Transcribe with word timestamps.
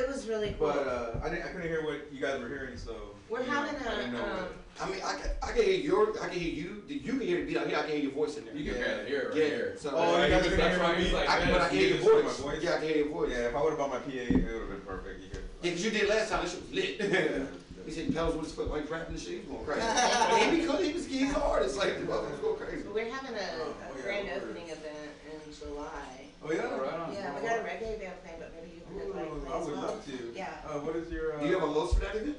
It 0.00 0.08
was 0.08 0.26
really 0.26 0.54
cool. 0.58 0.68
But 0.68 0.86
uh, 0.86 1.20
I 1.22 1.28
didn't. 1.28 1.44
I 1.44 1.48
couldn't 1.48 1.68
hear 1.68 1.84
what 1.84 2.10
you 2.12 2.20
guys 2.20 2.40
were 2.40 2.48
hearing, 2.48 2.76
so 2.76 2.94
We're 3.28 3.40
you 3.42 3.46
know, 3.48 3.52
having 3.52 3.86
I 3.86 3.94
didn't 3.96 4.12
know 4.14 4.18
a, 4.24 4.40
um, 4.40 4.46
I 4.80 4.86
mean, 4.88 5.00
I 5.04 5.12
can, 5.12 5.30
I 5.42 5.46
can 5.52 5.62
hear 5.64 5.74
your, 5.74 6.22
I 6.22 6.28
can 6.28 6.38
hear 6.38 6.52
you. 6.52 6.82
You 6.88 7.00
can 7.00 7.20
hear 7.20 7.40
the 7.40 7.46
beat. 7.46 7.56
I 7.58 7.66
hear, 7.68 7.78
I 7.78 7.82
can 7.82 7.90
hear 7.90 8.00
your 8.00 8.12
voice 8.12 8.38
in 8.38 8.46
there. 8.46 8.56
You 8.56 8.64
can 8.72 8.80
Yeah. 8.80 8.86
barely 8.86 9.08
hear 9.10 9.20
it 9.20 9.28
right 9.28 9.36
yeah. 9.36 9.44
here. 9.48 9.74
So 9.78 9.90
Oh, 9.94 10.14
I, 10.16 10.24
you 10.26 10.30
guys 10.32 10.42
That's 10.44 10.56
can 10.56 10.70
hear 10.70 10.78
why 10.80 10.92
my 10.92 10.94
he's 10.98 11.06
beat? 11.08 11.14
like, 11.14 11.28
I 11.28 11.38
can, 11.40 11.52
but 11.52 11.60
I 11.60 11.68
can 11.68 11.76
hear 11.78 11.88
your 11.88 11.96
Just 11.98 12.08
hear 12.08 12.16
my 12.16 12.22
voice. 12.22 12.38
voice? 12.38 12.62
Yeah, 12.62 12.70
I 12.70 12.78
can 12.78 12.88
hear 12.88 12.96
your 12.96 13.08
voice. 13.08 13.30
Yeah, 13.30 13.48
if 13.50 13.54
I 13.56 13.62
would 13.62 13.70
have 13.70 13.78
bought 13.78 13.90
my 13.90 13.98
PA, 13.98 14.08
it 14.10 14.32
would 14.32 14.60
have 14.64 14.68
been 14.70 14.80
perfect. 14.86 15.22
You 15.22 15.28
could. 15.30 15.44
Yeah, 15.62 15.70
cause 15.72 15.84
you 15.84 15.90
did 15.90 16.08
last 16.08 16.30
time. 16.30 16.42
This 16.42 16.52
shit 16.52 16.62
was 16.62 16.72
lit. 16.72 17.46
he 17.86 17.92
said 17.92 18.14
pedals 18.14 18.34
with 18.36 18.44
his 18.46 18.54
foot 18.54 18.70
like 18.70 18.90
rapping 18.90 19.14
the 19.14 19.20
shit. 19.20 19.32
He 19.32 19.36
was 19.44 19.46
going 19.52 19.64
crazy. 19.66 19.84
and 19.84 20.56
he 20.56 20.64
could. 20.66 20.80
He 20.86 20.92
was. 20.94 21.06
He's 21.06 21.28
an 21.30 21.36
artist. 21.42 21.76
Like 21.76 22.00
the 22.00 22.06
motherfuckers 22.06 22.40
go 22.40 22.54
crazy. 22.54 22.82
But 22.84 22.94
we're 22.94 23.10
having 23.12 23.36
a, 23.36 23.46
Oh, 23.60 23.74
a 23.76 23.96
yeah, 23.98 24.02
grand 24.02 24.26
word. 24.28 24.42
opening 24.48 24.68
event 24.72 25.12
in 25.28 25.40
July. 25.52 26.16
Oh 26.42 26.52
yeah. 26.52 26.64
Right 26.72 26.94
on. 26.96 27.12
Yeah, 27.12 27.36
we 27.36 27.46
got 27.46 27.58
a 27.60 27.62
reggae 27.68 28.00
band 28.00 28.16
playing, 28.24 28.40
but 28.40 28.48
maybe 28.56 28.72
you 28.76 28.80
could 28.88 28.96
like 28.96 29.28
Ooh, 29.28 29.36
play 29.36 29.39
I 29.52 29.58
as 29.58 29.66
would 29.66 29.76
well. 29.76 29.86
love 29.86 30.04
to. 30.06 30.32
Yeah. 30.34 30.48
Uh, 30.66 30.78
what 30.80 30.96
is 30.96 31.10
your? 31.12 31.36
Uh, 31.36 31.40
Do 31.40 31.46
you 31.46 31.54
have 31.58 31.68
a 31.68 31.72
loss 31.72 31.94
for 31.94 32.00
that 32.00 32.16
event? 32.16 32.36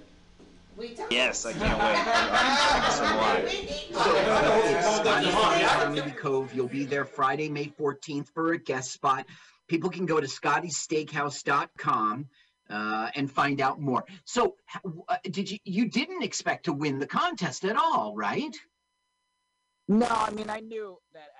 We 0.78 0.94
don't. 0.96 1.12
Yes, 1.12 1.46
I 1.46 1.52
can't 1.54 1.62
wait. 1.80 1.98
So 2.94 3.04
do 3.04 3.20
I. 3.20 3.44
We 3.44 3.62
need 3.62 3.92
So, 3.94 4.04
to. 4.04 4.84
Scotty 5.04 5.32
Comedy 5.66 6.12
Cove. 6.12 6.54
You'll 6.54 6.68
be 6.68 6.86
there 6.86 7.06
Friday, 7.06 7.50
May 7.50 7.66
14th 7.68 8.30
for 8.34 8.54
a 8.54 8.58
guest 8.58 8.92
spot. 8.92 9.26
People 9.68 9.90
can 9.90 10.06
go 10.06 10.20
to 10.22 10.28
scottysteakhouse.com 10.28 12.28
uh, 12.70 13.10
and 13.16 13.32
find 13.32 13.60
out 13.62 13.80
more. 13.82 14.04
So, 14.26 14.56
uh, 15.10 15.18
did 15.30 15.50
you 15.52 15.58
you 15.66 15.90
didn't 15.90 16.24
expect 16.24 16.66
to 16.66 16.74
win 16.74 17.00
the 17.00 17.08
contest 17.08 17.66
at 17.66 17.76
all, 17.76 18.16
right? 18.16 18.56
No, 19.88 20.08
I 20.10 20.30
mean 20.32 20.50
I 20.50 20.60
knew 20.62 20.98
that 21.14 21.31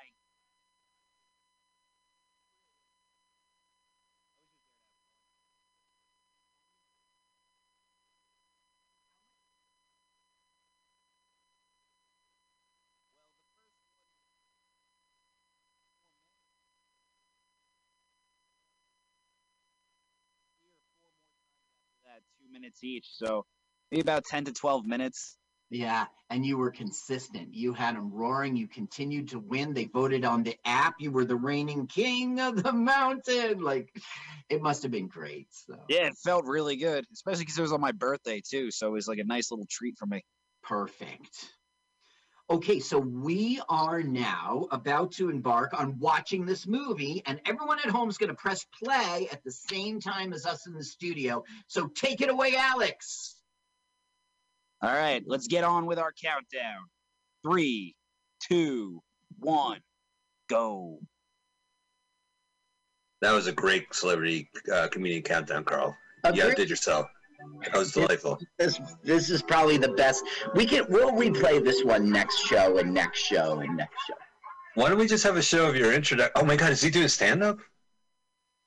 minutes 22.52 22.84
each, 22.84 23.08
so 23.12 23.46
maybe 23.92 24.02
about 24.02 24.26
ten 24.26 24.46
to 24.46 24.54
twelve 24.54 24.86
minutes. 24.86 25.38
Yeah, 25.70 26.08
and 26.30 26.46
you 26.46 26.58
were 26.58 26.70
consistent. 26.70 27.54
You 27.54 27.72
had 27.72 27.96
them 27.96 28.12
roaring. 28.12 28.58
You 28.58 28.68
continued 28.68 29.30
to 29.30 29.40
win. 29.40 29.74
They 29.74 29.86
voted 29.86 30.26
on 30.26 30.44
the 30.44 30.58
app. 30.66 30.96
You 31.00 31.12
were 31.12 31.24
the 31.24 31.38
reigning 31.38 31.88
king 31.88 32.42
of 32.42 32.62
the 32.62 32.74
mountain. 32.74 33.62
Like, 33.62 33.96
it 34.50 34.62
must 34.62 34.84
have 34.84 34.92
been 34.92 35.08
great. 35.08 35.48
So 35.52 35.76
Yeah, 35.88 36.08
it 36.08 36.18
felt 36.24 36.44
really 36.46 36.76
good, 36.76 37.06
especially 37.14 37.44
because 37.44 37.58
it 37.58 37.62
was 37.62 37.72
on 37.72 37.80
my 37.80 37.94
birthday 37.94 38.42
too. 38.46 38.70
So 38.72 38.88
it 38.88 38.92
was 38.92 39.08
like 39.08 39.20
a 39.20 39.24
nice 39.24 39.50
little 39.50 39.68
treat 39.70 39.96
for 39.98 40.06
me. 40.06 40.24
Perfect. 40.62 41.50
Okay, 42.52 42.82
so 42.82 43.00
we 43.00 43.62
are 43.70 44.04
now 44.04 44.68
about 44.72 45.14
to 45.14 45.30
embark 45.30 45.74
on 45.74 45.98
watching 46.00 46.46
this 46.46 46.68
movie, 46.68 47.24
and 47.26 47.40
everyone 47.46 47.80
at 47.80 47.90
home 47.90 48.10
is 48.10 48.18
going 48.18 48.28
to 48.28 48.36
press 48.36 48.66
play 48.84 49.30
at 49.32 49.42
the 49.46 49.52
same 49.52 50.02
time 50.02 50.34
as 50.34 50.46
us 50.46 50.68
in 50.68 50.74
the 50.74 50.84
studio. 50.84 51.46
So 51.68 51.88
take 51.88 52.20
it 52.20 52.30
away, 52.30 52.56
Alex. 52.58 53.38
All 54.82 54.92
right, 54.92 55.24
let's 55.26 55.48
get 55.48 55.64
on 55.64 55.86
with 55.86 55.98
our 55.98 56.12
countdown. 56.12 56.82
Three, 57.42 57.96
two, 58.42 59.02
one, 59.40 59.80
go. 60.50 61.00
That 63.22 63.32
was 63.32 63.48
a 63.48 63.54
great 63.54 63.96
celebrity 63.96 64.50
uh, 64.74 64.90
comedian 64.90 65.22
countdown, 65.22 65.64
Carl. 65.64 65.96
You 66.26 66.32
Agree- 66.32 66.42
outdid 66.52 66.70
yourself. 66.70 67.06
That 67.64 67.74
was 67.78 67.92
delightful. 67.92 68.40
This 68.58 68.80
this 69.04 69.30
is 69.30 69.42
probably 69.42 69.78
the 69.78 69.90
best. 69.90 70.24
We 70.56 70.66
can 70.66 70.86
we'll 70.90 71.12
replay 71.12 71.64
this 71.64 71.84
one 71.84 72.10
next 72.10 72.40
show 72.46 72.78
and 72.78 72.94
next 72.94 73.20
show 73.20 73.60
and 73.60 73.78
next 73.78 73.98
show. 74.08 74.16
Why 74.76 74.90
don't 74.90 74.98
we 74.98 75.08
just 75.08 75.24
have 75.24 75.38
a 75.38 75.42
show 75.42 75.68
of 75.68 75.76
your 75.76 75.94
introduction? 75.94 76.32
Oh 76.36 76.46
my 76.46 76.56
God, 76.56 76.72
is 76.72 76.82
he 76.82 76.90
doing 76.90 77.08
stand 77.08 77.44
up? 77.44 77.60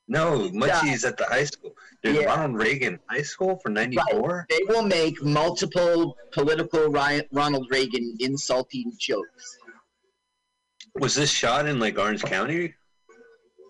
No, 0.07 0.51
Munchie's 0.51 1.05
at 1.05 1.17
the 1.17 1.25
high 1.25 1.45
school. 1.45 1.75
There's 2.03 2.19
Yeah. 2.19 2.27
Ronald 2.27 2.61
Reagan 2.61 3.01
High 3.09 3.23
School 3.23 3.57
for 3.63 3.71
'94. 3.71 4.47
They 4.51 4.61
will 4.69 4.83
make 4.83 5.23
multiple 5.23 6.17
political 6.33 6.89
Ronald 6.89 7.67
Reagan 7.71 8.17
insulting 8.21 8.93
jokes. 8.99 9.59
Was 10.97 11.15
this 11.15 11.31
shot 11.31 11.67
in 11.67 11.81
like 11.81 11.99
Orange 11.99 12.23
County? 12.23 12.75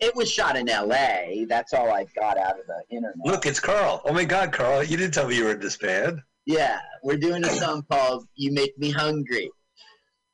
It 0.04 0.14
was 0.14 0.30
shot 0.30 0.54
in 0.56 0.68
L.A. 0.68 1.46
That's 1.48 1.72
all 1.72 1.90
I've 1.90 2.14
got 2.14 2.36
out 2.36 2.58
of 2.60 2.66
the 2.66 2.82
internet. 2.94 3.16
Look, 3.24 3.46
it's 3.46 3.58
Carl. 3.60 4.02
Oh 4.04 4.12
my 4.12 4.24
God, 4.24 4.52
Carl, 4.52 4.82
you 4.82 4.96
didn't 4.96 5.14
tell 5.14 5.26
me 5.26 5.36
you 5.36 5.44
were 5.44 5.52
in 5.52 5.60
this 5.60 5.76
band. 5.78 6.20
Yeah, 6.46 6.78
we're 7.02 7.16
doing 7.16 7.42
a 7.44 7.48
song 7.48 7.84
called 7.90 8.26
"You 8.34 8.52
Make 8.52 8.76
Me 8.78 8.90
Hungry." 8.90 9.50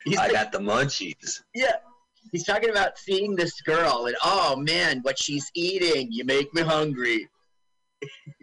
He's 0.05 0.19
I 0.19 0.25
like- 0.25 0.33
got 0.33 0.51
the 0.53 0.59
munchies. 0.59 1.41
yeah, 1.55 1.77
he's 2.33 2.45
talking 2.45 2.71
about 2.71 2.99
seeing 2.99 3.37
this 3.37 3.61
girl 3.61 4.07
and 4.07 4.17
oh 4.25 4.57
man, 4.57 5.01
what 5.03 5.17
she's 5.19 5.51
eating. 5.55 6.09
You 6.11 6.25
make 6.25 6.53
me 6.53 6.63
hungry. 6.63 7.29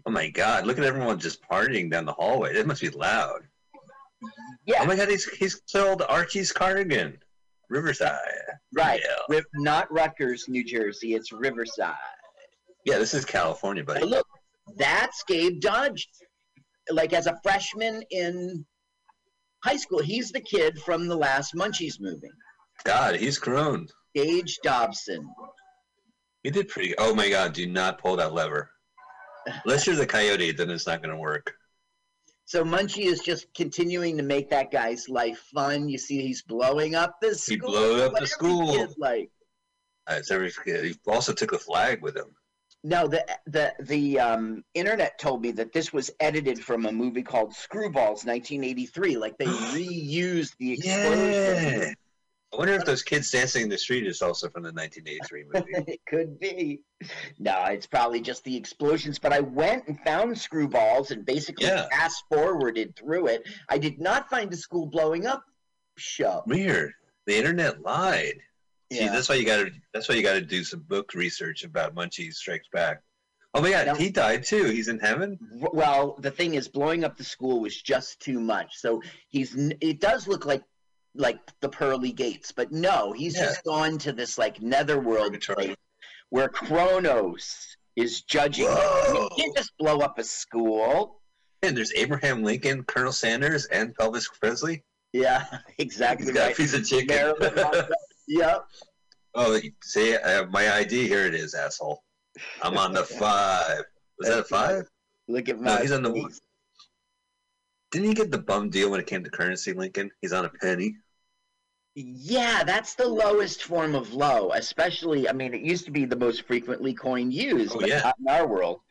Oh 0.06 0.12
my 0.12 0.30
God, 0.30 0.66
look 0.66 0.78
at 0.78 0.86
everyone 0.86 1.20
just 1.20 1.42
partying 1.44 1.92
down 1.92 2.06
the 2.06 2.14
hallway. 2.14 2.56
It 2.56 2.66
must 2.68 2.82
be 2.82 2.90
loud. 2.90 3.42
Yeah. 4.66 4.78
Oh 4.82 4.86
my 4.86 4.96
God, 4.96 5.10
he's 5.10 5.26
he's 5.26 5.62
sold 5.66 6.04
Archie's 6.08 6.54
cardigan, 6.54 7.18
Riverside. 7.70 8.20
Right, 8.74 9.02
Yeah. 9.30 9.42
Not 9.56 9.92
Rutgers, 9.92 10.46
New 10.48 10.64
Jersey. 10.64 11.16
It's 11.16 11.32
Riverside. 11.32 11.96
Yeah, 12.86 12.98
this 12.98 13.14
is 13.14 13.26
California, 13.26 13.84
buddy. 13.84 14.00
But 14.02 14.10
look, 14.10 14.28
that's 14.78 15.24
Gabe 15.28 15.60
Dodge. 15.60 16.08
Like 16.90 17.12
as 17.12 17.28
a 17.28 17.38
freshman 17.44 18.02
in 18.12 18.66
high 19.64 19.76
school, 19.76 20.02
he's 20.02 20.32
the 20.32 20.40
kid 20.40 20.80
from 20.80 21.08
the 21.08 21.16
last 21.16 21.54
Munchies 21.54 22.00
movie. 22.00 22.32
God, 22.86 23.16
he's 23.16 23.38
grown. 23.38 23.88
Gage 24.16 24.58
Dobson. 24.64 25.28
He 26.44 26.52
did 26.52 26.70
pretty. 26.70 26.96
Oh 26.98 27.14
my 27.14 27.30
God! 27.30 27.52
Do 27.54 27.66
not 27.68 28.00
pull 28.00 28.16
that 28.16 28.34
lever. 28.34 28.70
Unless 29.66 29.86
you're 29.88 29.96
the 29.96 30.06
coyote, 30.06 30.52
then 30.52 30.70
it's 30.70 30.88
not 30.88 31.02
going 31.02 31.14
to 31.14 31.20
work. 31.22 31.54
So 32.48 32.64
Munchie 32.64 33.04
is 33.04 33.20
just 33.20 33.54
continuing 33.54 34.16
to 34.16 34.24
make 34.24 34.50
that 34.52 34.72
guy's 34.72 35.10
life 35.10 35.38
fun. 35.54 35.90
You 35.90 35.98
see, 35.98 36.22
he's 36.22 36.44
blowing 36.44 36.96
up 36.96 37.20
the 37.20 37.36
school. 37.36 37.54
He 37.54 37.58
blew 37.58 38.02
up 38.04 38.14
the 38.18 38.26
school. 38.26 38.88
like. 38.98 39.30
It's 40.10 40.32
every, 40.32 40.54
he 40.66 40.96
also 41.06 41.34
took 41.34 41.52
the 41.52 41.60
flag 41.60 42.02
with 42.02 42.16
him. 42.16 42.34
No, 42.86 43.06
the 43.06 43.26
the 43.48 43.74
the 43.82 44.20
um, 44.22 44.64
internet 44.74 45.20
told 45.20 45.42
me 45.42 45.52
that 45.52 45.74
this 45.74 45.92
was 45.92 46.10
edited 46.22 46.64
from 46.64 46.86
a 46.86 46.92
movie 46.92 47.22
called 47.22 47.52
Screwballs, 47.52 48.24
1983. 48.26 49.18
Like 49.18 49.38
they 49.38 49.46
reused 49.76 50.56
the 50.58 50.72
explosion. 50.72 51.82
Yeah. 51.82 51.94
I 52.58 52.60
wonder 52.60 52.74
if 52.74 52.86
those 52.86 53.04
kids 53.04 53.30
dancing 53.30 53.62
in 53.64 53.70
the 53.70 53.78
street 53.78 54.08
is 54.08 54.24
also 54.24 54.50
from 54.50 54.64
the 54.64 54.72
1983 54.72 55.44
movie. 55.54 55.92
it 55.92 56.00
could 56.08 56.40
be. 56.40 56.80
No, 57.38 57.64
it's 57.66 57.86
probably 57.86 58.20
just 58.20 58.44
the 58.44 58.58
explosions. 58.58 59.20
But 59.20 59.32
I 59.32 59.42
went 59.42 59.88
and 59.88 60.00
found 60.00 60.32
Screwballs 60.34 61.12
and 61.12 61.24
basically 61.24 61.68
Yeah. 61.68 61.88
fast 61.90 62.24
forwarded 62.32 62.96
through 62.96 63.28
it. 63.28 63.48
I 63.70 63.78
did 63.78 64.00
not 64.00 64.28
find 64.32 64.52
a 64.52 64.58
school 64.58 64.88
blowing 64.88 65.28
up 65.28 65.44
show. 65.98 66.42
Weird. 66.48 66.94
The 67.28 67.38
internet 67.38 67.84
lied. 67.84 68.40
See, 68.92 69.02
Yeah. 69.02 69.12
that's 69.12 69.30
why 69.30 69.36
you 69.36 69.46
got 69.46 69.58
to. 69.58 69.72
That's 69.94 70.10
why 70.10 70.16
you 70.16 70.24
got 70.24 70.34
to 70.34 70.42
do 70.42 70.64
some 70.64 70.80
book 70.80 71.14
research 71.14 71.64
about 71.64 71.94
Munchie 71.94 72.34
Strikes 72.34 72.68
Back. 72.74 73.04
Oh 73.54 73.62
my 73.62 73.70
God, 73.70 73.86
No. 73.88 73.94
he 73.94 74.10
died 74.10 74.44
too. 74.46 74.64
He's 74.66 74.88
in 74.88 74.98
heaven. 75.00 75.38
Well, 75.52 76.16
the 76.20 76.32
thing 76.32 76.56
is, 76.56 76.68
blowing 76.68 77.04
up 77.04 77.18
the 77.18 77.24
school 77.24 77.60
was 77.62 77.80
just 77.80 78.20
too 78.20 78.40
much. 78.40 78.78
So 78.78 79.04
he's. 79.30 79.54
It 79.80 80.00
does 80.00 80.28
look 80.28 80.46
like 80.46 80.64
like 81.18 81.40
the 81.62 81.70
pearly 81.70 82.12
gates, 82.12 82.52
but 82.52 82.72
no, 82.72 83.12
he's 83.12 83.36
Yeah. 83.36 83.46
just 83.46 83.64
gone 83.64 83.98
to 84.00 84.14
this 84.14 84.38
like 84.38 84.62
netherworld 84.62 85.40
place 85.42 85.76
where 86.30 86.48
Kronos 86.50 87.76
is 87.96 88.22
judging. 88.22 88.68
I 88.70 89.10
mean, 89.14 89.24
you 89.24 89.30
can't 89.38 89.56
just 89.58 89.72
blow 89.78 90.00
up 90.00 90.20
a 90.20 90.24
school. 90.24 91.22
And 91.64 91.76
there's 91.76 91.92
Abraham 91.96 92.44
Lincoln, 92.44 92.84
Colonel 92.84 93.12
Sanders, 93.12 93.66
and 93.66 93.96
Elvis 93.98 94.26
Presley. 94.40 94.84
Yeah, 95.14 95.46
exactly 95.80 96.28
He's 96.28 96.36
got 96.36 96.44
a 96.44 96.48
right. 96.48 96.56
piece 96.56 96.74
of 96.76 96.86
chicken. 96.86 97.34
Yep. 98.28 98.68
oh, 99.36 99.60
see, 99.82 100.16
I 100.18 100.30
have 100.30 100.52
my 100.52 100.72
ID. 100.76 101.08
Here 101.08 101.26
it 101.26 101.34
is, 101.34 101.56
asshole. 101.56 102.04
I'm 102.62 102.78
on 102.78 102.94
the 102.94 103.04
five. 103.20 103.84
Was 104.20 104.30
that 104.30 104.40
a 104.40 104.44
five? 104.44 104.88
Look 105.28 105.50
at 105.50 105.60
my. 105.60 105.76
No, 105.76 105.82
he's 105.82 105.92
on 105.92 106.04
the 106.04 106.12
one. 106.12 106.32
Didn't 107.92 108.10
he 108.10 108.14
get 108.14 108.32
the 108.32 108.38
bum 108.38 108.70
deal 108.70 108.92
when 108.92 109.00
it 109.00 109.08
came 109.08 109.24
to 109.24 109.30
currency, 109.30 109.74
Lincoln? 109.74 110.12
He's 110.22 110.34
on 110.34 110.46
a 110.46 110.50
penny. 110.50 110.98
Yeah, 111.98 112.62
that's 112.64 112.94
the 112.94 113.08
lowest 113.10 113.64
form 113.64 113.96
of 113.96 114.14
low. 114.14 114.52
Especially, 114.54 115.28
I 115.28 115.34
mean, 115.34 115.56
it 115.58 115.62
used 115.66 115.86
to 115.86 115.92
be 115.92 116.06
the 116.06 116.16
most 116.16 116.46
frequently 116.46 116.94
coined 116.94 117.34
used, 117.34 117.74
Oh, 117.74 117.80
but 117.80 117.90
yeah. 117.90 118.06
not 118.06 118.16
in 118.22 118.30
our 118.30 118.46
world. 118.46 118.82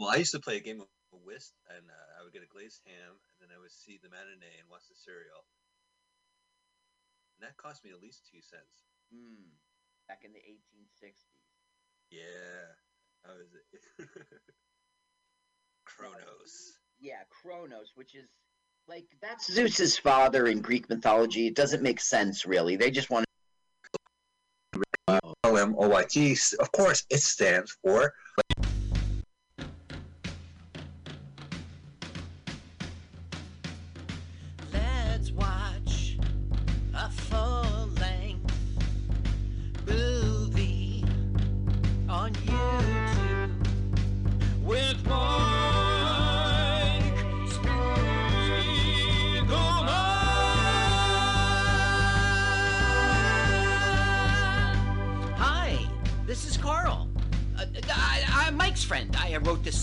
Well, 0.00 0.08
I 0.08 0.16
used 0.16 0.32
to 0.32 0.40
play 0.40 0.56
a 0.56 0.60
game 0.64 0.80
of 0.80 0.88
whist, 1.12 1.52
and 1.68 1.84
uh, 1.84 2.08
I 2.16 2.24
would 2.24 2.32
get 2.32 2.40
a 2.40 2.48
glazed 2.48 2.80
ham, 2.88 3.20
and 3.20 3.36
then 3.44 3.52
I 3.52 3.60
would 3.60 3.70
see 3.70 4.00
the 4.02 4.08
matinee 4.08 4.56
and 4.56 4.64
watch 4.70 4.88
the 4.88 4.96
cereal. 4.96 5.44
And 7.36 7.44
that 7.44 7.60
cost 7.60 7.84
me 7.84 7.90
at 7.92 8.00
least 8.00 8.24
two 8.32 8.40
cents. 8.40 8.88
Hmm. 9.12 9.52
Back 10.08 10.24
in 10.24 10.32
the 10.32 10.40
1860s. 10.40 11.28
Yeah, 12.08 12.64
I 13.28 13.36
was. 13.36 13.52
Kronos. 15.84 16.80
Yeah, 16.98 17.28
Kronos, 17.28 17.92
which 17.94 18.14
is 18.14 18.32
like 18.88 19.04
that's 19.20 19.52
Zeus's 19.52 19.98
father 19.98 20.46
in 20.46 20.60
Greek 20.60 20.88
mythology. 20.88 21.46
It 21.46 21.54
doesn't 21.54 21.82
make 21.82 22.00
sense 22.00 22.46
really. 22.46 22.76
They 22.76 22.90
just 22.90 23.10
want 23.10 23.26
LMOYT. 25.44 26.54
Of 26.54 26.72
course, 26.72 27.04
it 27.10 27.20
stands 27.20 27.76
for 27.82 28.14
Let's 28.36 28.67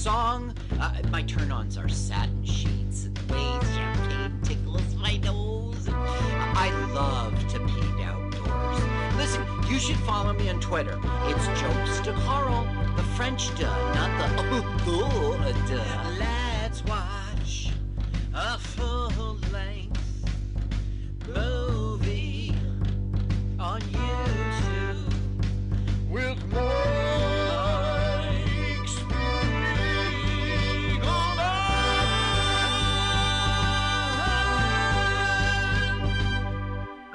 song. 0.06 0.54
Uh, 0.80 0.94
my 1.10 1.24
turn-ons 1.24 1.80
are 1.80 1.90
satin 1.90 2.46
sheets 2.46 3.06
and 3.06 3.18
the 3.18 3.34
way 3.34 3.60
champagne 3.74 4.40
tickles 4.44 4.94
my 4.98 5.18
nose. 5.18 5.90
I 5.90 6.69
love 6.94 7.34
to 7.48 7.57
paint 7.62 8.02
outdoors. 8.02 9.16
Listen, 9.18 9.44
you 9.68 9.80
should 9.80 9.98
follow 10.06 10.34
me 10.34 10.48
on 10.50 10.60
Twitter. 10.60 11.00
It's 11.24 11.48
Jokes 11.60 12.02
to 12.02 12.13
Carl, 12.24 12.68
the 12.96 13.02
French 13.18 13.50
duh, 13.57 13.66
not 13.96 14.12
the 14.19 14.63
oh 14.86 15.66
duh. 15.68 16.15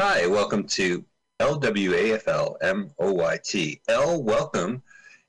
Hi, 0.03 0.27
welcome 0.27 0.65
to 0.69 1.05
LWAFL 1.43 2.57
MOYT. 2.99 3.81
L, 3.87 4.23
welcome, 4.23 4.83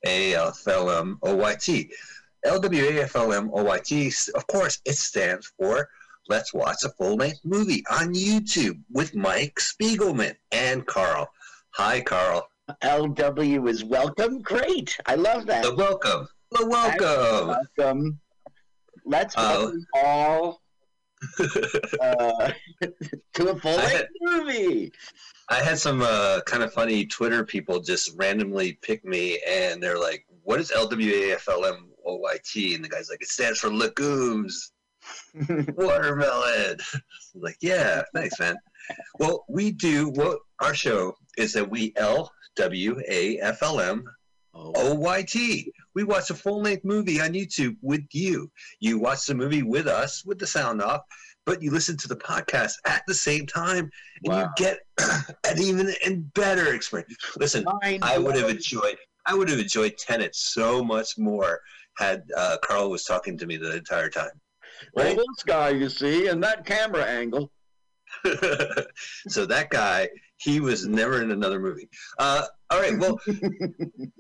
AFL 0.08 1.18
MOYT. 1.22 1.90
LWAFL 2.46 3.50
MOYT, 3.52 4.30
of 4.34 4.48
course, 4.48 4.80
it 4.86 4.94
stands 4.94 5.52
for 5.60 5.90
Let's 6.30 6.54
Watch 6.54 6.86
a 6.86 6.90
Full 6.92 7.16
Length 7.18 7.42
Movie 7.44 7.84
on 7.92 8.14
YouTube 8.14 8.80
with 8.90 9.14
Mike 9.14 9.60
Spiegelman 9.60 10.36
and 10.54 10.88
Carl. 10.88 11.28
Hi, 11.72 12.00
Carl. 12.00 12.48
LW 12.82 13.68
is 13.68 13.84
welcome. 13.84 14.42
Great. 14.42 14.98
I 15.06 15.16
love 15.16 15.48
that. 15.48 15.64
The 15.64 15.76
welcome. 15.76 16.30
The 16.52 16.66
welcome. 16.66 17.58
Welcome. 17.78 18.20
Let's 19.04 19.36
Oh. 19.38 19.64
welcome 19.66 19.86
all 19.96 20.61
uh, 22.02 22.52
to 23.34 23.50
a 23.50 23.60
full 23.60 23.76
length 23.76 24.10
movie. 24.22 24.92
I 25.50 25.56
had 25.56 25.78
some 25.78 26.02
uh, 26.02 26.40
kind 26.46 26.64
of 26.64 26.74
funny 26.74 27.06
Twitter 27.06 27.44
people 27.44 27.80
just 27.80 28.12
randomly 28.16 28.80
pick 28.82 29.06
me, 29.06 29.40
and 29.48 29.82
they're 29.82 30.00
like, 30.00 30.26
"What 30.44 30.60
is 30.60 30.72
LWAFLMOYT?" 30.72 32.76
And 32.76 32.84
the 32.84 32.90
guy's 32.90 33.10
like, 33.10 33.22
"It 33.22 33.28
stands 33.28 33.60
for 33.60 33.70
legumes, 33.70 34.72
watermelon." 35.76 36.78
I'm 37.36 37.42
like, 37.42 37.58
yeah, 37.62 38.04
thanks, 38.14 38.40
man. 38.40 38.58
Well, 39.20 39.46
we 39.48 39.72
do 39.72 40.10
what 40.10 40.40
our 40.60 40.74
show 40.74 41.16
is 41.38 41.54
that 41.54 41.70
we 41.70 41.94
L 41.98 42.32
W 42.56 43.02
A 43.08 43.40
F 43.40 43.64
L 43.64 43.80
M 43.80 44.04
O 44.54 44.96
Y 44.96 45.24
T. 45.24 45.74
We 45.96 46.04
watch 46.04 46.30
a 46.30 46.34
full 46.34 46.62
length 46.62 46.86
movie 46.86 47.20
on 47.22 47.34
YouTube 47.34 47.76
with 47.82 48.06
you. 48.12 48.52
You 48.80 49.00
watch 49.00 49.26
the 49.26 49.36
movie 49.36 49.64
with 49.64 49.88
us 49.88 50.24
with 50.26 50.40
the 50.40 50.48
sound 50.48 50.82
off, 50.82 51.02
but 51.46 51.62
you 51.62 51.72
listen 51.72 51.98
to 51.98 52.08
the 52.08 52.16
podcast 52.16 52.74
at 52.86 53.04
the 53.08 53.14
same 53.14 53.46
time, 53.46 53.90
and 54.24 54.36
you 54.36 54.48
get 54.56 54.80
an 55.48 55.60
even 55.60 55.94
and 56.06 56.34
better 56.34 56.74
experience. 56.74 57.16
Listen, 57.38 57.66
mind 57.82 58.04
I 58.04 58.18
would 58.18 58.36
have 58.36 58.50
enjoyed. 58.50 58.98
I 59.26 59.36
would 59.36 59.50
have 59.50 59.60
enjoyed 59.60 59.98
Tenet 59.98 60.36
so 60.36 60.84
much 60.84 61.18
more 61.18 61.60
had 61.98 62.24
uh, 62.36 62.58
Carl 62.64 62.90
was 62.90 63.04
talking 63.04 63.38
to 63.38 63.46
me 63.46 63.58
the 63.58 63.76
entire 63.76 64.10
time. 64.10 64.32
Well, 64.94 65.06
Right? 65.06 65.18
this 65.18 65.44
guy, 65.46 65.70
you 65.70 65.90
see, 65.90 66.28
and 66.28 66.44
that 66.44 66.66
camera 66.66 67.04
angle. 67.04 67.52
so 69.28 69.46
that 69.46 69.70
guy, 69.70 70.10
he 70.38 70.60
was 70.60 70.88
never 70.88 71.22
in 71.22 71.32
another 71.32 71.60
movie. 71.60 71.88
Uh, 72.18 72.46
all 72.72 72.80
right, 72.80 72.98
well, 72.98 73.20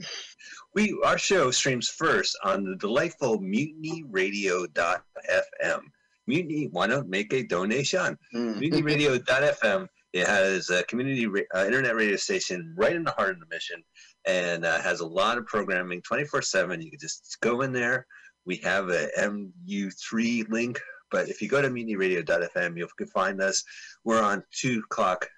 we 0.75 0.99
our 1.05 1.17
show 1.17 1.51
streams 1.51 1.87
first 1.87 2.37
on 2.43 2.65
the 2.65 2.75
delightful 2.75 3.39
mutinyradio.fm. 3.39 5.79
Mutiny, 6.27 6.67
why 6.71 6.85
not 6.85 7.07
make 7.07 7.33
a 7.33 7.43
donation? 7.43 8.17
Mm. 8.35 8.59
mutinyradio.fm. 8.59 9.87
It 10.13 10.27
has 10.27 10.69
a 10.69 10.83
community 10.83 11.25
uh, 11.55 11.65
internet 11.65 11.95
radio 11.95 12.17
station 12.17 12.75
right 12.77 12.93
in 12.93 13.05
the 13.05 13.11
heart 13.11 13.31
of 13.31 13.39
the 13.39 13.45
mission, 13.49 13.81
and 14.27 14.65
uh, 14.65 14.81
has 14.81 14.99
a 14.99 15.07
lot 15.07 15.37
of 15.37 15.45
programming 15.45 16.01
24/7. 16.01 16.83
You 16.83 16.91
can 16.91 16.99
just 16.99 17.37
go 17.41 17.61
in 17.61 17.71
there. 17.71 18.05
We 18.45 18.57
have 18.57 18.89
a 18.89 19.07
MU3 19.17 20.49
link, 20.49 20.77
but 21.09 21.29
if 21.29 21.41
you 21.41 21.47
go 21.47 21.61
to 21.61 21.69
mutinyradio.fm, 21.69 22.77
you 22.77 22.89
can 22.97 23.07
find 23.07 23.41
us. 23.41 23.63
We're 24.03 24.21
on 24.21 24.43
two 24.51 24.79
o'clock 24.79 25.29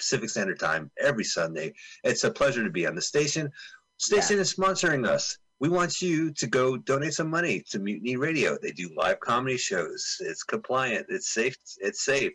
Pacific 0.00 0.30
Standard 0.30 0.58
Time 0.58 0.90
every 0.98 1.24
Sunday. 1.24 1.72
It's 2.04 2.24
a 2.24 2.30
pleasure 2.30 2.64
to 2.64 2.70
be 2.70 2.86
on 2.86 2.94
the 2.94 3.02
station. 3.02 3.50
Station 3.98 4.38
is 4.38 4.52
sponsoring 4.54 5.06
us. 5.06 5.36
We 5.60 5.68
want 5.68 6.00
you 6.00 6.32
to 6.32 6.46
go 6.46 6.78
donate 6.78 7.12
some 7.12 7.28
money 7.28 7.62
to 7.70 7.78
Mutiny 7.78 8.16
Radio. 8.16 8.56
They 8.60 8.72
do 8.72 8.88
live 8.96 9.20
comedy 9.20 9.58
shows. 9.58 10.16
It's 10.20 10.42
compliant. 10.42 11.06
It's 11.10 11.34
safe. 11.34 11.54
It's 11.80 12.02
safe. 12.02 12.32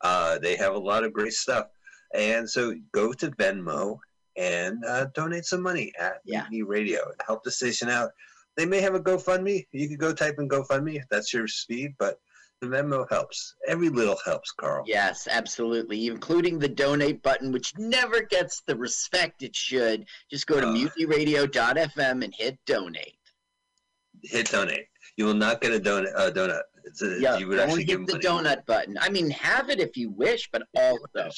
Uh, 0.00 0.38
they 0.40 0.56
have 0.56 0.74
a 0.74 0.78
lot 0.78 1.04
of 1.04 1.12
great 1.12 1.34
stuff. 1.34 1.66
And 2.14 2.50
so 2.50 2.74
go 2.92 3.12
to 3.12 3.30
Venmo 3.30 3.98
and 4.36 4.84
uh, 4.84 5.06
donate 5.14 5.44
some 5.44 5.62
money 5.62 5.92
at 6.00 6.16
Yeah. 6.24 6.40
Mutiny 6.50 6.62
Radio. 6.64 7.12
Help 7.24 7.44
the 7.44 7.50
station 7.52 7.88
out. 7.88 8.10
They 8.56 8.66
may 8.66 8.80
have 8.80 8.94
a 8.96 9.00
GoFundMe. 9.00 9.66
You 9.70 9.88
could 9.88 10.00
go 10.00 10.12
type 10.12 10.34
in 10.40 10.48
GoFundMe 10.48 10.96
if 10.96 11.04
that's 11.10 11.32
your 11.32 11.46
speed, 11.46 11.94
but 11.98 12.18
the 12.60 12.66
memo 12.68 13.06
helps. 13.10 13.54
Every 13.66 13.88
little 13.88 14.16
helps, 14.24 14.50
Carl. 14.52 14.84
Yes, 14.86 15.28
absolutely, 15.30 16.06
including 16.06 16.58
the 16.58 16.68
donate 16.68 17.22
button, 17.22 17.52
which 17.52 17.72
never 17.78 18.22
gets 18.22 18.62
the 18.66 18.76
respect 18.76 19.42
it 19.42 19.54
should. 19.54 20.06
Just 20.30 20.46
go 20.46 20.60
to 20.60 20.66
Uh. 20.68 20.72
mutinyradio.fm 20.72 22.24
and 22.24 22.34
hit 22.34 22.58
donate. 22.66 23.18
Hit 24.22 24.50
donate. 24.50 24.86
You 25.16 25.26
will 25.26 25.34
not 25.34 25.60
get 25.60 25.72
a 25.72 25.78
donut. 25.80 26.12
Uh, 26.16 26.30
donut. 26.30 26.62
It's 26.84 27.02
a, 27.02 27.18
Yeah, 27.20 27.36
you 27.38 27.48
would 27.48 27.58
actually 27.58 27.72
only 27.72 27.84
give 27.84 28.00
hit 28.00 28.08
the 28.08 28.18
donut 28.18 28.64
button. 28.66 28.96
I 29.00 29.08
mean, 29.08 29.30
have 29.30 29.70
it 29.70 29.80
if 29.80 29.96
you 29.96 30.10
wish, 30.10 30.48
but 30.50 30.62
also 30.76 31.30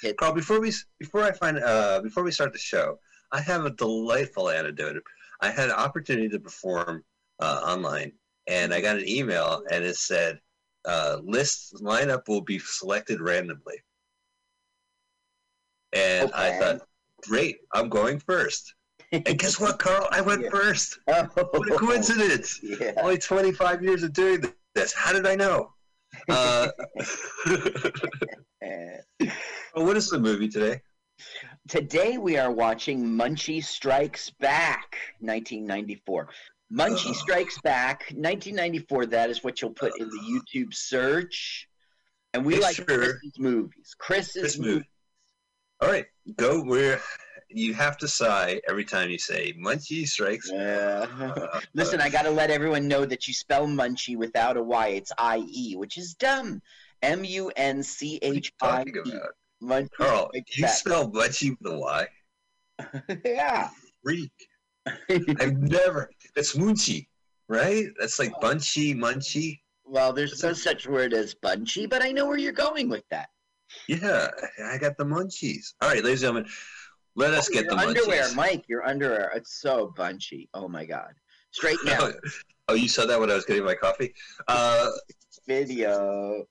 hit. 0.00 0.16
Carl, 0.16 0.32
before 0.32 0.60
we 0.60 0.72
before 0.98 1.22
I 1.22 1.32
find 1.32 1.58
uh, 1.58 2.00
before 2.02 2.22
we 2.22 2.30
start 2.32 2.52
the 2.52 2.58
show, 2.58 2.98
I 3.32 3.40
have 3.40 3.64
a 3.64 3.70
delightful 3.70 4.50
anecdote. 4.50 5.02
I 5.40 5.50
had 5.50 5.66
an 5.68 5.74
opportunity 5.74 6.28
to 6.30 6.38
perform 6.40 7.04
uh, 7.40 7.60
online, 7.64 8.12
and 8.46 8.72
I 8.72 8.80
got 8.80 8.96
an 8.96 9.08
email, 9.08 9.62
and 9.70 9.84
it 9.84 9.96
said, 9.96 10.40
uh, 10.86 11.18
"List 11.22 11.74
lineup 11.82 12.28
will 12.28 12.40
be 12.42 12.58
selected 12.58 13.20
randomly." 13.20 13.82
And 15.92 16.30
I 16.34 16.52
thought, 16.52 16.80
"Great, 17.22 17.58
I'm 17.74 17.88
going 17.88 18.18
first. 18.18 18.74
And 19.12 19.38
guess 19.38 19.60
what, 19.60 19.78
Carl? 19.84 20.08
I 20.10 20.20
went 20.20 20.42
Yeah. 20.42 20.50
first. 20.50 20.98
Oh, 21.08 21.28
What 21.34 21.70
a 21.70 21.76
coincidence! 21.76 22.60
Yeah. 22.62 22.92
Only 22.98 23.18
25 23.18 23.82
years 23.82 24.02
of 24.02 24.12
doing 24.12 24.44
this. 24.74 24.92
How 24.92 25.12
did 25.12 25.26
I 25.26 25.36
know? 25.36 25.72
Uh, 26.28 26.68
what 29.74 29.96
is 29.96 30.10
the 30.10 30.18
movie 30.18 30.48
today? 30.48 30.80
Today 31.68 32.18
we 32.18 32.36
are 32.36 32.50
watching 32.50 33.04
Munchie 33.04 33.62
Strikes 33.64 34.30
Back, 34.40 34.96
1994. 35.20 36.28
Munchie 36.72 37.14
Strikes 37.14 37.60
Back, 37.62 38.02
1994. 38.10 39.06
That 39.06 39.30
is 39.30 39.44
what 39.44 39.60
you'll 39.62 39.70
put 39.70 39.98
in 40.00 40.08
the 40.08 40.18
YouTube 40.18 40.74
search. 40.74 41.68
And 42.34 42.44
we 42.44 42.58
like 42.58 42.76
sure- 42.76 42.84
Chris's 42.84 43.38
movies. 43.38 43.94
Chris's 43.98 44.42
Chris 44.42 44.58
movies. 44.58 44.74
movie. 44.74 44.88
All 45.80 45.90
right, 45.90 46.06
go 46.36 46.62
where 46.62 47.00
you 47.48 47.74
have 47.74 47.98
to 47.98 48.08
sigh 48.08 48.60
every 48.68 48.84
time 48.84 49.10
you 49.10 49.18
say 49.18 49.52
Munchie 49.52 50.08
Strikes. 50.08 50.50
Yeah. 50.52 51.06
Uh, 51.18 51.60
Listen, 51.74 52.00
I 52.00 52.08
got 52.08 52.22
to 52.22 52.30
let 52.30 52.50
everyone 52.50 52.88
know 52.88 53.04
that 53.04 53.28
you 53.28 53.34
spell 53.34 53.66
Munchie 53.66 54.16
without 54.16 54.56
a 54.56 54.62
Y. 54.62 54.88
It's 54.88 55.12
I 55.18 55.44
E, 55.48 55.76
which 55.76 55.98
is 55.98 56.14
dumb. 56.14 56.62
M 57.02 57.24
U 57.24 57.52
N 57.56 57.82
C 57.82 58.18
what 58.22 58.30
are 58.30 58.32
you 58.32 58.38
H 58.38 58.52
I 58.62 58.82
E. 58.82 59.20
Munchie 59.62 59.90
Carl, 59.96 60.30
you 60.34 60.68
spell 60.68 61.10
Munchie 61.10 61.56
with 61.60 61.72
a 61.72 61.78
Y? 61.78 62.06
yeah. 63.24 63.68
Freak. 64.02 64.32
I've 65.40 65.58
never. 65.58 66.10
That's 66.34 66.56
Munchie. 66.56 67.06
right? 67.48 67.86
That's 67.98 68.18
like 68.18 68.32
bunchy, 68.40 68.94
munchy. 68.94 69.60
Well, 69.84 70.12
there's 70.12 70.42
no 70.42 70.52
such 70.52 70.86
word 70.86 71.12
as 71.14 71.34
bunchy, 71.34 71.86
but 71.86 72.02
I 72.02 72.10
know 72.12 72.26
where 72.26 72.38
you're 72.38 72.52
going 72.52 72.88
with 72.88 73.04
that. 73.10 73.28
Yeah, 73.88 74.28
I 74.64 74.78
got 74.78 74.96
the 74.96 75.04
munchies. 75.04 75.74
All 75.80 75.88
right, 75.88 76.02
ladies 76.02 76.22
and 76.22 76.34
gentlemen, 76.36 76.50
let 77.14 77.34
us 77.34 77.48
Oh, 77.50 77.52
get 77.52 77.64
your 77.66 77.74
the 77.74 77.80
underwear, 77.88 78.22
munchies. 78.24 78.34
Mike. 78.36 78.64
Your 78.68 78.86
underwear. 78.86 79.32
It's 79.34 79.60
so 79.60 79.92
bunchy. 79.96 80.48
Oh 80.54 80.68
my 80.68 80.84
god. 80.84 81.12
straight 81.52 81.78
now. 81.84 82.10
oh, 82.68 82.74
you 82.74 82.88
saw 82.88 83.06
that 83.06 83.18
when 83.18 83.30
I 83.30 83.34
was 83.34 83.44
getting 83.44 83.64
my 83.64 83.74
coffee? 83.74 84.12
Uh, 84.48 84.88
Video. 85.46 86.44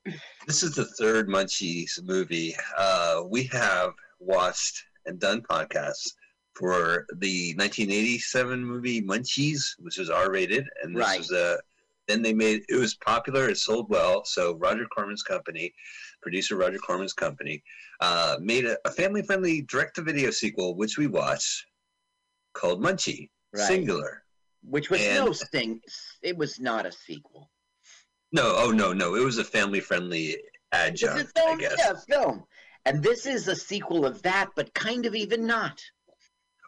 this 0.47 0.63
is 0.63 0.73
the 0.75 0.85
third 0.85 1.27
Munchies 1.27 2.01
movie. 2.03 2.55
Uh, 2.77 3.23
we 3.27 3.43
have 3.47 3.91
watched 4.19 4.81
and 5.05 5.19
done 5.19 5.41
podcasts 5.41 6.13
for 6.55 7.05
the 7.17 7.53
1987 7.57 8.63
movie 8.63 9.01
Munchies, 9.01 9.75
which 9.79 9.97
was 9.97 10.09
R-rated, 10.09 10.67
and 10.83 10.95
this 10.95 11.01
Right. 11.05 11.19
was 11.19 11.31
a. 11.31 11.59
Then 12.07 12.21
they 12.21 12.33
made 12.33 12.63
it 12.69 12.75
was 12.75 12.93
popular. 12.95 13.49
It 13.49 13.57
sold 13.57 13.89
well. 13.89 14.23
So 14.25 14.55
Roger 14.57 14.85
Corman's 14.85 15.23
company, 15.23 15.73
producer 16.21 16.55
Roger 16.55 16.77
Corman's 16.77 17.13
company, 17.13 17.63
uh, 17.99 18.37
made 18.39 18.65
a, 18.65 18.77
a 18.85 18.91
family-friendly 18.91 19.63
direct-to-video 19.63 20.29
sequel, 20.29 20.75
which 20.75 20.99
we 20.99 21.07
watched, 21.07 21.65
called 22.53 22.79
Munchie, 22.81 23.29
Right. 23.53 23.67
singular. 23.67 24.23
Which 24.61 24.89
was 24.91 25.01
no 25.01 25.27
And- 25.27 25.35
sting. 25.35 25.81
It 26.21 26.37
was 26.37 26.59
not 26.59 26.85
a 26.85 26.91
sequel. 26.91 27.51
No, 28.31 28.53
oh 28.55 28.69
no, 28.71 28.93
no, 28.93 29.15
it 29.15 29.23
was 29.23 29.39
a 29.39 29.43
family-friendly 29.43 30.29
It's 30.31 30.41
adjunct, 30.73 31.31
a 31.39 31.41
I 31.43 31.55
guess. 31.55 31.75
yeah, 31.79 31.93
film. 32.07 32.45
And 32.85 33.01
this 33.01 33.25
is 33.25 33.47
a 33.47 33.55
sequel 33.55 34.05
of 34.05 34.21
that, 34.21 34.51
but 34.55 34.71
kind 34.75 35.07
of 35.07 35.15
even 35.15 35.47
not. 35.47 35.81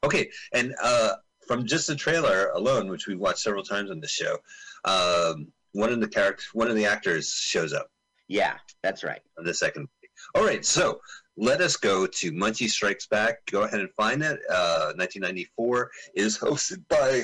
Okay, 0.04 0.30
and 0.54 0.74
uh, 0.82 1.13
from 1.48 1.66
just 1.66 1.88
the 1.88 1.96
trailer 1.96 2.50
alone, 2.50 2.88
which 2.89 3.08
we've 3.08 3.20
watched 3.20 3.39
several 3.39 3.63
times 3.63 3.89
on 3.92 4.00
this 4.00 4.12
show, 4.12 4.38
um, 4.86 5.48
one 5.74 5.92
of 5.92 6.00
the 6.00 6.08
characters, 6.08 6.48
one 6.54 6.68
of 6.70 6.75
the 6.75 6.86
actors 6.86 7.30
shows 7.32 7.74
up 7.74 7.88
Yeah, 8.27 8.56
that's 8.84 9.04
right. 9.04 9.22
on 9.38 9.46
the 9.46 9.54
second. 9.54 9.88
All 10.36 10.44
right, 10.46 10.66
so 10.66 11.00
let 11.38 11.62
us 11.62 11.77
go 11.77 12.08
to 12.08 12.32
Munchie 12.32 12.70
Strikes 12.70 13.06
Back. 13.08 13.46
Go 13.51 13.62
ahead 13.63 13.80
and 13.80 13.89
find 13.96 14.24
it. 14.24 14.39
Uh, 14.50 14.94
1994 14.98 15.92
It 16.16 16.22
is 16.24 16.38
hosted 16.38 16.84
by 16.89 17.24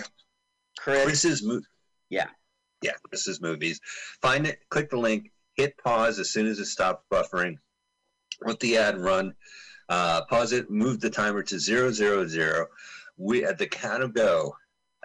Chris. 0.78 1.04
Chris's 1.04 1.44
Mo- 1.44 1.62
Yeah. 2.10 2.28
yeah, 2.84 2.92
Chris's 3.10 3.42
movies. 3.42 3.80
Find 4.22 4.46
it. 4.46 4.60
Click 4.70 4.90
the 4.92 4.98
link. 4.98 5.32
Hit 5.56 5.76
pause 5.78 6.20
as 6.20 6.30
soon 6.32 6.48
as 6.48 6.60
it 6.60 6.66
stops 6.66 7.04
buffering. 7.12 7.56
Let 8.42 8.60
the 8.60 8.78
ad 8.78 9.00
run. 9.00 9.34
Uh, 9.90 10.22
pause 10.26 10.54
it. 10.54 10.70
Move 10.70 11.00
the 11.00 11.10
timer 11.10 11.44
to 11.44 11.60
zero 11.60 11.92
zero 11.92 12.28
zero. 12.28 12.68
We 13.18 13.44
at 13.46 13.58
the 13.58 13.68
count 13.68 14.04
of 14.04 14.14
go. 14.14 14.56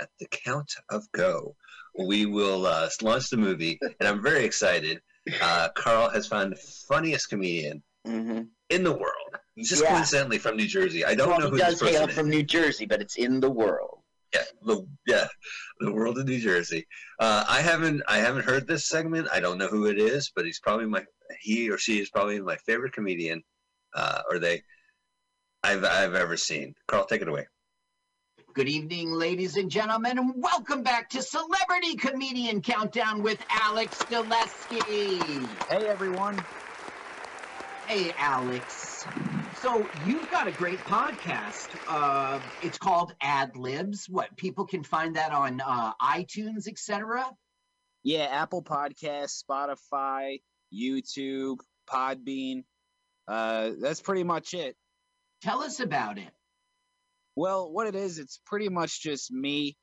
At 0.01 0.11
the 0.21 0.27
count 0.27 0.73
of 0.91 1.11
go, 1.11 1.57
we 1.99 2.25
will 2.25 2.67
uh, 2.67 2.89
launch 3.03 3.31
the 3.31 3.37
movie, 3.37 3.81
and 3.83 4.09
I'm 4.09 4.23
very 4.23 4.45
excited. 4.45 5.01
Uh, 5.43 5.69
Carl 5.75 6.09
has 6.09 6.27
found 6.27 6.53
the 6.53 6.57
funniest 6.57 7.29
comedian 7.29 7.83
hmm 8.07 8.43
in 8.71 8.85
the 8.85 8.93
world. 8.93 9.33
Just 9.59 9.83
Yeah. 9.83 9.95
coincidentally 9.95 10.39
from 10.39 10.57
New 10.57 10.69
Jersey. 10.69 11.05
I 11.05 11.15
don't 11.15 11.29
well, 11.31 11.41
know 11.41 11.51
who 11.51 11.59
does 11.59 11.81
this 11.81 11.91
hail 11.91 12.07
from 12.09 12.29
New 12.29 12.43
Jersey, 12.43 12.87
but 12.87 13.01
it's 13.01 13.17
in 13.17 13.41
the 13.41 13.51
world. 13.51 14.03
Yeah, 14.35 14.45
the 14.63 14.87
yeah, 15.07 15.27
the 15.81 15.93
world 15.93 16.19
of 16.19 16.27
New 16.27 16.39
Jersey. 16.39 16.87
Uh, 17.19 17.45
I 17.49 17.61
haven't 17.61 18.03
I 18.07 18.19
haven't 18.19 18.45
heard 18.45 18.67
this 18.67 18.87
segment. 18.87 19.27
I 19.33 19.41
don't 19.41 19.59
know 19.59 19.69
who 19.69 19.87
it 19.87 19.99
is, 19.99 20.31
but 20.37 20.45
he's 20.45 20.61
probably 20.61 20.87
my 20.87 21.05
he 21.41 21.71
or 21.71 21.79
she 21.79 21.99
is 21.99 22.11
probably 22.11 22.41
my 22.41 22.57
favorite 22.59 22.93
comedian, 22.93 23.43
uh, 23.95 24.23
or 24.31 24.39
they 24.39 24.63
I've 25.63 25.85
I've 25.85 26.15
ever 26.15 26.37
seen. 26.37 26.75
Carl, 26.87 27.05
take 27.07 27.23
it 27.23 27.29
away. 27.29 27.47
Good 28.55 28.69
evening, 28.69 29.13
ladies 29.13 29.57
and 29.57 29.71
gentlemen, 29.71 30.19
and 30.19 30.33
welcome 30.37 30.83
back 30.83 31.11
to 31.11 31.23
Celebrity 31.23 31.95
Comedian 31.97 32.61
Countdown 32.61 33.23
with 33.23 33.39
Alex 33.51 34.03
Gillespie. 34.09 34.81
Hey 35.69 35.87
everyone. 35.87 36.43
Hey, 37.89 38.13
Alex. 38.19 39.07
So 39.63 39.89
you've 40.07 40.31
got 40.31 40.47
a 40.47 40.53
great 40.53 40.79
podcast. 40.81 41.69
Uh, 41.89 42.39
it's 42.63 42.77
called 42.77 43.15
Ad 43.23 43.57
Libs. 43.57 44.11
What 44.11 44.37
people 44.37 44.67
can 44.67 44.83
find 44.83 45.17
that 45.17 45.33
on 45.33 45.63
uh, 45.63 45.95
iTunes, 46.03 46.69
etc. 46.69 47.25
Yeah, 48.03 48.25
Apple 48.25 48.63
Podcasts, 48.63 49.43
Spotify, 49.43 50.43
YouTube, 50.71 51.61
Podbean. 51.89 52.65
Uh, 53.29 53.73
that's 53.81 54.01
pretty 54.01 54.25
much 54.25 54.55
it. 54.55 54.75
Tell 55.43 55.63
us 55.63 55.81
about 55.81 56.19
it. 56.19 56.31
Well, 57.37 57.71
what 57.71 57.87
it 57.87 57.95
is, 57.95 58.19
it's 58.19 58.41
pretty 58.47 58.69
much 58.69 59.03
just 59.03 59.31
me 59.31 59.77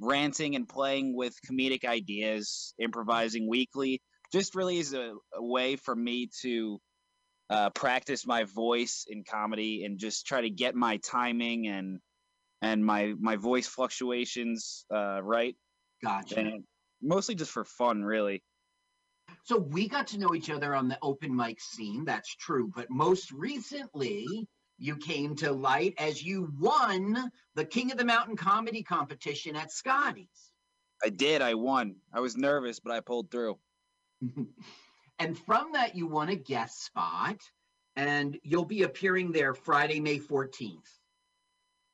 ranting 0.00 0.56
and 0.56 0.68
playing 0.68 1.14
with 1.14 1.34
comedic 1.48 1.84
ideas, 1.84 2.74
improvising 2.78 3.48
weekly. 3.48 4.00
Just 4.32 4.54
really 4.54 4.78
is 4.78 4.94
a, 4.94 5.14
a 5.34 5.42
way 5.44 5.76
for 5.76 5.94
me 5.94 6.30
to 6.42 6.80
uh, 7.50 7.70
practice 7.70 8.26
my 8.26 8.44
voice 8.44 9.06
in 9.08 9.24
comedy 9.24 9.84
and 9.84 9.98
just 9.98 10.26
try 10.26 10.40
to 10.40 10.50
get 10.50 10.74
my 10.74 10.98
timing 10.98 11.66
and 11.68 11.98
and 12.60 12.84
my 12.84 13.14
my 13.20 13.36
voice 13.36 13.66
fluctuations 13.66 14.84
uh, 14.92 15.22
right. 15.22 15.54
Gotcha. 16.02 16.40
And 16.40 16.64
mostly 17.02 17.34
just 17.34 17.52
for 17.52 17.64
fun, 17.64 18.02
really. 18.02 18.42
So 19.44 19.58
we 19.58 19.88
got 19.88 20.06
to 20.08 20.18
know 20.18 20.34
each 20.34 20.50
other 20.50 20.74
on 20.74 20.88
the 20.88 20.98
open 21.02 21.34
mic 21.34 21.60
scene. 21.60 22.04
That's 22.04 22.34
true. 22.34 22.70
But 22.74 22.90
most 22.90 23.32
recently, 23.32 24.48
you 24.78 24.96
came 24.96 25.34
to 25.36 25.52
light 25.52 25.94
as 25.98 26.22
you 26.22 26.52
won 26.58 27.30
the 27.54 27.64
King 27.64 27.90
of 27.90 27.98
the 27.98 28.04
Mountain 28.04 28.36
comedy 28.36 28.82
competition 28.82 29.56
at 29.56 29.72
Scotty's. 29.72 30.52
I 31.04 31.10
did. 31.10 31.42
I 31.42 31.54
won. 31.54 31.96
I 32.12 32.20
was 32.20 32.36
nervous, 32.36 32.80
but 32.80 32.92
I 32.92 33.00
pulled 33.00 33.30
through. 33.30 33.58
and 35.18 35.38
from 35.38 35.72
that, 35.72 35.94
you 35.94 36.06
won 36.06 36.28
a 36.28 36.36
guest 36.36 36.84
spot, 36.84 37.38
and 37.96 38.38
you'll 38.42 38.64
be 38.64 38.82
appearing 38.82 39.32
there 39.32 39.54
Friday, 39.54 40.00
May 40.00 40.18
14th. 40.18 40.78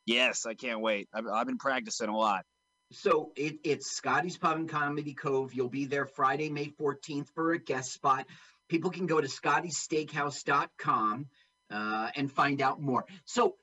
Yes, 0.07 0.45
I 0.47 0.55
can't 0.55 0.81
wait. 0.81 1.09
I've, 1.15 1.27
I've 1.27 1.47
been 1.47 1.59
practicing 1.59 2.09
a 2.09 2.17
lot. 2.17 2.45
So 2.93 3.33
it, 3.37 3.59
it's 3.65 3.97
Scotty's 3.97 4.39
Pub 4.39 4.57
and 4.57 4.69
Comedy 4.69 5.15
Cove. 5.15 5.55
You'll 5.55 5.69
be 5.69 5.87
there 5.87 6.07
Friday, 6.07 6.51
May 6.51 6.69
14th 6.69 7.29
for 7.35 7.53
a 7.53 7.59
guest 7.59 7.93
spot. 7.93 8.27
People 8.69 8.91
can 8.91 9.07
go 9.07 9.21
to 9.21 9.27
scottysteakhouse.com 9.27 11.27
uh, 11.71 12.11
and 12.15 12.31
find 12.31 12.63
out 12.63 12.81
more. 12.81 13.05
So 13.25 13.57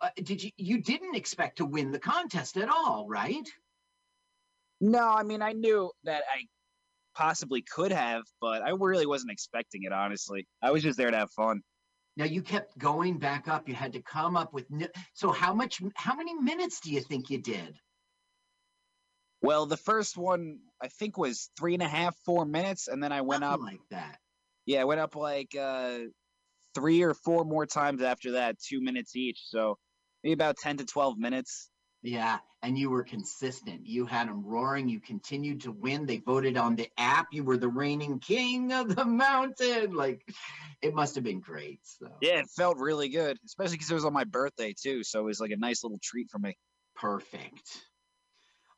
uh, 0.00 0.10
did 0.22 0.42
you, 0.42 0.50
you 0.56 0.82
didn't 0.82 1.16
expect 1.16 1.58
to 1.58 1.64
win 1.64 1.90
the 1.90 1.98
contest 1.98 2.56
at 2.56 2.68
all, 2.68 3.06
right? 3.08 3.48
No, 4.80 5.08
I 5.08 5.22
mean 5.22 5.42
I 5.42 5.52
knew 5.52 5.90
that 6.04 6.22
I 6.32 6.44
possibly 7.14 7.62
could 7.62 7.92
have, 7.92 8.22
but 8.40 8.62
I 8.62 8.70
really 8.70 9.06
wasn't 9.06 9.32
expecting 9.32 9.82
it. 9.84 9.92
Honestly, 9.92 10.46
I 10.62 10.70
was 10.70 10.82
just 10.82 10.98
there 10.98 11.10
to 11.10 11.16
have 11.16 11.30
fun. 11.30 11.62
Now 12.16 12.24
you 12.24 12.42
kept 12.42 12.78
going 12.78 13.18
back 13.18 13.48
up. 13.48 13.68
You 13.68 13.74
had 13.74 13.94
to 13.94 14.02
come 14.02 14.36
up 14.36 14.52
with, 14.52 14.66
n- 14.72 14.88
so 15.14 15.32
how 15.32 15.52
much, 15.52 15.82
how 15.94 16.14
many 16.14 16.34
minutes 16.34 16.80
do 16.80 16.90
you 16.90 17.00
think 17.00 17.30
you 17.30 17.38
did? 17.38 17.76
Well, 19.42 19.66
the 19.66 19.76
first 19.76 20.16
one 20.16 20.58
I 20.82 20.88
think 20.88 21.18
was 21.18 21.50
three 21.58 21.74
and 21.74 21.82
a 21.82 21.88
half, 21.88 22.16
four 22.24 22.44
minutes, 22.44 22.88
and 22.88 23.02
then 23.02 23.12
I 23.12 23.20
went 23.20 23.44
up. 23.44 23.60
Like 23.60 23.80
that. 23.90 24.18
Yeah, 24.64 24.80
I 24.80 24.84
went 24.84 25.00
up 25.00 25.14
like 25.14 25.54
uh, 25.54 25.98
three 26.74 27.02
or 27.02 27.14
four 27.14 27.44
more 27.44 27.66
times 27.66 28.02
after 28.02 28.32
that, 28.32 28.56
two 28.60 28.80
minutes 28.80 29.14
each. 29.14 29.42
So 29.46 29.78
maybe 30.24 30.32
about 30.32 30.56
ten 30.56 30.78
to 30.78 30.84
twelve 30.84 31.18
minutes. 31.18 31.70
Yeah, 32.02 32.38
and 32.62 32.78
you 32.78 32.90
were 32.90 33.02
consistent. 33.02 33.86
You 33.86 34.06
had 34.06 34.28
them 34.28 34.44
roaring. 34.44 34.88
You 34.88 35.00
continued 35.00 35.62
to 35.62 35.72
win. 35.72 36.06
They 36.06 36.18
voted 36.18 36.56
on 36.56 36.76
the 36.76 36.88
app. 36.98 37.26
You 37.32 37.42
were 37.42 37.56
the 37.56 37.68
reigning 37.68 38.20
king 38.20 38.72
of 38.72 38.94
the 38.94 39.04
mountain. 39.04 39.92
Like, 39.92 40.22
it 40.82 40.94
must 40.94 41.14
have 41.16 41.24
been 41.24 41.40
great. 41.40 41.80
So 41.82 42.08
Yeah, 42.20 42.40
it 42.40 42.48
felt 42.56 42.76
really 42.78 43.08
good, 43.08 43.38
especially 43.44 43.76
because 43.76 43.90
it 43.90 43.94
was 43.94 44.04
on 44.04 44.12
my 44.12 44.24
birthday 44.24 44.74
too. 44.80 45.02
So 45.02 45.20
it 45.20 45.24
was 45.24 45.40
like 45.40 45.50
a 45.50 45.56
nice 45.56 45.82
little 45.82 45.98
treat 46.02 46.30
for 46.30 46.38
me. 46.38 46.56
perfect. 46.94 47.82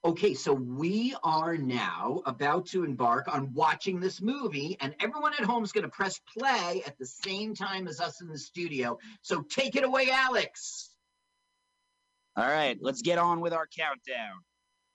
Okay, 0.04 0.32
so 0.32 0.52
we 0.54 1.14
are 1.24 1.56
now 1.56 2.22
about 2.24 2.66
to 2.66 2.84
embark 2.84 3.26
on 3.26 3.52
watching 3.52 3.98
this 3.98 4.20
movie, 4.20 4.76
and 4.80 4.94
everyone 5.00 5.32
at 5.34 5.44
home 5.44 5.64
is 5.64 5.72
going 5.72 5.82
to 5.82 5.90
press 5.90 6.20
play 6.36 6.82
at 6.86 6.96
the 6.98 7.06
same 7.06 7.52
time 7.52 7.88
as 7.88 8.00
us 8.00 8.20
in 8.20 8.28
the 8.28 8.38
studio. 8.38 8.96
So 9.22 9.42
take 9.42 9.74
it 9.74 9.82
away, 9.82 10.08
Alex. 10.10 10.90
All 12.36 12.46
right, 12.46 12.78
let's 12.80 13.02
get 13.02 13.18
on 13.18 13.40
with 13.40 13.52
our 13.52 13.66
countdown. 13.66 14.36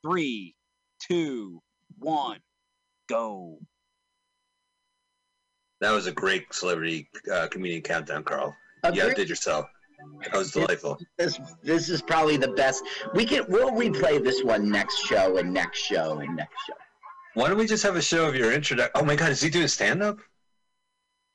Three, 0.06 0.56
two, 1.00 1.62
one, 2.00 2.40
go. 3.10 3.60
That 5.82 5.92
was 5.92 6.08
a 6.08 6.14
great 6.14 6.54
celebrity 6.54 7.10
uh, 7.32 7.48
comedian 7.48 7.82
countdown, 7.82 8.24
Carl. 8.24 8.56
You 8.86 8.90
Agreed. 8.90 9.02
outdid 9.02 9.30
yourself. 9.30 9.66
That 10.24 10.38
was 10.38 10.52
delightful. 10.52 10.98
This 11.18 11.38
this 11.64 11.90
is 11.90 12.02
probably 12.02 12.38
the 12.38 12.48
best. 12.50 12.84
We 13.14 13.26
can 13.26 13.46
we'll 13.50 13.72
replay 13.72 14.24
this 14.24 14.42
one 14.44 14.70
next 14.70 15.00
show 15.06 15.38
and 15.38 15.54
next 15.54 15.80
show 15.80 16.20
and 16.20 16.36
next 16.36 16.56
show. 16.66 16.76
Why 17.34 17.50
don't 17.50 17.58
we 17.58 17.66
just 17.66 17.84
have 17.84 17.96
a 17.96 18.02
show 18.02 18.26
of 18.28 18.36
your 18.36 18.54
introduction? 18.54 18.92
Oh 18.96 19.04
my 19.04 19.16
God, 19.16 19.32
is 19.32 19.42
he 19.42 19.50
doing 19.50 19.68
stand 19.68 20.02
up? 20.02 20.20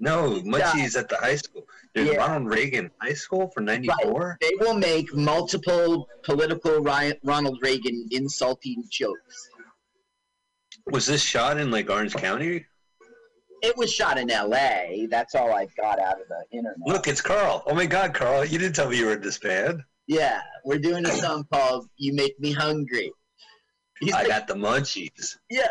No, 0.00 0.40
Munchie's 0.42 0.94
at 0.96 1.08
the 1.08 1.16
high 1.16 1.36
school. 1.36 1.66
Dude, 1.94 2.08
Yeah. 2.08 2.18
Ronald 2.18 2.52
Reagan 2.52 2.90
High 3.00 3.14
School 3.14 3.48
for 3.48 3.60
'94. 3.60 4.38
They 4.40 4.52
will 4.60 4.74
make 4.74 5.12
multiple 5.12 6.08
political 6.22 6.80
Ronald 6.80 7.58
Reagan 7.62 8.06
insulting 8.12 8.84
jokes. 8.88 9.48
Was 10.86 11.06
this 11.06 11.22
shot 11.22 11.58
in 11.58 11.70
like 11.70 11.90
Orange 11.90 12.14
County? 12.14 12.66
It 13.62 13.76
was 13.76 13.92
shot 13.92 14.18
in 14.18 14.30
L.A. 14.30 15.06
That's 15.10 15.34
all 15.34 15.52
I've 15.52 15.74
got 15.76 15.98
out 15.98 16.20
of 16.20 16.28
the 16.28 16.44
internet. 16.56 16.78
Look, 16.86 17.08
it's 17.08 17.20
Carl. 17.20 17.62
Oh 17.66 17.74
my 17.74 17.86
God, 17.86 18.14
Carl! 18.14 18.44
You 18.44 18.58
didn't 18.58 18.74
tell 18.74 18.88
me 18.88 18.98
you 18.98 19.06
were 19.06 19.12
in 19.14 19.20
this 19.20 19.38
band. 19.38 19.82
Yeah, 20.06 20.40
we're 20.64 20.78
doing 20.78 21.04
a 21.06 21.10
song 21.10 21.44
called 21.52 21.88
"You 21.96 22.14
Make 22.14 22.38
Me 22.40 22.52
Hungry." 22.52 23.12
He's 24.00 24.14
I 24.14 24.18
like- 24.20 24.28
got 24.28 24.46
the 24.48 24.54
munchies. 24.54 25.36
Yeah. 25.50 25.70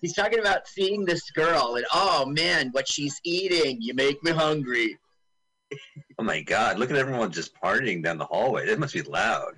He's 0.00 0.14
talking 0.14 0.40
about 0.40 0.66
seeing 0.66 1.04
this 1.04 1.30
girl 1.30 1.76
and 1.76 1.86
oh 1.94 2.26
man, 2.26 2.70
what 2.72 2.88
she's 2.88 3.20
eating. 3.24 3.78
You 3.80 3.94
make 3.94 4.22
me 4.24 4.32
hungry. 4.32 4.98
Oh 6.18 6.24
my 6.24 6.40
God! 6.42 6.78
Look 6.78 6.90
at 6.90 6.96
everyone 6.96 7.30
just 7.32 7.54
partying 7.54 8.02
down 8.02 8.18
the 8.18 8.24
hallway. 8.26 8.66
That 8.66 8.78
must 8.78 8.94
be 8.94 9.02
loud. 9.02 9.54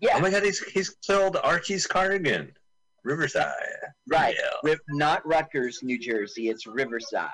Yeah. 0.00 0.14
Oh 0.16 0.20
my 0.20 0.30
God! 0.30 0.42
He's 0.44 0.62
he's 0.64 0.94
sold 1.00 1.36
Archie's 1.42 1.86
cardigan, 1.86 2.52
Riverside. 3.04 3.52
Right. 4.08 4.36
Yeah. 4.64 4.74
Not 4.90 5.26
Rutgers, 5.26 5.80
New 5.82 5.98
Jersey. 5.98 6.48
It's 6.48 6.66
Riverside. 6.66 7.30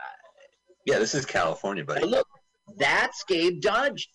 Yeah, 0.86 0.98
this 0.98 1.14
is 1.14 1.24
California, 1.26 1.84
But 1.84 2.00
buddy. 2.00 2.06
look, 2.08 2.26
that's 2.78 3.22
Gabe 3.24 3.60
Dodge. 3.60 4.08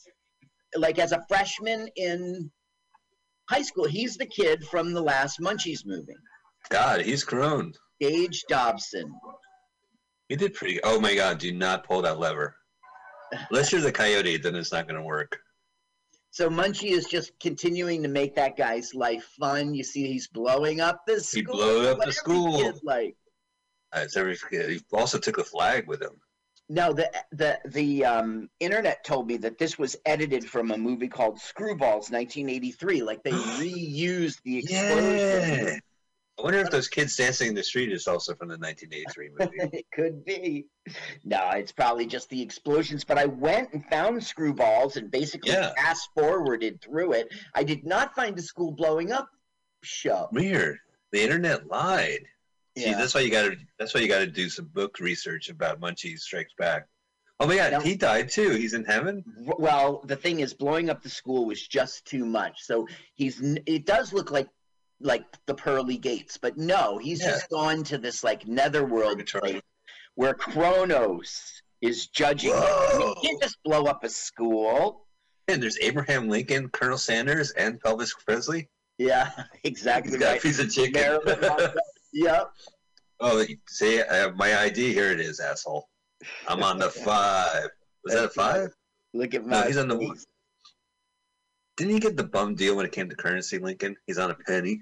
Like 0.75 0.99
as 0.99 1.11
a 1.11 1.23
freshman 1.29 1.87
in 1.95 2.51
high 3.49 3.61
school, 3.61 3.85
he's 3.85 4.17
the 4.17 4.25
kid 4.25 4.65
from 4.65 4.93
the 4.93 5.01
last 5.01 5.39
Munchies 5.39 5.85
movie. 5.85 6.15
God, 6.69 7.01
he's 7.01 7.23
grown. 7.23 7.73
Gage 8.01 8.43
Dobson. 8.49 9.13
He 10.27 10.35
did 10.35 10.53
pretty. 10.53 10.79
Oh 10.83 10.99
my 10.99 11.13
God! 11.15 11.37
Do 11.37 11.53
not 11.53 11.85
pull 11.85 12.01
that 12.01 12.19
lever. 12.19 12.55
Unless 13.51 13.71
you're 13.71 13.81
the 13.81 13.91
coyote, 13.91 14.37
then 14.37 14.55
it's 14.55 14.71
not 14.71 14.87
going 14.87 14.99
to 14.99 15.05
work. 15.05 15.37
So 16.35 16.49
Munchie 16.49 16.91
is 16.91 17.05
just 17.05 17.31
continuing 17.39 18.03
to 18.03 18.09
make 18.09 18.35
that 18.35 18.57
guy's 18.57 18.93
life 18.93 19.23
fun. 19.39 19.73
You 19.73 19.85
see, 19.85 20.05
he's 20.05 20.27
blowing 20.27 20.81
up 20.81 21.05
the 21.07 21.21
school. 21.21 21.39
He 21.39 21.43
blew 21.43 21.87
up 21.87 22.03
the 22.03 22.11
school. 22.11 22.57
kid 22.59 22.75
like. 22.83 23.15
It's 23.95 24.17
every, 24.17 24.37
he 24.51 24.81
also 24.91 25.17
took 25.17 25.37
the 25.37 25.45
flag 25.45 25.87
with 25.87 26.01
him. 26.01 26.19
No, 26.67 26.91
the 26.91 27.09
the 27.31 27.57
the 27.63 28.03
um, 28.03 28.49
internet 28.59 29.05
told 29.05 29.27
me 29.27 29.37
that 29.37 29.57
this 29.57 29.79
was 29.79 29.95
edited 30.05 30.43
from 30.43 30.71
a 30.71 30.77
movie 30.77 31.07
called 31.07 31.37
Screwballs, 31.37 32.11
1983. 32.11 33.01
Like 33.01 33.23
they 33.23 33.31
reused 33.31 34.41
the 34.43 34.57
explosion. 34.57 35.67
Yeah. 35.67 35.79
I 36.37 36.41
wonder 36.41 36.59
if 36.59 36.69
those 36.69 36.89
kids 36.89 37.15
dancing 37.15 37.47
in 37.49 37.55
the 37.55 37.63
street 37.63 37.91
is 37.93 38.07
also 38.07 38.35
from 38.35 38.49
the 38.49 38.57
1983 38.57 39.29
movie. 39.39 39.77
it 39.77 39.85
could 39.93 40.25
be. 40.25 40.65
No, 41.23 41.51
it's 41.51 41.71
probably 41.71 42.05
just 42.05 42.29
the 42.29 42.41
explosions. 42.41 43.05
But 43.05 43.17
I 43.17 43.25
went 43.25 43.71
and 43.71 43.85
found 43.85 44.17
Screwballs 44.17 44.97
and 44.97 45.09
basically 45.09 45.51
Yeah. 45.51 45.73
fast 45.75 46.09
forwarded 46.13 46.81
through 46.81 47.13
it. 47.13 47.33
I 47.53 47.63
did 47.63 47.85
not 47.85 48.13
find 48.15 48.37
a 48.37 48.41
school 48.41 48.71
blowing 48.71 49.13
up 49.13 49.29
show. 49.81 50.27
Weird. 50.33 50.77
The 51.13 51.21
internet 51.23 51.67
lied. 51.67 52.25
See, 52.77 52.85
Yeah. 52.89 52.97
that's 52.97 53.13
why 53.15 53.21
you 53.21 53.31
got 53.31 53.43
to. 53.43 53.57
That's 53.79 53.93
why 53.93 54.01
you 54.01 54.09
got 54.09 54.19
to 54.19 54.27
do 54.27 54.49
some 54.49 54.65
book 54.65 54.99
research 54.99 55.47
about 55.49 55.79
Munchie 55.79 56.19
Strikes 56.19 56.51
Back. 56.57 56.87
Oh 57.39 57.47
my 57.47 57.55
God, 57.55 57.81
he 57.83 57.95
died 57.95 58.29
too. 58.29 58.51
He's 58.51 58.73
in 58.73 58.83
heaven. 58.83 59.23
Well, 59.37 60.01
the 60.05 60.15
thing 60.17 60.41
is, 60.41 60.53
blowing 60.53 60.89
up 60.89 61.01
the 61.01 61.09
school 61.09 61.45
was 61.45 61.65
just 61.65 62.03
too 62.05 62.25
much. 62.25 62.63
So 62.63 62.87
he's. 63.13 63.39
It 63.65 63.85
does 63.85 64.11
look 64.11 64.31
like 64.31 64.49
like 65.01 65.23
the 65.45 65.53
pearly 65.55 65.97
gates, 65.97 66.37
but 66.37 66.57
no, 66.57 66.97
he's 66.97 67.19
Yeah. 67.21 67.31
just 67.31 67.49
gone 67.49 67.83
to 67.85 67.97
this 67.97 68.23
like 68.23 68.47
netherworld 68.47 69.25
place 69.27 69.61
where 70.15 70.33
Kronos 70.33 71.61
is 71.81 72.07
judging. 72.07 72.51
him. 72.51 72.57
I 72.63 72.89
mean, 72.93 73.01
Whoa. 73.01 73.07
you 73.09 73.15
can't 73.29 73.41
just 73.41 73.57
blow 73.63 73.83
up 73.85 74.03
a 74.03 74.09
school. 74.09 75.05
And 75.47 75.61
there's 75.61 75.77
Abraham 75.79 76.27
Lincoln, 76.29 76.69
Colonel 76.69 76.97
Sanders, 76.97 77.51
and 77.51 77.79
Elvis 77.83 78.11
Presley. 78.25 78.69
Yeah, 78.97 79.29
exactly 79.63 80.11
He's 80.13 80.19
got 80.19 80.27
a 80.27 80.31
right. 80.33 80.41
piece 80.41 80.59
of 80.59 80.71
chicken. 80.71 81.19
Yep. 82.13 82.51
oh, 83.19 83.45
see, 83.67 84.01
I 84.01 84.15
have 84.15 84.35
my 84.37 84.57
ID. 84.61 84.93
Here 84.93 85.11
it 85.11 85.19
is, 85.19 85.39
asshole. 85.39 85.87
I'm 86.47 86.63
on 86.63 86.79
the 86.79 86.89
five. 87.05 87.67
Was 88.05 88.13
that 88.15 88.23
a 88.25 88.29
five? 88.29 88.69
Look 89.13 89.33
at 89.35 89.45
my. 89.45 89.61
No, 89.61 89.67
he's 89.67 89.77
on 89.77 89.87
the 89.89 89.97
one. 89.97 90.17
Didn't 91.77 91.93
he 91.93 91.99
get 91.99 92.17
the 92.17 92.23
bum 92.23 92.55
deal 92.55 92.75
when 92.75 92.85
it 92.85 92.91
came 92.91 93.09
to 93.09 93.15
currency, 93.15 93.59
Lincoln? 93.59 93.95
He's 94.07 94.17
on 94.17 94.31
a 94.31 94.35
penny. 94.35 94.81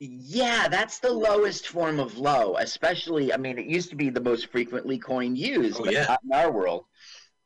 Yeah, 0.00 0.68
that's 0.68 0.98
the 0.98 1.12
lowest 1.12 1.68
form 1.68 2.00
of 2.00 2.18
low. 2.18 2.56
Especially, 2.56 3.32
I 3.32 3.36
mean, 3.36 3.58
it 3.58 3.66
used 3.66 3.90
to 3.90 3.96
be 3.96 4.10
the 4.10 4.20
most 4.20 4.50
frequently 4.50 4.98
coined 4.98 5.38
used, 5.38 5.76
Oh, 5.80 5.84
but 5.84 5.92
yeah. 5.92 6.06
not 6.08 6.20
in 6.24 6.32
our 6.32 6.50
world. 6.50 6.84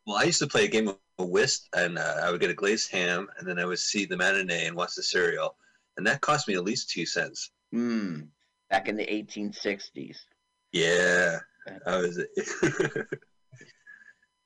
Well, 0.06 0.16
I 0.16 0.24
used 0.24 0.38
to 0.40 0.46
play 0.46 0.64
a 0.64 0.68
game 0.68 0.88
of 0.88 0.96
whist, 1.18 1.68
and 1.76 1.98
uh, 1.98 2.20
I 2.22 2.30
would 2.30 2.40
get 2.40 2.50
a 2.50 2.54
glazed 2.54 2.90
ham, 2.90 3.28
and 3.38 3.46
then 3.46 3.58
I 3.58 3.66
would 3.66 3.78
see 3.78 4.06
the 4.06 4.16
matinee 4.16 4.66
and 4.66 4.76
watch 4.76 4.94
the 4.94 5.02
cereal, 5.02 5.56
and 5.96 6.06
that 6.06 6.20
cost 6.22 6.48
me 6.48 6.54
at 6.54 6.64
least 6.64 6.90
two 6.90 7.04
cents. 7.06 7.50
Hmm. 7.72 8.20
Back 8.70 8.88
in 8.88 8.96
the 8.96 9.06
1860s. 9.06 10.16
Yeah, 10.72 11.38
I 11.86 11.96
was 11.98 12.20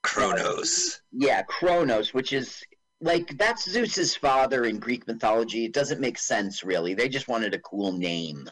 Kronos. 0.03 1.01
Yeah, 1.13 1.43
Kronos, 1.43 2.13
which 2.13 2.33
is 2.33 2.63
like 3.03 3.37
that's 3.37 3.69
Zeus's 3.69 4.15
father 4.15 4.65
in 4.65 4.79
Greek 4.79 5.07
mythology. 5.07 5.65
It 5.65 5.75
doesn't 5.75 6.01
make 6.01 6.19
sense 6.19 6.63
really. 6.63 6.95
They 6.95 7.09
just 7.09 7.29
wanted 7.29 7.53
a 7.55 7.59
cool 7.59 7.93
name. 7.93 8.49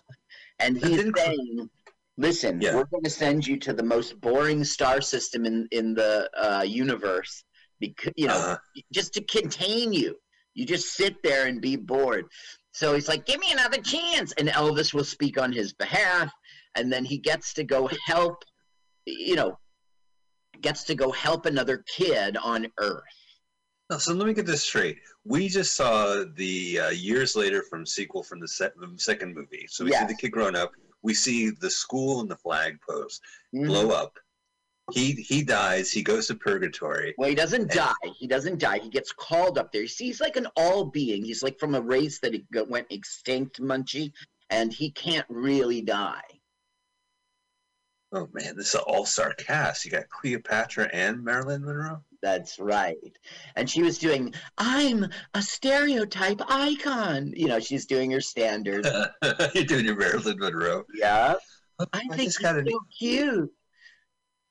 And 0.58 0.76
he's 0.76 1.10
saying, 1.16 1.70
"Listen, 2.18 2.60
Yeah. 2.60 2.74
we're 2.74 2.84
going 2.84 3.04
to 3.04 3.10
send 3.10 3.46
you 3.46 3.56
to 3.58 3.72
the 3.72 3.82
most 3.82 4.20
boring 4.20 4.64
star 4.64 5.00
system 5.00 5.46
in 5.46 5.68
in 5.70 5.94
the 5.94 6.28
uh, 6.36 6.62
universe 6.62 7.44
because 7.78 8.12
you 8.16 8.26
know 8.26 8.34
Uh, 8.34 8.56
just 8.92 9.14
to 9.14 9.22
contain 9.24 9.92
you. 9.92 10.18
You 10.54 10.66
just 10.66 10.94
sit 10.94 11.14
there 11.22 11.46
and 11.46 11.60
be 11.60 11.76
bored." 11.76 12.26
So 12.72 12.94
he's 12.94 13.08
like, 13.08 13.24
"Give 13.26 13.40
me 13.40 13.52
another 13.52 13.80
chance," 13.80 14.32
and 14.32 14.48
Elvis 14.48 14.92
will 14.92 15.04
speak 15.04 15.40
on 15.40 15.52
his 15.52 15.72
behalf, 15.72 16.30
and 16.74 16.92
then 16.92 17.04
he 17.04 17.18
gets 17.18 17.54
to 17.54 17.64
go 17.64 17.88
help. 18.04 18.44
You 19.06 19.36
know, 19.36 19.58
gets 20.60 20.84
to 20.84 20.94
go 20.94 21.10
help 21.12 21.46
another 21.46 21.84
kid 21.96 22.36
on 22.36 22.66
Earth. 22.78 23.19
No, 23.90 23.98
so 23.98 24.12
let 24.14 24.26
me 24.26 24.32
get 24.34 24.46
this 24.46 24.62
straight. 24.62 24.98
We 25.24 25.48
just 25.48 25.74
saw 25.76 26.24
the 26.36 26.78
uh, 26.80 26.88
years 26.90 27.36
later 27.36 27.62
from 27.68 27.84
sequel 27.84 28.22
from 28.22 28.40
the, 28.40 28.48
se- 28.48 28.70
the 28.78 28.92
second 28.96 29.34
movie. 29.34 29.66
So 29.68 29.84
we 29.84 29.90
Yes. 29.90 30.00
see 30.08 30.14
the 30.14 30.20
kid 30.20 30.30
growing 30.30 30.56
up. 30.56 30.72
We 31.02 31.12
see 31.14 31.50
the 31.50 31.70
school 31.70 32.20
and 32.20 32.30
the 32.30 32.36
flag 32.36 32.78
post 32.88 33.20
Mhm. 33.54 33.66
blow 33.66 33.90
up. 33.90 34.18
He 34.92 35.12
he 35.12 35.42
dies. 35.42 35.92
He 35.92 36.02
goes 36.02 36.26
to 36.28 36.34
purgatory. 36.34 37.14
Well, 37.18 37.28
he 37.28 37.34
doesn't 37.34 37.62
And- 37.62 37.70
die. 37.70 38.10
He 38.18 38.26
doesn't 38.26 38.58
die. 38.58 38.78
He 38.78 38.88
gets 38.90 39.12
called 39.12 39.56
up 39.58 39.70
there. 39.72 39.82
You 39.82 39.88
see, 39.88 40.06
he's 40.06 40.20
like 40.20 40.36
an 40.36 40.48
all 40.56 40.84
being. 40.86 41.24
He's 41.24 41.42
like 41.42 41.58
from 41.60 41.74
a 41.74 41.80
race 41.80 42.18
that 42.20 42.34
went 42.68 42.86
extinct, 42.90 43.60
Munchie, 43.60 44.12
and 44.50 44.72
he 44.72 44.90
can't 44.90 45.26
really 45.28 45.80
die. 45.80 46.22
Oh 48.12 48.28
man, 48.32 48.56
this 48.56 48.70
is 48.70 48.74
an 48.74 48.80
all-star 48.88 49.32
cast. 49.34 49.84
You 49.84 49.92
got 49.92 50.08
Cleopatra 50.08 50.90
and 50.92 51.22
Marilyn 51.22 51.64
Monroe. 51.64 52.04
That's 52.22 52.58
right. 52.58 52.96
And 53.56 53.68
she 53.68 53.82
was 53.82 53.98
doing, 53.98 54.34
I'm 54.58 55.06
a 55.34 55.40
stereotype 55.42 56.40
icon. 56.48 57.32
You 57.34 57.48
know, 57.48 57.60
she's 57.60 57.86
doing 57.86 58.10
her 58.10 58.20
standard. 58.20 58.86
You're 59.54 59.64
doing 59.64 59.86
your 59.86 59.96
Marilyn 59.96 60.38
Monroe. 60.38 60.84
yeah. 60.94 61.34
I 61.80 61.86
I 62.10 62.16
think 62.16 62.38
gotta- 62.40 62.64
so 62.70 62.78
cute. 62.98 63.50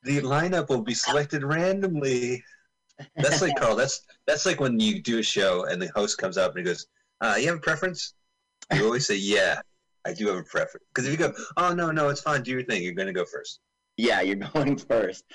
The 0.03 0.21
lineup 0.21 0.69
will 0.69 0.81
be 0.81 0.93
selected 0.95 1.43
randomly. 1.43 2.43
That's 3.15 3.41
like 3.41 3.55
Carl. 3.57 3.75
That's 3.75 4.01
that's 4.27 4.45
like 4.45 4.59
when 4.59 4.79
you 4.79 5.01
do 5.01 5.19
a 5.19 5.23
show 5.23 5.65
and 5.65 5.81
the 5.81 5.91
host 5.95 6.17
comes 6.17 6.37
up 6.37 6.51
and 6.55 6.59
he 6.59 6.63
goes, 6.65 6.87
uh, 7.21 7.35
"You 7.39 7.47
have 7.47 7.57
a 7.57 7.61
preference?" 7.61 8.13
You 8.73 8.85
always 8.85 9.05
say, 9.05 9.15
"Yeah, 9.15 9.59
I 10.05 10.13
do 10.13 10.27
have 10.27 10.37
a 10.37 10.43
preference." 10.43 10.85
Because 10.93 11.05
if 11.05 11.11
you 11.11 11.17
go, 11.17 11.33
"Oh 11.57 11.73
no, 11.73 11.91
no, 11.91 12.09
it's 12.09 12.21
fine. 12.21 12.43
Do 12.43 12.51
your 12.51 12.63
thing," 12.63 12.81
you're 12.81 12.93
going 12.93 13.07
to 13.07 13.13
go 13.13 13.25
first. 13.25 13.59
Yeah, 13.99 14.21
you're 14.27 14.35
going 14.37 14.77
first. 14.77 15.25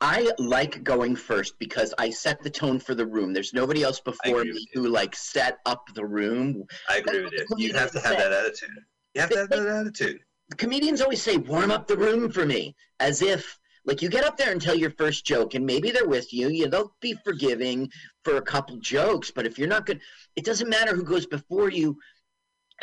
I 0.00 0.32
like 0.38 0.82
going 0.82 1.14
first 1.16 1.58
because 1.58 1.94
I 1.98 2.10
set 2.10 2.42
the 2.42 2.50
tone 2.50 2.80
for 2.80 2.94
the 2.94 3.06
room. 3.06 3.32
There's 3.32 3.54
nobody 3.54 3.82
else 3.82 4.00
before 4.00 4.44
me 4.44 4.66
who 4.72 4.88
like 4.88 5.14
set 5.14 5.58
up 5.66 5.84
the 5.94 6.04
room. 6.04 6.64
I 6.88 6.98
agree 6.98 7.22
with 7.22 7.32
you. 7.32 7.46
You 7.56 7.74
have 7.74 7.92
to 7.92 8.00
have 8.00 8.16
that 8.18 8.32
attitude. 8.32 8.70
You 9.14 9.20
have 9.20 9.30
to 9.30 9.38
have 9.38 9.48
that 9.50 9.66
attitude. 9.66 10.20
comedians 10.56 11.00
always 11.00 11.22
say 11.22 11.36
warm 11.36 11.70
up 11.70 11.86
the 11.86 11.96
room 11.96 12.30
for 12.30 12.44
me 12.44 12.74
as 13.00 13.22
if 13.22 13.58
like 13.86 14.02
you 14.02 14.08
get 14.08 14.24
up 14.24 14.36
there 14.36 14.52
and 14.52 14.60
tell 14.60 14.74
your 14.74 14.90
first 14.90 15.24
joke 15.24 15.54
and 15.54 15.64
maybe 15.64 15.90
they're 15.90 16.08
with 16.08 16.32
you 16.32 16.48
you 16.48 16.68
they'll 16.68 16.94
be 17.00 17.14
forgiving 17.24 17.88
for 18.24 18.36
a 18.36 18.42
couple 18.42 18.76
jokes 18.76 19.30
but 19.30 19.46
if 19.46 19.58
you're 19.58 19.68
not 19.68 19.86
good 19.86 20.00
it 20.36 20.44
doesn't 20.44 20.68
matter 20.68 20.94
who 20.94 21.02
goes 21.02 21.24
before 21.24 21.70
you 21.70 21.96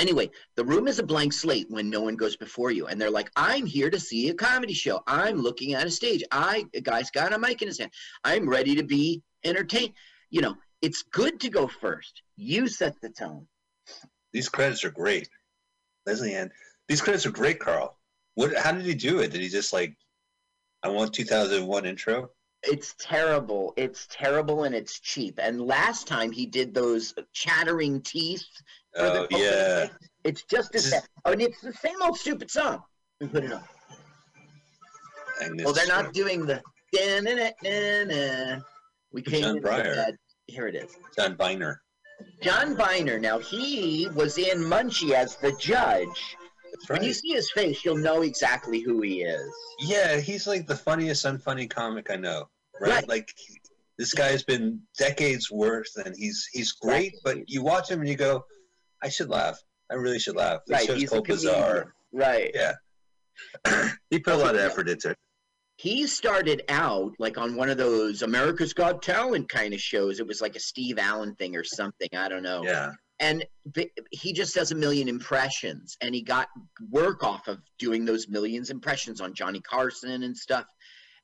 anyway 0.02 0.30
the 0.56 0.66
room 0.66 0.88
is 0.88 1.00
a 1.00 1.04
blank 1.04 1.32
slate 1.32 1.68
when 1.70 1.90
no 1.90 2.02
one 2.02 2.16
goes 2.16 2.36
before 2.36 2.72
you 2.72 2.88
and 2.88 3.00
they're 3.00 3.10
like 3.10 3.32
i'm 3.36 3.66
here 3.66 3.90
to 3.90 4.00
see 4.00 4.30
a 4.30 4.34
comedy 4.34 4.74
show 4.74 5.02
i'm 5.08 5.38
looking 5.38 5.74
at 5.74 5.88
a 5.88 5.92
stage 5.92 6.24
i 6.32 6.66
a 6.74 6.82
guy's 6.82 7.12
got 7.12 7.34
a 7.34 7.40
mic 7.40 7.62
in 7.62 7.68
his 7.68 7.80
hand 7.80 7.92
i'm 8.24 8.50
ready 8.50 8.76
to 8.76 8.84
be 8.84 9.22
entertained 9.46 9.94
you 10.30 10.42
know 10.42 10.56
it's 10.82 11.04
good 11.04 11.40
to 11.40 11.50
go 11.50 11.68
first 11.68 12.24
you 12.36 12.68
set 12.68 13.00
the 13.02 13.10
tone 13.10 13.48
These 14.34 14.50
credits 14.50 14.84
are 14.84 14.92
great, 14.92 15.30
Lesley-Anne. 16.06 16.52
These 16.88 17.02
credits 17.02 17.26
are 17.26 17.32
great, 17.32 17.60
Carl. 17.60 17.98
What? 18.36 18.56
How 18.56 18.72
did 18.72 18.86
he 18.86 18.94
do 18.96 19.20
it? 19.20 19.32
Did 19.32 19.42
he 19.42 19.50
just 19.50 19.74
like, 19.74 19.96
I 20.84 20.90
want 20.90 21.14
2001 21.14 21.86
intro? 21.86 22.30
It's 22.64 22.96
terrible. 23.00 23.74
It's 23.76 24.08
terrible 24.10 24.64
and 24.64 24.76
it's 24.76 25.00
cheap. 25.00 25.40
And 25.42 25.62
last 25.68 26.08
time 26.08 26.32
he 26.32 26.46
did 26.46 26.74
those 26.74 27.14
chattering 27.34 28.02
teeth. 28.02 28.46
Oh 28.97 29.27
yeah. 29.32 29.88
It's 30.23 30.43
just 30.43 30.75
as 30.75 30.91
bad. 30.91 31.04
Oh, 31.25 31.32
I 31.32 31.36
mean, 31.36 31.47
it's 31.47 31.62
the 31.62 31.73
same 31.73 32.01
old 32.01 32.17
stupid 32.17 32.51
song. 32.51 32.84
me 33.19 33.27
put 33.27 33.43
it 33.43 33.51
on. 33.51 33.63
Well, 35.63 35.73
they're 35.73 35.88
not 35.88 36.13
doing 36.13 36.45
the. 36.45 36.62
We 39.12 39.21
came 39.21 39.41
John 39.41 39.58
in 39.58 39.63
bed. 39.63 40.17
Here 40.47 40.67
it 40.67 40.75
is. 40.75 40.95
John 41.17 41.36
Byner. 41.36 41.82
John 42.41 42.75
Byner. 42.75 43.17
Now 43.19 43.39
he 43.39 44.10
was 44.13 44.38
in 44.38 44.60
Munchie 44.60 45.13
as 45.13 45.38
the 45.38 45.54
judge. 45.54 46.36
That's 46.71 46.89
right. 46.89 46.99
When 46.99 47.08
you 47.08 47.13
see 47.13 47.34
his 47.34 47.51
face, 47.51 47.84
you'll 47.84 47.97
know 47.97 48.21
exactly 48.21 48.80
who 48.82 49.01
he 49.01 49.21
is. 49.21 49.51
Yeah, 49.80 50.19
he's 50.19 50.47
like 50.47 50.67
the 50.67 50.75
funniest 50.75 51.25
unfunny 51.25 51.69
comic 51.69 52.12
I 52.12 52.15
know. 52.15 52.49
Right? 52.80 52.91
Right. 52.91 53.10
Like 53.10 53.34
this 53.97 54.13
guy's 54.13 54.43
been 54.43 54.82
decades 54.97 55.51
worth, 55.51 55.95
and 56.04 56.15
he's 56.17 56.47
he's 56.51 56.71
great. 56.73 57.15
But 57.23 57.38
you 57.47 57.63
watch 57.63 57.89
him 57.89 57.99
and 57.99 58.10
you 58.10 58.15
go, 58.15 58.45
I 59.02 59.10
should 59.10 59.30
laugh. 59.30 59.60
I 59.92 59.96
really 59.96 60.20
should 60.20 60.36
laugh. 60.36 60.62
This 60.68 60.78
Right, 60.80 60.88
show's 60.88 61.00
he's 61.02 61.10
called. 61.10 61.28
Bizarre. 61.28 61.94
Right. 62.14 62.52
Yeah. 62.54 62.74
he 64.10 64.20
put 64.20 64.34
a 64.34 64.38
lot 64.38 64.56
of 64.56 64.62
effort 64.62 64.88
into 64.90 65.12
it. 65.12 65.18
He 65.78 66.06
started 66.06 66.62
out 66.70 67.14
like 67.18 67.38
on 67.40 67.56
one 67.56 67.70
of 67.70 67.78
those 67.78 68.22
America's 68.22 68.74
Got 68.74 69.02
Talent 69.02 69.50
kind 69.50 69.74
of 69.74 69.82
shows. 69.82 70.20
It 70.20 70.28
was 70.28 70.40
like 70.42 70.56
a 70.56 70.60
Steve 70.60 71.00
Allen 71.00 71.34
thing 71.36 71.56
or 71.56 71.64
something. 71.64 72.10
I 72.16 72.30
don't 72.30 72.44
know. 72.44 72.64
Yeah. 72.64 72.92
and 73.20 73.44
he 74.12 74.34
just 74.34 74.54
does 74.56 74.72
a 74.72 74.76
million 74.76 75.08
impressions 75.08 75.98
and 76.02 76.14
he 76.14 76.22
got 76.22 76.48
work 76.92 77.24
off 77.24 77.48
of 77.48 77.60
doing 77.80 78.06
those 78.06 78.28
millions 78.28 78.70
impressions 78.72 79.22
on 79.22 79.34
johnny 79.34 79.60
carson 79.62 80.24
and 80.24 80.36
stuff 80.36 80.66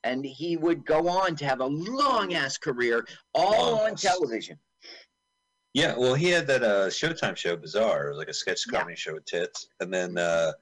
and 0.04 0.24
he 0.24 0.58
would 0.58 0.86
go 0.86 1.08
on 1.08 1.36
to 1.36 1.46
have 1.46 1.60
a 1.60 1.66
long 1.66 2.36
ass 2.36 2.58
career 2.58 3.06
all 3.34 3.78
Long 3.78 3.90
on 3.90 3.96
television 3.96 4.58
Yeah, 5.78 5.94
well, 5.96 6.16
he 6.16 6.30
had 6.30 6.48
that 6.48 6.63
uh, 6.63 6.88
Showtime 6.88 7.38
show, 7.38 7.56
Bizarre, 7.56 8.08
it 8.08 8.10
was 8.10 8.18
like 8.18 8.30
a 8.30 8.34
sketch 8.34 8.63
Yeah. 8.66 8.80
comedy 8.80 8.96
show 8.96 9.13
with 9.13 9.26
tits, 9.26 9.68
and 9.80 9.94
then 9.94 10.18
uh, 10.18 10.54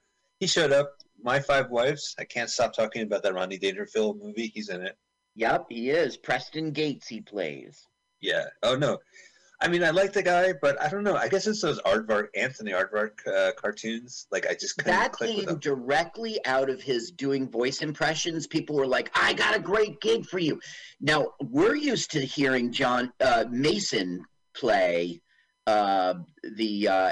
he 0.41 0.45
showed 0.47 0.73
up. 0.73 0.91
My 1.23 1.39
Five 1.39 1.69
Wives. 1.71 2.13
I 2.19 2.25
can't 2.25 2.49
stop 2.49 2.73
talking 2.73 3.01
about 3.01 3.23
that 3.23 3.33
Rodney 3.33 3.57
Dangerfield 3.57 4.19
movie. 4.21 4.51
He's 4.53 4.67
in 4.69 4.81
it. 4.81 4.97
yep 5.35 5.65
he 5.69 5.89
is 5.89 6.17
preston 6.17 6.71
gates 6.71 7.07
he 7.07 7.21
plays 7.21 7.87
Yeah. 8.19 8.45
Oh 8.61 8.75
no, 8.75 8.99
I 9.61 9.69
mean 9.69 9.83
I 9.83 9.91
like 9.91 10.11
the 10.11 10.21
guy, 10.21 10.53
but 10.61 10.79
I 10.81 10.89
don't 10.89 11.05
know. 11.05 11.15
I 11.15 11.29
guess 11.29 11.47
it's 11.47 11.61
those 11.61 11.81
Aardvark, 11.83 12.27
Anthony 12.35 12.73
Aardvark 12.73 13.13
uh, 13.25 13.51
cartoons. 13.53 14.27
Like 14.31 14.45
I 14.45 14.53
just 14.53 14.77
couldn't 14.77 14.91
that 14.93 15.13
click 15.13 15.37
with 15.37 15.47
came 15.47 15.59
directly 15.59 16.37
out 16.45 16.69
of 16.69 16.81
his 16.81 17.09
doing 17.11 17.49
voice 17.49 17.81
impressions 17.81 18.45
people 18.45 18.75
were 18.75 18.85
like 18.97 19.09
i 19.15 19.31
got 19.33 19.55
a 19.55 19.59
great 19.59 19.99
gig 20.01 20.25
for 20.25 20.39
you 20.39 20.59
now 20.99 21.29
we're 21.41 21.75
used 21.75 22.11
to 22.11 22.19
hearing 22.19 22.71
john 22.73 23.11
uh, 23.21 23.45
mason 23.49 24.23
play 24.55 25.21
uh, 25.67 26.15
the 26.55 26.87
uh, 26.87 27.11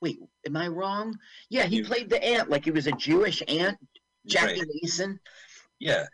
wait 0.00 0.18
am 0.46 0.56
i 0.56 0.68
wrong 0.68 1.16
yeah 1.50 1.64
he 1.64 1.76
You- 1.76 1.84
played 1.84 2.10
the 2.10 2.22
ant 2.22 2.50
like 2.50 2.64
he 2.64 2.70
was 2.70 2.86
a 2.86 2.92
jewish 2.92 3.42
ant 3.48 3.78
jackie 4.26 4.60
Right. 4.60 4.68
mason 4.82 5.18
Yeah. 5.78 6.06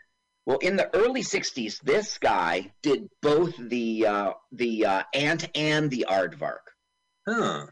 well 0.46 0.58
in 0.58 0.76
the 0.76 0.94
early 0.96 1.22
60s 1.22 1.80
this 1.82 2.18
guy 2.18 2.72
did 2.82 3.08
both 3.22 3.54
the 3.58 4.06
uh, 4.06 4.32
the 4.52 4.86
uh, 4.86 5.02
ant 5.14 5.48
and 5.54 5.90
the 5.90 6.06
aardvark 6.08 6.64
Huh. 7.28 7.66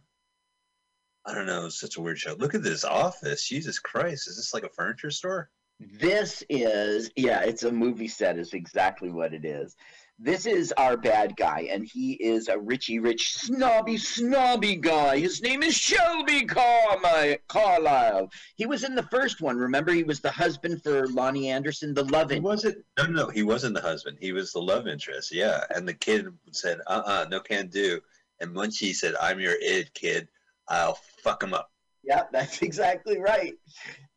I 1.26 1.34
don't 1.34 1.46
know. 1.46 1.66
It's 1.66 1.80
such 1.80 1.96
a 1.96 2.00
weird 2.00 2.18
show. 2.18 2.34
Look 2.38 2.54
at 2.54 2.62
this 2.62 2.84
office. 2.84 3.46
Jesus 3.48 3.78
Christ. 3.78 4.28
Is 4.28 4.36
this 4.36 4.54
like 4.54 4.62
a 4.62 4.68
furniture 4.68 5.10
store? 5.10 5.50
This 5.80 6.42
is, 6.48 7.10
yeah, 7.16 7.40
it's 7.40 7.64
a 7.64 7.72
movie 7.72 8.08
set, 8.08 8.38
is 8.38 8.52
exactly 8.54 9.10
what 9.10 9.34
it 9.34 9.44
is. 9.44 9.74
This 10.20 10.46
is 10.46 10.72
our 10.72 10.96
bad 10.96 11.36
guy, 11.36 11.68
and 11.70 11.86
he 11.86 12.14
is 12.14 12.48
a 12.48 12.58
Richie 12.58 12.98
Rich, 12.98 13.34
snobby, 13.34 13.96
snobby 13.96 14.74
guy. 14.74 15.20
His 15.20 15.40
name 15.40 15.62
is 15.62 15.76
Shelby 15.76 16.44
Carmi- 16.44 17.38
Carlisle. 17.46 18.28
He 18.56 18.66
was 18.66 18.82
in 18.82 18.96
the 18.96 19.04
first 19.04 19.40
one. 19.40 19.56
Remember, 19.56 19.92
he 19.92 20.02
was 20.02 20.18
the 20.18 20.30
husband 20.32 20.82
for 20.82 21.06
Loni 21.06 21.44
Anderson, 21.46 21.94
the 21.94 22.02
love 22.02 22.32
interest. 22.32 22.42
wasn't. 22.42 22.84
No, 22.98 23.06
no, 23.06 23.28
he 23.28 23.44
wasn't 23.44 23.74
the 23.76 23.80
husband. 23.80 24.18
He 24.20 24.32
was 24.32 24.52
the 24.52 24.60
love 24.60 24.88
interest. 24.88 25.32
Yeah. 25.32 25.62
And 25.70 25.86
the 25.86 25.94
kid 25.94 26.26
said, 26.50 26.80
uh 26.88 27.02
uh 27.06 27.26
no 27.30 27.38
can 27.38 27.68
do. 27.68 28.00
And 28.40 28.50
Munchie 28.52 28.94
said, 28.94 29.14
I'm 29.20 29.38
your 29.38 29.54
id, 29.62 29.94
kid. 29.94 30.26
I'll 30.68 30.98
fuck 31.22 31.44
him 31.44 31.54
up. 31.54 31.70
Yeah, 32.02 32.24
that's 32.32 32.60
exactly 32.62 33.20
right. 33.20 33.54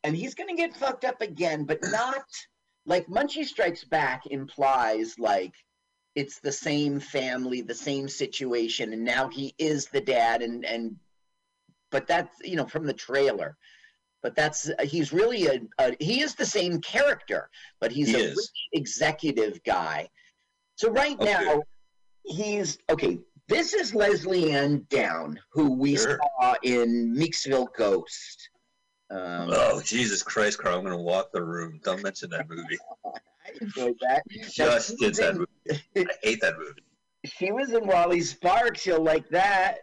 And 0.04 0.16
he's 0.16 0.34
going 0.34 0.50
to 0.50 0.56
get 0.56 0.76
fucked 0.76 1.06
up 1.06 1.22
again, 1.22 1.66
but 1.66 1.80
not 1.84 2.26
like 2.88 3.06
Munchie 3.08 3.46
Strikes 3.46 3.84
Back 3.84 4.26
implies 4.26 5.20
like 5.20 5.54
it's 6.16 6.40
the 6.40 6.52
same 6.52 7.00
family, 7.00 7.62
the 7.62 7.74
same 7.76 8.08
situation, 8.08 8.94
and 8.94 9.04
now 9.04 9.30
he 9.30 9.54
is 9.58 9.88
the 9.88 10.02
dad, 10.02 10.42
and 10.42 10.66
and 10.66 10.96
but 11.90 12.08
that's 12.08 12.36
you 12.44 12.56
know 12.56 12.66
from 12.66 12.86
the 12.86 12.94
trailer. 12.94 13.58
But 14.24 14.36
that's 14.36 14.70
he's 14.84 15.12
really 15.12 15.48
a, 15.48 15.62
a 15.80 15.96
he 16.00 16.22
is 16.22 16.36
the 16.36 16.46
same 16.46 16.80
character, 16.82 17.50
but 17.80 17.92
he's 17.92 18.10
He 18.10 18.22
a 18.22 18.30
rich 18.30 18.38
executive 18.74 19.64
guy. 19.64 20.10
So 20.76 20.92
right 20.92 21.20
Okay. 21.20 21.32
now 21.32 21.64
he's 22.24 22.78
okay. 22.90 23.20
This 23.48 23.74
is 23.74 23.94
Lesley-Anne 23.94 24.86
Down, 24.90 25.40
who 25.52 25.74
we 25.74 25.96
Sure. 25.96 26.20
saw 26.40 26.56
in 26.64 27.14
Meeksville 27.16 27.68
Ghost. 27.76 28.50
Um, 29.10 29.50
Oh, 29.52 29.82
Jesus 29.82 30.24
Christ, 30.24 30.60
Carl. 30.60 30.78
I'm 30.78 30.86
going 30.86 30.96
to 30.96 31.04
walk 31.04 31.32
the 31.34 31.44
room. 31.44 31.82
Don't 31.84 32.02
mention 32.02 32.30
that 32.30 32.48
movie. 32.50 32.78
I 33.46 33.52
enjoyed 33.62 33.96
that. 34.02 34.24
Just 34.52 34.98
did 34.98 35.16
that 35.16 35.36
movie. 35.36 35.82
I 35.98 36.06
hate 36.24 36.42
that 36.42 36.58
movie. 36.58 36.82
She 37.26 37.52
was 37.52 37.72
in 37.72 37.86
Wally 37.88 38.22
Sparks. 38.22 38.86
You'll 38.86 39.04
like 39.04 39.28
that. 39.30 39.80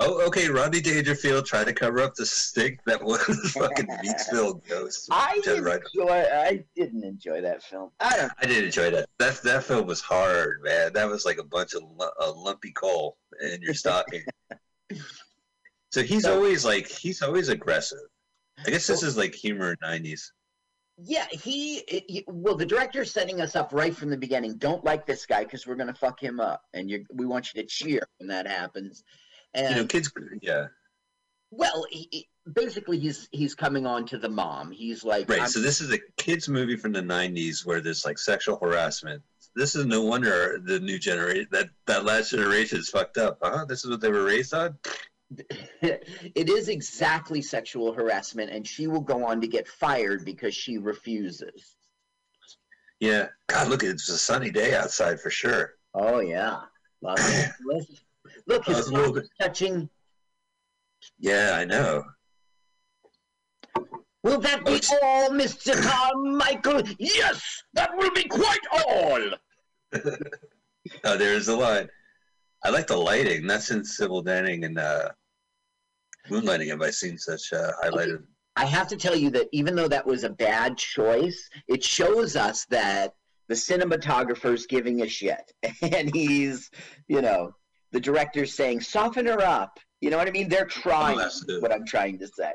Oh, 0.00 0.26
okay. 0.26 0.48
Rodney 0.48 0.80
Dangerfield 0.80 1.46
tried 1.46 1.64
to 1.64 1.72
cover 1.72 2.00
up 2.00 2.14
the 2.14 2.26
stink 2.26 2.80
that 2.86 3.00
was 3.02 3.22
fucking 3.52 3.86
Meeksville 3.86 4.66
Ghost. 4.68 5.06
I 5.12 5.40
didn't 5.44 5.62
Ryder. 5.64 5.84
enjoy. 5.94 6.12
I 6.32 6.64
didn't 6.74 7.04
enjoy 7.04 7.40
that 7.42 7.62
film. 7.62 7.90
I 8.00 8.16
don't. 8.16 8.32
I 8.40 8.46
didn't 8.46 8.64
enjoy 8.64 8.90
that. 8.90 9.08
That 9.18 9.40
that 9.44 9.62
film 9.64 9.86
was 9.86 10.00
hard, 10.00 10.60
man. 10.64 10.92
That 10.92 11.08
was 11.08 11.24
like 11.24 11.38
a 11.38 11.44
bunch 11.44 11.74
of 11.74 11.82
a 12.20 12.30
lumpy 12.30 12.72
coal 12.72 13.16
in 13.40 13.62
your 13.62 13.74
stocking. 13.74 14.24
so 15.92 16.02
he's 16.02 16.22
So- 16.24 16.34
always 16.34 16.64
like 16.64 16.88
he's 16.88 17.22
always 17.22 17.48
aggressive. 17.48 17.98
I 18.66 18.70
guess 18.70 18.86
this 18.86 19.02
is 19.02 19.16
like 19.16 19.34
humor 19.34 19.76
'90s. 19.84 20.30
Yeah, 20.98 21.26
he, 21.30 21.82
he- 21.88 22.24
Well, 22.26 22.56
the 22.56 22.66
director's 22.66 23.10
setting 23.12 23.40
us 23.40 23.56
up 23.56 23.72
right 23.72 23.94
from 23.96 24.10
the 24.10 24.16
beginning. 24.16 24.56
Don't 24.58 24.84
like 24.84 25.06
this 25.06 25.26
guy 25.26 25.42
because 25.44 25.66
we're 25.66 25.74
gonna 25.76 25.94
fuck 25.94 26.20
him 26.22 26.38
up, 26.38 26.62
and 26.74 26.90
you 26.90 27.04
we 27.12 27.26
want 27.26 27.52
you 27.54 27.62
to 27.62 27.66
cheer 27.68 28.02
when 28.18 28.28
that 28.28 28.46
happens. 28.46 29.02
And 29.54 29.74
You 29.76 29.82
know, 29.82 29.86
kids. 29.86 30.12
Yeah, 30.42 30.66
well, 31.50 31.86
he, 31.90 32.08
he- 32.10 32.28
basically, 32.52 32.98
he's 32.98 33.28
he's 33.32 33.54
coming 33.54 33.86
on 33.86 34.06
to 34.06 34.18
the 34.18 34.28
mom. 34.28 34.70
He's 34.70 35.02
like, 35.02 35.28
right. 35.28 35.40
I'm- 35.40 35.48
So 35.48 35.60
this 35.60 35.80
is 35.80 35.92
a 35.92 35.98
kids 36.16 36.48
movie 36.48 36.76
from 36.76 36.92
the 36.92 37.02
'90s 37.02 37.64
where 37.64 37.80
there's 37.80 38.04
like 38.04 38.18
sexual 38.18 38.58
harassment. 38.58 39.22
This 39.54 39.74
is 39.74 39.84
no 39.86 40.02
wonder 40.02 40.58
the 40.64 40.78
new 40.80 40.98
generation 40.98 41.48
that 41.52 41.68
that 41.86 42.04
last 42.04 42.30
generation 42.30 42.78
is 42.78 42.88
fucked 42.90 43.18
up, 43.18 43.38
huh? 43.42 43.64
This 43.66 43.84
is 43.84 43.90
what 43.90 44.00
they 44.00 44.10
were 44.10 44.24
raised 44.24 44.54
on. 44.54 44.78
it 45.82 46.48
is 46.48 46.68
exactly 46.68 47.42
sexual 47.42 47.92
harassment, 47.92 48.50
and 48.50 48.66
she 48.66 48.86
will 48.86 49.00
go 49.00 49.26
on 49.26 49.40
to 49.40 49.46
get 49.46 49.66
fired 49.68 50.24
because 50.24 50.54
she 50.54 50.78
refuses. 50.78 51.76
Yeah. 53.00 53.28
God, 53.48 53.68
look, 53.68 53.82
it's 53.82 54.08
a 54.08 54.18
sunny 54.18 54.50
day 54.50 54.74
outside 54.74 55.20
for 55.20 55.30
sure. 55.30 55.74
Oh 55.94 56.20
yeah. 56.20 56.60
Look, 58.46 58.68
Uh, 58.68 58.74
his 58.74 58.92
little 58.92 59.20
touching. 59.40 59.88
Yeah, 61.18 61.52
I 61.56 61.64
know. 61.64 62.04
Will 64.22 64.38
that 64.40 64.64
be 64.64 64.80
Oh, 64.92 64.98
all, 65.02 65.30
Mr. 65.30 65.74
Carmichael? 65.82 66.82
Yes, 66.98 67.64
that 67.74 67.90
will 67.96 68.12
be 68.12 68.24
quite 68.24 68.60
all. 68.88 69.30
Oh, 71.04 71.16
there's 71.16 71.46
the 71.46 71.54
line. 71.56 71.88
I 72.64 72.70
like 72.70 72.88
the 72.88 72.96
lighting. 72.96 73.46
That's 73.46 73.70
in 73.70 73.84
Sybil 73.84 74.22
Danning 74.24 74.64
and 74.66 74.78
uh, 74.78 75.10
Moonlighting. 76.28 76.68
Have 76.68 76.82
I 76.82 76.90
seen 76.90 77.18
such 77.18 77.52
uh, 77.52 77.72
highlighted? 77.82 78.22
I 78.56 78.66
have 78.66 78.88
to 78.88 78.96
tell 78.96 79.16
you 79.16 79.30
that 79.30 79.48
even 79.52 79.74
though 79.74 79.88
that 79.88 80.06
was 80.06 80.24
a 80.24 80.30
bad 80.30 80.76
choice, 80.76 81.48
it 81.68 81.82
shows 81.82 82.36
us 82.36 82.66
that 82.66 83.14
the 83.48 83.54
cinematographer's 83.54 84.66
giving 84.66 85.02
a 85.02 85.08
shit. 85.08 85.52
And 85.82 86.14
he's, 86.14 86.70
you 87.08 87.22
know, 87.22 87.54
the 87.92 88.00
director's 88.00 88.54
saying, 88.54 88.80
soften 88.80 89.26
her 89.26 89.40
up. 89.40 89.78
You 90.00 90.10
know 90.10 90.18
what 90.18 90.28
I 90.28 90.32
mean? 90.32 90.48
They're 90.48 90.64
trying, 90.64 91.20
absolutely. 91.20 91.62
what 91.62 91.72
I'm 91.72 91.86
trying 91.86 92.18
to 92.18 92.26
say. 92.26 92.52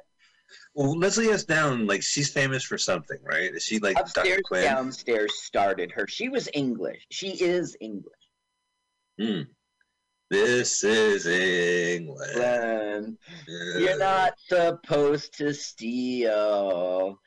Well, 0.76 0.98
Lesley-Anne 0.98 1.40
Down, 1.48 1.88
like 1.88 2.04
she's 2.04 2.32
famous 2.32 2.64
for 2.64 2.78
something, 2.78 3.18
right? 3.24 3.54
Is 3.54 3.64
she 3.64 3.80
like 3.80 3.96
Dr. 3.96 4.06
Upstairs, 4.06 4.42
Quinn? 4.46 4.64
downstairs 4.64 5.34
started 5.42 5.92
her. 5.92 6.08
She 6.08 6.30
was 6.30 6.50
English. 6.54 7.06
She 7.12 7.30
is 7.30 7.76
English. 7.82 8.14
Hmm. 9.20 9.42
This 10.30 10.84
is 10.84 11.26
England. 11.26 13.18
You're 13.48 13.98
not 13.98 14.34
supposed 14.40 15.38
to 15.38 15.54
steal. 15.54 17.18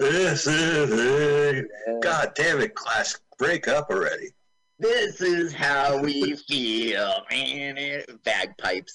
This 0.00 0.46
is 0.46 0.90
England. 0.92 1.68
God 2.02 2.32
damn 2.34 2.60
it, 2.60 2.74
class, 2.74 3.20
break 3.38 3.68
up 3.68 3.90
already. 3.90 4.30
This 4.78 5.20
is 5.20 5.52
how 5.52 6.00
we 6.00 6.36
feel. 6.36 7.12
Man, 7.30 8.02
bagpipes. 8.24 8.94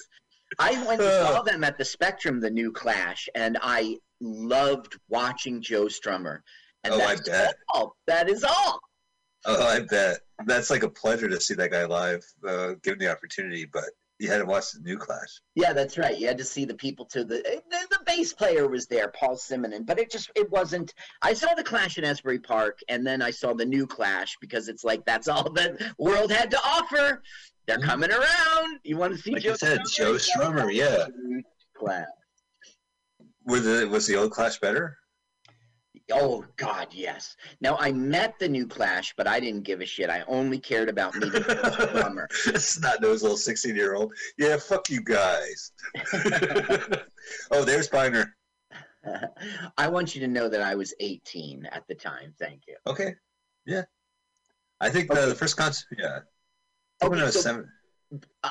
I 0.58 0.72
went 0.88 1.02
and 1.02 1.28
saw 1.28 1.42
them 1.44 1.64
at 1.64 1.78
the 1.78 1.86
Spectrum, 1.86 2.40
the 2.40 2.50
new 2.50 2.72
Clash, 2.72 3.28
and 3.36 3.58
I 3.62 3.98
loved 4.22 4.98
watching 5.10 5.62
Joe 5.62 5.86
Strummer. 5.86 6.40
And 6.84 6.94
Oh, 6.94 7.02
I 7.02 7.16
that's 7.16 7.30
bet. 7.30 7.56
all. 7.74 7.96
That 8.08 8.30
is 8.30 8.44
all. 8.44 8.80
Oh, 9.46 9.68
I 9.68 9.82
bet. 9.82 10.20
That's 10.46 10.70
like 10.70 10.84
a 10.84 10.90
pleasure 10.90 11.28
to 11.30 11.40
see 11.40 11.54
that 11.56 11.72
guy 11.72 11.86
live, 11.86 12.26
uh, 12.48 12.74
given 12.84 13.00
the 13.00 13.12
opportunity. 13.12 13.66
But 13.66 13.86
you 14.20 14.30
had 14.30 14.38
to 14.38 14.46
watch 14.46 14.72
the 14.72 14.80
new 14.80 14.98
Clash. 14.98 15.42
Yeah, 15.56 15.74
that's 15.74 15.98
right. 15.98 16.18
You 16.18 16.28
had 16.28 16.38
to 16.38 16.46
see 16.46 16.66
the 16.66 16.76
people 16.76 17.06
to 17.08 17.24
the 17.24 17.62
the, 17.70 17.88
the 17.90 18.00
bass 18.06 18.34
player 18.34 18.68
was 18.68 18.88
there, 18.88 19.10
Paul 19.10 19.36
Simonon, 19.36 19.86
but 19.86 20.00
it 20.00 20.10
just 20.12 20.32
it 20.36 20.50
wasn't. 20.50 20.94
I 21.22 21.34
saw 21.34 21.54
the 21.56 21.64
Clash 21.64 21.98
in 21.98 22.04
Asbury 22.06 22.40
Park, 22.40 22.80
and 22.90 23.06
then 23.06 23.22
I 23.22 23.32
saw 23.32 23.54
the 23.54 23.66
new 23.66 23.86
Clash 23.86 24.38
because 24.40 24.70
it's 24.70 24.84
like 24.84 25.04
that's 25.06 25.28
all 25.28 25.50
the 25.50 25.94
world 25.98 26.32
had 26.32 26.52
to 26.52 26.60
offer. 26.64 27.22
They're 27.66 27.80
coming 27.80 28.12
around. 28.12 28.80
You 28.84 28.98
want 28.98 29.14
to 29.14 29.20
see 29.20 29.32
Mm-hmm. 29.32 29.36
Like 29.36 29.44
Joe 29.44 29.52
you 29.52 29.58
said, 29.58 29.80
Strummer? 29.82 29.94
Joe 29.96 30.14
Strummer, 30.14 30.74
yeah. 30.74 31.06
Clash. 31.78 32.06
Were 33.46 33.60
the 33.60 33.88
was 33.90 34.08
the 34.08 34.16
old 34.16 34.32
Clash 34.32 34.60
better? 34.60 34.98
Oh 36.12 36.44
God, 36.58 36.88
yes. 36.92 37.36
Now 37.62 37.78
I 37.80 37.92
met 37.94 38.36
the 38.40 38.48
new 38.50 38.68
Clash, 38.68 39.14
but 39.16 39.26
I 39.28 39.40
didn't 39.40 39.64
give 39.64 39.80
a 39.82 39.86
shit. 39.86 40.10
I 40.10 40.24
only 40.28 40.60
cared 40.60 40.90
about 40.90 41.16
meeting 41.16 41.32
Joe 41.44 41.54
Strummer. 41.56 42.26
it's 42.48 42.80
not 42.82 43.02
those 43.02 43.22
little 43.24 43.38
sixteen 43.38 43.76
year 43.76 43.96
old. 43.96 44.12
Yeah, 44.38 44.58
fuck 44.58 44.90
you 44.90 45.02
guys. 45.02 45.72
oh, 47.52 47.64
there's 47.64 47.88
Byner. 47.88 48.36
I 49.78 49.88
want 49.88 50.14
you 50.16 50.22
to 50.22 50.28
know 50.28 50.48
that 50.50 50.62
I 50.62 50.76
was 50.76 50.94
18 51.02 51.68
at 51.72 51.86
the 51.88 51.96
time. 51.96 52.34
Thank 52.40 52.64
you. 52.68 52.76
Okay, 52.88 53.16
yeah. 53.66 53.84
I 54.80 54.90
think 54.90 55.10
the, 55.10 55.20
Okay. 55.20 55.30
the 55.30 55.36
first 55.36 55.58
concert. 55.58 55.88
Yeah. 55.98 56.20
Okay, 57.02 57.22
was 57.22 57.34
so- 57.34 57.42
seven. 57.42 57.70
Uh, 58.14 58.18
uh, 58.48 58.50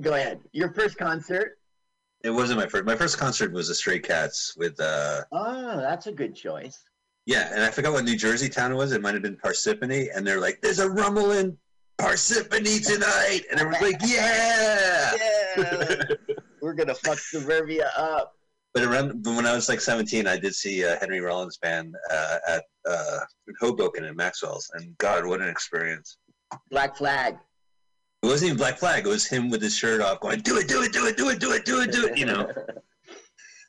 go 0.00 0.14
ahead. 0.14 0.40
Your 0.52 0.72
first 0.72 0.96
concert? 0.98 1.58
It 2.24 2.30
wasn't 2.30 2.60
my 2.60 2.66
first. 2.66 2.84
My 2.84 2.94
first 2.96 3.18
concert 3.18 3.52
was 3.52 3.68
the 3.68 3.74
Stray 3.74 3.98
Cats 3.98 4.54
with. 4.56 4.78
uh 4.80 5.22
Oh, 5.32 5.76
that's 5.80 6.06
a 6.06 6.12
good 6.12 6.34
choice. 6.34 6.82
Yeah, 7.26 7.50
and 7.52 7.62
I 7.62 7.70
forgot 7.70 7.92
what 7.92 8.04
New 8.04 8.16
Jersey 8.16 8.48
town 8.48 8.72
it 8.72 8.74
was. 8.74 8.92
It 8.92 9.00
might 9.00 9.14
have 9.14 9.22
been 9.22 9.36
Parsippany, 9.36 10.08
and 10.14 10.26
they're 10.26 10.40
like, 10.40 10.60
"There's 10.60 10.80
a 10.80 10.90
rumble 10.90 11.30
in 11.32 11.56
Parsippany 11.98 12.84
tonight," 12.84 13.42
and 13.50 13.60
everyone's 13.60 13.82
like, 13.82 14.00
"Yeah!" 14.04 15.16
Yeah, 15.54 16.02
we're 16.62 16.72
gonna 16.72 16.94
fuck 16.94 17.18
suburbia 17.18 17.90
up. 17.96 18.34
But 18.72 18.84
around 18.84 19.26
when 19.26 19.44
I 19.44 19.54
was 19.54 19.68
like 19.68 19.82
17, 19.82 20.26
I 20.26 20.38
did 20.38 20.54
see 20.54 20.82
uh, 20.82 20.96
Henry 20.98 21.20
Rollins 21.20 21.58
band 21.58 21.94
uh, 22.10 22.38
at 22.48 22.64
uh, 22.88 23.18
Hoboken 23.60 24.04
and 24.04 24.16
Maxwell's, 24.16 24.70
and 24.74 24.96
God, 24.96 25.26
what 25.26 25.42
an 25.42 25.48
experience! 25.48 26.16
Black 26.70 26.96
Flag. 26.96 27.36
It 28.22 28.26
wasn't 28.26 28.46
even 28.46 28.58
Black 28.58 28.78
Flag; 28.78 29.06
it 29.06 29.10
was 29.10 29.26
him 29.26 29.50
with 29.50 29.60
his 29.60 29.76
shirt 29.76 30.00
off, 30.00 30.20
going, 30.20 30.40
"Do 30.40 30.56
it, 30.56 30.68
do 30.68 30.82
it, 30.82 30.92
do 30.92 31.06
it, 31.06 31.16
do 31.16 31.28
it, 31.28 31.38
do 31.38 31.52
it, 31.52 31.64
do 31.64 31.82
it, 31.82 31.92
do 31.92 32.06
it," 32.06 32.18
you 32.18 32.26
know. 32.26 32.50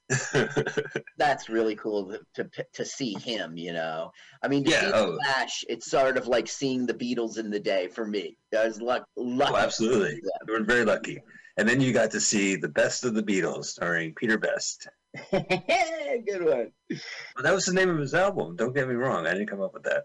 That's 1.18 1.50
really 1.50 1.76
cool 1.76 2.16
to, 2.36 2.44
to 2.44 2.66
to 2.74 2.86
see 2.86 3.14
him. 3.14 3.58
You 3.58 3.74
know, 3.74 4.12
I 4.44 4.48
mean, 4.48 4.64
to 4.66 4.72
Yeah, 4.72 4.82
see 4.82 4.92
oh. 4.94 5.18
Flash, 5.18 5.64
it's 5.70 5.90
sort 5.90 6.18
of 6.18 6.28
like 6.28 6.48
seeing 6.48 6.86
the 6.86 6.94
Beatles 6.94 7.38
in 7.38 7.50
the 7.50 7.60
day 7.60 7.88
for 7.88 8.06
me. 8.06 8.38
I 8.58 8.68
was 8.68 8.82
luck, 8.82 9.06
oh, 9.18 9.22
lucky. 9.24 9.54
oh, 9.54 9.58
absolutely, 9.58 10.22
we 10.48 10.54
were 10.54 10.64
very 10.64 10.86
lucky. 10.86 11.22
And 11.58 11.70
then 11.70 11.80
you 11.80 11.94
got 11.94 12.12
to 12.12 12.20
see 12.20 12.56
the 12.56 12.68
best 12.68 13.06
of 13.06 13.14
the 13.14 13.22
Beatles, 13.22 13.66
starring 13.66 14.14
Peter 14.16 14.40
Best. 14.40 14.88
Good 15.32 16.44
one. 16.44 16.72
Well, 16.90 17.44
that 17.44 17.54
was 17.54 17.66
the 17.66 17.74
name 17.74 17.92
of 17.92 18.00
his 18.00 18.16
album. 18.16 18.56
Don't 18.56 18.74
get 18.74 18.88
me 18.88 18.96
wrong; 18.96 19.28
I 19.28 19.34
didn't 19.34 19.50
come 19.50 19.62
up 19.62 19.74
with 19.74 19.84
that. 19.84 20.04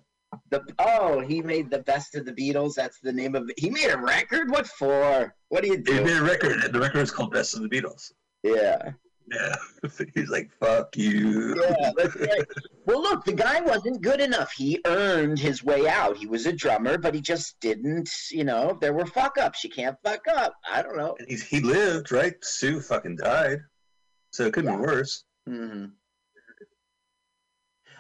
The 0.51 0.63
oh, 0.79 1.21
he 1.21 1.41
made 1.41 1.71
the 1.71 1.79
best 1.81 2.15
of 2.15 2.27
the 2.27 2.33
Beatles. 2.33 2.75
That's 2.75 3.01
the 3.01 3.13
name 3.13 3.35
of 3.35 3.49
it. 3.49 3.59
He 3.59 3.71
made 3.71 3.91
a 3.91 3.99
record. 3.99 4.51
What 4.51 4.67
for? 4.67 5.35
What 5.49 5.63
do 5.63 5.71
you 5.71 5.79
do? 5.79 5.95
He 5.95 6.01
made 6.01 6.19
a 6.19 6.23
record, 6.23 6.63
and 6.65 6.73
the 6.73 6.81
record 6.81 7.01
is 7.01 7.11
called 7.11 7.33
"Best 7.33 7.55
of 7.55 7.63
the 7.63 7.69
Beatles." 7.69 8.13
Yeah. 8.43 8.93
Yeah, 9.33 9.55
he's 10.15 10.29
like, 10.31 10.51
"Fuck 10.61 10.97
you." 10.97 11.63
Yeah. 11.81 11.91
Well, 12.87 13.03
look, 13.03 13.25
the 13.25 13.33
guy 13.35 13.61
wasn't 13.61 14.01
good 14.01 14.21
enough. 14.21 14.51
He 14.53 14.81
earned 14.87 15.39
his 15.39 15.63
way 15.63 15.87
out. 15.89 16.17
He 16.17 16.27
was 16.27 16.47
a 16.47 16.53
drummer, 16.53 16.97
but 16.97 17.15
he 17.15 17.21
just 17.21 17.61
didn't, 17.61 18.09
you 18.31 18.45
know, 18.45 18.79
there 18.81 18.95
were 18.95 19.05
fuck 19.05 19.37
ups. 19.39 19.63
You 19.63 19.71
can't 19.71 19.97
fuck 20.03 20.27
up. 20.29 20.55
I 20.71 20.81
don't 20.83 20.97
know. 20.97 21.15
And 21.19 21.29
he, 21.29 21.37
he 21.37 21.61
lived, 21.61 22.11
right? 22.13 22.35
Stu 22.43 22.81
fucking 22.81 23.17
died, 23.17 23.59
so 24.31 24.45
it 24.45 24.53
could 24.55 24.65
Yeah. 24.65 24.77
be 24.77 24.83
worse. 24.83 25.25
hmm 25.47 25.87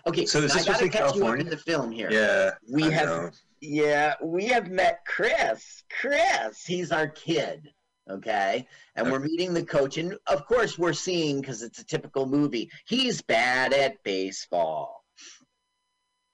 Okay, 0.06 0.24
So 0.24 0.38
is 0.38 0.52
I 0.52 0.58
this 0.58 0.64
gotta 0.66 0.78
supposed 0.78 0.80
to 0.80 0.88
catch 0.88 1.00
you 1.00 1.06
up 1.06 1.12
California? 1.16 1.44
in 1.44 1.50
the 1.50 1.56
film 1.56 1.90
here. 1.90 2.10
Yeah, 2.10 2.52
We 2.72 2.84
I 2.84 2.90
have 2.92 3.06
know. 3.08 3.30
Yeah, 3.60 4.14
we 4.22 4.46
have 4.46 4.70
met 4.70 5.00
Chris. 5.06 5.82
Chris, 6.00 6.64
he's 6.64 6.92
our 6.92 7.08
kid. 7.08 7.68
Okay. 8.10 8.66
And 8.96 9.10
we're 9.10 9.18
meeting 9.20 9.52
the 9.52 9.64
coach. 9.64 9.98
And 9.98 10.16
of 10.26 10.46
course, 10.46 10.78
we're 10.78 10.92
seeing, 10.92 11.40
because 11.40 11.62
it's 11.62 11.78
a 11.78 11.84
typical 11.84 12.26
movie, 12.26 12.70
he's 12.86 13.20
bad 13.22 13.72
at 13.72 14.02
baseball. 14.02 15.04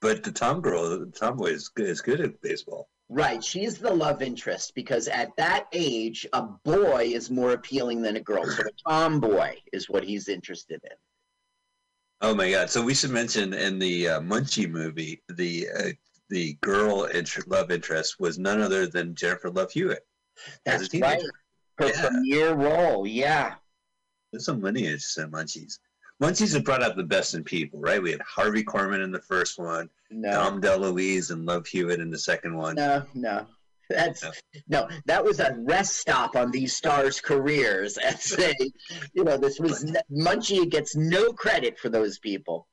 But 0.01 0.23
the 0.23 0.33
Tom 0.33 0.61
girl, 0.61 1.07
tomboy 1.07 1.51
is 1.51 1.69
good, 1.69 1.89
is 1.89 2.01
good 2.01 2.21
at 2.21 2.41
baseball. 2.43 2.89
Right. 3.09 3.43
She's 3.43 3.79
the 3.79 3.93
love 3.93 4.23
interest 4.23 4.75
because 4.75 5.09
at 5.09 5.37
that 5.37 5.67
age, 5.73 6.27
a 6.33 6.43
boy 6.43 7.11
is 7.13 7.31
more 7.31 7.53
appealing 7.53 8.03
than 8.03 8.17
a 8.17 8.21
girl. 8.21 8.45
So 8.47 8.63
a 8.63 8.71
tomboy 8.89 9.57
is 9.73 9.89
what 9.89 10.05
he's 10.05 10.29
interested 10.29 10.81
in. 10.85 10.97
Oh 12.21 12.35
my 12.35 12.51
god! 12.51 12.71
So 12.71 12.83
we 12.83 12.95
should 12.95 13.11
mention 13.11 13.53
in 13.53 13.79
the 13.79 14.09
uh, 14.09 14.21
Munchie 14.21 14.71
movie, 14.71 15.23
the 15.29 15.69
uh, 15.69 15.89
the 16.31 16.55
girl 16.63 17.05
inter- 17.05 17.43
love 17.47 17.71
interest 17.71 18.19
was 18.19 18.39
none 18.39 18.63
other 18.63 18.87
than 18.87 19.15
Jennifer 19.15 19.51
Love 19.51 19.73
Hewitt. 19.73 20.07
That's 20.65 20.89
right. 20.95 21.23
Her 21.79 21.89
Yeah. 21.89 22.09
premiere 22.09 22.55
role. 22.55 23.07
Yeah. 23.07 23.55
There's 24.33 24.45
some 24.45 24.61
lineage 24.61 25.15
to 25.15 25.29
Munchies. 25.29 25.79
Munchies 26.23 26.55
have 26.55 26.65
brought 26.65 26.83
out 26.83 26.97
the 26.97 27.03
best 27.03 27.35
in 27.35 27.43
people, 27.45 27.81
right? 27.81 28.03
We 28.03 28.13
had 28.13 28.21
Harvey 28.23 28.63
Korman 28.65 29.03
in 29.03 29.11
the 29.11 29.21
first 29.21 29.59
one, 29.59 29.91
No. 30.11 30.31
Dom 30.31 30.61
DeLuise 30.61 31.31
and 31.31 31.45
Love 31.45 31.67
Hewitt 31.67 32.01
in 32.01 32.11
the 32.11 32.19
second 32.19 32.57
one. 32.57 32.77
No, 32.77 33.05
no. 33.15 33.47
That's 33.91 34.23
No. 34.23 34.31
no, 34.69 34.89
that 35.07 35.23
was 35.23 35.41
a 35.41 35.55
rest 35.59 35.97
stop 35.97 36.37
on 36.37 36.51
these 36.51 36.75
stars' 36.75 37.21
careers. 37.21 37.99
As 37.99 38.23
say, 38.23 38.55
you 39.13 39.25
know, 39.25 39.37
this 39.37 39.59
was 39.61 39.85
Munchie 40.11 40.69
gets 40.71 40.97
no 40.97 41.33
credit 41.33 41.79
for 41.79 41.89
those 41.91 42.19
people. 42.19 42.67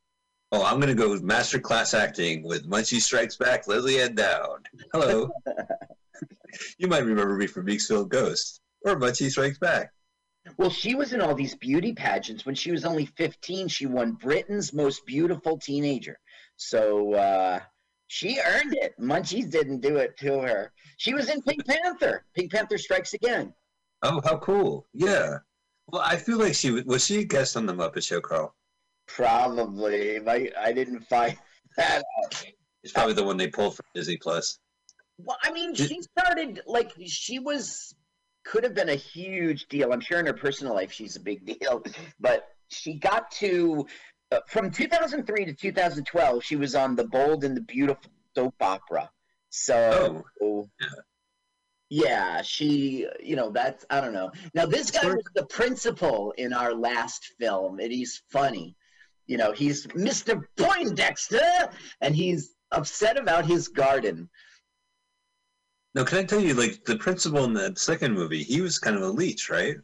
Oh, 0.53 0.63
I'm 0.63 0.79
gonna 0.79 0.93
go 0.95 1.09
with 1.09 1.21
master 1.23 1.59
class 1.59 1.93
acting 1.93 2.43
with 2.43 2.69
Munchie 2.69 3.01
Strikes 3.01 3.37
Back, 3.37 3.67
Lesley-Anne 3.67 4.15
Down. 4.15 4.63
Hello. 4.93 5.29
you 6.77 6.87
might 6.87 7.03
remember 7.05 7.35
me 7.35 7.47
from 7.47 7.65
Meeksville 7.65 8.07
Ghost 8.07 8.60
or 8.85 8.95
Munchie 8.95 9.29
Strikes 9.29 9.59
Back. 9.59 9.91
Well, 10.57 10.71
she 10.71 10.95
was 10.95 11.13
in 11.13 11.21
all 11.21 11.35
these 11.35 11.55
beauty 11.55 11.93
pageants. 11.93 12.45
When 12.45 12.55
she 12.55 12.71
was 12.71 12.83
only 12.83 13.05
15, 13.05 13.67
she 13.67 13.85
won 13.85 14.13
Britain's 14.13 14.73
most 14.73 15.05
beautiful 15.05 15.59
teenager. 15.59 16.17
So 16.57 17.13
uh, 17.13 17.59
she 18.07 18.39
earned 18.39 18.75
it. 18.75 18.93
Munchies 18.99 19.51
didn't 19.51 19.81
do 19.81 19.97
it 19.97 20.17
to 20.17 20.39
her. 20.41 20.71
She 20.97 21.13
was 21.13 21.29
in 21.29 21.41
Pink 21.43 21.65
Panther. 21.65 22.25
Pink 22.35 22.51
Panther 22.51 22.77
Strikes 22.77 23.13
Again. 23.13 23.53
Oh, 24.03 24.19
how 24.23 24.37
cool! 24.37 24.87
Yeah. 24.93 25.37
Well, 25.87 26.01
I 26.03 26.17
feel 26.17 26.39
like 26.39 26.55
she 26.55 26.71
was. 26.71 26.85
Was 26.85 27.05
she 27.05 27.19
a 27.19 27.23
guest 27.23 27.55
on 27.55 27.67
the 27.67 27.73
Muppet 27.73 28.03
Show, 28.03 28.19
Carl? 28.19 28.55
Probably. 29.07 30.19
I, 30.27 30.49
I 30.59 30.73
didn't 30.73 31.01
find 31.01 31.37
that 31.77 32.03
out. 32.23 32.45
It's 32.83 32.93
probably 32.93 33.13
the 33.13 33.23
one 33.23 33.37
they 33.37 33.47
pulled 33.47 33.75
from 33.75 33.85
Disney 33.93 34.17
Plus. 34.17 34.57
Well, 35.19 35.37
I 35.43 35.51
mean, 35.51 35.75
she 35.75 36.01
started 36.01 36.61
like 36.65 36.93
she 37.05 37.37
was 37.37 37.93
could 38.43 38.63
have 38.63 38.73
been 38.73 38.89
a 38.89 38.95
huge 38.95 39.67
deal. 39.67 39.93
I'm 39.93 39.99
sure 39.99 40.19
in 40.19 40.25
her 40.25 40.33
personal 40.33 40.73
life 40.73 40.91
she's 40.91 41.15
a 41.15 41.19
big 41.19 41.45
deal, 41.59 41.83
but 42.19 42.47
she 42.69 42.95
got 42.95 43.31
to 43.31 43.85
uh, 44.31 44.39
from 44.47 44.71
2003 44.71 45.45
to 45.45 45.53
2012 45.53 46.43
she 46.43 46.55
was 46.55 46.75
on 46.75 46.95
the 46.95 47.03
Bold 47.05 47.43
and 47.43 47.55
the 47.55 47.61
Beautiful 47.61 48.11
soap 48.35 48.55
opera. 48.61 49.09
So 49.49 50.23
Oh, 50.41 50.69
yeah, 51.89 52.41
she 52.41 53.05
you 53.21 53.35
know 53.35 53.51
that's 53.51 53.85
I 53.89 53.99
don't 53.99 54.13
know. 54.13 54.31
Now 54.53 54.65
this 54.65 54.91
guy 54.91 55.05
was 55.05 55.25
the 55.35 55.45
principal 55.45 56.33
in 56.37 56.53
our 56.53 56.73
last 56.73 57.33
film, 57.37 57.79
and 57.79 57.91
he's 57.91 58.23
funny. 58.29 58.77
You 59.27 59.37
know, 59.37 59.51
he's 59.51 59.87
Mr. 59.87 60.43
Poindexter, 60.57 61.69
and 61.99 62.15
he's 62.15 62.55
upset 62.71 63.17
about 63.17 63.45
his 63.45 63.67
garden. 63.67 64.29
No! 65.95 66.05
Can 66.05 66.19
I 66.19 66.23
tell 66.23 66.39
you, 66.39 66.53
like 66.53 66.83
the 66.85 66.97
principal 66.97 67.43
in 67.43 67.53
that 67.53 67.77
second 67.77 68.13
movie, 68.13 68.43
he 68.43 68.61
was 68.61 68.79
kind 68.79 68.95
of 68.95 69.01
a 69.01 69.09
leech, 69.09 69.49
right? 69.49 69.77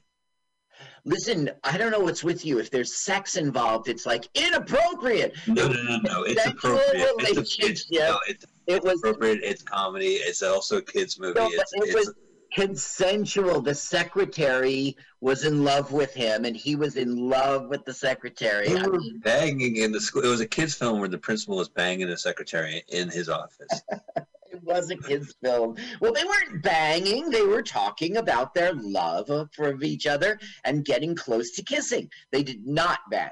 Listen, 1.06 1.50
I 1.63 1.78
don't 1.78 1.91
know 1.91 2.02
what's 2.02 2.24
with 2.24 2.46
you. 2.46 2.60
If 2.60 2.70
there's 2.70 2.93
sex 2.93 3.38
involved, 3.38 3.88
it's 3.88 4.06
like 4.06 4.28
inappropriate. 4.36 5.36
No, 5.48 5.67
no, 5.67 5.82
no, 5.84 5.98
no. 6.04 6.24
It's 6.24 6.46
appropriate. 6.46 7.13
It's, 7.20 7.60
a, 7.60 7.65
it's, 7.65 7.91
no, 7.91 8.20
it's 8.28 8.46
It 8.67 8.84
was 8.84 9.00
appropriate. 9.00 9.39
It's 9.41 9.63
comedy. 9.63 10.15
It's 10.15 10.43
also 10.43 10.78
a 10.78 10.82
kids 10.82 11.17
movie. 11.17 11.39
No, 11.39 11.48
it's, 11.50 11.74
it 11.74 11.96
was 11.96 12.13
consensual. 12.54 13.62
The 13.62 13.74
secretary 13.74 14.98
was 15.22 15.46
in 15.46 15.63
love 15.63 15.91
with 15.91 16.13
him, 16.13 16.43
and 16.43 16.56
he 16.56 16.76
was 16.76 16.98
in 16.98 17.30
love 17.30 17.67
with 17.70 17.86
the 17.86 17.93
secretary. 17.93 18.67
they 18.67 18.82
were 18.82 19.00
banging 19.24 19.78
in 19.78 19.91
the 19.91 20.02
school. 20.02 20.24
It 20.24 20.30
was 20.30 20.41
a 20.41 20.48
kids' 20.48 20.76
film 20.76 21.00
where 21.00 21.10
the 21.10 21.17
principal 21.17 21.58
was 21.58 21.70
banging 21.70 22.08
the 22.08 22.17
secretary 22.17 22.84
in 22.89 23.10
his 23.10 23.30
office. 23.30 23.82
was 24.68 24.92
a 24.92 24.96
kids' 24.96 25.34
film. 25.44 25.76
Well, 26.00 26.14
they 26.14 26.24
weren't 26.24 26.62
banging. 26.62 27.30
They 27.30 27.44
were 27.44 27.64
talking 27.64 28.18
about 28.18 28.54
their 28.54 28.74
love 28.74 29.30
of, 29.30 29.50
for 29.54 29.82
each 29.82 30.06
other 30.06 30.40
and 30.64 30.86
getting 30.86 31.16
close 31.16 31.52
to 31.52 31.64
kissing. 31.64 32.10
They 32.32 32.44
did 32.44 32.68
not 32.68 33.00
bang. 33.10 33.32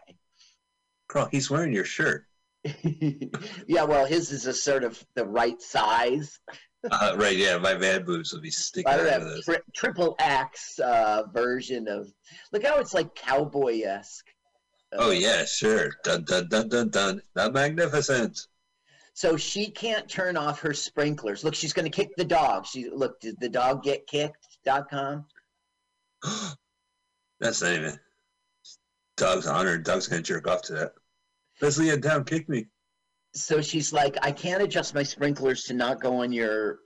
Carl, 1.08 1.30
he's 1.32 1.52
wearing 1.52 1.74
your 1.74 1.86
shirt. 1.86 2.26
yeah, 3.68 3.84
well, 3.84 4.06
his 4.06 4.32
is 4.32 4.48
a 4.48 4.54
sort 4.54 4.84
of 4.84 5.04
the 5.16 5.26
right 5.26 5.62
size. 5.62 6.40
Uh, 6.92 7.16
right, 7.18 7.38
yeah, 7.38 7.58
my 7.58 7.76
man 7.76 8.06
boobs 8.06 8.34
will 8.34 8.42
be 8.42 8.52
sticking 8.52 8.92
out 8.92 9.00
of 9.00 9.24
this. 9.24 9.46
tri- 9.46 9.60
triple 9.74 10.16
X 10.20 10.80
uh, 10.80 11.24
version 11.34 11.88
of. 11.88 12.12
Look 12.52 12.64
how 12.66 12.78
it's 12.78 12.94
like 12.94 13.14
cowboy 13.16 13.82
esque. 13.82 14.26
Oh 14.94 15.12
yeah, 15.12 15.46
sure. 15.46 15.92
Dun 16.04 16.24
dun 16.24 16.48
dun 16.48 16.70
dun 16.70 16.90
dun. 16.90 17.22
The 17.34 17.52
magnificent. 17.52 18.48
So 19.16 19.38
she 19.38 19.72
can't 19.72 20.10
turn 20.10 20.36
off 20.36 20.60
her 20.60 20.74
sprinklers. 20.74 21.46
Look, 21.46 21.56
she's 21.56 21.72
going 21.72 21.90
to 21.90 21.96
kick 21.96 22.18
the 22.18 22.26
dog. 22.26 22.66
She 22.66 22.90
look. 22.90 23.22
Did 23.22 23.40
the 23.40 23.48
dog 23.48 23.82
get 23.82 24.06
kicked? 24.08 24.60
Dot 24.66 24.90
com. 24.90 25.26
That's 27.40 27.62
not 27.62 27.72
even. 27.72 27.98
Dog's 29.16 29.48
honored. 29.48 29.86
Dog's 29.86 30.10
gonna 30.10 30.22
jerk 30.22 30.50
off 30.50 30.64
to 30.64 30.74
that. 30.74 30.92
Leslie 31.62 31.92
and 31.92 32.04
down, 32.04 32.26
kick 32.26 32.50
me. 32.50 32.66
So 33.34 33.62
she's 33.62 33.94
like, 33.94 34.18
I 34.22 34.34
can't 34.34 34.62
adjust 34.62 34.94
my 34.94 35.04
sprinklers 35.04 35.64
to 35.64 35.74
not 35.74 36.02
go 36.02 36.22
on 36.22 36.34
your 36.34 36.80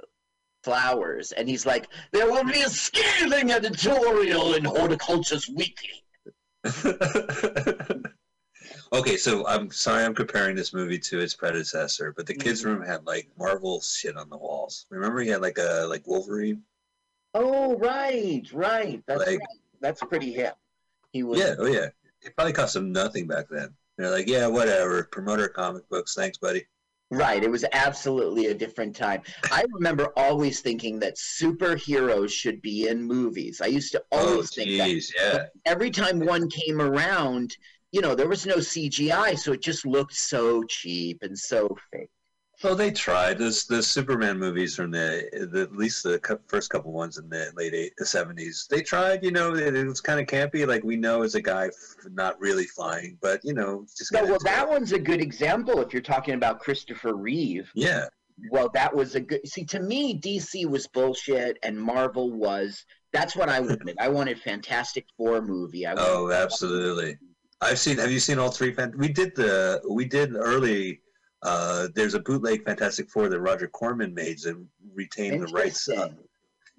flowers. 0.64 1.32
And 1.32 1.50
he's 1.50 1.66
like, 1.66 1.88
there 2.12 2.28
will 2.28 2.44
be 2.44 2.62
a 2.62 2.70
scathing 2.70 3.52
editorial 3.52 4.54
in 4.54 4.66
Horticulture's 4.66 5.50
Weekly. 5.50 6.04
okay, 8.94 9.18
so 9.18 9.46
I'm 9.48 9.72
sorry 9.72 10.04
I'm 10.04 10.16
comparing 10.16 10.56
this 10.56 10.74
movie 10.74 11.00
to 11.00 11.20
its 11.20 11.36
predecessor, 11.36 12.14
but 12.16 12.26
the 12.26 12.34
kids' 12.34 12.62
mm-hmm. 12.62 12.80
room 12.80 12.86
had 12.86 13.06
like 13.06 13.30
Marvel 13.38 13.82
shit 13.82 14.18
on 14.18 14.30
the 14.30 14.38
walls. 14.38 14.86
Remember, 14.90 15.22
he 15.22 15.30
had 15.30 15.42
like 15.42 15.58
a 15.58 15.86
like 15.88 16.08
Wolverine. 16.08 16.64
Oh, 17.34 17.78
right, 17.78 18.44
right. 18.54 19.04
That's 19.08 19.20
Like- 19.20 19.40
right. 19.40 19.48
That's 19.82 20.02
pretty 20.02 20.34
hip. 20.34 20.56
He 21.14 21.24
was. 21.24 21.40
Yeah, 21.40 21.56
oh 21.58 21.66
yeah. 21.66 21.88
It 22.22 22.36
probably 22.36 22.52
cost 22.54 22.76
him 22.76 22.92
nothing 22.92 23.28
back 23.28 23.48
then. 23.50 23.74
They're 23.98 24.12
like, 24.12 24.28
yeah, 24.28 24.48
whatever. 24.48 25.04
Promote 25.06 25.40
our 25.40 25.48
comic 25.48 25.88
books. 25.90 26.16
Thanks, 26.16 26.38
buddy. 26.38 26.66
Right. 27.12 27.42
It 27.44 27.50
was 27.50 27.66
absolutely 27.72 28.48
a 28.48 28.54
different 28.54 28.96
time. 28.96 29.22
I 29.52 29.64
remember 29.74 30.10
always 30.16 30.60
thinking 30.60 31.00
that 31.00 31.16
superheroes 31.16 32.30
should 32.30 32.62
be 32.62 32.88
in 32.88 33.02
movies. 33.02 33.62
I 33.62 33.68
used 33.68 33.94
to 33.94 34.04
Oh, 34.12 34.34
always 34.34 34.54
think 34.54 34.78
that. 34.78 35.12
yeah. 35.18 35.46
Every 35.66 35.92
time 35.92 36.20
one 36.20 36.50
came 36.50 36.82
around, 36.82 37.56
you 37.92 38.02
know, 38.02 38.16
there 38.16 38.30
was 38.30 38.46
no 38.46 38.58
CGI, 38.58 39.38
so 39.38 39.54
it 39.54 39.62
just 39.62 39.86
looked 39.86 40.14
so 40.16 40.64
cheap 40.64 41.20
and 41.22 41.38
so 41.38 41.76
fake. 41.92 42.10
Well, 42.62 42.76
they 42.76 42.92
tried. 42.92 43.38
This 43.38 43.66
the 43.66 43.82
Superman 43.82 44.38
movies 44.38 44.76
from 44.76 44.92
the, 44.92 45.30
the 45.54 45.62
at 45.62 45.72
least 45.72 46.04
the 46.04 46.20
cou- 46.20 46.42
first 46.48 46.70
couple 46.70 46.92
ones 46.92 47.18
in 47.18 47.30
the 47.30 47.52
late 47.56 47.74
eight, 47.74 47.94
seventies. 48.00 48.68
They 48.70 48.82
tried. 48.82 49.24
You 49.24 49.32
know, 49.32 49.56
it, 49.56 49.76
it 49.76 49.88
was 49.88 50.02
kind 50.02 50.20
of 50.20 50.26
campy. 50.28 50.68
Like 50.68 50.84
we 50.84 50.98
know 50.98 51.22
as 51.24 51.36
a 51.36 51.42
guy 51.42 51.68
f- 51.68 52.12
not 52.12 52.38
really 52.42 52.66
flying, 52.66 53.18
but 53.22 53.40
you 53.46 53.54
know, 53.54 53.86
just 53.98 54.12
No, 54.12 54.26
well, 54.26 54.40
that 54.44 54.64
it. 54.64 54.70
one's 54.70 54.92
a 54.92 55.00
good 55.00 55.22
example 55.22 55.80
if 55.80 55.94
you're 55.94 56.02
talking 56.02 56.34
about 56.34 56.60
Christopher 56.60 57.16
Reeve. 57.16 57.72
Yeah, 57.76 58.08
Well, 58.52 58.70
that 58.74 58.94
was 58.94 59.16
a 59.16 59.22
good. 59.22 59.48
See, 59.48 59.64
to 59.64 59.80
me, 59.80 60.20
DC 60.20 60.66
was 60.70 60.86
bullshit, 60.88 61.58
and 61.64 61.80
Marvel 61.80 62.30
was. 62.34 62.84
That's 63.14 63.38
what 63.38 63.48
I 63.48 63.62
wanted. 63.62 63.96
I 64.02 64.10
wanted 64.10 64.38
Fantastic 64.38 65.06
Four 65.16 65.42
movie. 65.42 65.88
I 65.88 65.94
Oh, 65.98 66.30
absolutely. 66.30 67.18
I've 67.62 67.80
seen. 67.80 67.98
Have 67.98 68.12
you 68.12 68.20
seen 68.20 68.40
all 68.40 68.52
three? 68.52 68.74
Fan- 68.74 68.94
we 68.98 69.10
did 69.10 69.36
the. 69.36 69.82
We 69.90 70.06
did 70.06 70.36
early. 70.36 71.02
Uh, 71.42 71.88
there's 71.96 72.14
a 72.16 72.20
bootleg 72.20 72.64
Fantastic 72.66 73.10
Four 73.10 73.30
that 73.30 73.40
Roger 73.40 73.68
Corman 73.68 74.14
made 74.14 74.44
and 74.46 74.68
retained 74.94 75.42
the 75.42 75.48
rights. 75.54 75.88
Uh, 75.88 76.10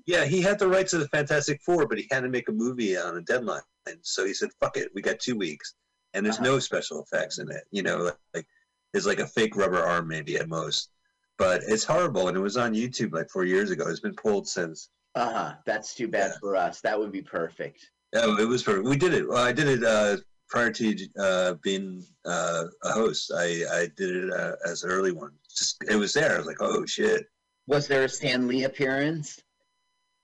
yeah, 0.07 0.25
he 0.25 0.41
had 0.41 0.59
the 0.59 0.69
rights 0.69 0.93
of 0.93 1.01
the 1.01 1.09
Fantastic 1.09 1.61
Four, 1.63 1.87
but 1.87 1.99
he 1.99 2.07
had 2.11 2.23
to 2.23 2.29
make 2.29 2.49
a 2.49 2.53
movie 2.53 2.97
on 2.97 3.17
a 3.17 3.23
deadline, 3.23 3.61
and 3.87 3.99
so 4.03 4.25
he 4.25 4.35
said, 4.35 4.51
"Fuck 4.61 4.77
it, 4.77 4.91
we 4.95 5.03
got 5.03 5.19
two 5.21 5.37
weeks." 5.37 5.75
And 6.13 6.27
there's 6.27 6.41
no 6.41 6.59
special 6.59 7.03
effects 7.03 7.39
in 7.39 7.51
it. 7.51 7.63
You 7.71 7.83
know, 7.83 8.11
like 8.35 8.47
it's 8.95 9.07
like 9.07 9.21
a 9.21 9.27
fake 9.27 9.55
rubber 9.57 9.79
arm 9.79 10.09
maybe 10.09 10.37
at 10.37 10.49
most, 10.49 10.91
but 11.39 11.63
it's 11.69 11.85
horrible. 11.85 12.29
And 12.29 12.37
it 12.37 12.41
was 12.41 12.57
on 12.57 12.75
YouTube 12.75 13.13
like 13.13 13.31
four 13.31 13.45
years 13.45 13.71
ago. 13.71 13.87
It's 13.89 14.01
been 14.01 14.15
pulled 14.17 14.49
since. 14.49 14.89
Uh 15.15 15.33
huh. 15.33 15.55
That's 15.67 15.95
too 15.95 16.09
bad 16.09 16.33
Yeah. 16.33 16.39
for 16.41 16.57
us. 16.57 16.81
That 16.81 16.99
would 16.99 17.13
be 17.13 17.23
perfect. 17.23 17.91
Oh, 18.17 18.37
it 18.39 18.49
was 18.49 18.63
perfect. 18.65 18.89
we 18.89 18.97
did 18.97 19.15
it. 19.15 19.29
Well, 19.29 19.39
I 19.45 19.53
did 19.53 19.69
it 19.69 19.85
uh, 19.85 20.17
prior 20.51 20.71
to 20.71 21.09
uh, 21.19 21.55
being 21.63 22.05
uh, 22.27 22.65
a 22.85 22.91
host. 22.91 23.33
I 23.35 23.65
I 23.73 23.89
did 23.97 24.17
it 24.17 24.33
uh, 24.33 24.57
as 24.67 24.83
an 24.83 24.91
early 24.91 25.13
one. 25.13 25.33
Just 25.49 25.83
it 25.89 25.97
was 25.97 26.13
there. 26.13 26.35
I 26.35 26.39
was 26.39 26.47
like, 26.47 26.61
oh 26.61 26.85
shit. 26.85 27.27
Was 27.67 27.87
there 27.87 28.05
a 28.05 28.09
Stan 28.09 28.49
Lee 28.49 28.65
appearance? 28.65 29.41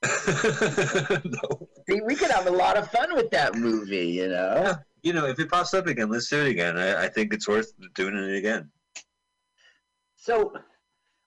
no, 0.05 1.69
See, 1.89 2.01
we 2.05 2.15
could 2.15 2.31
have 2.31 2.47
a 2.47 2.51
lot 2.51 2.77
of 2.77 2.91
fun 2.91 3.15
with 3.15 3.31
that 3.31 3.55
movie. 3.55 4.09
You 4.09 4.29
know. 4.29 4.63
Yeah. 4.65 4.75
you 5.03 5.13
know, 5.13 5.27
if 5.27 5.39
it 5.39 5.51
pops 5.51 5.73
up 5.73 5.87
again, 5.87 6.11
let's 6.11 6.29
do 6.29 6.45
it 6.45 6.51
again. 6.51 6.77
I, 6.77 7.05
I 7.05 7.09
think 7.09 7.33
it's 7.33 7.49
worth 7.49 7.73
doing 7.95 8.17
it 8.17 8.37
again. 8.37 8.71
So, 10.17 10.53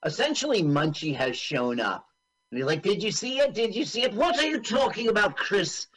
essentially, 0.05 0.61
Munchie 0.61 1.15
has 1.15 1.37
shown 1.37 1.79
up. 1.79 2.05
And 2.51 2.57
he's 2.59 2.67
like, 2.67 2.83
"Did 2.83 3.01
you 3.01 3.11
see 3.11 3.39
it? 3.39 3.53
Did 3.53 3.75
you 3.75 3.85
see 3.85 4.03
it? 4.03 4.13
What 4.13 4.37
are 4.37 4.47
you 4.47 4.59
talking 4.59 5.07
about, 5.07 5.37
Chris?" 5.37 5.87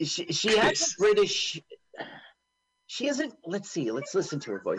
She, 0.00 0.26
she 0.26 0.56
has 0.56 0.80
a 0.80 1.02
British. 1.02 1.60
She 2.88 3.06
isn't. 3.06 3.34
Let's 3.46 3.70
see. 3.70 3.90
Let's 3.90 4.14
listen 4.14 4.40
to 4.40 4.52
her 4.52 4.60
voice. 4.60 4.78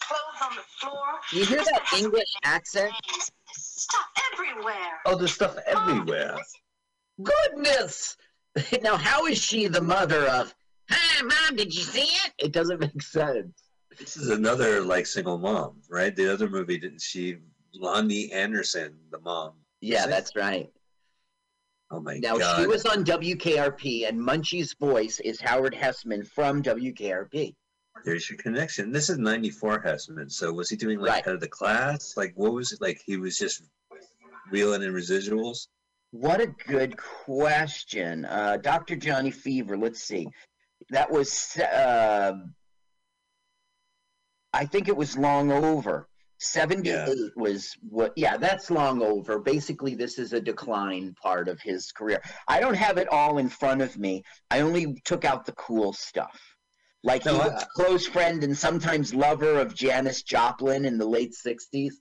Clothes 0.00 0.42
on 0.42 0.56
the 0.56 0.62
floor. 0.80 1.04
Do 1.30 1.38
you 1.38 1.44
hear 1.46 1.64
that 1.64 1.94
English 1.98 2.32
accent? 2.44 2.92
Stuff 3.52 4.06
everywhere. 4.32 4.74
Oh, 5.06 5.16
there's 5.16 5.32
stuff 5.32 5.56
oh, 5.56 5.88
everywhere. 5.88 6.36
Goodness! 7.22 8.16
Now, 8.82 8.96
how 8.96 9.26
is 9.26 9.38
she 9.38 9.68
the 9.68 9.80
mother 9.80 10.26
of? 10.26 10.52
Hey, 10.90 11.22
mom, 11.22 11.54
did 11.54 11.72
you 11.72 11.82
see 11.82 12.08
it? 12.24 12.32
It 12.38 12.52
doesn't 12.52 12.80
make 12.80 13.00
sense. 13.00 13.52
This 13.96 14.16
is 14.16 14.30
another 14.30 14.80
like 14.80 15.06
single 15.06 15.38
mom, 15.38 15.80
right? 15.88 16.14
The 16.16 16.32
other 16.32 16.48
movie 16.48 16.76
didn't 16.76 17.00
she? 17.00 17.36
Loni 17.80 18.32
Anderson, 18.32 18.96
the 19.12 19.20
mom. 19.20 19.52
Yeah, 19.80 20.06
that's 20.06 20.34
right. 20.34 20.68
Oh 21.90 22.00
my 22.00 22.18
Now 22.18 22.36
god. 22.36 22.60
she 22.60 22.66
was 22.66 22.84
on 22.84 23.04
WKRP, 23.04 24.08
and 24.08 24.20
Munchie's 24.20 24.74
voice 24.74 25.20
is 25.20 25.40
Howard 25.40 25.74
Hesseman 25.74 26.26
from 26.26 26.62
WKRP. 26.62 27.54
There's 28.04 28.28
your 28.30 28.38
connection. 28.38 28.92
This 28.92 29.08
is 29.10 29.18
'94 29.18 29.82
Hesseman. 29.82 30.30
So 30.30 30.52
was 30.52 30.68
he 30.68 30.76
doing 30.76 30.98
like 31.00 31.10
Right. 31.10 31.24
head 31.24 31.34
of 31.34 31.40
the 31.40 31.48
class? 31.48 32.14
Like 32.16 32.32
what 32.36 32.52
was 32.52 32.72
it? 32.72 32.80
Like 32.80 33.00
he 33.04 33.16
was 33.16 33.38
just 33.38 33.62
reeling 34.50 34.82
in 34.82 34.92
residuals. 34.92 35.68
What 36.10 36.40
a 36.40 36.46
good 36.46 36.96
question, 36.96 38.24
uh, 38.24 38.56
Dr. 38.58 38.96
Johnny 38.96 39.30
Fever. 39.30 39.76
Let's 39.76 40.02
see, 40.02 40.26
that 40.90 41.10
was 41.10 41.56
uh, 41.58 42.32
I 44.52 44.64
think 44.66 44.88
it 44.88 44.96
was 44.96 45.16
long 45.18 45.50
over. 45.52 46.08
78 46.40 47.36
was 47.36 47.76
what 47.88 48.12
yeah 48.16 48.36
that's 48.36 48.70
long 48.70 49.02
over 49.02 49.38
basically 49.38 49.94
this 49.94 50.18
is 50.18 50.32
a 50.32 50.40
decline 50.40 51.14
part 51.20 51.48
of 51.48 51.60
his 51.60 51.90
career 51.90 52.22
i 52.46 52.60
don't 52.60 52.76
have 52.76 52.96
it 52.96 53.08
all 53.08 53.38
in 53.38 53.48
front 53.48 53.82
of 53.82 53.98
me 53.98 54.22
i 54.50 54.60
only 54.60 55.00
took 55.04 55.24
out 55.24 55.44
the 55.44 55.52
cool 55.52 55.92
stuff 55.92 56.40
like 57.02 57.24
he 57.24 57.30
No, 57.30 57.40
I- 57.40 57.48
was 57.48 57.62
a 57.62 57.66
close 57.74 58.06
friend 58.06 58.44
and 58.44 58.56
sometimes 58.56 59.12
lover 59.12 59.58
of 59.58 59.74
janis 59.74 60.22
joplin 60.22 60.84
in 60.84 60.96
the 60.96 61.06
late 61.06 61.34
60s 61.34 61.94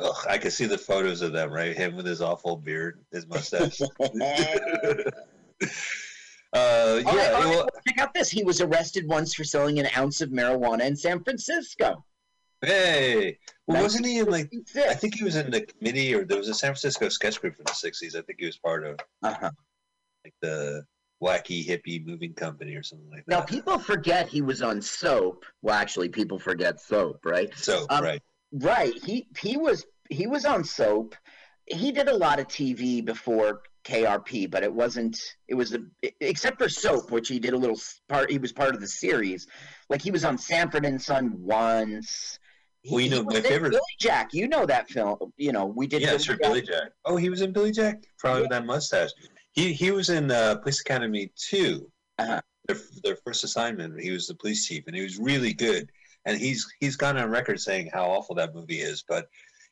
Ugh, 0.00 0.26
I 0.28 0.38
can 0.38 0.50
see 0.50 0.64
the 0.66 0.78
photos 0.78 1.20
of 1.22 1.32
them, 1.32 1.52
right? 1.52 1.76
Him 1.76 1.94
with 1.94 2.06
his 2.06 2.20
awful 2.20 2.56
beard, 2.56 3.04
his 3.12 3.24
mustache. 3.28 3.78
uh, 4.00 4.16
yeah, 6.52 7.04
right, 7.04 7.04
well, 7.44 7.68
check 7.86 7.98
out 7.98 8.12
this. 8.12 8.28
He 8.28 8.42
was 8.42 8.60
arrested 8.60 9.06
once 9.06 9.34
for 9.34 9.44
selling 9.44 9.78
an 9.78 9.88
ounce 9.96 10.20
of 10.20 10.30
marijuana 10.30 10.80
in 10.86 10.96
San 10.96 11.22
Francisco. 11.22 12.04
Hey, 12.62 13.38
well, 13.66 13.82
wasn't 13.82 14.06
he 14.06 14.18
in 14.18 14.26
like? 14.26 14.50
I 14.76 14.94
think 14.94 15.14
he 15.14 15.24
was 15.24 15.36
in 15.36 15.50
the 15.50 15.62
committee, 15.62 16.14
or 16.14 16.24
there 16.24 16.38
was 16.38 16.48
a 16.48 16.54
San 16.54 16.68
Francisco 16.68 17.08
sketch 17.08 17.40
group 17.40 17.56
from 17.56 17.64
the 17.64 17.72
'60s. 17.72 18.16
I 18.16 18.22
think 18.22 18.38
he 18.40 18.46
was 18.46 18.56
part 18.58 18.84
of 18.84 18.98
Uh-huh. 19.22 19.50
like 20.24 20.34
the 20.40 20.84
wacky 21.22 21.64
hippie 21.66 22.04
moving 22.04 22.34
company 22.34 22.74
or 22.74 22.82
something 22.82 23.08
like 23.10 23.24
that. 23.26 23.30
Now, 23.32 23.40
people 23.42 23.78
forget 23.78 24.28
he 24.28 24.42
was 24.42 24.62
on 24.62 24.82
Soap. 24.82 25.44
Well, 25.62 25.74
actually, 25.74 26.08
people 26.08 26.38
forget 26.38 26.80
Soap, 26.80 27.24
right? 27.24 27.54
Soap, 27.56 27.86
um, 27.90 28.04
right, 28.04 28.22
Right. 28.52 28.94
He 29.02 29.28
he 29.38 29.56
was 29.56 29.84
he 30.10 30.26
was 30.26 30.44
on 30.44 30.64
Soap. 30.64 31.14
He 31.66 31.92
did 31.92 32.08
a 32.08 32.16
lot 32.16 32.40
of 32.40 32.48
TV 32.48 33.04
before 33.04 33.62
KRP, 33.84 34.50
but 34.50 34.62
it 34.62 34.72
wasn't. 34.72 35.18
It 35.48 35.54
was 35.54 35.74
a 35.74 35.78
except 36.20 36.58
for 36.58 36.68
Soap, 36.68 37.10
which 37.10 37.28
he 37.28 37.38
did 37.38 37.54
a 37.54 37.56
little 37.56 37.80
part. 38.08 38.30
He 38.30 38.38
was 38.38 38.52
part 38.52 38.74
of 38.74 38.80
the 38.80 38.88
series. 38.88 39.46
Like 39.88 40.02
he 40.02 40.10
was 40.10 40.24
on 40.24 40.36
Sanford 40.38 40.84
and 40.84 41.00
Son 41.00 41.32
once. 41.38 42.38
He- 42.82 42.90
Well, 42.92 43.00
you 43.00 43.10
he 43.10 43.16
know, 43.16 43.22
my 43.24 43.40
favorite- 43.40 43.70
Billy 43.70 43.82
Jack. 44.00 44.32
You 44.34 44.48
know 44.48 44.66
that 44.66 44.88
film. 44.90 45.32
You 45.36 45.52
know 45.52 45.66
we 45.66 45.86
did. 45.86 46.02
yeah, 46.02 46.10
Billy 46.12 46.22
sure, 46.22 46.34
Jack. 46.36 46.42
Billy 46.42 46.62
Jack. 46.62 46.92
Oh, 47.04 47.16
he 47.16 47.30
was 47.30 47.40
in 47.40 47.52
Billy 47.52 47.70
Jack, 47.72 48.02
probably 48.18 48.42
with 48.42 48.50
that 48.50 48.66
mustache. 48.66 49.10
He 49.52 49.72
he 49.72 49.90
was 49.90 50.08
in 50.10 50.30
uh, 50.30 50.56
Police 50.56 50.80
Academy 50.80 51.30
2 51.36 51.90
Uh-huh. 52.18 52.40
Their 52.68 52.76
their 53.02 53.16
first 53.24 53.44
assignment. 53.44 54.00
He 54.00 54.10
was 54.10 54.26
the 54.26 54.34
police 54.34 54.66
chief, 54.66 54.84
and 54.86 54.94
he 54.96 55.02
was 55.02 55.18
really 55.18 55.52
good. 55.52 55.90
And 56.26 56.38
he's 56.38 56.64
he's 56.80 56.96
gone 56.96 57.16
on 57.18 57.28
record 57.30 57.60
saying 57.60 57.90
how 57.92 58.04
awful 58.10 58.34
that 58.36 58.54
movie 58.54 58.80
is, 58.80 59.02
but 59.08 59.26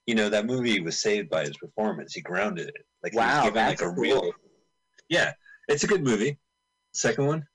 you 0.07 0.15
know 0.17 0.29
that 0.29 0.47
movie 0.47 0.81
was 0.81 1.01
saved 1.01 1.31
by 1.31 1.43
his 1.45 1.57
performance. 1.57 2.13
He 2.15 2.21
grounded 2.21 2.69
it. 2.69 2.85
Like 3.03 3.15
Wow, 3.15 3.45
given 3.45 3.65
like 3.65 3.79
that's 3.79 3.83
a 3.83 3.89
real. 4.01 4.21
cool. 4.23 4.33
Yeah, 5.09 5.33
it's 5.69 5.85
a 5.85 5.87
good 5.87 6.03
movie. 6.03 6.39
Second 6.93 7.27
one. 7.27 7.47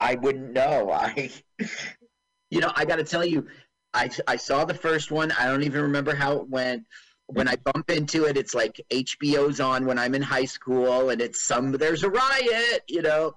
I 0.00 0.14
wouldn't 0.16 0.52
know. 0.52 0.90
I, 0.90 1.30
you 2.50 2.60
know, 2.60 2.72
I 2.74 2.84
got 2.86 2.96
to 2.96 3.04
tell 3.04 3.24
you, 3.24 3.46
I 3.94 4.10
I 4.26 4.36
saw 4.36 4.64
the 4.64 4.74
first 4.74 5.10
one. 5.10 5.32
I 5.32 5.46
don't 5.46 5.62
even 5.62 5.82
remember 5.82 6.14
how 6.14 6.36
it 6.36 6.48
went. 6.48 6.84
When 7.26 7.48
I 7.48 7.56
bump 7.56 7.90
into 7.90 8.26
it, 8.26 8.36
it's 8.36 8.54
like 8.54 8.80
HBO's 8.90 9.58
on 9.58 9.86
when 9.86 9.98
I'm 9.98 10.14
in 10.14 10.20
high 10.20 10.44
school, 10.44 11.08
and 11.10 11.20
it's 11.22 11.42
some 11.42 11.72
there's 11.72 12.02
a 12.02 12.10
riot. 12.10 12.82
You 12.88 13.02
know, 13.02 13.34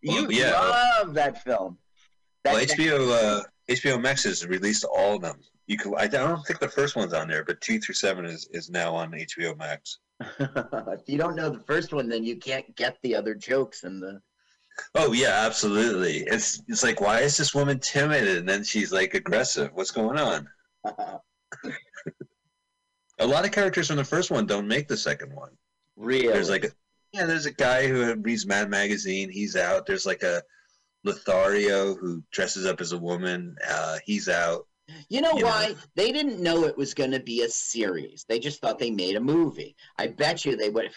you 0.00 0.22
Well, 0.22 0.32
yeah. 0.32 0.52
love 0.52 1.14
that 1.14 1.42
film. 1.44 1.78
That, 2.44 2.54
Well, 2.54 2.64
HBO 2.64 3.10
uh, 3.10 3.42
HBO 3.68 4.00
Max 4.00 4.24
has 4.24 4.46
released 4.46 4.84
all 4.84 5.16
of 5.16 5.22
them. 5.22 5.40
You 5.66 5.76
can. 5.76 5.94
I 5.96 6.06
don't 6.06 6.46
think 6.46 6.60
the 6.60 6.68
first 6.68 6.96
one's 6.96 7.12
on 7.12 7.28
there, 7.28 7.44
but 7.44 7.60
two 7.60 7.80
through 7.80 7.96
seven 7.96 8.24
is, 8.24 8.48
is 8.52 8.70
now 8.70 8.94
on 8.94 9.10
HBO 9.10 9.58
Max. 9.58 9.98
if 10.38 11.00
you 11.06 11.18
don't 11.18 11.36
know 11.36 11.50
the 11.50 11.64
first 11.66 11.92
one, 11.92 12.08
then 12.08 12.24
you 12.24 12.36
can't 12.36 12.74
get 12.76 12.96
the 13.02 13.14
other 13.14 13.34
jokes 13.34 13.82
and 13.84 14.02
the. 14.02 14.20
Oh 14.94 15.12
yeah, 15.12 15.44
absolutely. 15.46 16.18
It's 16.18 16.62
it's 16.68 16.82
like 16.82 17.00
why 17.00 17.20
is 17.20 17.36
this 17.36 17.54
woman 17.54 17.78
timid 17.78 18.26
and 18.28 18.48
then 18.48 18.64
she's 18.64 18.92
like 18.92 19.14
aggressive? 19.14 19.70
What's 19.74 19.90
going 19.90 20.18
on? 20.18 20.48
A 23.18 23.26
lot 23.26 23.46
of 23.46 23.52
characters 23.52 23.86
from 23.88 23.96
the 23.96 24.04
first 24.04 24.30
one 24.30 24.46
don't 24.46 24.68
make 24.68 24.88
the 24.88 24.96
second 24.96 25.34
one. 25.34 25.50
Really? 25.96 26.28
There's 26.28 26.50
like 26.50 26.64
a 26.64 26.70
yeah, 27.12 27.24
there's 27.24 27.46
a 27.46 27.52
guy 27.52 27.86
who 27.86 28.14
reads 28.16 28.46
Mad 28.46 28.68
Magazine. 28.68 29.30
He's 29.30 29.56
out. 29.56 29.86
There's 29.86 30.04
like 30.04 30.22
a 30.22 30.42
Lothario 31.04 31.94
who 31.94 32.22
dresses 32.30 32.66
up 32.66 32.80
as 32.80 32.92
a 32.92 32.98
woman. 32.98 33.56
Uh, 33.66 33.98
he's 34.04 34.28
out. 34.28 34.66
You 35.08 35.20
know 35.20 35.32
you 35.32 35.40
know. 35.40 35.46
why? 35.46 35.74
They 35.94 36.12
didn't 36.12 36.42
know 36.42 36.64
it 36.64 36.76
was 36.76 36.94
going 36.94 37.12
to 37.12 37.20
be 37.20 37.42
a 37.42 37.48
series. 37.48 38.24
They 38.28 38.38
just 38.38 38.60
thought 38.60 38.78
they 38.78 38.90
made 38.90 39.16
a 39.16 39.20
movie. 39.20 39.76
I 39.98 40.08
bet 40.08 40.44
you 40.44 40.56
they 40.56 40.68
would 40.68 40.84
have. 40.84 40.94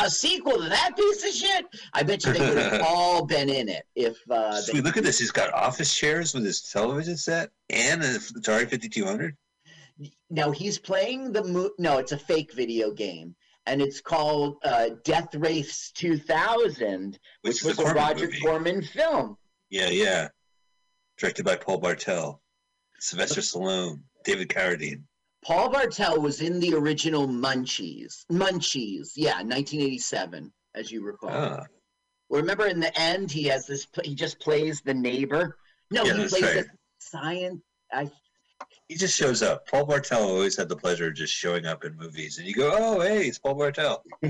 A 0.00 0.10
sequel 0.10 0.58
to 0.62 0.68
that 0.68 0.96
piece 0.96 1.24
of 1.24 1.30
shit? 1.30 1.66
I 1.92 2.02
bet 2.02 2.24
you 2.24 2.32
they 2.32 2.40
would 2.40 2.58
have 2.58 2.82
all 2.86 3.24
been 3.24 3.48
in 3.48 3.68
it 3.68 3.84
if. 3.94 4.16
Uh, 4.30 4.54
they, 4.56 4.60
Sweet, 4.60 4.84
look 4.84 4.96
at 4.96 5.04
this. 5.04 5.18
He's 5.18 5.30
got 5.30 5.52
office 5.54 5.94
chairs 5.94 6.34
with 6.34 6.44
his 6.44 6.62
television 6.62 7.16
set 7.16 7.50
and 7.70 8.02
an 8.02 8.16
Atari 8.16 8.68
5200. 8.68 9.36
now 10.30 10.50
he's 10.50 10.78
playing 10.78 11.32
the 11.32 11.44
mo- 11.44 11.70
No, 11.78 11.98
it's 11.98 12.12
a 12.12 12.18
fake 12.18 12.52
video 12.52 12.90
game, 12.92 13.34
and 13.66 13.80
it's 13.80 14.00
called 14.00 14.56
uh, 14.64 14.90
Death 15.04 15.34
Race 15.34 15.90
2000, 15.94 17.18
which, 17.42 17.62
Which 17.62 17.76
was 17.76 17.78
a 17.78 17.90
a 17.90 17.94
Roger 17.94 18.26
movie. 18.26 18.40
Corman 18.40 18.82
film. 18.82 19.36
Yeah, 19.70 19.88
yeah. 19.88 20.28
Directed 21.18 21.44
by 21.44 21.56
Paul 21.56 21.78
Bartel, 21.78 22.40
Sylvester 22.98 23.40
Stallone, 23.40 24.00
David 24.24 24.48
Carradine. 24.48 25.02
Paul 25.46 25.70
Bartel 25.70 26.20
was 26.20 26.40
in 26.40 26.58
the 26.58 26.74
original 26.74 27.28
Munchies. 27.28 28.24
Munchies, 28.32 29.12
yeah, 29.14 29.34
1987, 29.36 30.52
as 30.74 30.90
you 30.90 31.04
recall. 31.04 31.30
Ah, 31.32 31.64
Remember 32.30 32.66
in 32.66 32.80
the 32.80 32.98
end, 32.98 33.30
he 33.30 33.44
has 33.44 33.66
this. 33.66 33.86
He 34.02 34.16
just 34.16 34.40
plays 34.40 34.80
the 34.80 34.92
neighbor. 34.94 35.56
No, 35.92 36.02
Yeah, 36.02 36.14
he 36.14 36.26
plays 36.26 36.42
right. 36.42 36.54
the 36.54 36.66
science. 36.98 37.62
I 37.92 38.10
he 38.88 38.96
just 38.96 39.16
shows 39.16 39.42
up. 39.42 39.68
Paul 39.68 39.84
Bartel 39.86 40.22
always 40.22 40.56
had 40.56 40.68
the 40.68 40.76
pleasure 40.76 41.06
of 41.08 41.14
just 41.14 41.32
showing 41.32 41.66
up 41.66 41.84
in 41.84 41.96
movies, 41.96 42.38
and 42.38 42.46
you 42.48 42.54
go, 42.54 42.72
"Oh, 42.74 43.00
hey, 43.00 43.26
it's 43.28 43.38
Paul 43.38 43.54
Bartel." 43.54 44.02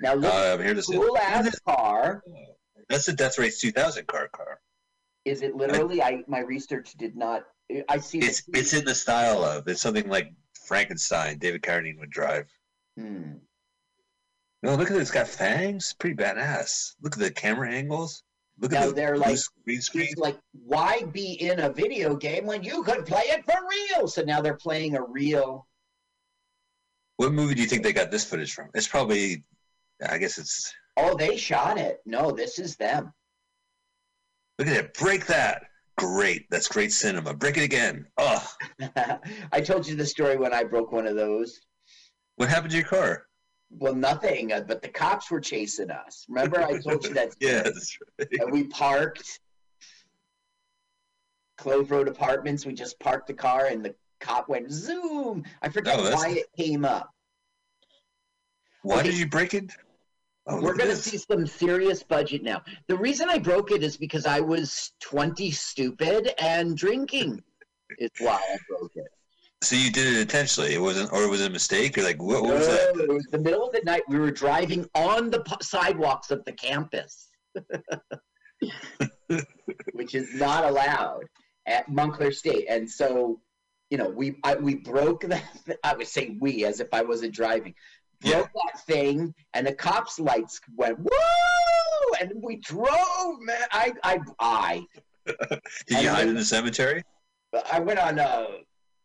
now 0.00 0.14
look, 0.14 0.32
Uh, 0.32 0.56
here 0.58 0.72
this 0.72 0.88
is. 0.88 0.96
cool 0.96 1.18
ass 1.18 1.58
car. 1.66 2.22
That's 2.88 3.04
the 3.06 3.12
Death 3.12 3.38
Race 3.38 3.60
2000 3.60 4.06
car 4.06 4.28
car. 4.28 4.60
Is 5.26 5.42
it 5.42 5.54
literally? 5.54 6.02
I 6.02 6.22
my 6.26 6.40
research 6.40 6.94
did 6.96 7.14
not. 7.16 7.42
I 7.88 7.98
see. 7.98 8.20
the- 8.20 8.26
It's 8.26 8.42
it's 8.52 8.72
in 8.74 8.84
the 8.84 8.94
style 8.94 9.42
of. 9.44 9.66
It's 9.68 9.80
something 9.80 10.08
like 10.08 10.32
Frankenstein. 10.66 11.38
David 11.38 11.62
Carradine 11.62 11.98
would 11.98 12.10
drive. 12.10 12.48
Hmm. 12.98 13.34
No, 14.62 14.74
look 14.76 14.90
at 14.90 14.96
it. 14.96 15.00
It's 15.00 15.10
got 15.10 15.28
fangs. 15.28 15.94
Pretty 15.98 16.16
badass. 16.16 16.94
Look 17.02 17.14
at 17.14 17.18
the 17.18 17.30
camera 17.30 17.70
angles. 17.70 18.22
Look 18.60 18.72
Now 18.72 18.82
at 18.84 18.88
the 18.90 18.94
they're 18.94 19.18
like- 19.18 19.36
screen 19.36 19.80
screen. 19.80 20.06
It's 20.10 20.16
like, 20.20 20.38
why 20.52 21.02
be 21.12 21.32
in 21.34 21.60
a 21.60 21.70
video 21.70 22.14
game 22.16 22.46
when 22.46 22.62
you 22.62 22.82
could 22.84 23.04
play 23.04 23.24
it 23.24 23.44
for 23.44 23.56
real? 23.68 24.06
So 24.08 24.22
now 24.22 24.40
they're 24.40 24.54
playing 24.56 24.94
a 24.96 25.02
real. 25.02 25.66
What 27.16 27.32
movie 27.32 27.54
do 27.54 27.62
you 27.62 27.68
think 27.68 27.82
they 27.82 27.92
got 27.92 28.10
this 28.10 28.24
footage 28.24 28.54
from? 28.54 28.70
It's 28.74 28.88
probably. 28.88 29.44
I 30.08 30.18
guess 30.18 30.38
it's. 30.38 30.72
Oh, 30.96 31.14
they 31.16 31.36
shot 31.36 31.78
it. 31.78 32.00
No, 32.06 32.30
this 32.30 32.58
is 32.58 32.76
them. 32.76 33.12
Look 34.58 34.68
at 34.68 34.76
it. 34.76 34.94
Break 34.94 35.26
that. 35.26 35.64
Great. 35.96 36.46
That's 36.50 36.68
great 36.68 36.92
cinema. 36.92 37.34
Break 37.34 37.56
it 37.56 37.62
again. 37.62 38.06
Oh, 38.18 38.46
I 39.52 39.60
told 39.60 39.86
you 39.86 39.94
the 39.94 40.06
story 40.06 40.36
when 40.36 40.52
I 40.52 40.64
broke 40.64 40.92
one 40.92 41.06
of 41.06 41.14
those. 41.16 41.60
what 42.36 42.48
happened 42.48 42.72
to 42.72 42.78
your 42.78 42.86
car? 42.86 43.26
Well, 43.70 43.94
nothing, 43.94 44.52
uh, 44.52 44.60
but 44.66 44.82
the 44.82 44.88
cops 44.88 45.30
were 45.30 45.40
chasing 45.40 45.90
us. 45.90 46.26
Remember, 46.28 46.60
I 46.62 46.78
told 46.78 47.04
you 47.04 47.14
that. 47.14 47.30
yeah, 47.40 47.62
that's 47.62 47.96
right. 48.18 48.28
And 48.40 48.52
we 48.52 48.64
parked 48.64 49.40
Clove 51.58 51.90
Road 51.90 52.08
Apartments. 52.08 52.66
We 52.66 52.72
just 52.74 52.98
parked 53.00 53.26
the 53.28 53.34
car, 53.34 53.66
and 53.66 53.84
the 53.84 53.94
cop 54.20 54.48
went 54.48 54.70
zoom. 54.70 55.44
I 55.62 55.68
forget 55.68 55.96
Oh, 55.98 56.10
why 56.12 56.28
it 56.30 56.46
came 56.58 56.84
up. 56.84 57.10
Why 58.82 58.98
Okay. 58.98 59.10
did 59.10 59.18
you 59.18 59.26
break 59.26 59.54
it? 59.54 59.70
Oh, 60.46 60.60
We're 60.60 60.76
going 60.76 60.90
to 60.90 60.96
see 60.96 61.16
some 61.16 61.46
serious 61.46 62.02
budget 62.02 62.42
now. 62.42 62.62
The 62.88 62.96
reason 62.96 63.30
I 63.30 63.38
broke 63.38 63.70
it 63.70 63.82
is 63.82 63.96
because 63.96 64.26
I 64.26 64.40
was 64.40 64.92
20 65.00 65.50
stupid 65.50 66.32
and 66.38 66.76
drinking. 66.76 67.42
Is 67.98 68.10
why 68.18 68.34
I 68.34 68.56
broke 68.68 68.92
it. 68.96 69.06
So 69.62 69.76
you 69.76 69.90
did 69.90 70.14
it 70.14 70.20
intentionally. 70.20 70.74
It 70.74 70.80
wasn't, 70.80 71.12
or 71.12 71.22
it 71.22 71.30
was 71.30 71.42
a 71.42 71.48
mistake. 71.48 71.96
You're 71.96 72.04
like, 72.04 72.20
what, 72.20 72.42
what 72.42 72.54
was 72.54 72.66
that? 72.66 72.96
It 72.96 73.08
was 73.08 73.26
the 73.30 73.38
middle 73.38 73.66
of 73.66 73.72
the 73.72 73.80
night. 73.84 74.02
We 74.08 74.18
were 74.18 74.30
driving 74.30 74.86
on 74.94 75.30
the 75.30 75.42
sidewalks 75.62 76.30
of 76.30 76.44
the 76.44 76.52
campus, 76.52 77.28
which 79.92 80.14
is 80.14 80.34
not 80.34 80.64
allowed 80.64 81.24
at 81.66 81.88
Montclair 81.90 82.32
State. 82.32 82.66
And 82.68 82.90
so, 82.90 83.40
you 83.90 83.96
know, 83.96 84.08
we 84.08 84.36
I, 84.44 84.56
we 84.56 84.74
broke 84.74 85.22
that. 85.22 85.44
I 85.82 85.94
would 85.94 86.08
say 86.08 86.36
we, 86.40 86.64
as 86.66 86.80
if 86.80 86.88
I 86.92 87.02
wasn't 87.02 87.32
driving. 87.32 87.74
Broke 88.32 88.50
that 88.54 88.80
thing, 88.86 89.34
and 89.54 89.66
the 89.66 89.74
cops' 89.74 90.18
lights 90.18 90.60
went 90.76 90.98
woo, 90.98 91.10
and 92.20 92.32
we 92.42 92.56
drove, 92.56 93.40
man. 93.40 93.56
I 93.72 93.92
I 94.02 94.18
I 94.40 94.86
Did 95.86 96.02
you 96.02 96.08
hide 96.10 96.28
in 96.28 96.34
the 96.34 96.44
cemetery? 96.44 97.02
I 97.72 97.80
went 97.80 97.98
on. 97.98 98.18
Uh, 98.18 98.46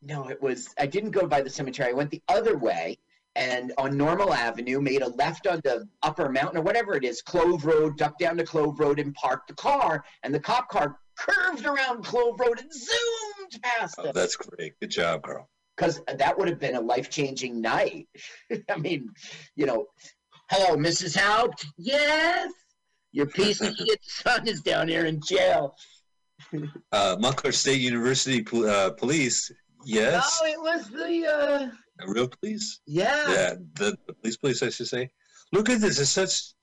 no, 0.02 0.30
it 0.30 0.42
was. 0.42 0.70
I 0.80 0.86
didn't 0.86 1.12
go 1.12 1.28
by 1.28 1.42
the 1.42 1.50
cemetery. 1.50 1.90
I 1.90 1.94
went 1.94 2.10
the 2.12 2.22
other 2.28 2.58
way, 2.58 2.98
and 3.36 3.74
on 3.78 3.96
Normal 3.98 4.34
Avenue, 4.34 4.82
made 4.82 5.02
a 5.02 5.10
left 5.10 5.48
onto 5.48 5.86
Upper 6.04 6.30
Mountain 6.30 6.58
or 6.60 6.62
whatever 6.62 6.96
it 6.96 7.04
is, 7.04 7.22
Clove 7.22 7.66
Road, 7.66 7.98
ducked 7.98 8.20
down 8.20 8.38
to 8.38 8.44
Clove 8.44 8.80
Road, 8.80 9.00
and 9.00 9.14
parked 9.14 9.48
the 9.50 9.56
car. 9.56 10.04
And 10.24 10.34
the 10.34 10.40
cop 10.40 10.70
car 10.70 10.98
curved 11.18 11.66
around 11.66 12.04
Clove 12.06 12.40
Road 12.40 12.60
and 12.60 12.72
zoomed 12.74 13.62
past 13.62 13.96
Oh, 13.98 14.06
us. 14.08 14.14
that's 14.16 14.36
great. 14.36 14.80
Good 14.80 14.92
job, 14.92 15.24
Carl. 15.24 15.50
Because 15.80 16.02
that 16.18 16.38
would 16.38 16.50
have 16.50 16.60
been 16.60 16.76
a 16.76 16.82
life 16.82 17.10
changing 17.10 17.62
night. 17.62 18.08
I 18.70 18.76
mean, 18.78 19.10
you 19.56 19.66
know, 19.66 19.86
hello, 20.52 20.76
Mrs. 20.76 21.18
Haupt. 21.18 21.66
Yes, 21.78 22.52
your 23.14 23.28
piece 23.28 23.62
of 23.62 23.74
shit 23.76 24.00
son 24.04 24.46
is 24.46 24.62
down 24.62 24.88
here 24.90 25.06
in 25.06 25.22
jail. 25.22 25.76
Uh, 26.94 27.16
Montclair 27.20 27.52
State 27.52 27.82
University 27.82 28.42
pol- 28.42 28.66
uh, 28.66 28.90
police. 28.92 29.52
Yes, 29.86 30.40
No, 30.42 30.48
it 30.50 30.60
was 30.60 30.90
the. 30.90 31.28
uh 31.28 32.08
real 32.08 32.30
police. 32.30 32.80
Yeah. 32.88 33.30
Yeah, 33.30 33.54
the, 33.74 33.98
the 34.08 34.14
police 34.14 34.38
police, 34.38 34.64
I 34.64 34.70
should 34.70 34.88
say. 34.88 35.10
Look 35.52 35.70
at 35.70 35.82
this. 35.82 36.00
It's 36.00 36.10
such 36.10 36.54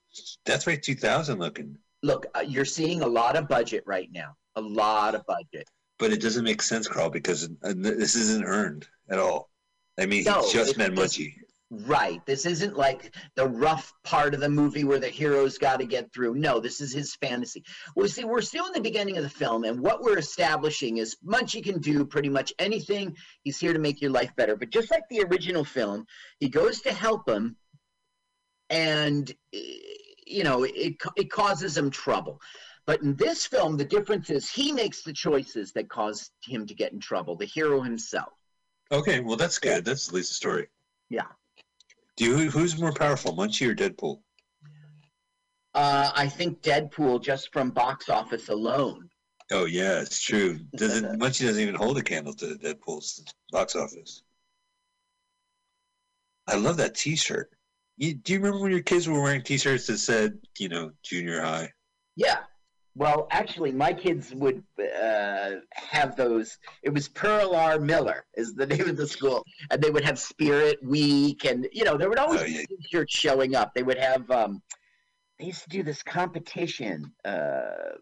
Death 0.47 0.67
Race 0.67 0.81
2000 0.83 1.39
looking, 1.39 1.77
Look, 2.03 2.27
uh, 2.35 2.41
you're 2.41 2.65
seeing 2.65 3.03
a 3.03 3.07
lot 3.07 3.37
of 3.37 3.49
budget 3.49 3.85
right 3.87 4.09
now. 4.13 4.35
A 4.57 4.61
lot 4.63 5.15
of 5.15 5.25
budget. 5.27 5.69
But 5.99 6.13
it 6.13 6.21
doesn't 6.21 6.45
make 6.45 6.63
sense, 6.63 6.89
Carl, 6.89 7.11
because 7.11 7.49
uh, 7.63 7.75
this 7.77 8.17
isn't 8.17 8.45
earned 8.45 8.87
at 9.11 9.19
all. 9.19 9.51
I 9.99 10.07
mean, 10.07 10.25
No, 10.25 10.43
he 10.43 10.53
just 10.53 10.77
met 10.77 10.93
Munchie. 10.93 11.35
Right. 11.69 12.25
This 12.27 12.47
isn't 12.47 12.77
like 12.77 13.13
the 13.35 13.49
rough 13.49 13.93
part 14.05 14.35
of 14.35 14.41
the 14.41 14.49
movie 14.49 14.85
where 14.85 15.01
the 15.01 15.09
hero's 15.09 15.59
got 15.59 15.81
to 15.81 15.87
get 15.87 16.13
through. 16.13 16.37
No, 16.37 16.61
this 16.61 16.81
is 16.81 16.93
his 16.93 17.17
fantasy. 17.17 17.65
Well, 17.97 18.07
see, 18.07 18.23
we're 18.23 18.41
still 18.41 18.67
in 18.67 18.73
the 18.73 18.81
beginning 18.81 19.17
of 19.17 19.25
the 19.25 19.31
film, 19.31 19.65
and 19.65 19.81
what 19.81 20.01
we're 20.01 20.19
establishing 20.19 20.99
is 20.99 21.17
Munchie 21.27 21.65
can 21.65 21.81
do 21.81 22.05
pretty 22.05 22.29
much 22.29 22.53
anything. 22.61 23.17
He's 23.43 23.59
here 23.59 23.73
to 23.73 23.81
make 23.81 24.01
your 24.01 24.13
life 24.13 24.31
better. 24.37 24.55
But 24.55 24.71
just 24.71 24.93
like 24.93 25.03
the 25.11 25.23
original 25.23 25.65
film, 25.65 26.07
he 26.39 26.49
goes 26.49 26.83
to 26.83 26.93
help 26.93 27.29
him, 27.29 27.57
and 28.71 29.29
eh, 29.53 29.59
you 30.25 30.45
know 30.45 30.63
it 30.63 30.97
it 31.17 31.31
causes 31.33 31.77
him 31.77 31.91
trouble. 31.91 32.41
But 32.87 33.03
in 33.03 33.17
this 33.17 33.45
film, 33.45 33.77
the 33.77 33.85
difference 33.85 34.31
is 34.31 34.49
he 34.49 34.71
makes 34.71 35.03
the 35.03 35.13
choices 35.13 35.73
that 35.73 35.89
cause 35.89 36.31
him 36.43 36.67
to 36.67 36.75
get 36.75 36.93
in 36.93 37.01
trouble. 37.01 37.37
The 37.37 37.45
hero 37.45 37.83
himself. 37.83 38.33
Okay, 38.93 39.19
well, 39.21 39.37
that's 39.37 39.59
good. 39.59 39.85
That's 39.85 40.09
at 40.09 40.15
least 40.15 40.31
a 40.31 40.35
story. 40.35 40.69
Yeah. 41.11 41.27
Do 42.17 42.25
you, 42.25 42.51
who's 42.51 42.79
more 42.79 42.93
powerful, 42.93 43.37
Munchie 43.37 43.69
or 43.69 43.75
Deadpool? 43.75 44.21
Uh, 45.75 46.11
I 46.15 46.29
think 46.29 46.63
Deadpool, 46.63 47.23
just 47.23 47.53
from 47.53 47.71
box 47.71 48.09
office 48.09 48.49
alone. 48.49 49.11
Oh 49.53 49.67
yeah, 49.67 50.01
it's 50.01 50.21
true. 50.21 50.59
Doesn't 50.77 51.05
Munchie 51.21 51.45
doesn't 51.47 51.63
even 51.63 51.75
hold 51.75 51.99
a 51.99 52.03
candle 52.03 52.33
to 52.35 52.57
Deadpool's 52.57 53.23
box 53.51 53.77
office. 53.77 54.23
I 56.47 56.57
love 56.57 56.77
that 56.79 56.95
T-shirt. 56.95 57.51
You, 57.99 58.15
do 58.15 58.33
you 58.33 58.39
remember 58.39 58.61
when 58.61 58.71
your 58.71 58.83
kids 58.83 59.09
were 59.09 59.21
wearing 59.21 59.43
T-shirts 59.43 59.87
that 59.89 59.99
said, 59.99 60.39
you 60.59 60.69
know, 60.69 60.93
junior 61.03 61.41
high? 61.41 61.73
Yeah, 62.15 62.39
Well, 62.99 63.29
actually, 63.31 63.73
my 63.73 63.93
kids 63.93 64.33
would 64.35 64.65
uh, 64.81 65.57
have 65.75 66.17
those. 66.17 66.57
It 66.83 66.95
was 66.95 67.09
Pearl 67.09 67.55
R. 67.55 67.79
Miller 67.79 68.25
is 68.35 68.55
the 68.55 68.67
name 68.73 68.89
of 68.89 68.97
the 68.97 69.07
school, 69.07 69.45
and 69.71 69.83
they 69.83 69.91
would 69.91 70.05
have 70.05 70.19
Spirit 70.19 70.79
Week, 70.83 71.45
and 71.45 71.69
you 71.73 71.85
know 71.85 71.99
there 71.99 72.09
would 72.09 72.19
always 72.19 72.41
Oh, 72.41 72.45
yeah. 72.47 72.63
be 72.69 72.77
t-shirts 72.77 73.15
showing 73.15 73.55
up. 73.55 73.75
They 73.75 73.83
would 73.83 73.99
have. 73.99 74.31
Um, 74.31 74.63
they 75.39 75.45
used 75.45 75.63
to 75.65 75.69
do 75.69 75.83
this 75.83 76.03
competition. 76.03 77.13
Uh, 77.23 77.99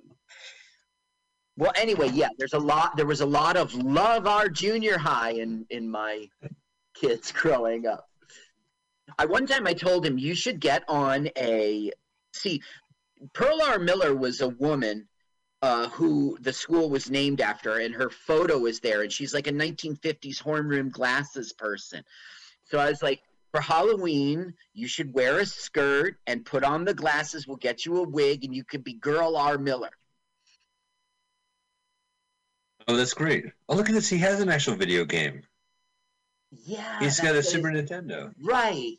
well, 1.57 1.73
anyway, 1.75 2.11
yeah. 2.13 2.29
There's 2.39 2.53
a 2.55 2.59
lot. 2.59 2.97
There 2.97 3.07
was 3.07 3.21
a 3.21 3.27
lot 3.27 3.57
of 3.57 3.75
love 3.75 4.29
our 4.29 4.49
junior 4.49 4.97
high 4.97 5.33
in 5.33 5.67
in 5.71 5.91
my 5.91 6.29
kids 6.95 7.33
growing 7.43 7.89
up. 7.89 8.07
I 9.19 9.27
one 9.27 9.47
time 9.47 9.67
I 9.67 9.73
told 9.75 10.07
him 10.07 10.19
you 10.19 10.37
should 10.37 10.61
get 10.61 10.85
on 10.87 11.29
a 11.37 11.91
see. 12.33 12.63
Pearl 13.33 13.62
R. 13.62 13.79
Miller 13.79 14.14
was 14.14 14.41
a 14.41 14.49
woman 14.49 15.09
uh, 15.62 15.89
who 15.89 16.37
the 16.41 16.53
school 16.53 16.91
was 16.91 17.11
named 17.11 17.41
after, 17.41 17.79
and 17.79 17.95
her 17.95 18.11
photo 18.11 18.66
is 18.66 18.81
there, 18.81 19.03
and 19.03 19.12
she's 19.12 19.33
like 19.33 19.47
a 19.47 19.53
1950s 19.53 20.41
horn 20.41 20.66
rim 20.68 20.91
glasses 20.91 21.53
person. 21.53 22.05
So 22.64 22.79
I 22.79 22.91
was 22.91 23.03
like, 23.03 23.20
for 23.51 23.61
Halloween, 23.61 24.53
you 24.72 24.89
should 24.89 25.14
wear 25.14 25.39
a 25.39 25.47
skirt 25.47 26.16
and 26.27 26.45
put 26.45 26.64
on 26.64 26.85
the 26.85 26.93
glasses. 26.93 27.47
We'll 27.47 27.57
get 27.57 27.87
you 27.87 27.99
a 27.99 28.03
wig, 28.03 28.45
and 28.45 28.55
you 28.55 28.64
could 28.64 28.85
be 28.85 28.95
Girl 28.95 29.37
R. 29.37 29.59
Miller. 29.59 29.93
Oh, 32.87 32.97
that's 32.97 33.14
great. 33.14 33.47
Oh, 33.68 33.77
look 33.77 33.89
at 33.89 33.95
this. 33.95 34.09
He 34.09 34.18
has 34.18 34.41
an 34.41 34.51
actual 34.51 34.75
video 34.75 35.05
game. 35.05 35.43
Yeah, 36.51 37.01
He's 37.01 37.20
got 37.20 37.35
a 37.35 37.43
Super. 37.43 37.68
Nintendo. 37.68 38.33
Right, 38.43 38.99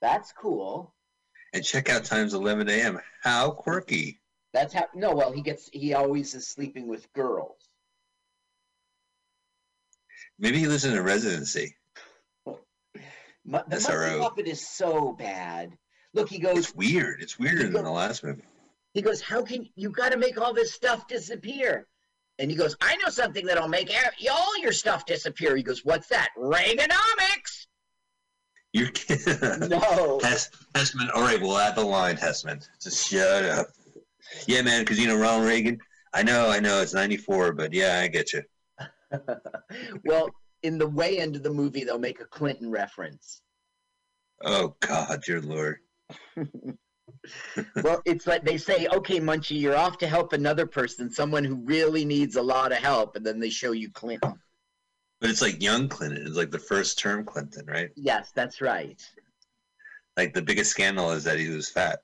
that's 0.00 0.32
cool. 0.32 0.92
And 1.54 1.64
check 1.64 1.88
out 1.88 2.04
times 2.04 2.34
11 2.34 2.68
a.m. 2.68 3.00
How 3.22 3.52
quirky. 3.52 4.20
That's 4.52 4.74
how. 4.74 4.86
No, 4.92 5.14
well, 5.14 5.30
he 5.30 5.40
gets. 5.40 5.70
He 5.72 5.94
always 5.94 6.34
is 6.34 6.48
sleeping 6.48 6.88
with 6.88 7.10
girls. 7.12 7.68
Maybe 10.36 10.58
he 10.58 10.66
lives 10.66 10.84
in 10.84 10.96
a 10.96 11.02
residency. 11.02 11.76
Mu- 12.46 13.60
the 13.68 13.76
SRO. 13.76 14.20
Muppet 14.20 14.46
is 14.46 14.68
so 14.68 15.12
bad. 15.12 15.78
Look, 16.12 16.28
he 16.28 16.40
goes. 16.40 16.58
It's 16.58 16.74
weird. 16.74 17.22
It's 17.22 17.38
weirder 17.38 17.68
than 17.68 17.84
the 17.84 17.90
last 17.90 18.24
movie. 18.24 18.42
He 18.92 19.00
goes, 19.00 19.20
"How 19.20 19.44
can 19.44 19.68
you 19.76 19.90
got 19.90 20.10
to 20.10 20.18
make 20.18 20.40
all 20.40 20.54
this 20.54 20.72
stuff 20.72 21.06
disappear?" 21.06 21.86
And 22.40 22.50
he 22.50 22.56
goes, 22.56 22.76
"I 22.80 22.96
know 22.96 23.10
something 23.10 23.46
that'll 23.46 23.68
make 23.68 23.92
all 24.28 24.58
your 24.58 24.72
stuff 24.72 25.06
disappear." 25.06 25.54
He 25.54 25.62
goes, 25.62 25.84
"What's 25.84 26.08
that? 26.08 26.30
Reaganomics?" 26.36 27.66
You're 28.74 28.88
kidding. 28.88 29.68
No. 29.68 30.18
Test, 30.20 30.56
Testament. 30.74 31.10
All 31.14 31.22
right, 31.22 31.40
we'll 31.40 31.56
add 31.56 31.76
the 31.76 31.84
line, 31.84 32.16
Testament. 32.16 32.68
Just 32.82 33.08
shut 33.08 33.44
up. 33.44 33.68
Yeah, 34.48 34.62
man, 34.62 34.82
because 34.82 34.98
you 34.98 35.06
know 35.06 35.16
Ronald 35.16 35.46
Reagan. 35.46 35.78
I 36.12 36.24
know, 36.24 36.48
I 36.50 36.58
know, 36.58 36.80
it's 36.82 36.92
94, 36.92 37.52
but 37.52 37.72
yeah, 37.72 38.00
I 38.02 38.08
get 38.08 38.32
you. 38.32 38.42
well, 40.04 40.28
in 40.64 40.76
the 40.78 40.88
way 40.88 41.20
end 41.20 41.36
of 41.36 41.44
the 41.44 41.52
movie, 41.52 41.84
they'll 41.84 42.00
make 42.00 42.20
a 42.20 42.24
Clinton 42.24 42.68
reference. 42.68 43.42
Oh, 44.44 44.74
God, 44.80 45.22
your 45.28 45.40
Lord. 45.40 45.78
well, 46.36 48.02
it's 48.04 48.26
like 48.26 48.44
they 48.44 48.58
say, 48.58 48.88
"Okay, 48.92 49.20
Munchie, 49.20 49.60
you're 49.60 49.76
off 49.76 49.98
to 49.98 50.08
help 50.08 50.32
another 50.32 50.66
person, 50.66 51.10
someone 51.10 51.44
who 51.44 51.56
really 51.64 52.04
needs 52.04 52.34
a 52.34 52.42
lot 52.42 52.72
of 52.72 52.78
help," 52.78 53.14
and 53.14 53.24
then 53.24 53.38
they 53.38 53.50
show 53.50 53.72
you 53.72 53.90
Clinton. 53.90 54.34
But 55.24 55.30
it's 55.30 55.40
like 55.40 55.62
young 55.62 55.88
Clinton. 55.88 56.26
It's 56.26 56.36
like 56.36 56.50
the 56.50 56.58
first 56.58 56.98
term 56.98 57.24
Clinton, 57.24 57.64
right? 57.64 57.88
Yes, 57.96 58.30
that's 58.34 58.60
right. 58.60 59.02
Like 60.18 60.34
the 60.34 60.42
biggest 60.42 60.70
scandal 60.70 61.12
is 61.12 61.24
that 61.24 61.38
he 61.38 61.48
was 61.48 61.70
fat. 61.70 62.00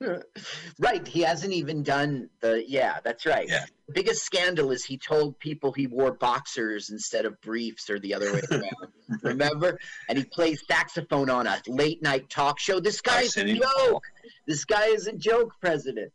right. 0.78 1.06
He 1.06 1.20
hasn't 1.20 1.52
even 1.52 1.82
done 1.82 2.30
the. 2.40 2.64
Yeah, 2.66 3.00
that's 3.04 3.26
right. 3.26 3.46
Yeah. 3.46 3.66
The 3.88 3.92
biggest 3.92 4.24
scandal 4.24 4.70
is 4.70 4.86
he 4.86 4.96
told 4.96 5.38
people 5.38 5.72
he 5.72 5.86
wore 5.86 6.12
boxers 6.12 6.88
instead 6.88 7.26
of 7.26 7.38
briefs 7.42 7.90
or 7.90 7.98
the 7.98 8.14
other 8.14 8.32
way 8.32 8.40
around. 8.50 8.62
Remember? 9.22 9.78
And 10.08 10.16
he 10.16 10.24
plays 10.24 10.62
saxophone 10.66 11.28
on 11.28 11.46
a 11.46 11.60
late 11.66 12.02
night 12.02 12.30
talk 12.30 12.58
show. 12.58 12.80
This 12.80 13.02
guy's 13.02 13.36
a 13.36 13.52
joke. 13.52 14.02
This 14.46 14.64
guy 14.64 14.86
is 14.86 15.08
a 15.08 15.12
joke, 15.12 15.52
President. 15.60 16.10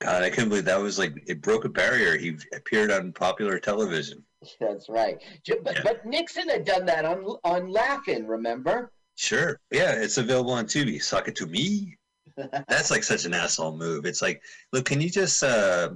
God, 0.00 0.22
I 0.22 0.30
couldn't 0.30 0.48
believe 0.50 0.64
that 0.66 0.80
was 0.80 0.98
like 0.98 1.14
it 1.26 1.42
broke 1.42 1.64
a 1.64 1.68
barrier. 1.68 2.16
He 2.16 2.36
appeared 2.54 2.90
on 2.90 3.12
popular 3.12 3.58
television. 3.58 4.22
That's 4.60 4.88
right. 4.88 5.16
But, 5.64 5.74
Yeah. 5.76 5.80
but 5.82 6.06
Nixon 6.06 6.48
had 6.48 6.64
done 6.64 6.86
that 6.86 7.04
on 7.04 7.24
on 7.44 7.68
Laugh-In, 7.70 8.26
remember? 8.26 8.92
Sure. 9.16 9.58
Yeah, 9.72 9.92
it's 9.92 10.18
available 10.18 10.52
on 10.52 10.66
Tubi. 10.66 11.02
Suck 11.02 11.26
it 11.26 11.34
to 11.36 11.46
me. 11.46 11.96
That's 12.68 12.92
like 12.92 13.02
such 13.02 13.24
an 13.24 13.34
asshole 13.34 13.76
move. 13.76 14.06
It's 14.06 14.22
like, 14.22 14.40
look, 14.72 14.84
can 14.84 15.00
you 15.00 15.10
just 15.10 15.42
uh 15.42 15.90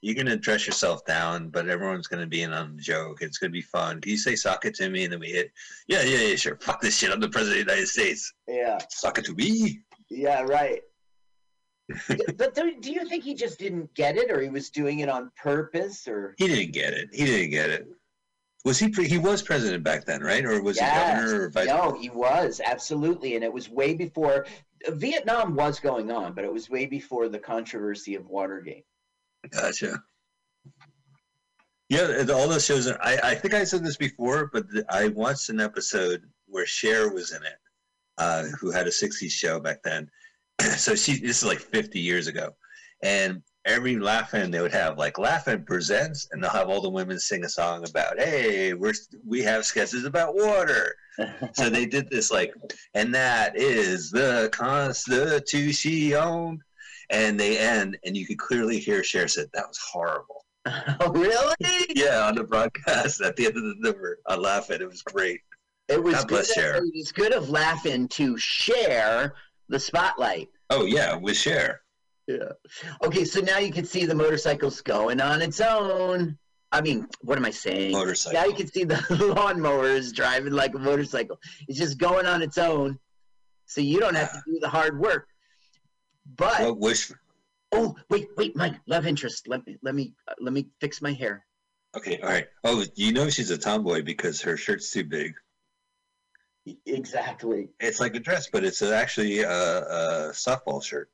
you're 0.00 0.16
gonna 0.16 0.36
dress 0.36 0.66
yourself 0.66 1.04
down, 1.06 1.48
but 1.48 1.68
everyone's 1.68 2.08
gonna 2.08 2.26
be 2.26 2.42
in 2.42 2.52
on 2.52 2.76
the 2.76 2.82
joke. 2.82 3.22
It's 3.22 3.38
gonna 3.38 3.52
be 3.52 3.62
fun. 3.62 4.00
Can 4.00 4.10
you 4.10 4.18
say 4.18 4.34
suck 4.34 4.64
it 4.64 4.74
to 4.74 4.90
me 4.90 5.04
and 5.04 5.12
then 5.12 5.20
we 5.20 5.28
hit 5.28 5.52
Yeah, 5.86 6.02
yeah, 6.02 6.18
yeah, 6.26 6.34
sure. 6.36 6.56
Fuck 6.56 6.80
this 6.80 6.98
shit. 6.98 7.12
I'm 7.12 7.20
the 7.20 7.28
president 7.28 7.60
of 7.60 7.66
the 7.66 7.72
United 7.72 7.88
States. 7.88 8.32
Yeah. 8.48 8.78
Suck 8.90 9.18
it 9.18 9.24
to 9.26 9.34
me. 9.34 9.80
Yeah, 10.10 10.42
right. 10.42 10.82
But 12.38 12.54
do, 12.54 12.74
do 12.80 12.90
you 12.90 13.04
think 13.06 13.24
he 13.24 13.34
just 13.34 13.58
didn't 13.58 13.92
get 13.94 14.16
it, 14.16 14.30
or 14.30 14.40
he 14.40 14.48
was 14.48 14.70
doing 14.70 15.00
it 15.00 15.08
on 15.08 15.30
purpose, 15.36 16.08
or? 16.08 16.34
He 16.38 16.48
didn't 16.48 16.72
get 16.72 16.94
it. 16.94 17.10
He 17.12 17.24
didn't 17.24 17.50
get 17.50 17.70
it. 17.70 17.86
Was 18.64 18.78
he 18.78 18.88
pre- 18.88 19.08
he 19.08 19.18
was 19.18 19.42
president 19.42 19.84
back 19.84 20.06
then, 20.06 20.22
right? 20.22 20.44
Or 20.44 20.62
was 20.62 20.78
Yes. 20.78 21.18
he 21.20 21.22
governor 21.26 21.44
or 21.44 21.50
vice 21.50 21.66
No, 21.66 21.98
he 22.00 22.08
was 22.08 22.62
absolutely, 22.64 23.34
and 23.34 23.44
it 23.44 23.52
was 23.52 23.68
way 23.68 23.92
before 23.94 24.46
Vietnam 24.88 25.54
was 25.54 25.78
going 25.80 26.10
on, 26.10 26.32
but 26.32 26.44
it 26.44 26.52
was 26.52 26.70
way 26.70 26.86
before 26.86 27.28
the 27.28 27.38
controversy 27.38 28.14
of 28.14 28.26
Watergate. 28.26 28.86
Gotcha. 29.50 30.02
Yeah, 31.90 32.24
all 32.32 32.48
those 32.48 32.64
shows. 32.64 32.86
Are, 32.86 32.98
I 33.02 33.18
I 33.22 33.34
think 33.34 33.52
I 33.52 33.64
said 33.64 33.84
this 33.84 33.98
before, 33.98 34.48
but 34.52 34.64
I 34.88 35.08
watched 35.08 35.50
an 35.50 35.60
episode 35.60 36.22
where 36.46 36.64
Cher 36.64 37.12
was 37.12 37.32
in 37.32 37.42
it, 37.42 37.58
uh, 38.16 38.44
who 38.58 38.70
had 38.70 38.86
a 38.86 38.90
'60s 38.90 39.30
show 39.30 39.60
back 39.60 39.82
then. 39.82 40.10
so 40.76 40.94
she 40.94 41.18
this 41.18 41.42
is 41.42 41.44
like 41.44 41.58
50 41.58 42.00
years 42.00 42.26
ago, 42.26 42.54
and 43.02 43.42
every 43.64 43.96
Laugh-In 43.96 44.50
they 44.50 44.60
would 44.60 44.72
have 44.72 44.98
like 44.98 45.18
Laugh-In 45.18 45.64
presents, 45.64 46.28
and 46.30 46.42
they'll 46.42 46.50
have 46.50 46.68
all 46.68 46.80
the 46.80 46.90
women 46.90 47.18
sing 47.18 47.44
a 47.44 47.48
song 47.48 47.84
about, 47.88 48.18
hey, 48.18 48.74
we're 48.74 48.94
we 49.26 49.42
have 49.42 49.64
sketches 49.64 50.04
about 50.04 50.34
water. 50.34 50.94
so 51.54 51.70
they 51.70 51.86
did 51.86 52.10
this 52.10 52.30
like, 52.30 52.52
and 52.94 53.14
that 53.14 53.56
is 53.56 54.10
the 54.10 54.50
Constitution. 54.52 56.62
And 57.10 57.38
they 57.38 57.58
end, 57.58 57.98
and 58.04 58.16
you 58.16 58.26
could 58.26 58.38
clearly 58.38 58.78
hear 58.78 59.04
Cher 59.04 59.28
said 59.28 59.48
that 59.52 59.68
was 59.68 59.78
horrible. 59.78 60.46
oh, 60.66 61.12
really? 61.14 61.54
Yeah, 61.94 62.26
on 62.26 62.34
the 62.34 62.44
broadcast 62.44 63.20
at 63.20 63.36
the 63.36 63.46
end 63.46 63.58
of 63.58 63.62
the 63.62 63.74
number, 63.78 64.18
I 64.26 64.36
laugh 64.36 64.70
at 64.70 64.80
it. 64.80 64.88
Was 64.88 65.02
great. 65.02 65.40
It 65.88 66.02
was 66.02 66.14
God 66.14 66.28
bless 66.28 66.46
good. 66.48 66.54
Cher. 66.54 66.76
It 66.76 66.94
was 66.94 67.12
good 67.12 67.34
of 67.34 67.50
laughing 67.50 68.08
to 68.08 68.38
share 68.38 69.34
the 69.68 69.78
spotlight. 69.78 70.48
Oh 70.70 70.84
yeah, 70.84 71.16
with 71.16 71.36
Cher. 71.36 71.80
Yeah. 72.26 72.52
Okay, 73.04 73.24
so 73.24 73.40
now 73.40 73.58
you 73.58 73.70
can 73.70 73.84
see 73.84 74.06
the 74.06 74.14
motorcycle's 74.14 74.80
going 74.80 75.20
on 75.20 75.42
its 75.42 75.60
own. 75.60 76.38
I 76.72 76.80
mean, 76.80 77.06
what 77.20 77.38
am 77.38 77.44
I 77.44 77.50
saying? 77.50 77.92
Motorcycle. 77.92 78.40
Now 78.40 78.46
you 78.46 78.54
can 78.54 78.66
see 78.66 78.84
the 78.84 79.04
lawnmower 79.36 79.88
is 79.88 80.12
driving 80.12 80.52
like 80.54 80.74
a 80.74 80.78
motorcycle. 80.78 81.38
It's 81.68 81.78
just 81.78 81.98
going 81.98 82.26
on 82.26 82.42
its 82.42 82.58
own, 82.58 82.98
so 83.66 83.80
you 83.80 84.00
don't 84.00 84.14
have 84.16 84.32
to 84.32 84.42
do 84.46 84.58
the 84.60 84.68
hard 84.68 84.98
work. 84.98 85.28
But 86.36 86.62
What 86.62 86.78
wish? 86.78 87.12
oh, 87.72 87.94
wait, 88.08 88.28
wait, 88.36 88.56
Mike, 88.56 88.74
love 88.86 89.06
interest. 89.06 89.46
Let 89.46 89.66
me, 89.66 89.76
let 89.82 89.94
me, 89.94 90.14
uh, 90.26 90.34
let 90.40 90.52
me 90.52 90.66
fix 90.80 91.02
my 91.02 91.12
hair. 91.12 91.44
Okay, 91.96 92.18
all 92.20 92.28
right. 92.28 92.46
Oh, 92.64 92.84
you 92.96 93.12
know 93.12 93.28
she's 93.28 93.50
a 93.50 93.58
tomboy 93.58 94.02
because 94.02 94.40
her 94.40 94.56
shirt's 94.56 94.90
too 94.90 95.04
big. 95.04 95.34
Exactly. 96.86 97.68
It's 97.80 98.00
like 98.00 98.14
a 98.14 98.20
dress, 98.20 98.48
but 98.50 98.64
it's 98.64 98.82
actually 98.82 99.40
a, 99.40 99.50
a 99.50 100.30
softball 100.32 100.82
shirt. 100.82 101.10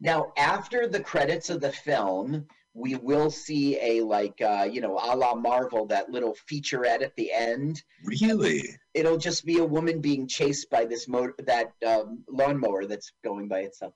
Now, 0.00 0.32
after 0.36 0.86
the 0.86 1.00
credits 1.00 1.50
of 1.50 1.60
the 1.60 1.72
film, 1.72 2.46
we 2.72 2.94
will 2.94 3.30
see 3.30 3.78
a 3.80 4.02
like, 4.02 4.40
uh, 4.40 4.68
you 4.70 4.80
know, 4.80 4.96
a 4.96 5.16
la 5.16 5.34
Marvel, 5.34 5.86
that 5.86 6.10
little 6.10 6.36
featurette 6.50 7.02
at 7.02 7.16
the 7.16 7.32
end. 7.32 7.82
Really? 8.04 8.78
it'll 8.98 9.16
just 9.16 9.46
be 9.46 9.58
a 9.58 9.64
woman 9.64 10.00
being 10.00 10.26
chased 10.26 10.70
by 10.70 10.84
this 10.84 11.06
motor 11.06 11.34
that 11.46 11.72
um, 11.86 12.24
lawnmower 12.28 12.84
that's 12.84 13.12
going 13.22 13.46
by 13.46 13.60
itself 13.60 13.94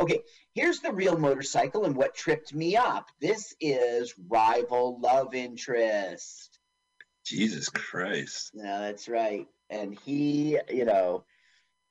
okay 0.00 0.20
here's 0.54 0.80
the 0.80 0.92
real 0.92 1.16
motorcycle 1.16 1.84
and 1.84 1.96
what 1.96 2.14
tripped 2.14 2.52
me 2.52 2.76
up 2.76 3.08
this 3.20 3.54
is 3.60 4.14
rival 4.28 4.98
love 5.00 5.34
interest 5.34 6.58
Jesus 7.24 7.68
Christ. 7.68 8.50
no 8.54 8.80
that's 8.80 9.08
right 9.08 9.46
and 9.70 9.98
he 10.04 10.58
you 10.68 10.84
know 10.84 11.24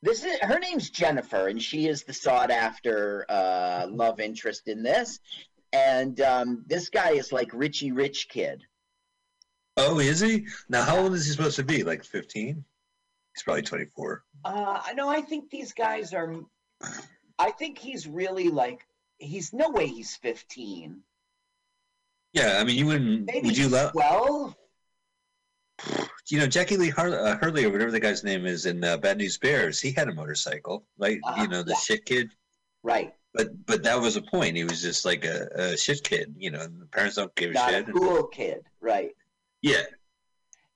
this 0.01 0.23
is 0.23 0.37
her 0.41 0.59
name's 0.59 0.89
jennifer 0.89 1.47
and 1.47 1.61
she 1.61 1.87
is 1.87 2.03
the 2.03 2.13
sought 2.13 2.51
after 2.51 3.25
uh, 3.29 3.87
love 3.89 4.19
interest 4.19 4.67
in 4.67 4.83
this 4.83 5.19
and 5.71 6.19
um, 6.21 6.63
this 6.67 6.89
guy 6.89 7.11
is 7.11 7.31
like 7.31 7.49
richie 7.53 7.91
rich 7.91 8.27
kid 8.29 8.63
Oh, 9.81 9.99
is 9.99 10.19
he? 10.19 10.45
Now, 10.67 10.83
how 10.83 10.97
old 10.97 11.13
is 11.13 11.25
he 11.25 11.31
supposed 11.31 11.55
to 11.55 11.63
be? 11.63 11.83
Like 11.83 12.03
15? 12.03 12.65
He's 13.33 13.43
probably 13.43 13.61
24. 13.61 14.23
Uh, 14.43 14.81
no, 14.95 15.07
I 15.07 15.21
think 15.21 15.49
these 15.49 15.71
guys 15.71 16.13
are. 16.13 16.35
I 17.37 17.51
think 17.51 17.77
he's 17.77 18.05
really 18.05 18.49
like 18.49 18.85
he's 19.17 19.53
no 19.53 19.69
way 19.69 19.87
he's 19.87 20.17
15. 20.17 21.01
Yeah, 22.33 22.57
I 22.59 22.63
mean, 22.65 22.77
you 22.77 22.87
wouldn't. 22.87 23.25
Maybe 23.25 23.47
would 23.47 23.57
you 23.57 23.69
love? 23.69 23.93
12. 23.93 24.55
You 26.29 26.39
know, 26.39 26.47
Jackie 26.47 26.77
Lee 26.77 26.89
Har- 26.89 27.19
uh, 27.19 27.37
Hurley 27.37 27.65
or 27.65 27.71
whatever 27.71 27.91
the 27.91 27.99
guy's 27.99 28.23
name 28.23 28.45
is 28.45 28.65
in 28.65 28.83
uh, 28.83 28.97
Bad 28.97 29.17
News 29.17 29.37
Bears. 29.37 29.79
He 29.79 29.91
had 29.91 30.07
a 30.09 30.13
motorcycle, 30.13 30.85
right? 30.97 31.19
Uh-huh, 31.23 31.41
you 31.41 31.47
know, 31.47 31.63
the 31.63 31.71
yeah. 31.71 31.77
shit 31.79 32.05
kid. 32.05 32.31
Right. 32.83 33.13
But 33.33 33.65
but 33.65 33.83
that 33.83 33.99
was 33.99 34.15
a 34.15 34.21
point. 34.21 34.55
He 34.55 34.63
was 34.63 34.81
just 34.81 35.05
like 35.05 35.25
a, 35.25 35.47
a 35.55 35.77
shit 35.77 36.03
kid. 36.03 36.35
You 36.37 36.51
know, 36.51 36.61
and 36.61 36.81
the 36.81 36.85
parents 36.85 37.15
don't 37.15 37.33
give 37.35 37.51
a 37.51 37.53
Not 37.53 37.69
a 37.69 37.73
shit. 37.77 37.87
and- 37.87 37.95
cool 37.95 38.23
kid. 38.27 38.61
Right. 38.79 39.11
yeah. 39.61 39.83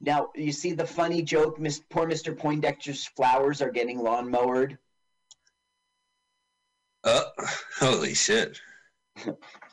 Now, 0.01 0.31
you 0.35 0.51
see 0.51 0.73
the 0.73 0.85
funny 0.85 1.21
joke, 1.21 1.57
Miss, 1.61 1.81
poor 1.89 2.05
Mr. 2.05 2.37
Poindexter's 2.37 3.05
flowers 3.15 3.61
are 3.61 3.71
getting 3.71 3.99
lawn 3.99 4.29
mowered. 4.29 4.77
Uh, 7.05 7.23
holy 7.79 8.13
shit. 8.13 8.59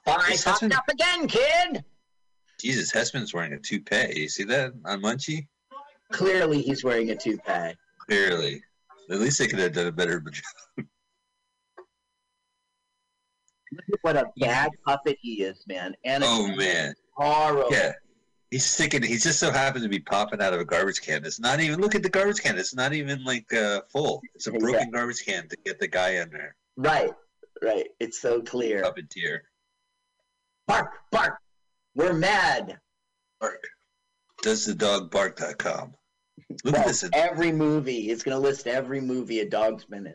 I 0.06 0.36
popped 0.44 0.62
up 0.62 0.88
again, 0.88 1.26
kid. 1.26 1.84
Jesus, 2.60 2.92
Hesseman's 2.92 3.34
wearing 3.34 3.54
a 3.54 3.58
toupee. 3.58 4.20
You 4.20 4.28
see 4.28 4.44
that 4.44 4.72
on 4.84 5.02
Munchie? 5.02 5.48
Clearly, 6.10 6.62
he's 6.62 6.82
wearing 6.84 7.10
a 7.10 7.16
toupee. 7.16 7.74
Clearly. 8.06 8.62
At 9.10 9.18
least 9.20 9.38
they 9.38 9.46
could 9.48 9.58
have 9.58 9.72
done 9.72 9.86
a 9.86 9.92
better 9.92 10.20
job. 10.20 10.44
Look 13.72 13.84
at 13.92 13.98
What 14.02 14.16
a 14.16 14.24
bad 14.40 14.70
puppet 14.84 15.16
he 15.20 15.42
is, 15.42 15.64
man. 15.66 15.94
And 16.04 16.24
Oh, 16.26 16.48
man. 16.56 16.94
horrible. 17.16 17.68
Yeah. 17.70 17.92
He's 18.50 18.64
sticking. 18.64 19.02
He 19.02 19.16
just 19.16 19.38
so 19.38 19.52
happens 19.52 19.84
to 19.84 19.88
be 19.88 20.00
popping 20.00 20.42
out 20.42 20.52
of 20.52 20.60
a 20.60 20.64
garbage 20.64 21.00
can. 21.00 21.24
It's 21.24 21.38
not 21.38 21.60
even. 21.60 21.80
Look 21.80 21.94
at 21.94 22.02
the 22.02 22.08
garbage 22.08 22.40
can. 22.40 22.58
It's 22.58 22.74
not 22.74 22.92
even 22.92 23.22
like 23.22 23.52
uh, 23.52 23.82
full. 23.92 24.20
It's 24.34 24.48
a 24.48 24.50
broken 24.50 24.70
Exactly. 24.70 24.90
garbage 24.92 25.24
can 25.24 25.48
to 25.48 25.56
get 25.64 25.78
the 25.78 25.86
guy 25.86 26.14
in 26.16 26.30
there. 26.30 26.56
Right. 26.76 27.12
Right. 27.62 27.86
It's 28.00 28.20
so 28.20 28.42
clear. 28.42 28.82
Puppeteer. 28.82 29.40
Bark, 30.66 30.90
bark. 31.12 31.38
We're 31.94 32.12
mad. 32.12 32.80
Bark. 33.40 33.62
Does 34.42 34.66
the 34.66 34.74
dog 34.74 35.12
bark.com. 35.12 35.94
Look 36.64 36.74
Well, 36.74 36.82
at 36.82 36.86
this. 36.88 37.08
every 37.12 37.52
movie. 37.52 38.10
It's 38.10 38.22
going 38.22 38.36
to 38.36 38.40
list 38.42 38.66
every 38.66 39.00
movie 39.00 39.40
a 39.40 39.48
dog's 39.48 39.84
been 39.84 40.06
in. 40.06 40.14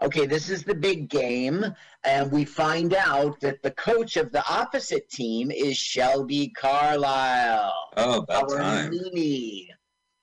Okay, 0.00 0.26
this 0.26 0.48
is 0.48 0.62
the 0.62 0.76
big 0.76 1.08
game, 1.08 1.64
and 2.04 2.30
we 2.30 2.44
find 2.44 2.94
out 2.94 3.40
that 3.40 3.60
the 3.62 3.72
coach 3.72 4.16
of 4.16 4.30
the 4.30 4.44
opposite 4.48 5.08
team 5.10 5.50
is 5.50 5.76
Shelby 5.76 6.50
Carlisle. 6.50 7.72
Oh, 7.96 8.18
about 8.20 8.52
Our 8.52 8.58
time. 8.58 8.92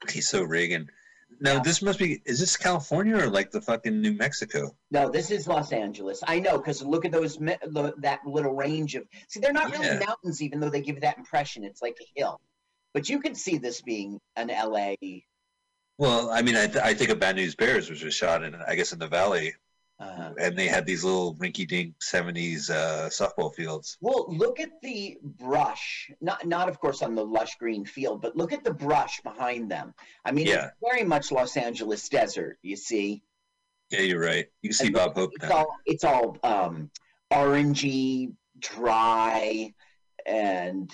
He's 0.09 0.29
so 0.29 0.43
Reagan. 0.43 0.87
Now, 1.39 1.59
this 1.59 1.81
must 1.81 1.99
be. 1.99 2.21
Is 2.25 2.39
this 2.39 2.55
California 2.57 3.17
or 3.17 3.27
like 3.27 3.51
the 3.51 3.61
fucking 3.61 4.01
New 4.01 4.13
Mexico? 4.13 4.75
No, 4.91 5.09
this 5.09 5.31
is 5.31 5.47
Los 5.47 5.71
Angeles. 5.71 6.23
I 6.27 6.39
know 6.39 6.57
because 6.57 6.81
look 6.81 7.05
at 7.05 7.11
those 7.11 7.37
that 7.37 8.19
little 8.25 8.53
range 8.53 8.95
of. 8.95 9.03
See, 9.27 9.39
they're 9.39 9.53
not 9.53 9.71
really 9.71 9.85
Yeah. 9.87 10.03
mountains, 10.05 10.41
even 10.41 10.59
though 10.59 10.69
they 10.69 10.81
give 10.81 11.01
that 11.01 11.17
impression. 11.17 11.63
It's 11.63 11.81
like 11.81 11.97
a 12.01 12.05
hill, 12.19 12.39
but 12.93 13.09
you 13.09 13.19
can 13.19 13.35
see 13.35 13.57
this 13.57 13.81
being 13.81 14.19
an 14.35 14.49
LA. 14.49 14.95
Well, 15.97 16.29
I 16.29 16.41
mean, 16.41 16.55
I, 16.57 16.67
th- 16.67 16.83
I 16.83 16.93
think 16.93 17.09
of 17.09 17.19
Bad 17.19 17.37
News 17.37 17.55
Bears, 17.55 17.89
which 17.89 18.03
was 18.03 18.13
shot 18.13 18.43
in, 18.43 18.53
I 18.55 18.75
guess, 18.75 18.91
in 18.91 18.99
the 18.99 19.07
valley, 19.07 19.53
Uh, 19.97 20.31
and 20.41 20.57
they 20.57 20.67
had 20.67 20.85
these 20.85 21.05
little 21.05 21.35
rinky-dink 21.35 21.95
'70s 21.99 22.69
uh, 22.69 23.07
softball 23.09 23.53
fields. 23.55 23.97
well, 24.01 24.25
look 24.27 24.59
at 24.59 24.81
the 24.81 25.17
brush. 25.23 26.11
Not, 26.19 26.45
not 26.45 26.67
of 26.67 26.79
course 26.81 27.01
on 27.01 27.15
the 27.15 27.25
lush 27.25 27.55
green 27.57 27.85
field, 27.85 28.21
but 28.21 28.35
look 28.35 28.51
at 28.51 28.63
the 28.65 28.73
brush 28.73 29.21
behind 29.21 29.71
them. 29.71 29.93
I 30.25 30.31
mean, 30.33 30.47
Yeah. 30.47 30.65
it's 30.65 30.75
very 30.81 31.05
much 31.05 31.31
Los 31.31 31.55
Angeles 31.55 32.09
desert. 32.09 32.57
You 32.61 32.75
see, 32.75 33.23
Yeah, 33.89 34.01
you're 34.01 34.19
right. 34.19 34.47
You 34.61 34.73
see 34.73 34.87
And 34.87 34.95
Bob 34.95 35.15
Hope 35.15 35.31
it's 35.33 35.45
now. 35.47 35.55
all 35.55 35.67
it's 35.85 36.03
all 36.03 36.37
um, 36.43 36.91
orangey, 37.31 38.33
dry, 38.59 39.73
and 40.25 40.91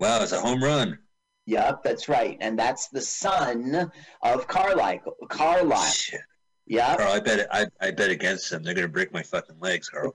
Wow, 0.00 0.22
it's 0.22 0.32
a 0.32 0.40
home 0.40 0.62
run. 0.62 0.98
Yep, 1.46 1.84
that's 1.84 2.08
right. 2.08 2.36
And 2.40 2.58
that's 2.58 2.88
the 2.88 3.00
son 3.00 3.90
of 4.22 4.48
Carlisle. 4.48 5.16
Carlisle. 5.28 5.92
Shit. 5.92 6.20
Yep. 6.66 6.98
Carl, 6.98 7.12
I 7.12 7.20
bet 7.20 7.46
I, 7.52 7.66
I 7.80 7.90
bet 7.92 8.10
against 8.10 8.50
them. 8.50 8.62
They're 8.62 8.74
gonna 8.74 8.88
break 8.88 9.12
my 9.12 9.22
fucking 9.22 9.56
legs, 9.60 9.88
Carl. 9.88 10.12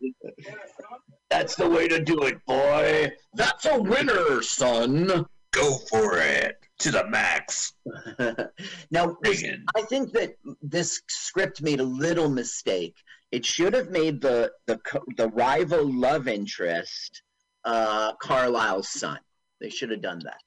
That's 1.29 1.55
the 1.55 1.69
way 1.69 1.87
to 1.87 2.03
do 2.03 2.23
it, 2.23 2.45
boy. 2.45 3.11
That's 3.33 3.65
a 3.65 3.81
winner, 3.81 4.41
son. 4.41 5.25
Go 5.51 5.77
for 5.89 6.17
it 6.17 6.57
to 6.79 6.91
the 6.91 7.07
max, 7.07 7.73
now, 8.91 9.15
Reagan. 9.21 9.65
I 9.75 9.81
think 9.83 10.11
that 10.13 10.35
this 10.61 11.01
script 11.07 11.61
made 11.61 11.79
a 11.79 11.83
little 11.83 12.29
mistake. 12.29 12.95
It 13.31 13.45
should 13.45 13.73
have 13.73 13.89
made 13.89 14.21
the 14.21 14.51
the 14.65 14.79
the 15.15 15.29
rival 15.29 15.89
love 15.89 16.27
interest 16.27 17.21
uh, 17.63 18.13
Carlisle's 18.15 18.89
son. 18.89 19.19
They 19.59 19.69
should 19.69 19.91
have 19.91 20.01
done 20.01 20.19
that. 20.25 20.41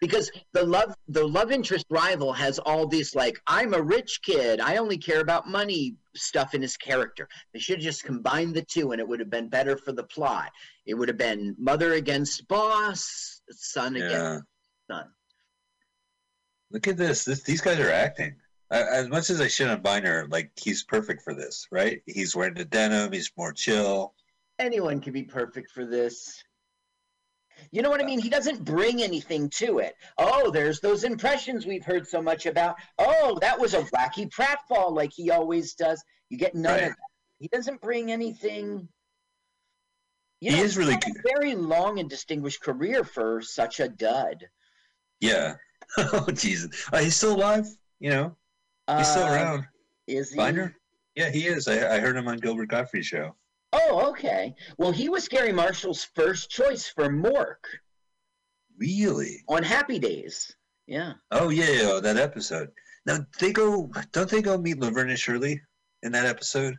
Because 0.00 0.30
the 0.54 0.64
love 0.64 0.94
the 1.08 1.26
love 1.26 1.52
interest 1.52 1.84
rival 1.90 2.32
has 2.32 2.58
all 2.58 2.86
these 2.86 3.14
like 3.14 3.38
I'm 3.46 3.74
a 3.74 3.82
rich 3.82 4.20
kid, 4.22 4.60
I 4.60 4.76
only 4.76 4.96
care 4.96 5.20
about 5.20 5.46
money 5.48 5.96
stuff 6.16 6.54
in 6.54 6.62
his 6.62 6.76
character. 6.76 7.28
They 7.52 7.58
should 7.60 7.76
have 7.76 7.84
just 7.84 8.04
combined 8.04 8.54
the 8.54 8.62
two 8.62 8.92
and 8.92 9.00
it 9.00 9.06
would 9.06 9.20
have 9.20 9.30
been 9.30 9.48
better 9.48 9.76
for 9.76 9.92
the 9.92 10.04
plot. 10.04 10.50
It 10.86 10.94
would 10.94 11.08
have 11.08 11.18
been 11.18 11.54
mother 11.58 11.92
against 11.92 12.48
boss, 12.48 13.42
son 13.50 13.96
against 13.96 14.44
son. 14.90 15.04
Look 16.70 16.88
at 16.88 16.96
this. 16.96 17.24
this 17.24 17.42
these 17.42 17.60
guys 17.60 17.78
are 17.78 17.90
acting. 17.90 18.36
I, 18.70 18.82
as 18.82 19.08
much 19.08 19.28
as 19.30 19.40
I 19.40 19.48
shit 19.48 19.68
on 19.68 19.82
Byner, 19.82 20.28
like 20.30 20.52
he's 20.56 20.84
perfect 20.84 21.22
for 21.22 21.34
this, 21.34 21.66
right? 21.72 22.00
He's 22.06 22.36
wearing 22.36 22.54
the 22.54 22.64
denim. 22.64 23.12
He's 23.12 23.30
more 23.36 23.52
chill. 23.52 24.14
anyone 24.58 25.00
can 25.00 25.12
be 25.12 25.24
perfect 25.24 25.72
for 25.72 25.84
this. 25.84 26.42
You 27.72 27.82
know 27.82 27.90
what 27.90 28.00
I 28.00 28.04
mean? 28.04 28.20
He 28.20 28.28
doesn't 28.28 28.64
bring 28.64 29.02
anything 29.02 29.48
to 29.50 29.78
it. 29.78 29.94
Oh, 30.18 30.50
there's 30.50 30.80
those 30.80 31.04
impressions 31.04 31.66
we've 31.66 31.84
heard 31.84 32.06
so 32.06 32.20
much 32.22 32.46
about. 32.46 32.76
Oh, 32.98 33.38
that 33.40 33.58
was 33.58 33.74
a 33.74 33.82
wacky 33.82 34.30
pratfall 34.30 34.92
like 34.92 35.12
he 35.12 35.30
always 35.30 35.74
does. 35.74 36.02
You 36.28 36.38
get 36.38 36.54
none 36.54 36.72
Right. 36.74 36.82
of 36.84 36.88
that. 36.90 36.96
He 37.38 37.48
doesn't 37.48 37.80
bring 37.80 38.10
anything. 38.12 38.88
You 40.40 40.50
He 40.52 40.56
know, 40.58 40.62
is 40.62 40.76
really 40.76 40.94
had 40.94 41.04
a 41.04 41.22
very 41.36 41.54
long 41.54 41.98
and 41.98 42.08
distinguished 42.08 42.62
career 42.62 43.04
for 43.04 43.42
such 43.42 43.80
a 43.80 43.88
dud. 43.88 44.48
Yeah. 45.20 45.56
oh 45.98 46.26
Jesus. 46.32 46.88
Uh, 46.92 46.98
he's 46.98 47.16
still 47.16 47.34
alive. 47.36 47.66
You 47.98 48.10
know, 48.10 48.36
he's 48.96 49.08
still 49.08 49.24
Uh, 49.24 49.32
around. 49.34 49.66
Is 50.06 50.30
he? 50.30 50.36
Byner. 50.36 50.74
Yeah, 51.14 51.30
he 51.30 51.46
is. 51.46 51.68
I, 51.68 51.96
I 51.96 51.98
heard 52.00 52.16
him 52.16 52.28
on 52.28 52.38
Gilbert 52.38 52.68
Gottfried's 52.68 53.06
show. 53.08 53.34
Oh, 53.72 54.10
okay. 54.10 54.54
Well, 54.78 54.90
he 54.92 55.08
was 55.08 55.28
Garry 55.28 55.52
Marshall's 55.52 56.04
first 56.14 56.50
choice 56.50 56.88
for 56.88 57.08
Mork 57.08 57.56
Really? 58.78 59.42
on 59.48 59.62
Happy 59.62 59.98
Days. 59.98 60.54
Yeah. 60.86 61.12
Oh 61.30 61.50
yeah, 61.50 61.70
yeah, 61.70 62.00
that 62.02 62.16
episode. 62.16 62.70
Now 63.06 63.18
they 63.38 63.52
go. 63.52 63.90
Don't 64.12 64.28
they 64.28 64.42
go 64.42 64.58
meet 64.58 64.78
Laverne 64.80 65.10
and 65.10 65.18
Shirley 65.18 65.60
in 66.02 66.12
that 66.12 66.26
episode 66.26 66.76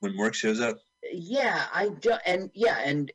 when 0.00 0.12
Mork 0.16 0.34
shows 0.34 0.60
up? 0.60 0.78
Yeah, 1.12 1.66
I 1.72 1.90
do, 2.00 2.14
and 2.26 2.50
yeah, 2.54 2.78
and 2.84 3.12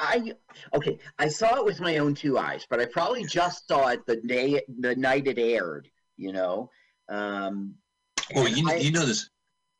I 0.00 0.32
okay. 0.74 0.98
I 1.18 1.28
saw 1.28 1.56
it 1.56 1.64
with 1.64 1.80
my 1.80 1.96
own 1.98 2.14
two 2.14 2.36
eyes, 2.36 2.66
but 2.68 2.78
I 2.80 2.84
probably 2.86 3.24
just 3.24 3.66
saw 3.68 3.88
it 3.88 4.04
the 4.06 4.16
day 4.16 4.60
the 4.80 4.94
night 4.96 5.26
it 5.26 5.38
aired. 5.38 5.88
You 6.18 6.32
know, 6.32 6.70
um, 7.08 7.74
Well, 8.34 8.48
you 8.48 8.68
I- 8.68 8.76
you 8.76 8.92
know 8.92 9.06
this. 9.06 9.30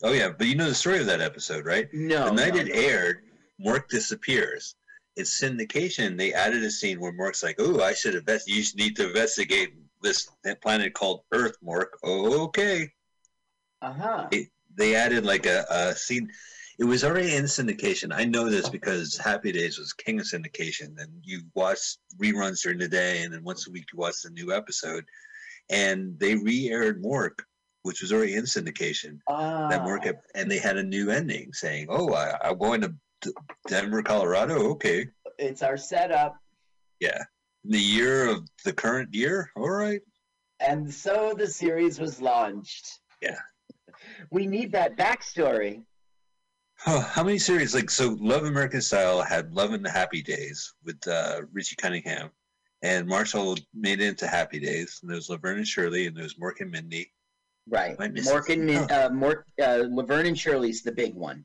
Oh 0.03 0.13
yeah, 0.13 0.31
but 0.37 0.47
you 0.47 0.55
know 0.55 0.69
the 0.69 0.75
story 0.75 1.01
of 1.01 1.07
that 1.07 1.21
episode, 1.21 1.67
right? 1.67 1.89
no, 1.93 2.27
the 2.27 2.33
night 2.33 2.55
no, 2.55 2.61
it 2.61 2.69
no. 2.69 2.75
aired, 2.75 3.25
Mork 3.65 3.89
disappears. 3.89 4.77
It's 5.17 5.41
syndication. 5.41 6.17
They 6.17 6.33
added 6.33 6.63
a 6.63 6.71
scene 6.71 7.01
where 7.01 7.13
Mork's 7.13 7.43
like, 7.43 7.57
"Oh, 7.59 7.83
I 7.83 7.95
should 7.95 8.15
invest. 8.15 8.49
You 8.49 8.63
should 8.63 8.79
need 8.79 8.95
to 8.97 9.09
investigate 9.09 9.75
this 10.01 10.29
planet 10.63 10.95
called 10.95 11.23
Earth." 11.33 11.57
Mork, 11.65 11.89
oh, 12.05 12.45
okay. 12.45 12.89
Uh-huh. 13.83 14.29
They, 14.31 14.49
they 14.77 14.95
added 14.95 15.25
like 15.25 15.47
a, 15.47 15.65
a 15.69 15.95
scene. 15.95 16.31
It 16.79 16.85
was 16.85 17.03
already 17.03 17.35
in 17.35 17.45
syndication. 17.45 18.13
I 18.15 18.25
know 18.25 18.49
this 18.49 18.69
because 18.69 19.17
Happy 19.17 19.51
Days 19.51 19.79
was 19.79 19.93
king 19.93 20.21
of 20.21 20.27
syndication, 20.27 20.97
and 20.99 21.11
you 21.25 21.43
watch 21.57 21.97
reruns 22.23 22.63
during 22.63 22.79
the 22.79 22.89
day, 22.89 23.23
and 23.25 23.35
then 23.35 23.43
once 23.43 23.67
a 23.67 23.73
week 23.73 23.87
you 23.93 23.99
watch 23.99 24.23
the 24.23 24.31
new 24.31 24.53
episode. 24.53 25.05
And 25.71 26.19
they 26.19 26.37
re-aired 26.37 27.03
Mork, 27.03 27.41
which 27.83 28.03
was 28.03 28.13
already 28.13 28.35
in 28.35 28.45
syndication 28.45 29.19
that 29.29 29.81
Ah, 29.83 30.13
and 30.35 30.51
they 30.51 30.59
had 30.59 30.77
a 30.77 30.83
new 30.83 31.11
ending 31.11 31.53
saying, 31.53 31.87
"Oh, 31.89 32.13
I, 32.13 32.37
I'm 32.43 32.59
going 32.59 32.81
to 32.83 32.95
Denver, 33.67 34.03
Colorado. 34.03 34.71
Okay, 34.71 35.07
it's 35.39 35.63
our 35.63 35.77
setup, 35.77 36.37
yeah, 37.01 37.25
in 37.65 37.71
the 37.73 37.79
year 37.79 38.29
of 38.29 38.49
the 38.65 38.73
current 38.73 39.15
year. 39.15 39.51
All 39.57 39.71
right, 39.71 40.01
and 40.61 40.93
so 40.93 41.35
the 41.37 41.47
series 41.47 41.99
was 41.99 42.21
launched. 42.21 43.01
Yeah. 43.23 43.39
We 44.31 44.47
need 44.47 44.73
that 44.73 44.97
backstory. 44.97 45.83
Huh, 46.77 47.01
how 47.01 47.25
many 47.25 47.39
series 47.39 47.75
like 47.75 47.91
so? 47.91 48.17
Love 48.21 48.45
American 48.45 48.81
Style 48.81 49.21
had 49.23 49.53
Love 49.53 49.75
in 49.75 49.83
the 49.83 49.91
Happy 49.91 50.23
Days 50.23 50.73
with 50.85 51.07
uh, 51.09 51.43
Richie 51.53 51.75
Cunningham, 51.75 52.31
and 52.83 53.09
Marshall 53.09 53.59
made 53.75 54.01
it 54.01 54.07
into 54.07 54.29
Happy 54.29 54.61
Days. 54.61 55.01
And 55.03 55.11
there's 55.11 55.29
Laverne 55.29 55.59
and 55.59 55.67
Shirley, 55.67 56.07
and 56.07 56.17
there's 56.17 56.35
Mork 56.35 56.61
and 56.61 56.71
Mindy. 56.71 57.11
Right. 57.69 57.91
Am 57.93 57.97
I 58.01 58.09
missing 58.09 58.33
Morgan, 58.33 58.69
something? 58.69 58.97
uh, 58.97 59.11
Mort, 59.13 59.47
uh, 59.63 59.85
Laverne 59.91 60.27
and 60.27 60.39
Shirley's 60.39 60.83
the 60.83 60.93
big 60.93 61.15
one. 61.15 61.45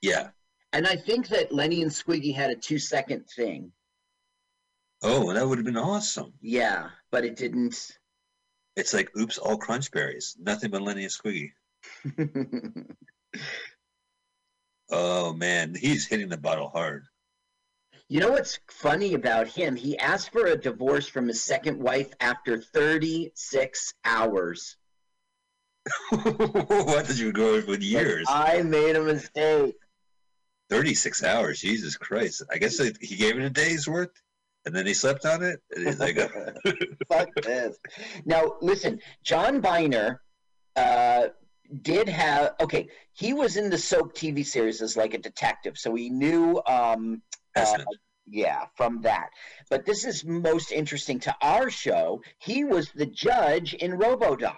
Yeah. 0.00 0.30
And 0.72 0.86
I 0.86 0.96
think 0.96 1.28
that 1.28 1.52
Lenny 1.52 1.82
and 1.82 1.90
Squiggy 1.90 2.34
had 2.34 2.50
a 2.50 2.56
two 2.56 2.78
second 2.78 3.24
thing. 3.34 3.72
Oh, 5.02 5.32
that 5.32 5.46
would 5.46 5.58
have 5.58 5.64
been 5.64 5.76
awesome. 5.76 6.32
Yeah, 6.40 6.90
but 7.10 7.24
it 7.24 7.36
didn't. 7.36 7.90
It's 8.76 8.94
like, 8.94 9.10
oops, 9.18 9.36
all 9.38 9.58
crunch 9.58 9.90
berries. 9.90 10.36
Nothing 10.40 10.70
but 10.70 10.82
Lenny 10.82 11.04
and 11.04 11.12
Squiggy. 11.12 11.52
Oh 14.90 15.32
man, 15.32 15.74
he's 15.74 16.06
hitting 16.06 16.28
the 16.28 16.36
bottle 16.36 16.68
hard. 16.68 17.04
you 18.08 18.20
know 18.20 18.30
what's 18.32 18.58
funny 18.70 19.14
about 19.14 19.48
him? 19.48 19.74
He 19.74 19.98
asked 19.98 20.30
for 20.32 20.46
a 20.46 20.56
divorce 20.56 21.08
from 21.08 21.28
his 21.28 21.42
second 21.42 21.78
wife 21.78 22.12
after 22.20 22.60
36 22.60 23.94
hours. 24.04 24.76
what 26.10 27.06
did 27.06 27.18
you 27.18 27.32
go 27.32 27.60
with 27.66 27.82
years? 27.82 28.26
I 28.28 28.62
made 28.62 28.96
a 28.96 29.02
mistake. 29.02 29.74
36 30.70 31.24
hours. 31.24 31.60
Jesus 31.60 31.96
Christ. 31.96 32.42
I 32.50 32.58
guess 32.58 32.78
he 32.78 33.16
gave 33.16 33.36
it 33.36 33.44
a 33.44 33.50
day's 33.50 33.88
worth 33.88 34.10
and 34.64 34.74
then 34.74 34.86
he 34.86 34.94
slept 34.94 35.24
on 35.26 35.42
it. 35.42 35.60
And 35.74 35.86
he's 35.86 35.98
like, 35.98 36.16
Fuck 37.08 37.28
this. 37.42 37.76
Now, 38.24 38.54
listen, 38.60 39.00
John 39.24 39.60
Byner 39.60 40.20
uh, 40.76 41.28
did 41.80 42.08
have, 42.08 42.54
okay, 42.60 42.88
he 43.12 43.32
was 43.32 43.56
in 43.56 43.70
the 43.70 43.78
soap 43.78 44.14
TV 44.14 44.44
series 44.46 44.80
as 44.80 44.96
like 44.96 45.14
a 45.14 45.18
detective, 45.18 45.76
so 45.76 45.94
he 45.94 46.10
knew, 46.10 46.60
um, 46.66 47.22
uh, 47.56 47.78
yeah, 48.26 48.66
from 48.76 49.02
that. 49.02 49.30
But 49.68 49.84
this 49.84 50.04
is 50.04 50.24
most 50.24 50.70
interesting 50.70 51.20
to 51.20 51.34
our 51.42 51.70
show. 51.70 52.22
He 52.38 52.64
was 52.64 52.90
the 52.94 53.06
judge 53.06 53.74
in 53.74 53.92
Robodoc. 53.92 54.56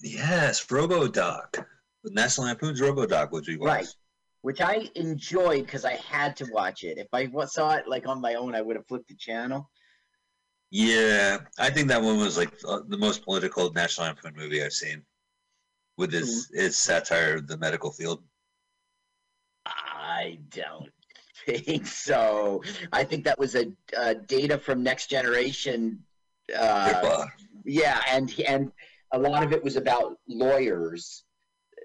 Yes, 0.00 0.64
Robodoc. 0.66 1.64
National 2.04 2.46
Lampoon's 2.46 2.80
Robodoc, 2.80 3.32
which 3.32 3.48
we 3.48 3.56
watched. 3.56 3.70
Right. 3.70 3.94
Which 4.42 4.60
I 4.60 4.88
enjoyed 4.94 5.66
because 5.66 5.84
I 5.84 5.94
had 5.94 6.36
to 6.36 6.46
watch 6.52 6.84
it. 6.84 6.98
If 6.98 7.08
I 7.12 7.28
saw 7.46 7.74
it 7.74 7.88
like 7.88 8.06
on 8.06 8.20
my 8.20 8.34
own, 8.34 8.54
I 8.54 8.62
would 8.62 8.76
have 8.76 8.86
flipped 8.86 9.08
the 9.08 9.16
channel. 9.16 9.68
Yeah, 10.70 11.38
I 11.58 11.70
think 11.70 11.88
that 11.88 12.02
one 12.02 12.18
was 12.18 12.36
like 12.36 12.52
uh, 12.66 12.80
the 12.88 12.98
most 12.98 13.24
political 13.24 13.72
National 13.72 14.08
Lampoon 14.08 14.34
movie 14.36 14.62
I've 14.62 14.72
seen, 14.72 15.02
with 15.96 16.14
its 16.14 16.50
its 16.52 16.78
satire 16.78 17.36
of 17.36 17.46
the 17.46 17.56
medical 17.56 17.90
field. 17.90 18.22
I 19.64 20.38
don't 20.50 20.90
think 21.46 21.86
so. 21.86 22.62
I 22.92 23.04
think 23.04 23.24
that 23.24 23.38
was 23.38 23.54
a, 23.54 23.72
a 23.96 24.14
data 24.14 24.58
from 24.58 24.82
Next 24.82 25.08
Generation. 25.08 26.02
Uh, 26.56 27.26
yeah, 27.64 28.00
and 28.10 28.32
and 28.46 28.72
a 29.12 29.18
lot 29.18 29.42
of 29.42 29.52
it 29.52 29.62
was 29.62 29.76
about 29.76 30.16
lawyers. 30.28 31.24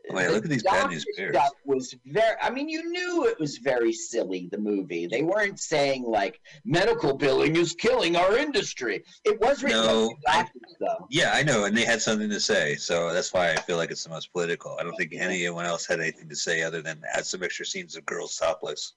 Oh, 0.09 0.15
look 0.15 0.43
at 0.45 0.49
these 0.49 0.63
bad 0.63 0.89
news 0.89 1.05
bears. 1.15 1.38
was 1.63 1.95
very. 2.07 2.36
I 2.41 2.49
mean, 2.49 2.67
you 2.67 2.89
knew 2.89 3.28
it 3.28 3.39
was 3.39 3.57
very 3.59 3.93
silly. 3.93 4.49
The 4.51 4.57
movie. 4.57 5.05
They 5.05 5.22
weren't 5.22 5.59
saying 5.59 6.03
like 6.03 6.41
medical 6.65 7.15
billing 7.15 7.55
is 7.55 7.74
killing 7.76 8.15
our 8.15 8.36
industry. 8.36 9.03
It 9.26 9.39
was 9.39 9.61
written 9.61 9.84
No, 9.84 10.09
by 10.26 10.32
I- 10.39 10.45
though. 10.80 11.05
Yeah, 11.11 11.32
I 11.36 11.43
know, 11.43 11.65
and 11.65 11.78
they 11.78 11.86
had 11.86 12.01
something 12.01 12.30
to 12.32 12.39
say, 12.39 12.76
so 12.76 13.13
that's 13.13 13.32
why 13.32 13.51
I 13.51 13.57
feel 13.57 13.78
like 13.78 13.91
it's 13.91 14.03
the 14.03 14.09
most 14.09 14.32
political. 14.34 14.76
I 14.80 14.84
don't 14.84 14.95
think 14.95 15.13
anyone 15.13 15.65
else 15.65 15.86
had 15.86 15.99
anything 15.99 16.28
to 16.30 16.36
say 16.36 16.63
other 16.63 16.82
than 16.82 16.99
add 17.13 17.26
some 17.28 17.43
extra 17.43 17.65
scenes 17.65 17.95
of 17.95 18.03
girls 18.07 18.36
topless. 18.38 18.93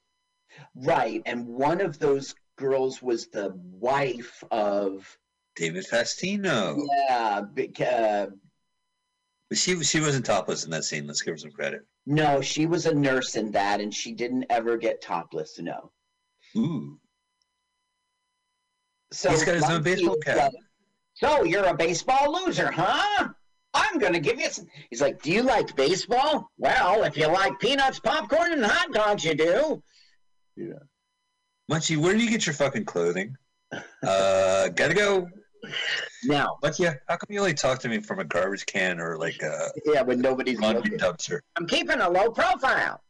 Right, 0.75 1.21
and 1.27 1.47
one 1.47 1.83
of 1.83 1.99
those 1.99 2.35
girls 2.57 3.03
was 3.03 3.27
the 3.27 3.53
wife 3.79 4.43
of. 4.51 5.19
David 5.57 5.87
Faustino, 5.87 6.85
Yeah, 7.09 7.43
bec- 7.43 7.81
uh, 7.81 8.27
but 9.49 9.59
she 9.59 9.83
she 9.85 10.01
wasn't 10.01 10.27
topless 10.27 10.65
in 10.65 10.71
that 10.71 10.85
scene. 10.85 11.07
Let's 11.07 11.23
give 11.23 11.35
her 11.35 11.39
some 11.39 11.53
credit. 11.53 11.83
No, 12.07 12.41
she 12.41 12.67
was 12.67 12.87
a 12.87 12.95
nurse 12.95 13.37
in 13.37 13.51
that, 13.53 13.81
and 13.81 13.93
she 13.95 14.13
didn't 14.13 14.45
ever 14.51 14.77
get 14.77 15.01
topless. 15.01 15.59
No. 15.61 15.91
Ooh, 16.57 16.99
So 19.13 19.31
He's 19.31 19.45
got 19.45 19.55
his 19.55 19.65
own 19.65 19.83
baseball 19.83 20.17
cap. 20.17 20.37
like, 20.37 20.53
so 21.15 21.45
you're 21.45 21.65
a 21.67 21.75
baseball 21.75 22.33
loser, 22.45 22.71
huh? 22.71 23.29
I'm 23.73 23.99
gonna 23.99 24.21
give 24.21 24.39
you 24.41 24.51
some. 24.51 24.67
He's 24.91 25.01
like, 25.01 25.21
"Do 25.23 25.31
you 25.33 25.43
like 25.43 25.75
baseball? 25.77 26.51
Well, 26.59 27.03
if 27.05 27.17
you 27.17 27.27
like 27.29 27.59
peanuts, 27.61 27.99
popcorn, 28.01 28.53
and 28.53 28.65
hot 28.65 28.93
dogs, 28.93 29.25
you 29.25 29.35
do." 29.35 29.83
Yeah. 30.57 30.79
Munchie, 31.71 31.97
where 31.97 32.13
do 32.15 32.21
you 32.23 32.31
get 32.31 32.47
your 32.47 32.55
fucking 32.55 32.85
clothing? 32.85 33.37
Uh, 34.03 34.69
gotta 34.69 34.95
go. 34.95 35.29
Now, 36.25 36.59
but 36.63 36.79
yeah, 36.79 36.95
how 37.09 37.17
come 37.17 37.27
you 37.29 37.39
only 37.41 37.55
talk 37.55 37.79
to 37.81 37.89
me 37.89 38.01
from 38.01 38.19
a 38.19 38.25
garbage 38.25 38.67
can 38.67 39.01
or 39.01 39.17
like 39.19 39.43
a 39.43 39.71
yeah, 39.85 40.03
when 40.03 40.21
nobody's 40.21 40.59
laundry 40.59 40.97
dumpster? 40.97 41.41
I'm 41.57 41.67
keeping 41.67 42.01
a 42.01 42.09
low 42.09 42.31
profile. 42.31 43.01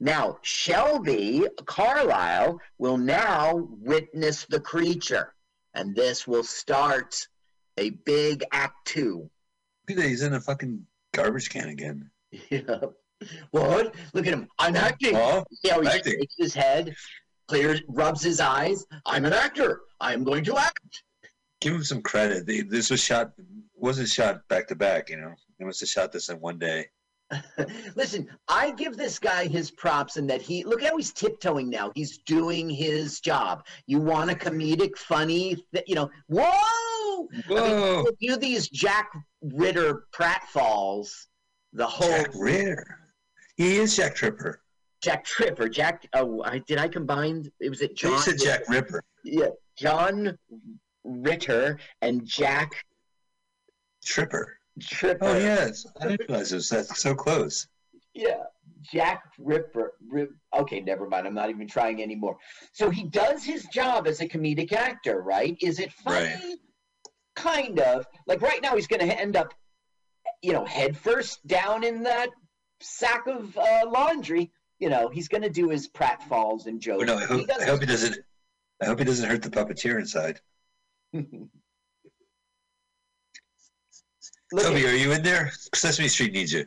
Now, 0.00 0.38
Shelby 0.42 1.46
Carlisle 1.66 2.60
will 2.78 2.96
now 2.98 3.68
witness 3.80 4.44
the 4.44 4.60
creature, 4.60 5.34
and 5.74 5.94
this 5.96 6.26
will 6.26 6.44
start 6.44 7.26
a 7.78 7.90
big 7.90 8.44
act 8.52 8.86
two. 8.86 9.28
Look 9.88 9.96
at 9.98 10.02
that, 10.02 10.08
he's 10.08 10.22
in 10.22 10.34
a 10.34 10.40
fucking 10.40 10.86
garbage 11.14 11.50
can 11.50 11.68
again. 11.68 12.10
Yeah. 12.50 12.80
What? 13.50 13.94
Look 14.12 14.26
at 14.26 14.32
him. 14.32 14.46
I'm 14.60 14.76
acting. 14.76 15.16
Oh, 15.16 15.44
how 15.68 15.80
he 15.80 15.88
acting. 15.88 16.12
shakes 16.20 16.34
his 16.38 16.54
head, 16.54 16.94
clears, 17.48 17.82
rubs 17.88 18.22
his 18.22 18.40
eyes. 18.40 18.86
I'm 19.06 19.24
an 19.24 19.32
actor. 19.32 19.80
I'm 20.00 20.22
going 20.22 20.44
to 20.44 20.56
act. 20.56 21.02
give 21.60 21.74
him 21.74 21.82
some 21.84 22.02
credit. 22.02 22.46
This 22.70 22.90
was 22.90 23.02
shot, 23.02 23.32
wasn't 23.74 24.08
shot 24.08 24.46
back 24.48 24.68
to 24.68 24.76
back. 24.76 25.10
You 25.10 25.16
know, 25.16 25.34
they 25.58 25.64
must 25.64 25.80
have 25.80 25.88
shot 25.88 26.12
this 26.12 26.28
in 26.28 26.40
one 26.40 26.58
day. 26.58 26.86
Listen, 27.94 28.26
I 28.48 28.70
give 28.70 28.96
this 28.96 29.18
guy 29.18 29.46
his 29.48 29.70
props 29.70 30.16
in 30.16 30.26
that 30.28 30.40
he 30.40 30.64
look 30.64 30.82
how 30.82 30.96
he's 30.96 31.12
tiptoeing 31.12 31.68
now. 31.68 31.92
He's 31.94 32.18
doing 32.18 32.70
his 32.70 33.20
job. 33.20 33.66
You 33.86 33.98
want 34.00 34.30
a 34.30 34.34
comedic, 34.34 34.96
funny, 34.96 35.56
th- 35.74 35.84
you 35.86 35.94
know? 35.94 36.10
Whoa! 36.28 37.28
Whoa, 37.48 38.04
If 38.06 38.14
you 38.20 38.30
do 38.30 38.36
these 38.38 38.68
Jack 38.70 39.10
Ritter 39.42 40.04
pratfalls, 40.14 41.10
the 41.74 41.86
whole 41.86 42.08
Jack 42.08 42.30
Ritter. 42.34 42.98
He 43.56 43.76
is 43.76 43.94
Jack 43.94 44.14
Tripper. 44.14 44.62
Jack 45.02 45.24
Tripper, 45.24 45.68
Jack. 45.68 46.08
Oh, 46.12 46.42
I, 46.44 46.58
did 46.58 46.78
I 46.78 46.88
combine? 46.88 47.50
It 47.60 47.70
was 47.70 47.80
it 47.80 47.96
John. 47.96 48.12
He 48.12 48.18
said 48.18 48.38
Jack 48.38 48.68
Ripper. 48.68 49.02
Yeah, 49.24 49.48
John 49.76 50.36
Ritter 51.04 51.78
and 52.02 52.26
Jack 52.26 52.84
Tripper. 54.04 54.56
Tripper. 54.80 55.24
Oh 55.24 55.38
yes, 55.38 55.86
I 56.00 56.08
didn't 56.08 56.28
realize 56.28 56.52
it 56.52 56.56
was 56.56 56.68
that 56.70 56.86
so 56.86 57.14
close. 57.14 57.66
Yeah, 58.14 58.42
Jack 58.82 59.22
Ripper. 59.38 59.94
Rip, 60.08 60.30
okay, 60.56 60.80
never 60.80 61.08
mind. 61.08 61.26
I'm 61.26 61.34
not 61.34 61.50
even 61.50 61.68
trying 61.68 62.02
anymore. 62.02 62.36
So 62.72 62.90
he 62.90 63.04
does 63.04 63.44
his 63.44 63.64
job 63.66 64.06
as 64.06 64.20
a 64.20 64.28
comedic 64.28 64.72
actor, 64.72 65.20
right? 65.20 65.56
Is 65.60 65.78
it 65.78 65.92
funny? 65.92 66.26
Right. 66.26 66.56
Kind 67.36 67.78
of. 67.78 68.06
Like 68.26 68.42
right 68.42 68.60
now, 68.60 68.74
he's 68.74 68.88
going 68.88 69.06
to 69.06 69.20
end 69.20 69.36
up, 69.36 69.54
you 70.42 70.52
know, 70.52 70.64
head 70.64 70.96
first 70.96 71.46
down 71.46 71.84
in 71.84 72.02
that 72.04 72.30
sack 72.80 73.26
of 73.26 73.56
uh, 73.56 73.84
laundry. 73.88 74.50
You 74.78 74.88
know, 74.90 75.08
he's 75.08 75.28
going 75.28 75.42
to 75.42 75.50
do 75.50 75.68
his 75.68 75.88
pratfalls 75.88 76.66
and 76.66 76.80
jokes. 76.80 77.02
Oh, 77.02 77.06
no, 77.06 77.16
I 77.16 77.20
He 77.26 77.26
hope, 77.26 77.46
I 77.60 77.64
hope 77.64 77.80
he 77.80 77.86
doesn't. 77.86 78.16
I 78.80 78.86
hope 78.86 78.98
he 79.00 79.04
doesn't 79.04 79.28
hurt 79.28 79.42
the 79.42 79.50
puppeteer 79.50 79.98
inside. 79.98 80.40
Look 84.52 84.64
Toby, 84.64 84.86
are 84.86 84.94
you 84.94 85.12
in 85.12 85.22
there? 85.22 85.52
Sesame 85.74 86.08
Street 86.08 86.32
needs 86.32 86.52
you. 86.52 86.64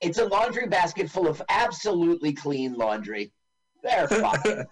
it's 0.00 0.18
a 0.18 0.26
laundry 0.26 0.66
basket 0.68 1.10
full 1.10 1.26
of 1.26 1.42
absolutely 1.48 2.32
clean 2.32 2.74
laundry. 2.74 3.32
They're 3.82 4.06
fine. 4.08 4.66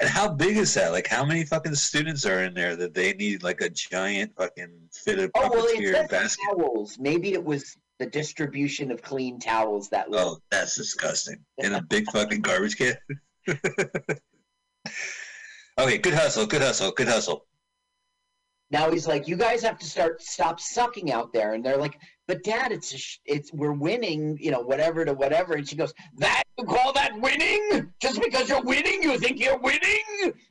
and 0.00 0.08
how 0.08 0.28
big 0.28 0.56
is 0.56 0.72
that? 0.74 0.92
Like, 0.92 1.06
how 1.08 1.24
many 1.24 1.44
fucking 1.44 1.74
students 1.74 2.26
are 2.26 2.44
in 2.44 2.54
there 2.54 2.76
that 2.76 2.94
they 2.94 3.12
need 3.14 3.42
like 3.42 3.60
a 3.60 3.70
giant 3.70 4.36
fucking 4.36 4.70
fitted 4.92 5.30
Oh 5.34 5.48
well, 5.50 5.64
it 5.64 5.78
puppeteer 5.78 5.92
says 5.94 6.08
basket? 6.10 6.44
towels. 6.50 6.98
Maybe 6.98 7.32
it 7.32 7.42
was 7.44 7.76
the 7.98 8.06
distribution 8.06 8.90
of 8.90 9.02
clean 9.02 9.38
towels 9.38 9.88
that 9.90 10.06
Oh, 10.12 10.38
that's 10.50 10.76
disgusting. 10.76 11.44
In 11.58 11.74
a 11.74 11.82
big 11.82 12.10
fucking 12.10 12.40
garbage 12.40 12.76
can. 12.76 12.96
okay, 15.78 15.98
good 15.98 16.14
hustle, 16.14 16.46
good 16.46 16.62
hustle, 16.62 16.90
good 16.92 17.08
hustle. 17.08 17.46
Now 18.70 18.90
he's 18.90 19.06
like, 19.06 19.28
"You 19.28 19.36
guys 19.36 19.62
have 19.62 19.78
to 19.78 19.86
start 19.86 20.20
stop 20.22 20.58
sucking 20.58 21.12
out 21.12 21.32
there," 21.32 21.52
and 21.52 21.64
they're 21.64 21.76
like, 21.76 21.98
"But 22.26 22.42
Dad, 22.42 22.72
it's 22.72 22.92
a 22.94 22.98
sh- 22.98 23.20
it's 23.24 23.52
we're 23.52 23.72
winning, 23.72 24.36
you 24.40 24.50
know, 24.50 24.60
whatever 24.60 25.04
to 25.04 25.12
whatever." 25.12 25.54
And 25.54 25.68
she 25.68 25.76
goes, 25.76 25.92
"That 26.16 26.42
you 26.58 26.64
call 26.64 26.92
that 26.94 27.12
winning? 27.20 27.92
Just 28.00 28.20
because 28.20 28.48
you're 28.48 28.62
winning, 28.62 29.02
you 29.02 29.18
think 29.18 29.38
you're 29.38 29.58
winning?" 29.58 30.32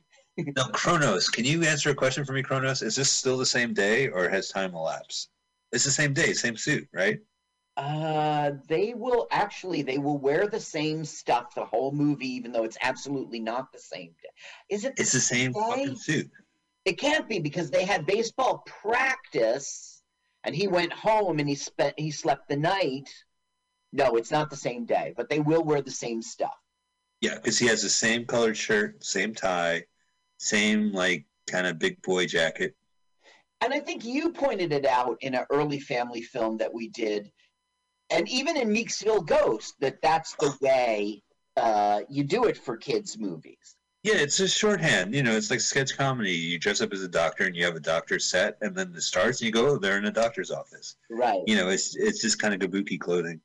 Now, 0.56 0.64
Kronos, 0.72 1.28
can 1.28 1.44
you 1.44 1.62
answer 1.62 1.90
a 1.90 1.94
question 1.94 2.24
for 2.24 2.32
me, 2.32 2.42
Kronos? 2.42 2.82
Is 2.82 2.96
this 2.96 3.08
still 3.08 3.36
the 3.36 3.46
same 3.46 3.72
day 3.72 4.08
or 4.08 4.28
has 4.28 4.48
time 4.48 4.74
elapsed? 4.74 5.28
It's 5.70 5.84
the 5.84 5.92
same 5.92 6.12
day, 6.12 6.32
same 6.32 6.56
suit, 6.56 6.88
right? 6.92 7.20
Uh, 7.76 8.52
they 8.68 8.94
will 8.94 9.26
actually 9.32 9.82
they 9.82 9.98
will 9.98 10.18
wear 10.18 10.46
the 10.46 10.60
same 10.60 11.04
stuff 11.04 11.54
the 11.54 11.64
whole 11.64 11.90
movie, 11.90 12.28
even 12.28 12.52
though 12.52 12.64
it's 12.64 12.78
absolutely 12.82 13.40
not 13.40 13.72
the 13.72 13.78
same 13.78 14.14
day. 14.22 14.28
Is 14.70 14.84
it? 14.84 14.94
It's 14.96 15.12
the 15.12 15.20
same 15.20 15.52
day? 15.52 15.60
fucking 15.60 15.96
suit. 15.96 16.30
It 16.84 16.98
can't 16.98 17.28
be 17.28 17.40
because 17.40 17.70
they 17.70 17.84
had 17.84 18.06
baseball 18.06 18.62
practice 18.66 20.02
and 20.44 20.54
he 20.54 20.68
went 20.68 20.92
home 20.92 21.40
and 21.40 21.48
he 21.48 21.56
spent 21.56 21.98
he 21.98 22.10
slept 22.10 22.48
the 22.48 22.56
night. 22.56 23.08
No, 23.92 24.16
it's 24.16 24.30
not 24.30 24.50
the 24.50 24.56
same 24.56 24.84
day, 24.84 25.12
but 25.16 25.28
they 25.28 25.40
will 25.40 25.64
wear 25.64 25.82
the 25.82 25.90
same 25.90 26.22
stuff. 26.22 26.54
Yeah, 27.20 27.36
because 27.36 27.58
he 27.58 27.66
has 27.68 27.82
the 27.82 27.88
same 27.88 28.24
colored 28.26 28.56
shirt, 28.56 29.02
same 29.02 29.34
tie, 29.34 29.84
same 30.38 30.92
like 30.92 31.24
kind 31.48 31.66
of 31.66 31.78
big 31.78 32.00
boy 32.02 32.26
jacket. 32.26 32.76
And 33.60 33.72
I 33.72 33.80
think 33.80 34.04
you 34.04 34.30
pointed 34.30 34.72
it 34.72 34.84
out 34.84 35.16
in 35.22 35.34
an 35.34 35.46
early 35.50 35.80
family 35.80 36.20
film 36.20 36.58
that 36.58 36.74
we 36.74 36.88
did, 36.88 37.32
and 38.10 38.28
even 38.28 38.56
in 38.56 38.68
Meeksville 38.68 39.26
Ghost, 39.26 39.74
that 39.80 40.00
that's 40.02 40.34
the 40.36 40.56
way 40.60 41.22
uh, 41.56 42.00
you 42.08 42.24
do 42.24 42.44
it 42.44 42.56
for 42.56 42.76
kids' 42.76 43.18
movies. 43.18 43.76
Yeah, 44.02 44.16
it's 44.16 44.38
a 44.40 44.46
shorthand. 44.46 45.14
You 45.14 45.22
know, 45.22 45.32
it's 45.32 45.50
like 45.50 45.60
sketch 45.60 45.96
comedy. 45.96 46.32
You 46.32 46.58
dress 46.58 46.82
up 46.82 46.92
as 46.92 47.02
a 47.02 47.08
doctor 47.08 47.44
and 47.44 47.56
you 47.56 47.64
have 47.64 47.74
a 47.74 47.80
doctor's 47.80 48.26
set, 48.26 48.58
and 48.60 48.76
then 48.76 48.92
the 48.92 49.00
stars, 49.00 49.40
and 49.40 49.46
you 49.46 49.52
go, 49.52 49.68
oh, 49.68 49.78
they're 49.78 49.96
in 49.96 50.04
a 50.04 50.10
doctor's 50.10 50.50
office. 50.50 50.96
Right. 51.08 51.40
You 51.46 51.56
know, 51.56 51.68
it's 51.68 51.96
it's 51.96 52.20
just 52.20 52.38
kind 52.38 52.52
of 52.52 52.60
kabuki 52.60 53.00
clothing. 53.00 53.40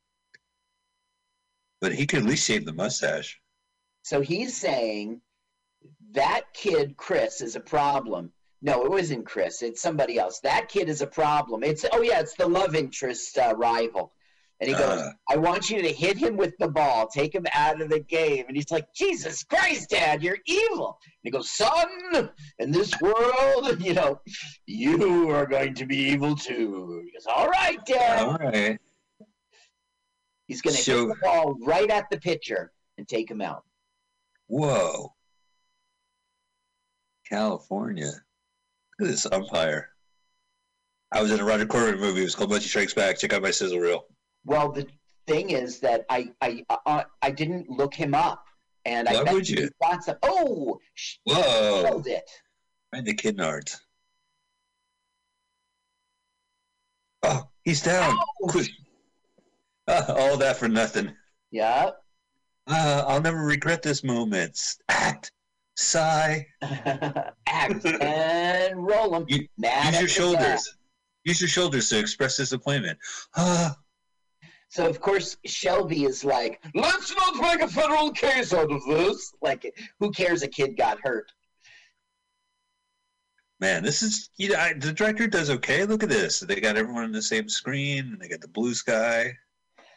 But 1.80 1.94
he 1.94 2.06
could 2.06 2.20
at 2.20 2.26
least 2.26 2.46
shave 2.46 2.66
the 2.66 2.74
mustache. 2.74 3.40
So 4.04 4.20
he's 4.20 4.56
saying 4.56 5.22
that 6.12 6.54
kid, 6.54 6.98
Chris, 6.98 7.40
is 7.40 7.56
a 7.56 7.62
problem. 7.62 8.34
No, 8.62 8.84
it 8.84 8.92
wasn't 8.92 9.26
Chris. 9.26 9.62
It's 9.62 9.82
somebody 9.82 10.20
else. 10.20 10.42
That 10.42 10.68
kid 10.68 10.90
is 10.90 11.02
a 11.02 11.08
problem. 11.08 11.64
It's 11.64 11.86
oh 11.94 12.02
yeah, 12.02 12.20
it's 12.20 12.36
the 12.36 12.48
love 12.48 12.76
interest 12.76 13.38
uh, 13.38 13.54
rival. 13.56 14.12
And 14.62 14.70
he 14.70 14.76
goes, 14.76 15.00
Uh. 15.02 15.12
I 15.30 15.38
want 15.38 15.70
you 15.70 15.82
to 15.82 15.88
hit 15.92 16.18
him 16.18 16.36
with 16.36 16.54
the 16.60 16.68
ball, 16.68 17.08
take 17.08 17.34
him 17.34 17.46
out 17.54 17.82
of 17.82 17.90
the 17.90 18.02
game. 18.02 18.46
And 18.48 18.58
he's 18.58 18.72
like, 18.72 18.94
Jesus 18.94 19.44
Christ, 19.44 19.90
Dad, 19.90 20.22
you're 20.22 20.38
evil. 20.46 20.98
And 21.06 21.12
he 21.24 21.32
goes, 21.32 21.50
Son, 21.52 22.30
in 22.60 22.72
this 22.72 22.92
world, 23.00 23.80
you 23.82 23.94
know, 23.94 24.20
you 24.66 25.30
are 25.32 25.46
going 25.46 25.74
to 25.76 25.86
be 25.86 25.96
evil 25.98 26.36
too. 26.36 27.04
He 27.06 27.12
goes, 27.14 27.26
All 27.28 27.48
right, 27.48 27.78
Dad. 27.86 28.24
All 28.28 28.38
right. 28.38 28.78
He's 30.48 30.62
going 30.62 30.76
to 30.76 30.82
So- 30.82 31.08
hit 31.08 31.10
the 31.10 31.16
ball 31.24 31.56
right 31.64 31.90
at 31.90 32.10
the 32.10 32.20
pitcher 32.20 32.72
and 32.98 33.08
take 33.08 33.30
him 33.32 33.40
out. 33.42 33.64
Whoa. 34.48 35.14
California. 37.28 38.12
Look 39.00 39.08
at 39.10 39.12
this 39.12 39.28
umpire. 39.32 39.90
I 41.12 41.22
was 41.22 41.32
in 41.32 41.40
a 41.40 41.46
Roger 41.46 41.66
Corman 41.66 42.00
movie. 42.00 42.22
It 42.22 42.26
was 42.26 42.36
called 42.36 42.50
Bunch 42.50 42.64
of 42.64 42.70
Strikes 42.70 42.94
Back. 42.94 43.18
Check 43.20 43.34
out 43.34 43.42
my 43.42 43.52
sizzle 43.52 43.80
reel. 43.80 44.04
Well, 44.46 44.72
the 44.72 44.88
thing 45.28 45.50
is 45.52 45.80
that 45.82 46.06
I 46.10 46.32
I 46.42 46.66
uh, 46.86 47.04
I 47.22 47.32
didn't 47.32 47.70
look 47.70 47.94
him 47.94 48.14
up, 48.14 48.44
and 48.86 49.08
I 49.08 49.14
Why 49.16 49.24
bet 49.26 49.34
would 49.34 49.50
you? 49.50 49.70
got 49.82 50.04
some. 50.04 50.18
Oh, 50.24 50.80
Whoa. 51.26 51.84
killed 51.88 52.08
it. 52.08 52.30
In 52.94 53.04
the 53.04 53.14
kidnards. 53.14 53.80
Oh, 57.24 57.48
he's 57.64 57.82
down. 57.82 58.18
Quick. 58.44 58.70
Uh, 59.88 60.06
all 60.18 60.38
that 60.38 60.58
for 60.58 60.68
nothing. 60.68 61.14
Yeah. 61.52 61.92
Uh, 62.68 63.04
I'll 63.08 63.22
never 63.22 63.40
regret 63.44 63.82
this 63.82 64.04
moment. 64.04 64.58
Act. 64.90 65.32
Sigh. 65.76 66.46
Act 66.62 67.86
and 67.86 68.86
roll 68.88 69.12
them. 69.12 69.26
You- 69.28 69.48
Use 69.58 70.00
your 70.00 70.08
shoulders. 70.08 70.76
Use 71.26 71.42
your 71.42 71.48
shoulders 71.50 71.90
to 71.90 72.00
express 72.00 72.38
disappointment. 72.38 72.98
Ah, 73.36 73.76
So 74.70 74.88
of 74.88 75.02
course 75.02 75.36
Shelby 75.46 76.06
is 76.06 76.24
like, 76.24 76.62
let's 76.76 77.14
not 77.16 77.36
make 77.42 77.62
a 77.62 77.68
federal 77.68 78.12
case 78.12 78.54
out 78.54 78.72
of 78.72 78.86
this. 78.86 79.34
Like, 79.42 79.76
who 80.00 80.12
cares? 80.12 80.44
A 80.44 80.48
kid 80.48 80.78
got 80.78 81.00
hurt. 81.02 81.32
man, 83.60 83.84
this 83.84 84.02
is 84.04 84.30
you 84.38 84.50
know, 84.50 84.60
I, 84.60 84.74
the 84.74 84.94
director 84.94 85.28
does 85.28 85.50
okay. 85.50 85.86
Look 85.86 86.04
at 86.04 86.10
this. 86.10 86.40
They 86.40 86.62
got 86.62 86.78
everyone 86.78 87.04
on 87.04 87.12
the 87.12 87.22
same 87.22 87.50
screen, 87.50 88.14
and 88.14 88.22
they 88.22 88.30
got 88.30 88.42
the 88.42 88.48
blue 88.48 88.74
sky. 88.74 89.34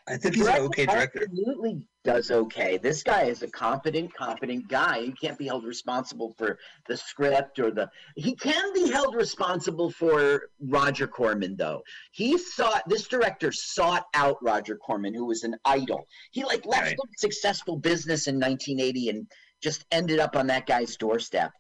I 0.09 0.17
think 0.17 0.35
he's 0.35 0.47
an 0.47 0.63
okay 0.63 0.87
director. 0.87 1.23
Absolutely 1.23 1.87
does 2.03 2.33
okay. 2.33 2.77
This 2.77 3.05
guy 3.05 3.25
is 3.25 3.43
a 3.43 3.49
competent, 3.49 4.13
competent 4.13 4.67
guy. 4.67 5.03
He 5.03 5.13
can't 5.13 5.39
be 5.39 5.47
held 5.47 5.65
responsible 5.65 6.35
for 6.37 6.59
the 6.89 6.97
script 6.97 7.61
or 7.61 7.71
the. 7.71 7.89
He 8.17 8.35
can 8.35 8.73
be 8.75 8.91
held 8.91 9.15
responsible 9.15 9.91
for 9.91 10.49
Roger 10.61 11.07
Corman, 11.07 11.57
though. 11.57 11.83
He 12.11 12.37
sought 12.37 12.83
this 12.89 13.07
director 13.07 13.53
sought 13.53 14.05
out 14.15 14.39
Roger 14.43 14.77
Corman, 14.77 15.15
who 15.15 15.27
was 15.27 15.45
an 15.45 15.55
idol. 15.65 16.07
He 16.33 16.43
like 16.45 16.67
left 16.67 16.83
Right. 16.83 16.97
some 16.99 17.11
successful 17.17 17.77
business 17.77 18.27
in 18.27 18.41
1980 18.41 19.09
and 19.11 19.27
just 19.63 19.85
ended 19.93 20.19
up 20.19 20.35
on 20.35 20.49
that 20.49 20.67
guy's 20.67 20.97
doorstep. 20.97 21.53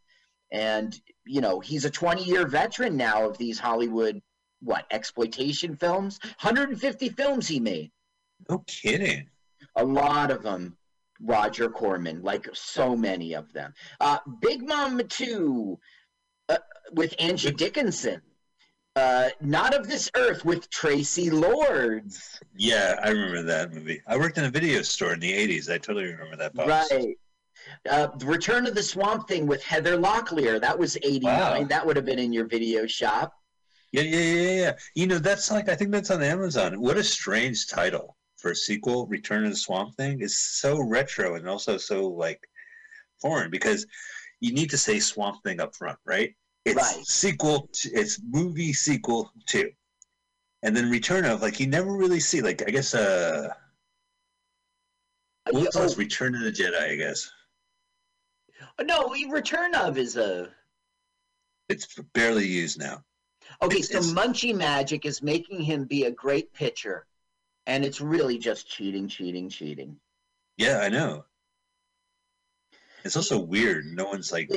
And 0.51 0.99
you 1.25 1.41
know, 1.41 1.61
he's 1.61 1.85
a 1.85 1.91
20 1.91 2.25
year 2.25 2.49
veteran 2.49 2.97
now 2.97 3.29
of 3.29 3.39
these 3.39 3.61
Hollywood 3.61 4.21
what 4.61 4.87
exploitation 4.91 5.77
films. 5.77 6.19
150 6.41 7.09
films 7.11 7.47
he 7.47 7.61
made 7.61 7.93
No 8.49 8.59
kidding. 8.67 9.29
a 9.77 9.85
lot 9.85 10.31
of 10.31 10.43
them 10.43 10.77
roger 11.21 11.69
corman 11.69 12.21
like 12.23 12.49
so 12.53 12.97
many 12.97 13.33
of 13.35 13.53
them 13.53 13.73
uh, 14.01 14.19
big 14.41 14.67
mama 14.67 15.05
2 15.05 15.79
uh, 16.49 16.57
with 16.93 17.15
angie 17.21 17.53
dickinson 17.53 18.21
uh, 18.97 19.29
not 19.41 19.73
of 19.75 19.87
this 19.89 20.11
earth 20.17 20.45
with 20.45 20.69
traci 20.71 21.31
lords 21.33 22.41
Yeah, 22.57 22.99
I 23.03 23.09
remember 23.11 23.43
that 23.43 23.73
movie. 23.73 24.03
I 24.07 24.17
worked 24.19 24.37
in 24.37 24.45
a 24.45 24.51
video 24.51 24.83
store 24.83 25.15
in 25.15 25.21
the 25.21 25.33
'80s. 25.33 25.71
I 25.73 25.79
totally 25.79 26.07
remember 26.13 26.37
that. 26.37 26.55
Pops. 26.55 26.91
right 26.93 27.17
uh, 27.89 28.09
the 28.19 28.27
return 28.27 28.67
of 28.67 28.75
the 28.75 28.83
swamp 28.83 29.29
thing 29.29 29.47
with 29.47 29.63
heather 29.63 29.97
locklear 29.97 30.61
that 30.61 30.77
was 30.79 30.97
89 30.97 31.23
Wow. 31.25 31.65
that 31.69 31.87
would 31.87 31.97
have 31.97 32.05
been 32.05 32.19
in 32.19 32.33
your 32.33 32.47
video 32.47 32.87
shop 32.87 33.33
Yeah, 33.93 34.03
yeah, 34.03 34.19
yeah, 34.19 34.51
yeah. 34.63 34.73
You 34.95 35.07
know, 35.07 35.19
that's 35.19 35.51
like 35.51 35.69
I 35.71 35.75
think 35.77 35.91
that's 35.93 36.11
on 36.11 36.23
Amazon. 36.23 36.79
What 36.81 36.97
a 36.99 37.05
strange 37.05 37.69
title 37.69 38.17
for 38.43 38.51
a 38.51 38.57
sequel. 38.57 39.07
Return 39.07 39.45
of 39.45 39.51
the 39.51 39.57
Swamp 39.57 39.95
Thing 39.97 40.21
is 40.21 40.37
so 40.37 40.81
retro 40.81 41.37
and 41.37 41.49
also 41.49 41.79
so 41.79 42.09
like 42.09 42.41
foreign 43.21 43.51
because 43.51 43.87
you 44.41 44.53
need 44.53 44.69
to 44.71 44.77
say 44.79 44.99
Swamp 44.99 45.43
Thing 45.45 45.61
up 45.61 45.75
front, 45.75 45.99
right? 46.05 46.35
It's 46.65 46.77
Right. 46.77 47.07
sequel. 47.07 47.69
To, 47.73 47.91
it's 47.93 48.21
movie 48.29 48.73
sequel 48.73 49.33
two, 49.47 49.71
and 50.63 50.77
then 50.77 50.91
Return 50.91 51.25
of 51.25 51.41
like 51.41 51.59
you 51.61 51.67
never 51.69 51.93
really 51.97 52.21
see 52.21 52.43
like 52.43 52.63
I 52.67 52.71
guess 52.71 52.93
uh. 52.95 53.49
What 55.51 55.75
was 55.75 55.95
Oh? 55.95 55.97
Return 55.97 56.35
of 56.35 56.43
the 56.43 56.53
Jedi? 56.53 56.93
I 56.93 56.97
guess 56.97 57.31
no 58.85 59.09
return 59.31 59.75
of 59.75 59.99
is 59.99 60.17
a 60.17 60.53
it's 61.69 61.87
barely 62.15 62.47
used 62.47 62.79
now. 62.79 63.03
Okay, 63.61 63.79
It's- 63.79 63.91
so 63.91 63.99
it's- 63.99 64.13
Munchie 64.13 64.55
Magic 64.55 65.05
is 65.05 65.21
making 65.23 65.61
him 65.63 65.85
be 65.85 66.05
a 66.05 66.11
great 66.11 66.53
pitcher, 66.53 67.07
and 67.67 67.85
it's 67.85 68.01
really 68.01 68.39
just 68.39 68.69
cheating, 68.69 69.09
cheating, 69.09 69.49
cheating. 69.49 69.97
Yeah, 70.57 70.81
I 70.83 70.89
know. 70.89 71.25
It's 73.05 73.17
also 73.17 73.39
weird. 73.39 73.85
No 73.87 74.07
one's 74.07 74.31
like, 74.33 74.51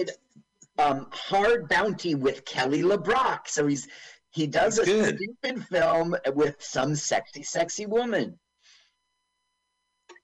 um, 0.77 1.07
Hard 1.11 1.67
Bounty 1.67 2.15
with 2.15 2.45
Kelly 2.45 2.81
LeBrock, 2.83 3.47
so 3.47 3.65
he's 3.65 3.87
he 4.31 4.47
does 4.47 4.75
That's 4.75 4.89
a 4.89 4.91
good. 4.91 5.17
stupid 5.17 5.65
film 5.67 6.15
with 6.33 6.61
some 6.61 6.93
sexy, 6.95 7.41
sexy 7.41 7.85
woman. 7.85 8.37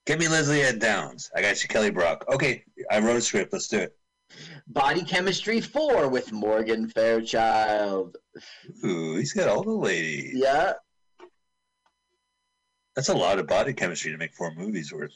Give 0.06 0.20
me 0.20 0.28
Lesley-Anne 0.28 0.80
Downs. 0.80 1.32
I 1.36 1.42
got 1.42 1.62
you, 1.64 1.70
Kelly 1.70 1.92
Brock. 1.92 2.26
Okay, 2.28 2.64
I 2.90 3.00
wrote 3.00 3.16
a 3.16 3.22
script. 3.22 3.54
Let's 3.54 3.70
do 3.70 3.78
it. 3.80 3.96
Body 4.68 5.04
Chemistry 5.04 5.62
Four 5.62 6.10
with 6.10 6.32
Morgan 6.32 6.90
Fairchild. 6.90 8.18
Ooh, 8.86 9.16
he's 9.16 9.34
got 9.34 9.48
all 9.50 9.64
the 9.64 9.72
ladies. 9.72 10.34
Yeah, 10.36 10.74
That's 12.96 13.10
a 13.10 13.14
lot 13.14 13.40
of 13.40 13.48
body 13.48 13.74
chemistry 13.74 14.12
to 14.12 14.18
make 14.18 14.34
four 14.34 14.54
movies 14.54 14.94
worth. 14.94 15.16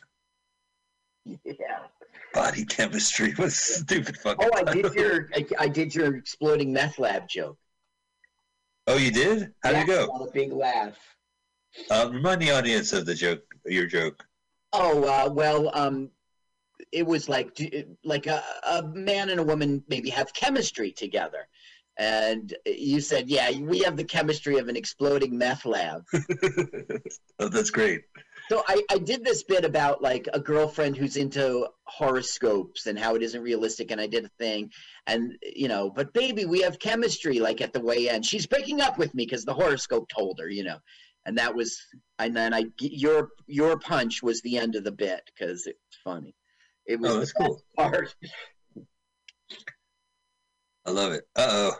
yeah. 1.44 1.88
Body 2.34 2.66
chemistry 2.66 3.34
was 3.38 3.56
stupid 3.58 4.18
fucking. 4.18 4.50
Oh, 4.52 4.58
I 4.58 4.64
did 4.74 4.94
your 4.94 5.30
I, 5.36 5.46
I 5.60 5.68
did 5.68 5.96
your 5.96 6.16
exploding 6.16 6.74
meth 6.74 7.00
lab 7.00 7.28
joke. 7.28 7.58
Oh, 8.88 8.98
you 8.98 9.12
did? 9.12 9.54
How'd 9.64 9.74
Yeah, 9.74 9.82
it 9.84 9.88
go? 9.88 10.06
A 10.06 10.32
big 10.32 10.52
laugh. 10.52 10.98
Uh, 11.90 12.10
remind 12.12 12.42
the 12.42 12.52
audience 12.52 12.94
of 12.94 13.06
the 13.06 13.16
joke. 13.16 13.42
Your 13.66 13.88
joke. 13.88 14.24
Oh 14.74 15.04
uh, 15.06 15.30
well, 15.32 15.72
um, 15.76 16.10
it 16.92 17.06
was 17.06 17.30
like 17.30 17.58
like 18.04 18.28
a, 18.28 18.44
a 18.68 18.84
man 18.84 19.30
and 19.30 19.40
a 19.40 19.44
woman 19.44 19.84
maybe 19.88 20.10
have 20.10 20.34
chemistry 20.34 20.92
together, 20.92 21.48
and 21.98 22.54
you 22.66 23.02
said, 23.02 23.30
"Yeah, 23.30 23.52
we 23.60 23.80
have 23.80 23.98
the 23.98 24.04
chemistry 24.04 24.58
of 24.58 24.68
an 24.68 24.76
exploding 24.76 25.38
meth 25.38 25.66
lab." 25.66 26.04
oh, 27.40 27.48
that's 27.48 27.70
great. 27.70 28.02
so 28.50 28.64
I, 28.68 28.84
I 28.92 28.98
did 28.98 29.24
this 29.24 29.44
bit 29.44 29.66
about 29.66 30.02
like 30.02 30.28
a 30.34 30.40
girlfriend 30.40 30.98
who's 30.98 31.18
into 31.18 31.68
horoscopes 31.86 32.86
and 32.86 33.00
how 33.00 33.16
it 33.16 33.24
isn't 33.24 33.42
realistic, 33.42 33.92
and 33.92 34.02
I 34.02 34.08
did 34.08 34.26
a 34.26 34.30
thing, 34.40 34.72
and 35.08 35.38
you 35.42 35.68
know, 35.68 35.90
but 35.90 36.14
baby, 36.14 36.46
we 36.46 36.62
have 36.62 36.80
chemistry. 36.80 37.40
Like 37.40 37.62
at 37.62 37.74
the 37.74 37.82
way 37.82 38.10
end, 38.10 38.26
she's 38.26 38.46
breaking 38.46 38.82
up 38.82 38.98
with 38.98 39.14
me 39.14 39.26
because 39.26 39.46
the 39.46 39.54
horoscope 39.54 40.10
told 40.10 40.40
her, 40.40 40.50
you 40.50 40.64
know, 40.64 40.78
and 41.26 41.38
that 41.38 41.56
was, 41.56 41.82
and 42.20 42.36
then 42.36 42.54
I 42.54 42.66
your 42.80 43.30
your 43.48 43.80
punch 43.80 44.22
was 44.22 44.42
the 44.42 44.58
end 44.58 44.76
of 44.76 44.84
the 44.84 44.92
bit 44.92 45.22
because 45.34 45.66
it's 45.66 45.98
funny. 46.04 46.36
It 46.86 47.00
was 47.00 47.12
Oh, 47.12 47.20
that's 47.20 47.34
cool. 47.34 47.62
part. 47.78 48.14
I 50.86 50.92
love 50.92 51.14
it. 51.14 51.28
Uh 51.36 51.48
oh. 51.50 51.72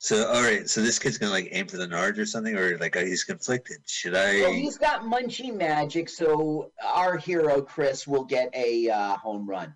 So 0.00 0.28
all 0.28 0.42
right, 0.42 0.68
so 0.68 0.80
this 0.80 0.98
kid's 0.98 1.18
gonna 1.18 1.32
like 1.32 1.48
aim 1.50 1.66
for 1.66 1.76
the 1.76 1.86
Nards 1.86 2.18
or 2.18 2.26
something, 2.26 2.56
or 2.56 2.78
like 2.78 2.96
uh, 2.96 3.00
he's 3.00 3.24
conflicted. 3.24 3.78
Should 3.86 4.14
I? 4.14 4.40
Well, 4.40 4.52
he's 4.52 4.78
got 4.78 5.02
munchie 5.02 5.54
magic, 5.54 6.08
so 6.08 6.70
our 6.84 7.16
hero 7.16 7.60
Chris 7.60 8.06
will 8.06 8.24
get 8.24 8.48
a 8.54 8.88
uh, 8.90 9.16
home 9.16 9.48
run. 9.48 9.74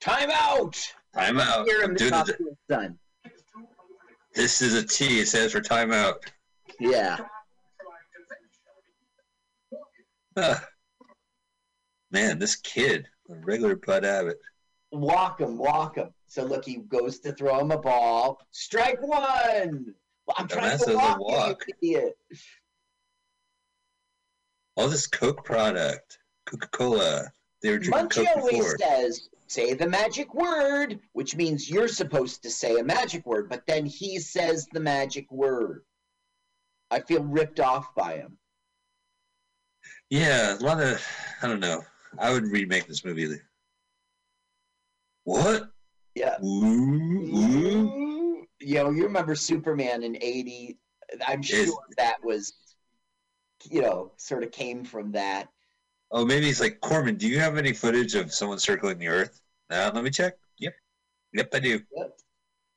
Time 0.00 0.30
out. 0.32 0.76
Time 1.14 1.38
out. 1.38 1.66
Hear 1.66 1.82
him 1.82 1.94
Dude, 1.94 2.12
talk 2.12 2.26
th- 2.26 2.38
to 2.70 2.94
this 4.34 4.60
is 4.62 4.74
a 4.74 4.84
T. 4.84 5.20
It 5.20 5.28
stands 5.28 5.52
for 5.52 5.60
timeout. 5.60 6.14
Yeah. 6.80 7.18
Ah. 10.36 10.64
Man, 12.10 12.40
this 12.40 12.56
kid, 12.56 13.06
a 13.30 13.36
regular 13.36 13.76
Bud 13.76 14.04
Abbott. 14.04 14.38
Walk 14.90 15.40
him, 15.40 15.56
walk 15.56 15.96
him. 15.96 16.12
So 16.34 16.42
look, 16.42 16.64
he 16.64 16.78
goes 16.78 17.20
to 17.20 17.32
throw 17.32 17.60
him 17.60 17.70
a 17.70 17.78
ball. 17.78 18.40
Strike 18.50 19.00
one. 19.00 19.94
Well, 20.26 20.34
I'm 20.36 20.48
trying 20.48 20.76
to 20.78 20.94
walk, 20.96 21.18
you, 21.20 21.24
walk. 21.24 21.64
you 21.80 21.96
idiot. 21.96 22.18
All 24.76 24.88
this 24.88 25.06
Coke 25.06 25.44
product, 25.44 26.18
Coca 26.44 26.66
Cola. 26.72 27.30
They 27.62 27.70
were 27.70 27.78
drinking 27.78 28.08
Munchie 28.08 28.26
Coke 28.26 28.36
always 28.38 28.56
before. 28.56 28.78
says, 28.78 29.28
say 29.46 29.74
the 29.74 29.86
magic 29.86 30.34
word, 30.34 30.98
which 31.12 31.36
means 31.36 31.70
you're 31.70 31.86
supposed 31.86 32.42
to 32.42 32.50
say 32.50 32.80
a 32.80 32.84
magic 32.84 33.24
word, 33.24 33.48
but 33.48 33.64
then 33.68 33.86
he 33.86 34.18
says 34.18 34.66
the 34.72 34.80
magic 34.80 35.30
word. 35.30 35.84
I 36.90 36.98
feel 36.98 37.22
ripped 37.22 37.60
off 37.60 37.94
by 37.94 38.16
him. 38.16 38.38
Yeah, 40.10 40.58
a 40.58 40.58
lot 40.58 40.82
of. 40.82 41.00
I 41.42 41.46
don't 41.46 41.60
know. 41.60 41.84
I 42.18 42.32
would 42.32 42.48
remake 42.48 42.88
this 42.88 43.04
movie. 43.04 43.40
What? 45.22 45.70
Yeah. 46.14 46.36
You 46.42 48.46
know, 48.76 48.90
you 48.90 49.04
remember 49.04 49.34
Superman 49.34 50.02
in 50.02 50.16
80. 50.20 50.78
I'm 51.26 51.42
sure 51.42 51.58
Yes. 51.58 51.70
that 51.98 52.16
was, 52.24 52.54
you 53.70 53.82
know, 53.82 54.12
sort 54.16 54.42
of 54.42 54.50
came 54.52 54.84
from 54.84 55.12
that. 55.12 55.48
Oh, 56.10 56.24
maybe 56.24 56.48
it's 56.48 56.60
like 56.60 56.80
Corman. 56.80 57.16
Do 57.16 57.28
you 57.28 57.38
have 57.40 57.56
any 57.56 57.72
footage 57.72 58.14
of 58.14 58.32
someone 58.32 58.58
circling 58.58 58.98
the 58.98 59.08
Earth? 59.08 59.40
Uh, 59.70 59.90
let 59.94 60.04
me 60.04 60.10
check. 60.10 60.34
Yep, 60.58 60.74
yep, 61.32 61.48
I 61.52 61.58
do. 61.58 61.80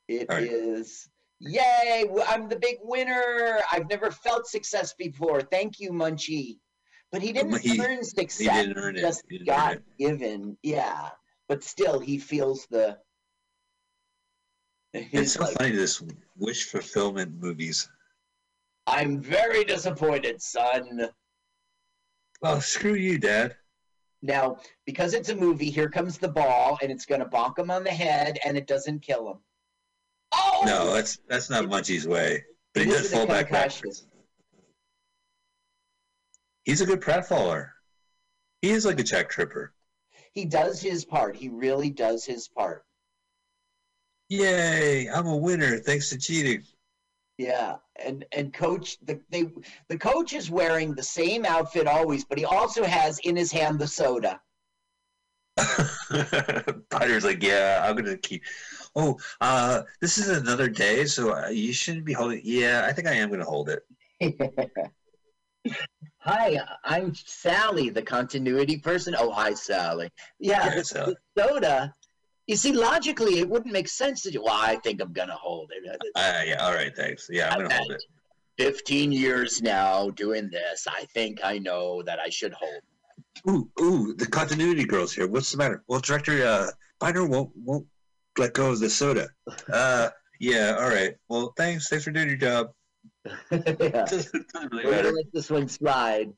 It 0.07 0.29
All 0.29 0.38
right. 0.38 0.51
is, 0.51 1.07
yay, 1.39 2.05
I'm 2.27 2.49
the 2.49 2.55
big 2.55 2.77
winner. 2.81 3.59
I've 3.71 3.89
never 3.89 4.09
felt 4.11 4.47
success 4.47 4.93
before. 4.97 5.41
Thank 5.41 5.79
you, 5.79 5.91
Munchie. 5.91 6.57
But 7.11 7.21
he 7.21 7.31
didn't 7.31 7.59
he- 7.59 7.79
earn 7.79 8.01
He 8.03 8.47
didn't 8.47 8.77
earn 8.77 8.97
it. 8.97 9.01
just 9.01 9.23
He 9.29 9.38
didn't 9.38 9.47
got 9.47 9.71
earn 9.75 9.77
it. 9.77 9.97
given. 9.97 10.57
Yeah. 10.63 11.09
But 11.47 11.63
still, 11.63 11.99
he 11.99 12.17
feels 12.17 12.65
the. 12.69 12.97
It's 15.12 15.34
He's 15.34 15.39
like, 15.39 15.58
funny 15.58 15.72
this 15.72 16.04
wish 16.38 16.66
fulfillment 16.66 17.34
movies. 17.39 17.89
I'm 18.88 19.22
very 19.22 19.64
disappointed, 19.64 20.41
son. 20.41 21.10
Well, 22.41 22.62
screw 22.62 22.95
you, 22.95 23.18
Dad. 23.18 23.56
Now, 24.22 24.58
because 24.86 25.14
it's 25.14 25.30
a 25.30 25.36
movie, 25.36 25.70
here 25.70 25.89
comes 25.89 26.18
the 26.18 26.28
ball, 26.28 26.78
and 26.82 26.91
it's 26.91 27.06
going 27.06 27.22
to 27.22 27.28
bonk 27.28 27.60
him 27.60 27.70
on 27.70 27.84
the 27.84 27.91
head, 27.91 28.39
and 28.43 28.58
it 28.58 28.68
doesn't 28.68 29.02
kill 29.02 29.30
him. 29.32 29.38
Oh! 30.32 30.64
No, 30.66 30.93
that's 30.93 31.20
that's 31.28 31.50
not 31.50 31.66
Munchie's 31.66 32.08
way. 32.08 32.43
But 32.74 32.86
he 32.86 32.91
does 32.91 33.12
fall 33.12 33.28
back 33.28 33.52
backwards. 33.52 34.08
He's 36.64 36.82
a 36.82 36.86
good 36.86 37.02
pratfaller. 37.02 37.70
He 38.62 38.72
is 38.72 38.86
like 38.86 39.00
a 39.00 39.04
check 39.04 39.30
tripper. 39.30 39.74
He 40.34 40.45
does 40.45 40.82
his 40.82 41.06
part. 41.06 41.36
He 41.36 41.50
really 41.50 41.89
does 41.89 42.26
his 42.26 42.48
part. 42.48 42.84
Yay! 44.30 45.09
I'm 45.09 45.28
a 45.28 45.36
winner 45.38 45.78
thanks 45.80 46.09
to 46.09 46.17
cheating. 46.17 46.63
Yeah, 47.38 47.75
and 48.03 48.25
and 48.32 48.53
coach 48.53 48.97
the 49.03 49.21
they 49.30 49.45
the 49.89 49.97
coach 49.97 50.34
is 50.34 50.49
wearing 50.49 50.95
the 50.95 51.03
same 51.03 51.45
outfit 51.45 51.88
always, 51.88 52.25
but 52.25 52.38
he 52.38 52.45
also 52.45 52.84
has 52.84 53.19
in 53.19 53.36
his 53.36 53.51
hand 53.51 53.80
the 53.80 53.88
soda. 53.88 54.41
Potter's 56.89 57.25
like, 57.25 57.43
yeah, 57.43 57.84
I'm 57.84 57.95
gonna 57.95 58.17
keep. 58.17 58.43
Oh, 58.95 59.17
uh, 59.41 59.84
this 60.01 60.17
is 60.17 60.30
another 60.30 60.67
day, 60.67 61.05
so 61.05 61.34
uh, 61.34 61.49
you 61.49 61.73
shouldn't 61.73 62.05
be 62.05 62.13
holding. 62.13 62.41
Yeah, 62.43 62.86
I 62.88 62.93
think 62.93 63.07
I 63.07 63.13
am 63.13 63.30
gonna 63.30 63.45
hold 63.45 63.69
it. 63.69 63.84
hi, 66.19 66.59
I'm 66.84 67.13
Sally, 67.15 67.89
the 67.89 68.01
continuity 68.01 68.78
person. 68.78 69.15
Oh, 69.17 69.32
hi, 69.32 69.53
Sally. 69.53 70.09
Yeah, 70.39 70.75
Yeah, 70.75 70.82
Sally. 70.84 71.15
the 71.36 71.47
soda. 71.47 71.93
You 72.48 72.56
see, 72.56 72.72
logically, 72.72 73.39
it 73.39 73.50
wouldn't 73.50 73.74
make 73.74 73.89
sense 73.89 74.22
to 74.22 74.32
do. 74.32 74.41
Well, 74.41 74.58
I 74.58 74.78
think 74.78 75.02
I'm 75.02 75.12
gonna 75.12 75.36
hold 75.36 75.72
it. 75.76 75.84
Uh, 76.16 76.41
yeah, 76.45 76.66
all 76.66 76.74
right, 76.74 76.95
thanks. 76.95 77.28
Yeah, 77.30 77.54
I'm 77.54 77.62
gonna 77.62 77.76
hold 77.76 77.91
it. 77.91 78.04
15 78.58 79.12
years 79.12 79.62
now 79.62 80.10
doing 80.12 80.50
this. 80.50 80.88
I 80.89 81.06
think 81.14 81.39
I 81.43 81.60
know 81.60 82.02
that 82.04 82.20
I 82.20 82.30
should 82.30 82.54
hold. 82.54 82.82
Ooh, 83.48 83.70
ooh, 83.82 84.14
the 84.16 84.26
continuity 84.26 84.86
girl's 84.86 85.14
here. 85.14 85.28
What's 85.28 85.52
the 85.52 85.58
matter? 85.58 85.84
Well, 85.88 86.00
director, 86.00 86.43
uh, 86.43 86.72
Byner 87.00 87.26
won't 87.28 87.52
won't 87.64 87.86
let 88.38 88.54
go 88.54 88.72
of 88.72 88.80
the 88.80 88.89
soda. 88.89 89.30
Uh, 89.72 90.10
yeah, 90.39 90.78
all 90.80 90.89
right. 90.89 91.16
Well, 91.30 91.54
thanks. 91.58 91.89
Thanks 91.89 92.06
for 92.06 92.12
doing 92.12 92.30
your 92.30 92.38
job. 92.38 92.72
yeah. 93.52 94.06
Really 94.72 94.86
We're 94.86 95.04
gonna 95.04 95.16
let 95.16 95.32
this 95.34 95.50
one 95.50 95.68
slide. 95.68 96.32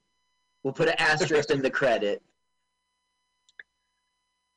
We'll 0.64 0.74
put 0.74 0.90
an 0.90 0.96
asterisk 0.98 1.52
in 1.52 1.62
the 1.62 1.70
credit. 1.70 2.22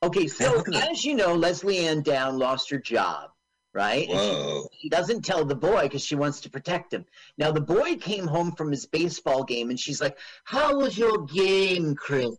Okay, 0.02 0.26
so 0.26 0.52
look 0.56 0.68
at 0.68 0.74
that. 0.74 0.90
as 0.90 1.04
you 1.04 1.14
know, 1.14 1.34
Lesley-Anne 1.34 2.02
Down 2.02 2.38
lost 2.38 2.68
her 2.70 2.78
job, 2.78 3.30
right? 3.72 4.08
And 4.08 4.18
she- 4.18 4.26
Whoa. 4.26 4.68
She 4.80 4.88
doesn't 4.88 5.22
tell 5.22 5.44
the 5.44 5.54
boy 5.54 5.82
because 5.82 6.04
she 6.04 6.16
wants 6.16 6.40
to 6.40 6.50
protect 6.50 6.92
him. 6.92 7.04
Now 7.38 7.52
the 7.52 7.60
boy 7.60 7.96
came 7.96 8.26
home 8.26 8.52
from 8.52 8.70
his 8.72 8.84
baseball 8.86 9.44
game 9.44 9.70
and 9.70 9.78
she's 9.78 10.00
like, 10.00 10.18
"How 10.44 10.76
was 10.76 10.98
your 10.98 11.24
game, 11.26 11.94
Chris?" 11.94 12.36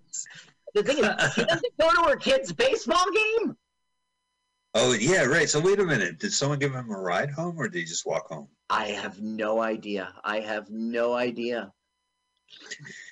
The 0.74 0.84
thing 0.84 0.98
is, 0.98 1.34
she 1.34 1.44
doesn't 1.46 1.78
go 1.80 1.90
to 1.90 2.10
her 2.10 2.16
kid's 2.18 2.52
baseball 2.52 3.06
game. 3.14 3.56
Oh 4.74 4.92
yeah, 4.94 5.24
right. 5.24 5.48
So 5.50 5.60
wait 5.62 5.80
a 5.80 5.86
minute. 5.86 6.20
Did 6.20 6.34
someone 6.34 6.60
give 6.60 6.74
him 6.74 6.90
a 6.90 7.00
ride 7.00 7.30
home, 7.32 7.58
or 7.58 7.70
did 7.70 7.80
he 7.80 7.86
just 7.86 8.06
walk 8.06 8.28
home? 8.28 8.48
I 8.70 8.88
have 8.88 9.22
no 9.22 9.62
idea. 9.62 10.14
I 10.24 10.40
have 10.42 10.70
no 10.72 11.14
idea. 11.14 11.72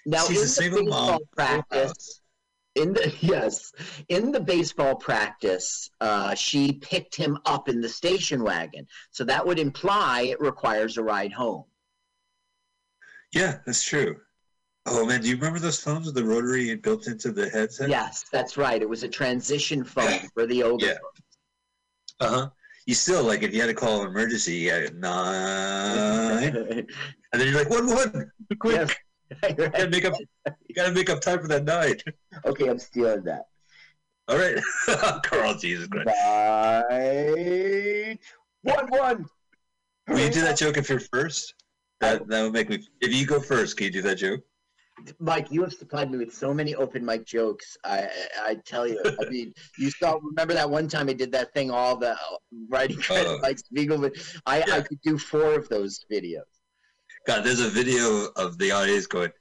Now 0.06 0.26
She's 0.26 0.39
in 0.39 0.43
a 0.45 0.47
single 0.47 0.80
the 0.80 0.86
baseball 0.86 1.12
mom. 1.12 1.20
practice, 1.36 2.20
in 2.76 2.93
the 2.93 3.13
yes, 3.22 3.72
in 4.09 4.32
the 4.32 4.39
baseball 4.39 4.95
practice, 4.95 5.89
uh, 5.99 6.36
she 6.36 6.74
picked 6.74 7.15
him 7.15 7.38
up 7.45 7.69
in 7.69 7.82
the 7.82 7.89
station 7.89 8.43
wagon. 8.43 8.88
So 9.11 9.24
that 9.26 9.45
would 9.45 9.59
imply 9.59 10.22
it 10.22 10.39
requires 10.39 10.97
a 10.97 11.03
ride 11.03 11.34
home. 11.34 11.65
Yeah, 13.34 13.57
that's 13.65 13.84
true. 13.84 14.17
Oh 14.86 15.05
man, 15.05 15.22
do 15.22 15.30
you 15.30 15.36
remember 15.36 15.59
those 15.59 15.80
phones 15.80 16.07
with 16.07 16.15
the 16.15 16.24
rotary 16.24 16.76
built 16.76 17.07
into 17.07 17.32
the 17.32 17.49
headset? 17.49 17.89
Yes, 17.89 18.26
that's 18.32 18.57
right. 18.57 18.82
It 18.82 18.89
was 18.89 19.03
a 19.03 19.07
transition 19.07 19.84
phone 19.84 20.19
for 20.34 20.47
the 20.47 20.63
older. 20.63 20.86
Yeah. 20.88 20.97
Uh 22.19 22.30
huh. 22.30 22.49
You 22.88 22.95
still 22.95 23.24
like 23.24 23.43
if 23.43 23.53
you 23.53 23.61
had 23.61 23.67
to 23.67 23.76
call 23.76 24.01
an 24.01 24.07
emergency, 24.07 24.55
you 24.55 24.72
had 24.72 24.95
nine, 24.95 26.55
and 26.55 26.88
then 27.32 27.47
you're 27.47 27.59
like 27.59 27.69
one 27.69 27.88
one, 27.88 28.32
quick, 28.59 28.76
Yes. 28.76 28.95
you 29.49 29.55
gotta 29.55 29.89
make 29.89 30.05
up, 30.05 30.13
you 30.67 30.75
gotta 30.75 30.91
make 30.93 31.09
up 31.09 31.21
time 31.21 31.39
for 31.39 31.47
that 31.47 31.63
night. 31.63 32.03
okay, 32.45 32.67
I'm 32.69 32.79
stealing 32.79 33.23
that. 33.23 33.45
All 34.27 34.38
right, 34.38 34.57
Carl, 35.23 35.55
Jesus 35.55 35.88
Christ. 35.88 36.09
Right. 36.25 38.17
One 38.63 38.88
one. 38.88 39.25
Will 40.07 40.19
you 40.19 40.29
do 40.29 40.41
that 40.41 40.57
joke 40.57 40.77
if 40.77 40.89
you're 40.89 40.99
first? 40.99 41.53
That 41.99 42.27
that 42.27 42.43
would 42.43 42.53
make 42.53 42.69
me. 42.69 42.86
If 42.99 43.13
you 43.13 43.25
go 43.25 43.39
first, 43.39 43.77
can 43.77 43.86
you 43.86 43.91
do 43.91 44.01
that 44.03 44.15
joke? 44.15 44.41
Mike, 45.19 45.51
you 45.51 45.61
have 45.63 45.73
supplied 45.73 46.11
me 46.11 46.17
with 46.19 46.34
so 46.34 46.53
many 46.53 46.75
open 46.75 47.03
mic 47.03 47.25
jokes. 47.25 47.77
I 47.84 48.07
I 48.41 48.55
tell 48.65 48.88
you. 48.88 49.01
I 49.03 49.29
mean, 49.29 49.53
you 49.77 49.89
saw. 49.89 50.19
Remember 50.21 50.53
that 50.53 50.69
one 50.69 50.88
time 50.88 51.09
I 51.09 51.13
did 51.13 51.32
that 51.32 51.53
thing, 51.53 51.71
all 51.71 51.95
the 51.97 52.15
writing 52.69 52.97
credit, 52.97 53.27
Oh. 53.27 53.39
Mike 53.41 53.57
Spiegelman. 53.57 54.41
I 54.45 54.61
I 54.61 54.65
Yeah. 54.67 54.82
could 54.82 55.01
do 55.01 55.17
four 55.17 55.53
of 55.55 55.67
those 55.69 56.05
videos. 56.11 56.41
God, 57.28 57.43
there's 57.43 57.59
a 57.59 57.69
video 57.69 58.28
of 58.36 58.57
the 58.57 58.72
audience 58.72 59.05
going, 59.07 59.32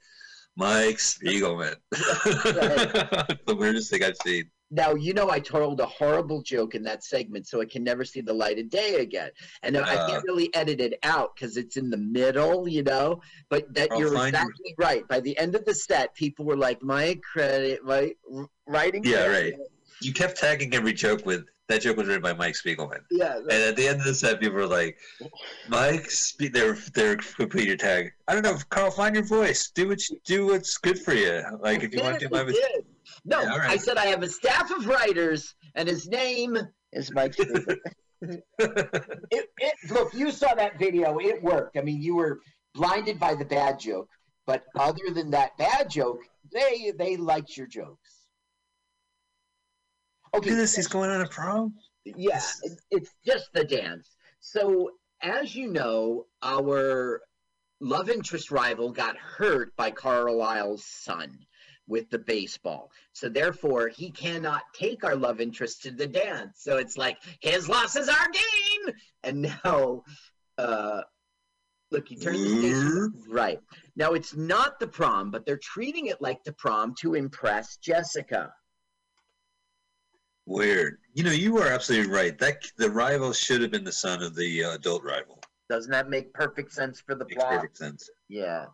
Mike 0.55 0.97
Spiegelman. 0.97 1.75
the 1.91 3.55
weirdest 3.57 3.89
thing 3.89 4.03
I've 4.03 4.17
seen. 4.17 4.49
Now 4.73 4.95
you 4.95 5.13
know 5.13 5.29
I 5.29 5.39
told 5.39 5.81
a 5.81 5.85
horrible 5.85 6.41
joke 6.41 6.75
in 6.75 6.83
that 6.83 7.03
segment, 7.03 7.45
so 7.47 7.59
it 7.59 7.69
can 7.69 7.83
never 7.83 8.05
see 8.05 8.21
the 8.21 8.33
light 8.33 8.57
of 8.57 8.69
day 8.69 8.95
again. 9.01 9.31
And 9.63 9.77
I 9.77 9.95
Uh. 9.95 10.07
can't 10.07 10.23
really 10.23 10.53
edit 10.53 10.79
it 10.79 10.97
out 11.03 11.35
because 11.35 11.57
it's 11.57 11.75
in 11.75 11.89
the 11.89 11.97
middle, 11.97 12.69
you 12.69 12.83
know. 12.83 13.21
But 13.49 13.73
that 13.73 13.91
I'll 13.91 13.99
you're 13.99 14.15
exactly 14.15 14.73
right. 14.77 15.05
By 15.09 15.19
the 15.19 15.37
end 15.37 15.55
of 15.55 15.65
the 15.65 15.75
set, 15.75 16.15
people 16.15 16.45
were 16.45 16.55
like, 16.55 16.81
"My 16.81 17.19
credit, 17.33 17.83
my 17.83 18.13
writing." 18.65 19.03
Yeah, 19.03 19.25
credit." 19.25 19.55
right. 19.59 19.67
You 20.01 20.13
kept 20.13 20.37
tagging 20.37 20.73
every 20.73 20.93
joke 20.93 21.25
with 21.25 21.45
that 21.71 21.81
joke 21.81 21.97
was 21.97 22.07
written 22.07 22.21
by 22.21 22.33
Mike 22.33 22.55
Spiegelman. 22.55 22.99
Yeah. 23.09 23.37
And 23.37 23.51
at 23.51 23.75
the 23.75 23.87
end 23.87 23.99
of 23.99 24.05
the 24.05 24.13
set, 24.13 24.39
people 24.39 24.57
were 24.57 24.67
like, 24.67 24.97
Mike, 25.69 26.09
they're 26.51 26.77
they're 26.93 27.15
complete 27.15 27.67
your 27.67 27.77
tag. 27.77 28.11
I 28.27 28.33
don't 28.33 28.43
know, 28.43 28.57
Carl, 28.69 28.91
find 28.91 29.15
your 29.15 29.23
voice. 29.23 29.71
Do 29.71 29.87
what 29.87 30.09
you, 30.09 30.19
do 30.25 30.47
what's 30.47 30.77
good 30.77 30.99
for 30.99 31.13
you. 31.13 31.43
Like 31.61 31.83
if 31.83 31.93
you 31.93 32.03
want 32.03 32.19
to 32.19 32.27
do 32.27 32.35
I 32.35 32.43
my 32.43 32.51
did. 32.51 32.85
No, 33.25 33.41
Yeah, 33.41 33.57
right. 33.57 33.69
I 33.69 33.77
said 33.77 33.97
I 33.97 34.07
have 34.07 34.23
a 34.23 34.29
staff 34.29 34.71
of 34.71 34.85
writers, 34.85 35.55
and 35.75 35.87
his 35.87 36.07
name 36.07 36.57
is 36.93 37.11
Mike. 37.13 37.35
It, 38.23 38.43
it, 39.57 39.75
look, 39.89 40.13
you 40.13 40.29
saw 40.29 40.53
that 40.53 40.77
video. 40.77 41.17
It 41.17 41.41
worked. 41.41 41.75
I 41.75 41.81
mean, 41.81 42.03
you 42.03 42.15
were 42.15 42.39
blinded 42.75 43.19
by 43.19 43.33
the 43.33 43.45
bad 43.45 43.79
joke, 43.79 44.09
but 44.45 44.63
other 44.77 45.09
than 45.11 45.31
that 45.31 45.57
bad 45.57 45.89
joke, 45.89 46.19
they 46.53 46.91
they 46.95 47.17
liked 47.17 47.57
your 47.57 47.65
jokes. 47.65 48.20
Okay, 50.33 50.51
this. 50.51 50.75
He's 50.75 50.87
going 50.87 51.09
on 51.09 51.21
a 51.21 51.27
prom. 51.27 51.73
yeah, 52.05 52.41
it's 52.89 53.13
just 53.25 53.51
the 53.53 53.63
dance. 53.63 54.07
So, 54.39 54.91
as 55.21 55.55
you 55.55 55.67
know, 55.67 56.25
our 56.41 57.21
love 57.79 58.09
interest 58.09 58.51
rival 58.51 58.91
got 58.91 59.17
hurt 59.17 59.75
by 59.75 59.91
Carlisle's 59.91 60.85
son 60.85 61.37
with 61.87 62.09
the 62.09 62.19
baseball. 62.19 62.91
So, 63.13 63.27
therefore, 63.27 63.89
he 63.89 64.11
cannot 64.11 64.63
take 64.73 65.03
our 65.03 65.15
love 65.15 65.41
interest 65.41 65.83
to 65.83 65.91
the 65.91 66.07
dance. 66.07 66.61
So, 66.61 66.77
it's 66.77 66.97
like 66.97 67.17
his 67.41 67.67
loss 67.67 67.95
is 67.95 68.07
our 68.07 68.27
gain. 68.31 68.95
And 69.23 69.41
now, 69.63 70.03
uh, 70.57 71.01
look, 71.91 72.07
he 72.07 72.15
the 72.15 72.21
station. 72.21 73.13
Right. 73.27 73.59
Now, 73.95 74.11
it's 74.13 74.35
not 74.35 74.79
the 74.79 74.87
prom, 74.87 75.29
but 75.29 75.45
they're 75.45 75.59
treating 75.61 76.07
it 76.07 76.21
like 76.21 76.43
the 76.45 76.53
prom 76.53 76.95
to 77.01 77.15
impress 77.15 77.77
Jessica. 77.77 78.53
Weird. 80.51 80.97
You 81.13 81.23
know, 81.23 81.31
you 81.31 81.57
are 81.59 81.67
absolutely 81.67 82.11
right. 82.11 82.37
That 82.39 82.63
the 82.77 82.89
rival 82.89 83.31
should 83.33 83.61
have 83.61 83.71
been 83.71 83.83
the 83.83 83.91
son 83.91 84.21
of 84.21 84.35
the 84.35 84.63
uh, 84.65 84.75
adult 84.75 85.03
rival. 85.03 85.39
Doesn't 85.69 85.91
that 85.91 86.09
make 86.09 86.33
perfect 86.33 86.71
sense 86.73 86.99
for 87.01 87.15
the 87.15 87.25
Makes 87.25 87.35
plot? 87.35 87.51
perfect 87.53 87.77
sense. 87.77 88.09
Yeah. 88.27 88.65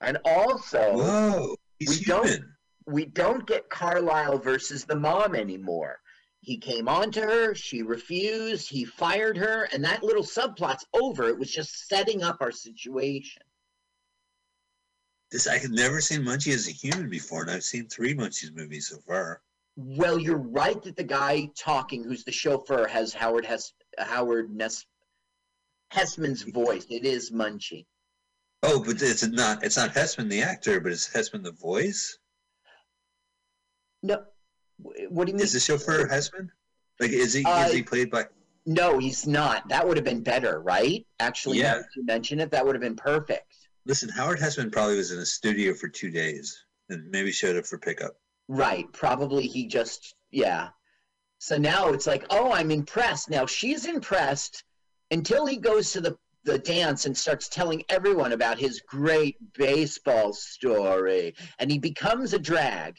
And 0.00 0.18
also, 0.24 0.92
Whoa, 0.96 1.56
he's 1.78 1.98
we 2.00 2.04
don't- 2.04 2.26
human. 2.26 2.56
we 2.86 3.04
don't 3.06 3.46
get 3.46 3.68
Carlisle 3.70 4.38
versus 4.38 4.84
the 4.84 4.96
mom 4.96 5.34
anymore. 5.36 6.00
He 6.40 6.56
came 6.56 6.88
on 6.88 7.10
to 7.12 7.20
her, 7.20 7.54
she 7.54 7.82
refused, 7.82 8.68
he 8.70 8.84
fired 8.86 9.36
her, 9.36 9.68
and 9.74 9.84
that 9.84 10.02
little 10.02 10.22
subplot's 10.24 10.86
over. 10.94 11.28
It 11.28 11.38
was 11.38 11.52
just 11.52 11.86
setting 11.86 12.22
up 12.22 12.38
our 12.40 12.50
situation. 12.50 13.42
This 15.30 15.46
I 15.46 15.58
had 15.58 15.70
never 15.70 16.00
seen 16.00 16.22
Munchie 16.22 16.54
as 16.54 16.66
a 16.66 16.72
human 16.72 17.08
before, 17.10 17.42
and 17.42 17.50
I've 17.50 17.62
seen 17.62 17.86
three 17.88 18.14
Munchies 18.14 18.54
movies 18.54 18.88
so 18.88 18.98
far. 19.06 19.42
Well, 19.76 20.18
you're 20.18 20.36
right 20.38 20.80
that 20.82 20.96
the 20.96 21.04
guy 21.04 21.48
talking, 21.56 22.04
who's 22.04 22.24
the 22.24 22.32
chauffeur, 22.32 22.86
has 22.86 23.14
Howard 23.14 23.46
Hess 23.46 23.72
Howard 23.98 24.50
Ness 24.54 24.84
Hesseman's 25.92 26.42
voice. 26.42 26.86
It 26.90 27.04
is 27.04 27.30
Munchie. 27.30 27.86
Oh, 28.62 28.82
but 28.84 29.00
it's 29.00 29.26
not 29.26 29.64
it's 29.64 29.76
not 29.76 29.90
Hesseman 29.94 30.28
the 30.28 30.42
actor, 30.42 30.80
but 30.80 30.92
it's 30.92 31.08
Hesseman 31.08 31.42
the 31.42 31.52
voice. 31.52 32.18
No, 34.02 34.24
what 34.78 35.26
do 35.26 35.32
you 35.32 35.36
mean? 35.36 35.44
Is 35.44 35.52
the 35.52 35.60
chauffeur 35.60 36.06
Hesseman? 36.08 36.48
Like, 36.98 37.10
is 37.12 37.32
he 37.32 37.44
Uh, 37.44 37.66
is 37.66 37.72
he 37.72 37.82
played 37.82 38.10
by? 38.10 38.26
No, 38.66 38.98
he's 38.98 39.26
not. 39.26 39.66
That 39.70 39.86
would 39.86 39.96
have 39.96 40.04
been 40.04 40.22
better, 40.22 40.60
right? 40.60 41.06
Actually, 41.18 41.58
now 41.60 41.64
Yeah. 41.64 41.78
that 41.78 41.86
you 41.96 42.04
mention 42.04 42.40
it, 42.40 42.50
that 42.50 42.64
would 42.64 42.74
have 42.74 42.82
been 42.82 42.96
perfect. 42.96 43.46
Listen, 43.86 44.10
Howard 44.10 44.38
Hesseman 44.38 44.70
probably 44.70 44.96
was 44.98 45.10
in 45.10 45.18
a 45.18 45.26
studio 45.26 45.72
for 45.72 45.88
two 45.88 46.10
days 46.10 46.62
and 46.90 47.10
maybe 47.10 47.32
showed 47.32 47.56
up 47.56 47.64
for 47.66 47.78
pickup. 47.78 48.12
Right. 48.50 48.92
Probably 48.92 49.46
he 49.46 49.68
just, 49.68 50.16
yeah. 50.32 50.70
So 51.38 51.56
now 51.56 51.90
it's 51.90 52.08
like, 52.08 52.24
oh, 52.30 52.50
I'm 52.50 52.72
impressed. 52.72 53.30
Now 53.30 53.46
she's 53.46 53.86
impressed 53.86 54.64
until 55.12 55.46
he 55.46 55.56
goes 55.56 55.92
to 55.92 56.00
the, 56.00 56.18
the 56.42 56.58
dance 56.58 57.06
and 57.06 57.16
starts 57.16 57.48
telling 57.48 57.84
everyone 57.88 58.32
about 58.32 58.58
his 58.58 58.80
great 58.80 59.36
baseball 59.54 60.32
story. 60.32 61.36
And 61.60 61.70
he 61.70 61.78
becomes 61.78 62.32
a 62.32 62.40
drag. 62.40 62.96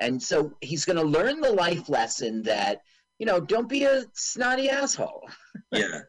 And 0.00 0.20
so 0.20 0.52
he's 0.62 0.84
going 0.84 0.96
to 0.96 1.04
learn 1.04 1.40
the 1.40 1.52
life 1.52 1.88
lesson 1.88 2.42
that, 2.42 2.80
you 3.20 3.26
know, 3.26 3.38
don't 3.38 3.68
be 3.68 3.84
a 3.84 4.02
snotty 4.14 4.68
asshole. 4.68 5.28
Yeah. 5.70 6.00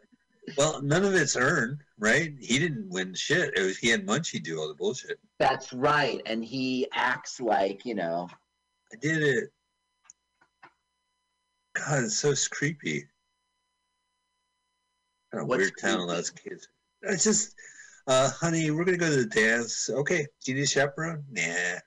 well, 0.57 0.81
none 0.81 1.03
of 1.03 1.13
it's 1.13 1.35
earned, 1.35 1.81
right? 1.97 2.33
He 2.39 2.59
didn't 2.59 2.89
win 2.89 3.13
shit. 3.13 3.57
It 3.57 3.61
was 3.61 3.77
he 3.77 3.89
had 3.89 4.07
Munchie 4.07 4.41
do 4.41 4.57
all 4.57 4.69
the 4.69 4.73
bullshit. 4.73 5.19
That's 5.37 5.73
right. 5.73 6.21
And 6.25 6.45
he 6.45 6.87
acts 6.93 7.41
like, 7.41 7.85
you 7.85 7.93
know, 7.93 8.29
I 8.93 8.95
did 9.01 9.21
it. 9.23 9.49
God, 11.75 12.03
it's 12.03 12.17
so 12.17 12.33
creepy. 12.51 13.07
Kind 15.31 15.43
of 15.43 15.47
What's 15.47 15.59
weird 15.59 15.73
town 15.79 15.97
creepy? 15.97 16.03
allows 16.11 16.29
kids. 16.31 16.67
It's 17.03 17.23
just, 17.23 17.55
uh, 18.07 18.29
honey, 18.31 18.71
we're 18.71 18.83
gonna 18.83 18.97
go 18.97 19.09
to 19.09 19.23
the 19.23 19.25
dance. 19.25 19.89
Okay, 19.89 20.25
do 20.43 20.51
you 20.51 20.57
need 20.57 20.63
a 20.63 20.67
chaperone? 20.67 21.23
Nah, 21.31 21.79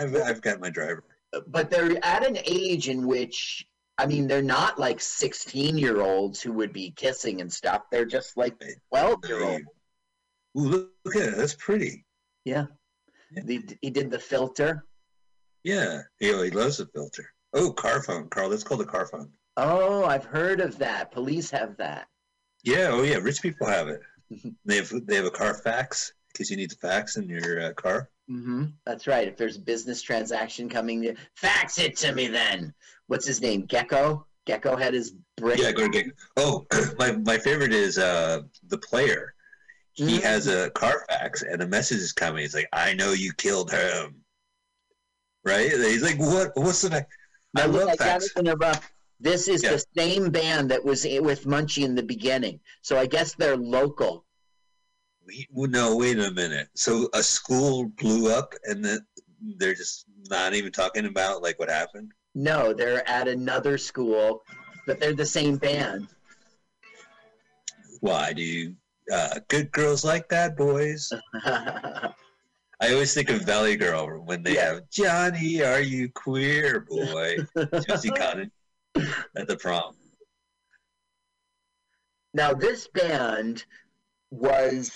I've 0.00 0.14
I've 0.16 0.40
got 0.42 0.60
my 0.60 0.70
driver. 0.70 1.04
but 1.48 1.70
they're 1.70 1.98
at 2.04 2.26
an 2.26 2.38
age 2.44 2.88
in 2.88 3.06
which 3.06 3.66
I 3.98 4.06
mean 4.06 4.26
they're 4.28 4.42
not 4.42 4.78
like 4.78 5.00
16 5.00 5.76
year 5.76 6.00
olds 6.00 6.40
who 6.40 6.52
would 6.52 6.72
be 6.72 6.92
kissing 6.92 7.40
and 7.40 7.52
stuff. 7.52 7.82
They're 7.90 8.06
just 8.06 8.36
like 8.36 8.54
12 8.90 9.24
year 9.26 9.42
olds. 9.44 9.64
Ooh, 10.56 10.60
look, 10.60 10.90
look 11.04 11.16
at 11.16 11.28
it. 11.30 11.36
That's 11.36 11.54
pretty. 11.54 12.06
Yeah. 12.44 12.66
Yeah. 13.32 13.42
He, 13.46 13.62
he 13.82 13.90
did 13.90 14.10
the 14.10 14.18
filter. 14.18 14.84
Yeah, 15.66 16.02
he, 16.20 16.26
he 16.28 16.50
loves 16.50 16.76
the 16.76 16.86
filter. 16.86 17.28
Oh, 17.52 17.72
car 17.72 18.00
phone, 18.00 18.28
Carl. 18.28 18.50
That's 18.50 18.62
called 18.62 18.82
a 18.82 18.84
car 18.84 19.06
phone. 19.08 19.30
Oh, 19.56 20.04
I've 20.04 20.24
heard 20.24 20.60
of 20.60 20.78
that. 20.78 21.10
Police 21.10 21.50
have 21.50 21.76
that. 21.78 22.06
Yeah, 22.62 22.90
oh 22.92 23.02
yeah, 23.02 23.16
rich 23.16 23.42
people 23.42 23.66
have 23.66 23.88
it. 23.88 24.00
they 24.64 24.76
have 24.76 24.92
they 25.06 25.16
have 25.16 25.24
a 25.24 25.30
car 25.30 25.54
fax 25.54 26.12
because 26.32 26.50
you 26.52 26.56
need 26.56 26.70
the 26.70 26.76
fax 26.76 27.16
in 27.16 27.28
your 27.28 27.60
uh, 27.60 27.72
car. 27.72 28.10
Mm-hmm. 28.30 28.66
That's 28.84 29.08
right. 29.08 29.26
If 29.26 29.36
there's 29.36 29.56
a 29.56 29.60
business 29.60 30.02
transaction 30.02 30.68
coming, 30.68 31.16
fax 31.34 31.80
it 31.80 31.96
to 31.98 32.12
me 32.14 32.28
then. 32.28 32.72
What's 33.08 33.26
his 33.26 33.40
name? 33.40 33.66
Gekko? 33.66 34.22
Gekko 34.46 34.78
had 34.80 34.94
his 34.94 35.14
brick. 35.36 35.58
Yeah, 35.58 35.72
go 35.72 35.88
get. 35.88 36.06
Oh, 36.36 36.64
my 36.98 37.10
my 37.12 37.38
favorite 37.38 37.72
is 37.72 37.98
uh 37.98 38.42
the 38.68 38.78
player. 38.78 39.34
He 39.94 40.18
Mhm. 40.18 40.22
has 40.22 40.46
a 40.46 40.70
car 40.70 41.04
fax 41.08 41.42
and 41.42 41.60
a 41.62 41.66
message 41.66 41.98
is 41.98 42.12
coming. 42.12 42.42
He's 42.42 42.54
like, 42.54 42.68
"I 42.72 42.94
know 42.94 43.12
you 43.12 43.32
killed 43.32 43.72
him." 43.72 44.22
Right? 45.46 45.70
He's 45.70 46.02
like, 46.02 46.18
"What? 46.18 46.52
What's 46.56 46.82
the?" 46.82 46.90
next-" 46.90 47.16
I 47.56 47.66
look, 47.66 47.86
love 47.86 47.96
I 48.00 48.20
interrupt. 48.38 48.82
This 49.20 49.48
is 49.48 49.62
Yeah. 49.62 49.72
the 49.72 49.84
same 49.96 50.30
band 50.30 50.70
that 50.70 50.84
was 50.84 51.04
with 51.04 51.44
Munchie 51.44 51.84
in 51.84 51.94
the 51.94 52.02
beginning. 52.02 52.60
So 52.82 52.98
I 52.98 53.06
guess 53.06 53.34
they're 53.34 53.56
local. 53.56 54.26
We, 55.26 55.46
well, 55.50 55.70
no, 55.70 55.96
wait 55.96 56.18
a 56.18 56.30
minute. 56.30 56.68
So 56.74 57.08
a 57.14 57.22
school 57.22 57.86
blew 57.96 58.30
up, 58.30 58.54
and 58.64 58.84
then 58.84 59.06
they're 59.56 59.74
just 59.74 60.04
not 60.28 60.54
even 60.54 60.72
talking 60.72 61.06
about 61.06 61.42
like 61.42 61.58
what 61.58 61.70
happened. 61.70 62.12
No, 62.34 62.72
they're 62.74 63.08
at 63.08 63.28
another 63.28 63.78
school, 63.78 64.42
but 64.86 65.00
they're 65.00 65.14
the 65.14 65.24
same 65.24 65.56
band. 65.56 66.08
Why 68.00 68.32
do 68.32 68.42
you? 68.42 68.76
Uh, 69.10 69.38
good 69.48 69.70
girls 69.70 70.04
like 70.04 70.28
bad 70.28 70.56
boys. 70.56 71.12
I 72.80 72.92
always 72.92 73.14
think 73.14 73.30
of 73.30 73.42
Valley 73.42 73.76
Girl 73.76 74.06
when 74.24 74.42
they 74.42 74.54
Yeah. 74.54 74.74
have 74.74 74.90
Johnny, 74.90 75.62
are 75.62 75.80
you 75.80 76.10
queer, 76.10 76.80
boy? 76.80 77.36
Josie 77.88 78.10
Cotton 78.16 78.50
at 79.36 79.46
the 79.48 79.56
prom. 79.56 79.94
now, 82.34 82.52
this 82.52 82.86
band 82.88 83.64
was 84.30 84.92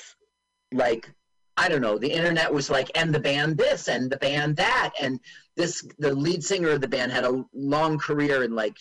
like, 0.73 1.11
I 1.57 1.69
don't 1.69 1.81
know, 1.81 1.97
the 1.99 2.13
internet 2.13 2.53
was 2.53 2.69
like, 2.69 2.91
and 2.95 3.15
the 3.15 3.21
band 3.21 3.57
this 3.57 3.89
and 3.89 4.11
the 4.11 4.19
band 4.19 4.57
that. 4.57 4.93
And 5.01 5.19
this, 5.57 5.87
the 5.99 6.15
lead 6.15 6.45
singer 6.45 6.71
of 6.71 6.81
the 6.83 6.89
band 6.89 7.13
had 7.13 7.25
a 7.25 7.43
long 7.55 7.99
career 7.99 8.45
in 8.45 8.55
like 8.55 8.77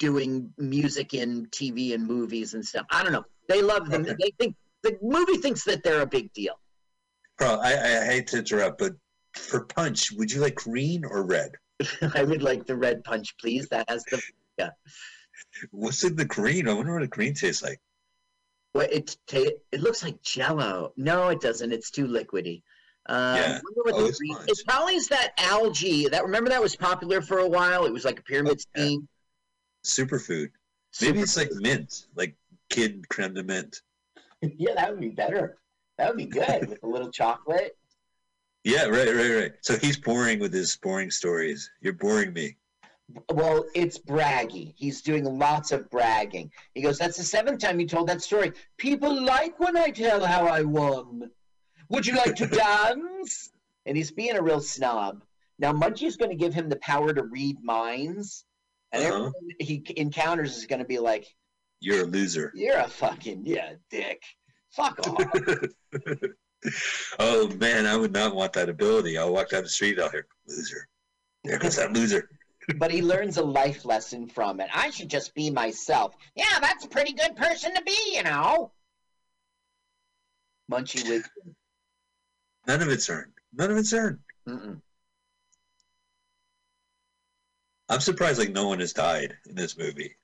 doing 0.00 0.52
music 0.58 1.14
in 1.14 1.46
TV 1.46 1.94
and 1.94 2.04
movies 2.04 2.54
and 2.54 2.64
stuff. 2.64 2.86
I 2.90 3.04
don't 3.04 3.12
know. 3.12 3.24
They 3.48 3.62
love 3.62 3.88
them. 3.90 4.02
Okay. 4.02 4.14
They 4.18 4.32
think 4.40 4.56
the 4.82 4.98
movie 5.02 5.36
thinks 5.36 5.62
that 5.64 5.84
they're 5.84 6.02
a 6.02 6.06
big 6.06 6.32
deal. 6.32 6.54
Carl, 7.38 7.60
I, 7.62 7.72
I 7.72 8.04
hate 8.04 8.26
to 8.28 8.38
interrupt, 8.38 8.78
but 8.78 8.92
for 9.34 9.64
punch, 9.64 10.12
would 10.12 10.30
you 10.30 10.40
like 10.40 10.54
green 10.56 11.04
or 11.04 11.22
red? 11.24 11.52
I 12.14 12.22
would 12.24 12.42
like 12.42 12.66
the 12.66 12.76
red 12.76 13.02
punch, 13.04 13.36
please. 13.38 13.68
That 13.68 13.88
has 13.88 14.04
the 14.04 14.22
yeah. 14.58 14.70
What's 15.70 16.04
in 16.04 16.14
the 16.16 16.24
green? 16.24 16.68
I 16.68 16.74
wonder 16.74 16.94
what 16.94 17.02
a 17.02 17.08
green 17.08 17.34
tastes 17.34 17.62
like. 17.62 17.80
Well, 18.74 18.86
it 18.90 19.16
ta- 19.26 19.50
it 19.72 19.80
looks 19.80 20.02
like 20.02 20.22
Jello. 20.22 20.92
No, 20.96 21.28
it 21.28 21.40
doesn't. 21.40 21.72
It's 21.72 21.90
too 21.90 22.06
liquidy. 22.06 22.62
Uh, 23.06 23.36
Yeah. 23.38 23.60
What 23.74 23.94
Oh, 23.94 24.02
the 24.02 24.08
it's 24.08 24.18
green- 24.18 24.36
fine. 24.36 24.46
it 24.48 24.58
probably 24.66 24.94
is 24.94 25.08
that 25.08 25.32
algae. 25.38 26.08
That 26.08 26.22
remember 26.24 26.50
that 26.50 26.62
was 26.62 26.76
popular 26.76 27.20
for 27.20 27.38
a 27.38 27.48
while. 27.48 27.84
It 27.86 27.92
was 27.92 28.04
like 28.04 28.20
a 28.20 28.22
pyramid 28.22 28.58
Oh, 28.60 28.70
yeah. 28.76 28.84
scheme. 28.84 29.08
Superfood. 29.84 30.50
Maybe 31.00 31.18
Super- 31.18 31.20
it's 31.20 31.36
like 31.36 31.50
mint, 31.54 32.06
like 32.14 32.36
kid 32.70 33.08
creme 33.08 33.34
de 33.34 33.42
mint. 33.42 33.80
yeah, 34.42 34.74
that 34.74 34.90
would 34.90 35.00
be 35.00 35.08
better. 35.08 35.58
That 35.98 36.08
would 36.08 36.16
be 36.16 36.26
good 36.26 36.68
with 36.68 36.82
a 36.82 36.86
little 36.86 37.10
chocolate. 37.10 37.76
Yeah, 38.64 38.84
right, 38.86 39.08
right, 39.14 39.30
right. 39.34 39.52
So 39.62 39.76
he's 39.76 39.96
boring 39.96 40.38
with 40.38 40.52
his 40.52 40.76
boring 40.76 41.10
stories. 41.10 41.68
You're 41.80 41.94
boring 41.94 42.32
me. 42.32 42.56
Well, 43.30 43.66
it's 43.74 43.98
braggy. 43.98 44.72
He's 44.76 45.02
doing 45.02 45.24
lots 45.24 45.72
of 45.72 45.90
bragging. 45.90 46.50
He 46.74 46.80
goes, 46.80 46.98
"That's 46.98 47.16
the 47.16 47.24
seventh 47.24 47.60
time 47.60 47.80
you 47.80 47.86
told 47.86 48.08
that 48.08 48.22
story. 48.22 48.52
People 48.78 49.22
like 49.24 49.58
when 49.58 49.76
I 49.76 49.90
tell 49.90 50.24
how 50.24 50.46
I 50.46 50.62
won. 50.62 51.30
Would 51.90 52.06
you 52.06 52.14
like 52.14 52.36
to 52.36 52.46
dance?" 52.64 53.50
And 53.84 53.96
he's 53.96 54.12
being 54.12 54.36
a 54.36 54.42
real 54.42 54.60
snob. 54.60 55.24
Now, 55.58 55.72
Munchie's 55.72 56.16
going 56.16 56.30
to 56.30 56.36
give 56.36 56.54
him 56.54 56.68
the 56.68 56.76
power 56.76 57.12
to 57.12 57.24
read 57.24 57.56
minds, 57.62 58.44
and 58.92 59.02
Uh-huh. 59.02 59.12
everyone 59.14 59.32
he 59.58 59.82
encounters 59.96 60.56
is 60.56 60.66
going 60.66 60.78
to 60.78 60.84
be 60.86 60.98
like, 61.00 61.26
You're 61.80 62.02
a 62.02 62.06
loser. 62.06 62.52
You're 62.54 62.78
a 62.78 62.88
fucking 62.88 63.42
yeah, 63.44 63.74
dick. 63.90 64.22
Fuck 64.72 64.98
off. 65.06 65.26
oh 67.18 67.48
man, 67.56 67.86
I 67.86 67.96
would 67.96 68.12
not 68.12 68.34
want 68.34 68.52
that 68.54 68.68
ability. 68.68 69.18
I'll 69.18 69.32
walk 69.32 69.50
down 69.50 69.62
the 69.62 69.68
street, 69.68 70.00
I'll 70.00 70.10
hear 70.10 70.26
loser. 70.46 70.88
There 71.44 71.58
goes 71.58 71.76
that 71.76 71.92
loser. 71.92 72.28
but 72.76 72.90
he 72.90 73.02
learns 73.02 73.36
a 73.36 73.44
life 73.44 73.84
lesson 73.84 74.28
from 74.28 74.60
it. 74.60 74.70
I 74.72 74.90
should 74.90 75.08
just 75.08 75.34
be 75.34 75.50
myself. 75.50 76.14
Yeah, 76.36 76.58
that's 76.60 76.84
a 76.84 76.88
pretty 76.88 77.12
good 77.12 77.36
person 77.36 77.74
to 77.74 77.82
be, 77.82 77.96
you 78.14 78.22
know. 78.22 78.72
Munchie 80.70 81.08
with 81.08 81.28
None 82.66 82.80
of 82.80 82.88
it's 82.88 83.10
earned. 83.10 83.32
None 83.52 83.70
of 83.70 83.76
it's 83.76 83.92
earned. 83.92 84.20
mm-mm. 84.48 84.80
I'm 87.88 88.00
surprised 88.00 88.38
like 88.38 88.52
no 88.52 88.68
one 88.68 88.80
has 88.80 88.92
died 88.92 89.36
in 89.48 89.54
this 89.54 89.76
movie. 89.76 90.14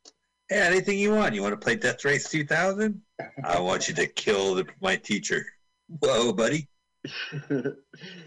Hey, 0.49 0.61
anything 0.61 0.99
you 0.99 1.13
want? 1.15 1.35
You 1.35 1.43
want 1.43 1.53
to 1.53 1.63
play 1.63 1.77
Death 1.77 2.05
Race 2.05 2.29
2000? 2.31 3.01
I 3.45 3.61
want 3.61 3.89
you 3.89 3.95
to 3.95 4.07
kill 4.07 4.55
the, 4.55 4.67
my 4.81 4.97
teacher. 4.97 5.45
Whoa, 6.01 6.33
buddy. 6.33 6.69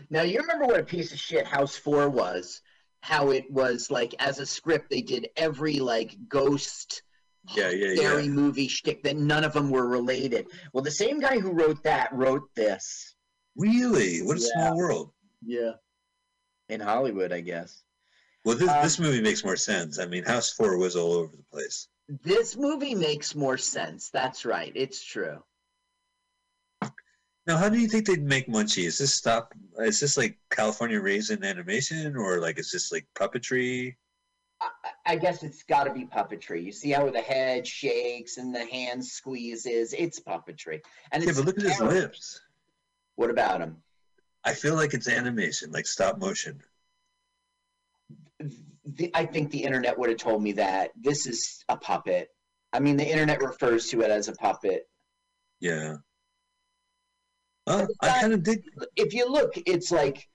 now 0.10 0.22
you 0.22 0.39
remember 0.39 0.65
what 0.65 0.80
a 0.80 0.84
piece 0.84 1.11
of 1.11 1.19
shit 1.19 1.45
House 1.45 1.76
Four 1.76 2.10
was? 2.10 2.61
How 3.02 3.31
it 3.31 3.49
was 3.49 3.89
like 3.89 4.14
as 4.19 4.39
a 4.39 4.45
script 4.45 4.89
they 4.89 5.02
did 5.02 5.30
every 5.35 5.80
like 5.80 6.15
ghost 6.27 7.02
Yeah, 7.56 7.69
yeah, 7.72 7.95
scary 7.95 8.23
yeah. 8.26 8.30
movie 8.30 8.68
shtick 8.68 9.03
that 9.03 9.18
none 9.18 9.43
of 9.43 9.53
them 9.53 9.69
were 9.72 9.88
related. 9.88 10.48
Well, 10.73 10.84
the 10.84 10.91
same 10.91 11.19
guy 11.19 11.39
who 11.39 11.52
wrote 11.52 11.84
that 11.84 12.14
wrote 12.14 12.43
this. 12.56 13.15
Really? 13.56 14.19
What 14.22 14.38
a 14.38 14.41
Yeah. 14.41 14.48
small 14.53 14.77
world. 14.77 15.11
Yeah. 15.43 15.72
In 16.69 16.80
Hollywood, 16.80 17.34
I 17.34 17.41
guess. 17.41 17.84
Well, 18.45 18.56
this, 18.57 18.69
Um, 18.69 18.84
this 18.84 18.99
movie 18.99 19.22
makes 19.22 19.43
more 19.43 19.56
sense. 19.57 19.99
I 19.99 20.06
mean, 20.06 20.23
House 20.23 20.52
4 20.53 20.77
was 20.77 20.95
all 20.95 21.14
over 21.14 21.35
the 21.35 21.43
place. 21.52 21.88
This 22.24 22.58
movie 22.58 22.94
makes 22.94 23.36
more 23.36 23.58
sense. 23.58 24.10
That's 24.10 24.44
right. 24.44 24.74
It's 24.76 25.02
true. 25.02 25.42
Now, 27.48 27.58
how 27.58 27.70
do 27.70 27.80
you 27.80 27.88
think 27.88 28.06
they'd 28.06 28.22
make 28.22 28.48
Munchie? 28.48 28.86
Is 28.86 28.98
this 28.98 29.14
stop? 29.14 29.54
Is 29.80 30.02
this 30.02 30.18
like 30.18 30.38
California 30.50 31.00
raisin 31.00 31.44
animation, 31.44 32.18
or 32.18 32.40
like 32.40 32.60
is 32.60 32.70
this 32.70 32.92
like 32.92 33.08
puppetry? 33.16 33.96
I, 34.62 34.68
I 35.06 35.16
guess 35.16 35.42
it's 35.42 35.64
got 35.64 35.86
to 35.86 35.94
be 35.94 36.06
puppetry. 36.06 36.64
You 36.64 36.74
see 36.74 36.92
how 36.92 37.10
the 37.10 37.22
head 37.22 37.66
shakes 37.66 38.38
and 38.38 38.54
the 38.54 38.66
hand 38.66 39.04
squeezes. 39.04 39.94
It's 39.94 40.20
puppetry. 40.20 40.82
And 41.14 41.24
Yeah, 41.24 41.30
it's 41.30 41.40
but 41.40 41.48
look 41.48 41.58
at 41.58 41.64
his 41.64 41.80
lips. 41.80 42.42
What 43.16 43.30
about 43.30 43.62
him? 43.62 43.78
I 44.44 44.54
feel 44.54 44.76
like 44.76 44.94
it's 44.94 45.08
animation, 45.08 45.72
like 45.72 45.86
stop 45.88 46.20
motion. 46.20 46.62
The, 48.86 49.12
I 49.14 49.26
think 49.26 49.52
the 49.52 49.64
internet 49.64 49.98
would 49.98 50.10
have 50.10 50.18
told 50.18 50.41
me 50.41 50.53
that 50.53 50.91
this 50.99 51.28
is 51.28 51.64
a 51.70 51.78
puppet. 51.78 52.30
I 52.74 52.80
mean, 52.80 52.98
the 52.98 53.08
internet 53.08 53.41
refers 53.41 53.88
to 53.90 54.02
it 54.02 54.10
as 54.10 54.28
a 54.28 54.34
puppet. 54.34 54.84
Yeah. 55.60 55.98
I 57.68 57.88
kind 58.02 58.34
of 58.34 58.44
did. 58.44 58.64
If 58.95 59.14
you 59.14 59.30
look, 59.30 59.53
it's 59.66 59.91
like 59.91 60.28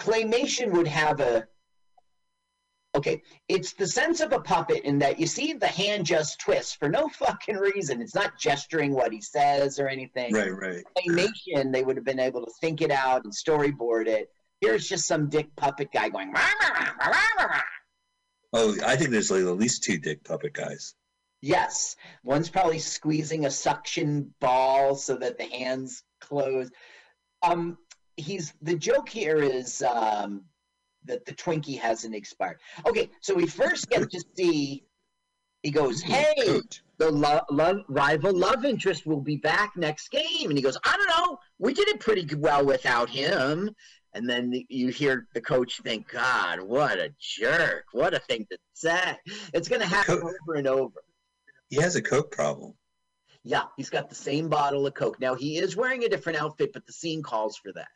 claymation 0.00 0.72
would 0.72 0.86
have 0.86 1.20
a. 1.20 1.46
Okay, 2.94 3.22
it's 3.48 3.72
the 3.72 3.86
sense 3.86 4.20
of 4.20 4.32
a 4.32 4.40
puppet 4.40 4.84
in 4.84 4.98
that 4.98 5.18
you 5.18 5.26
see 5.26 5.54
the 5.54 5.66
hand 5.66 6.04
just 6.04 6.38
twist 6.40 6.78
for 6.78 6.90
no 6.90 7.08
fucking 7.18 7.56
reason. 7.56 8.02
It's 8.02 8.14
not 8.14 8.38
gesturing 8.38 8.92
what 8.92 9.12
he 9.12 9.20
says 9.20 9.78
or 9.78 9.88
anything. 9.88 10.32
Right, 10.32 10.54
right. 10.54 10.84
claymation, 10.98 11.72
they 11.72 11.82
would 11.82 11.96
have 11.96 12.04
been 12.04 12.20
able 12.20 12.44
to 12.44 12.52
think 12.60 12.82
it 12.82 12.90
out 12.90 13.24
and 13.24 13.32
storyboard 13.32 14.06
it. 14.06 14.28
Here's 14.62 14.88
just 14.88 15.08
some 15.08 15.28
dick 15.28 15.54
puppet 15.56 15.90
guy 15.92 16.08
going. 16.08 16.30
"Rah, 16.32 16.40
rah, 16.60 16.68
rah, 16.68 16.92
rah, 17.00 17.26
rah, 17.36 17.44
rah." 17.46 17.62
Oh, 18.52 18.76
I 18.86 18.94
think 18.94 19.10
there's 19.10 19.30
like 19.30 19.40
at 19.40 19.58
least 19.58 19.82
two 19.82 19.98
dick 19.98 20.22
puppet 20.22 20.52
guys. 20.54 20.94
Yes, 21.40 21.96
one's 22.22 22.48
probably 22.48 22.78
squeezing 22.78 23.44
a 23.44 23.50
suction 23.50 24.32
ball 24.40 24.94
so 24.94 25.16
that 25.16 25.36
the 25.36 25.44
hands 25.44 26.04
close. 26.20 26.70
Um, 27.42 27.76
he's 28.16 28.54
the 28.62 28.76
joke 28.76 29.08
here 29.08 29.38
is 29.38 29.82
um, 29.82 30.44
that 31.06 31.26
the 31.26 31.32
Twinkie 31.32 31.80
hasn't 31.80 32.14
expired. 32.14 32.60
Okay, 32.86 33.10
so 33.20 33.34
we 33.34 33.46
first 33.48 33.90
get 33.90 34.08
to 34.10 34.24
see. 34.36 34.84
He 35.64 35.72
goes, 35.72 36.02
"Hey, 36.02 36.34
Coach. 36.46 36.82
the 36.98 37.10
lo- 37.10 37.40
lo- 37.50 37.82
rival 37.88 38.32
love 38.32 38.64
interest 38.64 39.06
will 39.06 39.20
be 39.20 39.38
back 39.38 39.72
next 39.76 40.08
game. 40.10 40.50
And 40.50 40.56
he 40.56 40.62
goes, 40.62 40.78
I 40.84 40.96
don't 40.96 41.08
know. 41.08 41.38
We 41.58 41.74
did 41.74 41.88
it 41.88 41.98
pretty 42.00 42.32
well 42.36 42.64
without 42.64 43.10
him. 43.10 43.70
And 44.14 44.28
then 44.28 44.50
the- 44.50 44.66
you 44.68 44.88
hear 44.88 45.26
the 45.34 45.40
coach 45.40 45.80
think, 45.82 46.08
God, 46.08 46.60
what 46.60 46.98
a 46.98 47.14
jerk. 47.18 47.86
What 47.92 48.12
a 48.14 48.18
thing 48.18 48.46
to 48.50 48.58
say. 48.74 49.16
It's 49.54 49.68
going 49.68 49.80
to 49.80 49.86
happen 49.86 50.18
over 50.22 50.54
and 50.56 50.66
over. 50.66 51.02
He 51.70 51.76
has 51.76 51.96
a 51.96 52.02
coke 52.02 52.30
problem. 52.30 52.74
Yeah, 53.44 53.64
he's 53.76 53.90
got 53.90 54.08
the 54.08 54.14
same 54.14 54.48
bottle 54.48 54.86
of 54.86 54.94
Coke. 54.94 55.18
Now, 55.18 55.34
he 55.34 55.56
is 55.58 55.74
wearing 55.74 56.04
a 56.04 56.08
different 56.08 56.38
outfit, 56.40 56.72
but 56.72 56.86
the 56.86 56.92
scene 56.92 57.22
calls 57.22 57.56
for 57.56 57.72
that. 57.72 57.88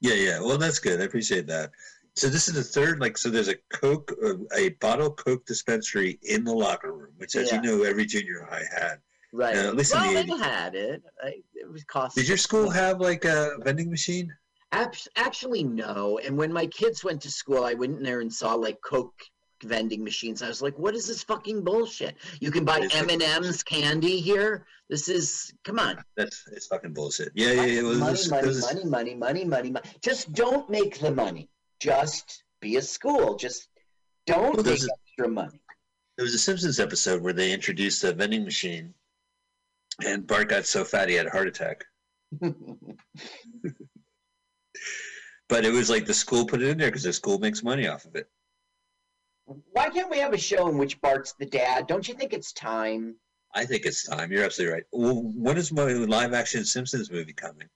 Yeah, 0.00 0.14
yeah. 0.14 0.40
Well, 0.40 0.58
that's 0.58 0.78
good. 0.80 1.00
I 1.00 1.04
appreciate 1.04 1.46
that. 1.46 1.70
So 2.16 2.28
this 2.28 2.48
is 2.48 2.54
the 2.54 2.64
third, 2.64 2.98
like, 3.00 3.16
so 3.16 3.28
there's 3.30 3.46
a 3.48 3.54
Coke, 3.72 4.10
uh, 4.24 4.34
a 4.56 4.70
bottle 4.80 5.12
Coke 5.12 5.46
dispensary 5.46 6.18
in 6.22 6.42
the 6.42 6.52
locker 6.52 6.92
room, 6.92 7.12
which, 7.18 7.36
as 7.36 7.52
Yeah. 7.52 7.60
you 7.62 7.78
know, 7.78 7.82
every 7.84 8.04
junior 8.04 8.42
high 8.50 8.64
had. 8.74 9.00
Right. 9.32 9.54
Yeah, 9.54 9.68
at 9.68 9.76
least 9.76 9.94
in 9.94 10.00
the 10.02 10.08
they 10.14 10.24
80s. 10.24 10.42
had 10.42 10.74
it. 10.74 11.02
It 11.54 11.70
was 11.70 11.84
costly. 11.84 12.22
Did 12.24 12.28
your 12.30 12.38
school 12.38 12.68
have 12.68 13.00
like 13.00 13.24
a 13.24 13.58
vending 13.60 13.90
machine? 13.90 14.34
Actually, 14.72 15.64
no. 15.64 16.18
And 16.24 16.36
when 16.36 16.52
my 16.52 16.66
kids 16.66 17.02
went 17.02 17.20
to 17.22 17.30
school, 17.30 17.64
I 17.64 17.74
went 17.74 17.96
in 17.98 18.02
there 18.02 18.20
and 18.20 18.32
saw 18.32 18.54
like 18.54 18.80
Coke 18.82 19.20
vending 19.64 20.02
machines. 20.04 20.42
I 20.42 20.48
was 20.48 20.62
like, 20.62 20.78
"What 20.78 20.94
is 20.94 21.06
this 21.06 21.22
fucking 21.24 21.62
bullshit? 21.62 22.16
You 22.40 22.50
can 22.50 22.64
buy 22.64 22.88
M 22.94 23.10
and 23.10 23.22
M's 23.22 23.62
candy 23.62 24.20
here. 24.20 24.64
This 24.88 25.08
is 25.08 25.52
come 25.64 25.78
on, 25.78 26.02
That's 26.16 26.44
it's 26.52 26.66
fucking 26.66 26.92
bullshit. 26.94 27.32
Yeah, 27.34 27.52
yeah, 27.52 27.64
yeah. 27.64 27.80
It 27.80 27.82
was, 27.82 27.98
money, 27.98 28.28
money, 28.30 28.46
was- 28.48 28.62
money, 28.74 28.84
money, 28.84 29.14
money, 29.14 29.44
money, 29.44 29.70
money. 29.70 29.90
Just 30.02 30.32
don't 30.32 30.68
make 30.70 30.98
the 30.98 31.10
money. 31.10 31.48
Just 31.80 32.44
be 32.60 32.76
a 32.76 32.82
school. 32.82 33.36
Just 33.36 33.68
don't 34.26 34.54
Well, 34.56 34.64
make 34.64 34.82
a- 34.82 34.88
extra 35.08 35.28
money. 35.28 35.60
There 36.16 36.24
was 36.24 36.34
a 36.34 36.38
Simpsons 36.38 36.78
episode 36.80 37.22
where 37.22 37.32
they 37.32 37.52
introduced 37.52 38.04
a 38.04 38.12
vending 38.12 38.44
machine, 38.44 38.94
and 40.04 40.26
Bart 40.26 40.48
got 40.48 40.64
so 40.66 40.84
fat 40.84 41.08
he 41.08 41.14
had 41.14 41.26
a 41.26 41.30
heart 41.30 41.48
attack. 41.48 41.84
But 45.50 45.64
it 45.64 45.72
was 45.72 45.90
like 45.90 46.06
the 46.06 46.14
school 46.14 46.46
put 46.46 46.62
it 46.62 46.68
in 46.68 46.78
there 46.78 46.88
because 46.88 47.02
the 47.02 47.12
school 47.12 47.38
makes 47.38 47.62
money 47.62 47.88
off 47.88 48.04
of 48.04 48.14
it. 48.14 48.30
Why 49.72 49.90
can't 49.90 50.10
we 50.10 50.18
have 50.18 50.32
a 50.32 50.38
show 50.38 50.68
in 50.68 50.78
which 50.78 51.00
Bart's 51.00 51.34
the 51.38 51.46
dad? 51.46 51.88
Don't 51.88 52.06
you 52.06 52.14
think 52.14 52.32
it's 52.32 52.52
time? 52.52 53.16
I 53.54 53.64
think 53.64 53.84
it's 53.84 54.06
time. 54.06 54.30
You're 54.30 54.44
absolutely 54.44 54.74
right. 54.74 54.84
Well, 54.92 55.22
when 55.34 55.58
is 55.58 55.72
my 55.72 55.84
live 55.84 56.34
action 56.34 56.64
Simpsons 56.64 57.10
movie 57.10 57.32
coming? 57.32 57.68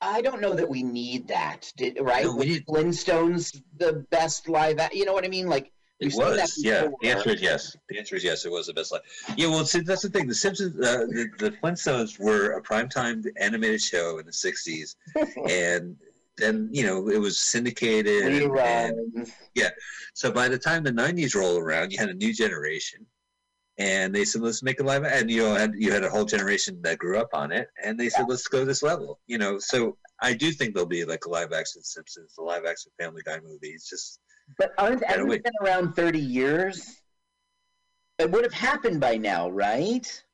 I 0.00 0.20
don't 0.22 0.40
know 0.40 0.54
that 0.54 0.68
we 0.68 0.82
need 0.82 1.28
that, 1.28 1.72
did, 1.76 1.98
right? 2.00 2.24
No, 2.24 2.34
we 2.34 2.60
Flintstones, 2.60 3.60
the 3.76 4.04
best 4.10 4.48
live, 4.48 4.80
you 4.92 5.04
know 5.04 5.12
what 5.12 5.24
I 5.24 5.28
mean? 5.28 5.46
Like 5.48 5.72
It 6.00 6.14
was, 6.14 6.60
yeah. 6.64 6.88
The 7.00 7.10
answer 7.10 7.30
is 7.30 7.42
yes. 7.42 7.76
The 7.88 7.98
answer 7.98 8.16
is 8.16 8.24
yes. 8.24 8.44
It 8.44 8.50
was 8.50 8.66
the 8.66 8.74
best 8.74 8.92
live. 8.92 9.02
Yeah, 9.36 9.48
well, 9.48 9.64
see, 9.64 9.80
that's 9.80 10.02
the 10.02 10.08
thing. 10.08 10.28
The 10.28 10.34
Simpsons, 10.34 10.76
uh, 10.78 11.06
the, 11.08 11.28
the 11.38 11.50
Flintstones 11.50 12.18
were 12.18 12.52
a 12.52 12.62
primetime 12.62 13.24
animated 13.40 13.80
show 13.80 14.18
in 14.18 14.26
the 14.26 14.32
'60s, 14.32 14.94
and 15.48 15.96
then 16.38 16.68
you 16.72 16.84
know 16.84 17.08
it 17.08 17.18
was 17.18 17.38
syndicated. 17.38 18.22
and- 18.24 18.34
and 18.42 18.52
Reruns. 18.52 19.32
So 20.14 20.32
by 20.32 20.48
the 20.48 20.58
time 20.58 20.82
the 20.82 20.90
'90s 20.92 21.34
roll 21.34 21.58
around, 21.58 21.92
you 21.92 21.98
had 21.98 22.08
a 22.08 22.14
new 22.14 22.32
generation, 22.32 23.06
and 23.78 24.12
they 24.14 24.24
said, 24.24 24.42
"Let's 24.42 24.62
make 24.62 24.80
a 24.80 24.82
live." 24.82 25.04
And 25.04 25.30
you 25.30 25.42
know, 25.44 25.54
had 25.54 25.72
you 25.76 25.92
had 25.92 26.02
a 26.04 26.10
whole 26.10 26.24
generation 26.24 26.80
that 26.82 26.98
grew 26.98 27.18
up 27.18 27.30
on 27.32 27.52
it, 27.52 27.68
and 27.82 27.98
they 27.98 28.08
said, 28.08 28.26
"Let's 28.28 28.48
go 28.48 28.64
this 28.64 28.82
level." 28.82 29.20
You 29.26 29.38
know, 29.38 29.58
so 29.58 29.96
I 30.20 30.34
do 30.34 30.50
think 30.50 30.74
there'll 30.74 30.88
be 30.88 31.04
like 31.04 31.26
a 31.26 31.30
live 31.30 31.52
action 31.52 31.82
Simpsons, 31.84 32.34
a 32.38 32.42
live 32.42 32.64
action 32.64 32.90
Family 32.98 33.22
Guy 33.24 33.38
movie. 33.40 33.68
It's 33.70 33.88
just 33.88 34.20
But 34.58 34.72
aren't 34.78 35.02
it 35.02 35.42
been 35.44 35.52
around 35.62 35.94
thirty 35.94 36.18
years? 36.20 37.00
It 38.18 38.28
would 38.32 38.42
have 38.42 38.52
happened 38.54 39.00
by 39.00 39.16
now, 39.16 39.48
right? 39.50 40.24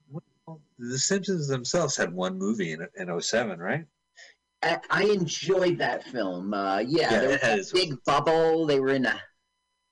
the 0.79 0.99
Simpsons 0.99 1.49
themselves 1.49 1.97
had 1.97 2.13
one 2.13 2.39
movie 2.39 2.73
in 2.73 2.87
in 2.97 3.21
07, 3.21 3.59
right? 3.59 3.87
I, 4.65 4.79
I 4.91 5.03
enjoyed 5.05 5.79
that 5.79 6.05
film. 6.05 6.53
Uh, 6.55 6.79
yeah, 6.79 7.13
Yeah, 7.13 7.21
there 7.21 7.29
was 7.29 7.59
its- 7.61 7.73
big 7.73 8.03
bubble. 8.05 8.67
They 8.67 8.81
were 8.81 8.91
in 8.91 9.07
a 9.07 9.21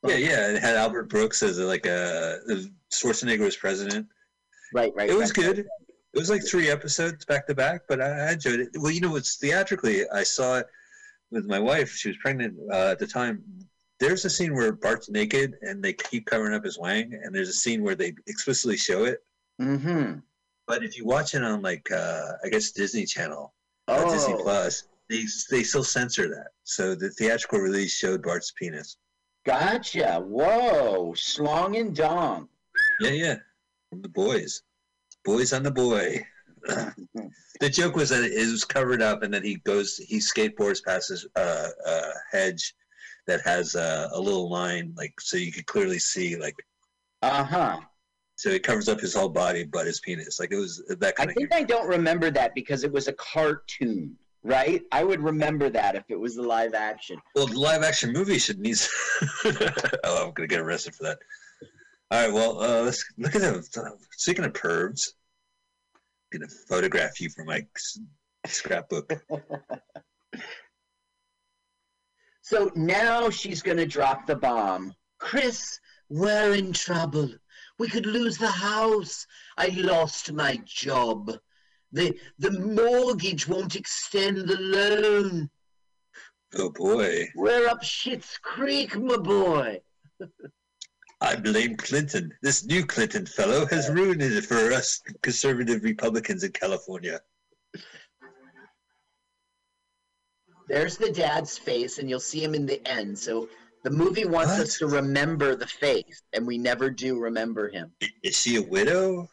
Yeah, 0.07 0.17
yeah. 0.17 0.51
It 0.51 0.61
had 0.63 0.77
Albert 0.77 1.05
Brooks 1.09 1.43
as 1.43 1.59
like 1.59 1.87
a 1.87 2.39
Schwarzenegger 2.93 3.41
was 3.45 3.57
president. 3.57 4.07
right, 4.75 4.93
right. 4.95 5.09
It 5.11 5.15
was 5.17 5.31
right, 5.31 5.35
good. 5.45 5.57
right. 5.59 5.67
It 6.15 6.19
was 6.19 6.29
like 6.29 6.45
three 6.47 6.69
episodes 6.69 7.25
back 7.25 7.47
to 7.47 7.55
back, 7.55 7.83
but 7.89 8.01
I, 8.03 8.29
I 8.29 8.33
enjoyed 8.33 8.61
it. 8.61 8.69
Well, 8.75 8.91
you 8.91 9.01
know, 9.01 9.17
it's 9.17 9.37
theatrically. 9.37 10.09
I 10.11 10.23
saw 10.23 10.59
it 10.59 10.67
with 11.31 11.47
my 11.47 11.59
wife. 11.59 11.91
She 11.93 12.09
was 12.09 12.19
pregnant 12.19 12.55
uh, 12.71 12.89
at 12.91 12.99
the 12.99 13.07
time. 13.07 13.43
There's 13.99 14.25
a 14.27 14.31
scene 14.31 14.55
where 14.55 14.73
Bart's 14.73 15.09
naked 15.09 15.55
and 15.63 15.83
they 15.83 15.95
keep 15.95 16.27
covering 16.27 16.55
up 16.55 16.65
his 16.65 16.79
wang, 16.79 17.19
and 17.23 17.35
there's 17.35 17.49
a 17.49 17.55
scene 17.55 17.83
where 17.83 17.95
they 17.95 18.13
explicitly 18.27 18.77
show 18.77 19.05
it. 19.05 19.21
Mm-hmm. 19.61 20.19
But 20.67 20.85
if 20.85 20.99
you 20.99 21.07
watch 21.07 21.35
it 21.35 21.43
on 21.43 21.63
like 21.63 21.91
uh, 21.91 22.33
I 22.45 22.49
guess 22.51 22.73
Disney 22.73 23.07
Channel, 23.07 23.55
uh, 23.93 24.11
Disney 24.13 24.35
Oh, 24.35 24.43
Plus, 24.43 24.85
they 25.09 25.25
they 25.51 25.63
still 25.63 25.85
censor 25.85 26.29
that. 26.29 26.49
So 26.65 26.95
the 26.95 27.11
theatrical 27.11 27.59
release 27.61 27.95
showed 27.95 28.23
Bart's 28.23 28.53
penis. 28.53 28.97
gotcha. 29.45 30.21
Whoa, 30.21 31.13
schlong 31.17 31.79
and 31.79 31.95
dong. 31.95 32.49
Yeah, 33.01 33.11
yeah. 33.11 33.37
from 33.91 34.03
the 34.03 34.09
boys. 34.09 34.63
Boys 35.25 35.53
on 35.53 35.63
the 35.63 35.71
boy. 35.71 36.25
the 37.61 37.69
joke 37.69 37.97
was 37.97 38.11
that 38.11 38.23
it 38.25 38.51
was 38.51 38.65
covered 38.65 39.03
up, 39.03 39.23
and 39.23 39.33
then 39.35 39.43
he 39.43 39.57
goes, 39.57 39.97
he 39.97 40.19
skateboards 40.19 40.83
past 40.85 41.09
this 41.11 41.27
uh, 41.37 41.69
uh, 41.87 42.11
hedge 42.31 42.75
that 43.27 43.41
has 43.45 43.75
uh, 43.75 44.09
a 44.13 44.21
little 44.21 44.49
line, 44.51 44.93
like 44.97 45.13
so 45.21 45.37
you 45.37 45.53
could 45.53 45.67
clearly 45.67 45.99
see, 45.99 46.37
like 46.37 46.55
Uh 47.23 47.45
huh. 47.45 47.81
So 48.43 48.49
it 48.51 48.65
covers 48.65 48.89
up 48.89 48.99
his 48.99 49.15
whole 49.15 49.29
body 49.29 49.63
but 49.63 49.87
his 49.87 50.01
penis. 50.01 50.41
Like 50.41 50.51
it 50.51 50.57
was 50.57 50.83
that 50.89 51.09
I 51.09 51.13
kind 51.13 51.31
of. 51.31 51.37
I 51.37 51.39
think 51.39 51.55
I 51.55 51.63
don't 51.63 51.87
remember 51.87 52.29
that 52.33 52.57
because 52.57 52.83
it 52.83 52.91
was 52.91 53.07
a 53.07 53.13
cartoon, 53.13 54.17
right? 54.43 54.83
I 54.91 55.05
would 55.05 55.21
remember 55.21 55.71
that 55.71 55.95
if 55.95 56.03
it 56.09 56.19
was 56.19 56.39
a 56.39 56.43
live 56.43 56.75
action. 56.75 57.21
Well, 57.37 57.47
the 57.47 57.61
live 57.61 57.85
action 57.85 58.13
movie 58.13 58.41
should 58.41 58.59
need. 58.59 58.79
oh, 59.45 60.27
I'm 60.27 60.33
gonna 60.33 60.49
get 60.49 60.59
arrested 60.59 60.97
for 60.97 61.05
that. 61.05 61.19
All 62.11 62.25
right, 62.25 62.33
well, 62.33 62.61
uh, 62.61 62.83
let's 62.83 63.05
look 63.17 63.37
at 63.37 63.43
them. 63.43 63.63
Speaking 64.11 64.45
of 64.45 64.53
pervs, 64.55 65.13
I'm 66.33 66.41
gonna 66.41 66.51
photograph 66.69 67.21
you 67.21 67.31
for 67.31 67.45
my 67.45 67.65
scrapbook. 68.45 69.13
So 72.45 72.71
now 72.75 73.31
she's 73.31 73.63
going 73.63 73.77
to 73.79 73.87
drop 73.87 74.27
the 74.27 74.35
bomb. 74.35 74.95
Chris, 75.19 75.79
we're 76.11 76.53
in 76.53 76.73
trouble. 76.73 77.31
We 77.79 77.89
could 77.89 78.07
lose 78.07 78.39
the 78.39 78.51
house. 78.51 79.27
I 79.57 79.69
lost 79.69 80.33
my 80.33 80.61
job. 80.65 81.33
The, 81.93 82.19
the 82.39 82.53
mortgage 82.53 83.49
won't 83.49 83.77
extend 83.77 84.49
the 84.49 84.59
loan. 84.59 85.51
Oh 86.55 86.71
boy, 86.71 87.29
We're 87.35 87.67
up 87.69 87.83
shit's 87.83 88.39
creek, 88.39 88.97
my 88.97 89.17
boy. 89.17 89.81
I 91.23 91.37
blame 91.37 91.77
Clinton. 91.77 92.33
This 92.43 92.65
new 92.65 92.85
Clinton 92.85 93.27
fellow 93.27 93.65
has 93.67 93.89
ruined 93.89 94.23
it 94.23 94.45
for 94.45 94.73
us 94.73 95.01
conservative 95.23 95.85
Republicans 95.85 96.43
in 96.43 96.53
California. 96.53 97.21
There's 100.69 100.97
the 100.97 101.13
dad's 101.13 101.57
face, 101.57 101.99
and 101.99 102.09
you'll 102.09 102.21
see 102.21 102.43
him 102.43 102.55
in 102.55 102.67
the 102.67 102.87
end. 102.89 103.19
So 103.19 103.49
the 103.85 103.91
movie 103.91 104.25
wants 104.25 104.53
What? 104.53 104.61
us 104.61 104.79
to 104.79 104.87
remember 104.87 105.55
the 105.57 105.67
face, 105.67 106.23
and 106.33 106.47
we 106.47 106.59
never 106.59 106.89
do 106.91 107.19
remember 107.19 107.69
him. 107.69 107.93
Is 108.23 108.39
she 108.41 108.57
a 108.57 108.63
widow? 108.63 109.29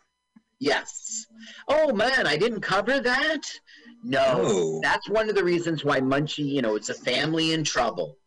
Yes. 0.60 1.26
Oh 1.68 1.94
man, 1.94 2.28
I 2.28 2.36
didn't 2.36 2.62
cover 2.62 3.00
that. 3.00 3.42
No, 4.04 4.42
No. 4.44 4.80
that's 4.82 5.08
one 5.10 5.30
of 5.30 5.36
the 5.36 5.44
reasons 5.44 5.84
why 5.86 6.00
Munchie, 6.02 6.40
you 6.50 6.62
know, 6.62 6.76
it's 6.76 6.90
a 6.90 6.94
family 6.94 7.54
in 7.54 7.64
trouble. 7.64 8.18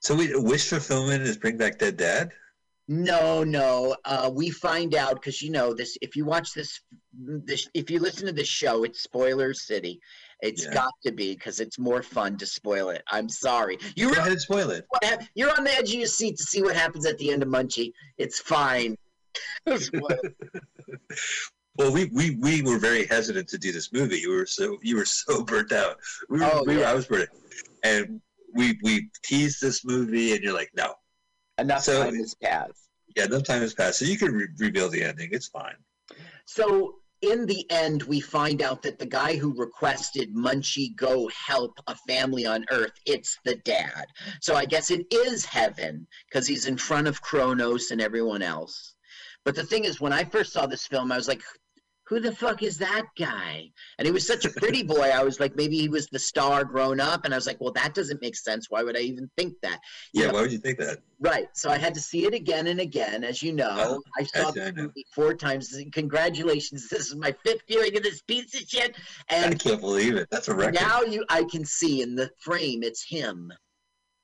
So 0.00 0.14
we 0.14 0.34
wish 0.34 0.68
fulfillment 0.68 1.22
is 1.22 1.36
bring 1.36 1.56
back 1.56 1.78
dead 1.78 1.96
dad. 1.96 2.30
No, 2.88 3.42
no. 3.44 3.96
Uh, 4.04 4.30
we 4.34 4.50
find 4.50 4.94
out 4.94 5.14
because 5.14 5.40
you 5.40 5.50
know 5.50 5.72
this. 5.72 5.96
If 6.02 6.16
you 6.16 6.26
watch 6.26 6.52
this, 6.52 6.80
this, 7.14 7.68
if 7.72 7.90
you 7.90 7.98
listen 7.98 8.26
to 8.26 8.32
this 8.32 8.48
show, 8.48 8.84
it's 8.84 9.00
spoiler 9.02 9.54
city. 9.54 10.00
It's 10.44 10.64
Yeah. 10.64 10.74
got 10.74 10.92
to 11.06 11.10
be 11.10 11.34
because 11.34 11.58
it's 11.58 11.78
more 11.78 12.02
fun 12.02 12.36
to 12.36 12.44
spoil 12.46 12.90
it. 12.90 13.02
I'm 13.10 13.28
sorry. 13.30 13.78
You're 13.96 14.12
Go 14.12 14.20
ahead 14.20 14.32
and 14.32 14.40
spoil 14.40 14.70
it. 14.70 14.84
you're 15.34 15.50
on 15.56 15.64
the 15.64 15.72
edge 15.72 15.88
of 15.88 15.94
your 15.94 16.06
seat 16.06 16.36
to 16.36 16.42
see 16.44 16.60
what 16.62 16.76
happens 16.76 17.06
at 17.06 17.16
the 17.18 17.30
end 17.32 17.42
of 17.42 17.48
Munchie. 17.48 17.92
It's 18.18 18.38
fine. 18.40 18.96
Well, 21.76 21.92
we, 21.92 22.04
we, 22.12 22.36
we 22.36 22.62
were 22.62 22.78
very 22.78 23.04
hesitant 23.04 23.48
to 23.48 23.58
do 23.58 23.72
this 23.72 23.92
movie. 23.92 24.18
You 24.18 24.30
were 24.30 24.46
so 24.46 24.78
you 24.82 24.94
were 24.96 25.04
so 25.04 25.42
burnt 25.42 25.72
out. 25.72 25.96
We 26.28 26.38
were, 26.38 26.44
Oh, 26.52 26.62
we 26.64 26.76
were. 26.76 26.84
I 26.84 26.94
was 26.94 27.06
burnt, 27.06 27.28
out. 27.32 27.36
and 27.82 28.20
we 28.54 28.78
we 28.84 29.10
teased 29.24 29.60
this 29.60 29.84
movie, 29.84 30.34
and 30.34 30.44
you're 30.44 30.54
like, 30.54 30.70
no, 30.76 30.94
Enough 31.58 31.82
So- 31.82 32.04
time 32.04 32.14
has 32.14 32.32
passed. 32.36 32.88
yeah, 33.16 33.24
no 33.26 33.40
time 33.40 33.60
has 33.62 33.74
passed, 33.74 33.98
so 33.98 34.04
you 34.04 34.16
can 34.16 34.32
re- 34.32 34.46
reveal 34.58 34.88
the 34.88 35.02
ending. 35.02 35.30
It's 35.32 35.48
fine. 35.48 35.74
So 36.46 37.00
in 37.30 37.46
the 37.46 37.68
end, 37.70 38.02
we 38.04 38.20
find 38.20 38.62
out 38.62 38.82
that 38.82 38.98
the 38.98 39.06
guy 39.06 39.36
who 39.36 39.54
requested 39.56 40.34
Munchie 40.34 40.96
go 40.96 41.28
help 41.28 41.78
a 41.86 41.94
family 42.08 42.46
on 42.46 42.64
Earth, 42.70 42.92
it's 43.06 43.38
the 43.44 43.56
dad. 43.56 44.06
So 44.40 44.54
I 44.54 44.64
guess 44.64 44.90
it 44.90 45.06
is 45.12 45.44
heaven 45.44 46.06
because 46.28 46.46
he's 46.46 46.66
in 46.66 46.76
front 46.76 47.08
of 47.08 47.22
Kronos 47.22 47.90
and 47.90 48.00
everyone 48.00 48.42
else. 48.42 48.94
But 49.44 49.54
the 49.54 49.64
thing 49.64 49.84
is, 49.84 50.00
when 50.00 50.12
I 50.12 50.24
first 50.24 50.52
saw 50.52 50.66
this 50.66 50.86
film, 50.86 51.12
I 51.12 51.16
was 51.16 51.28
like, 51.28 51.42
who 52.06 52.20
the 52.20 52.34
fuck 52.34 52.62
is 52.62 52.76
that 52.78 53.06
guy? 53.18 53.70
And 53.98 54.04
he 54.06 54.12
was 54.12 54.26
such 54.26 54.44
a 54.44 54.50
pretty 54.50 54.82
boy. 54.82 55.08
I 55.08 55.22
was 55.24 55.40
like, 55.40 55.56
maybe 55.56 55.78
he 55.78 55.88
was 55.88 56.06
the 56.08 56.18
star 56.18 56.62
grown 56.64 57.00
up. 57.00 57.24
And 57.24 57.32
I 57.32 57.36
was 57.36 57.46
like, 57.46 57.58
well, 57.60 57.72
that 57.72 57.94
doesn't 57.94 58.20
make 58.20 58.36
sense. 58.36 58.66
Why 58.68 58.82
would 58.82 58.96
I 58.96 59.00
even 59.00 59.30
think 59.38 59.54
that? 59.62 59.80
Yeah, 60.12 60.30
why 60.30 60.42
would 60.42 60.52
you 60.52 60.58
think 60.58 60.78
that? 60.80 60.98
Right. 61.18 61.46
So 61.54 61.70
I 61.70 61.78
had 61.78 61.94
to 61.94 62.00
see 62.00 62.26
it 62.26 62.34
again 62.34 62.66
and 62.66 62.80
again. 62.80 63.24
As 63.24 63.42
you 63.42 63.54
know, 63.54 63.70
Uh-huh. 63.70 63.98
I 64.18 64.24
saw 64.24 64.38
As 64.40 64.46
I 64.48 64.50
this 64.52 64.74
know. 64.74 64.82
movie 64.82 65.06
four 65.14 65.32
times. 65.34 65.74
Congratulations. 65.92 66.88
This 66.90 67.06
is 67.06 67.14
my 67.16 67.32
fifth 67.44 67.62
viewing 67.66 67.96
of 67.96 68.02
this 68.02 68.20
piece 68.22 68.54
of 68.54 68.68
shit. 68.68 68.96
And 69.28 69.54
I 69.54 69.56
can't 69.56 69.80
believe 69.80 70.16
it. 70.16 70.28
That's 70.30 70.48
a 70.48 70.54
record. 70.54 70.74
now 70.74 71.00
you 71.02 71.24
I 71.30 71.44
can 71.44 71.64
see 71.64 72.02
in 72.02 72.14
the 72.14 72.30
frame 72.38 72.82
it's 72.82 73.02
him. 73.02 73.50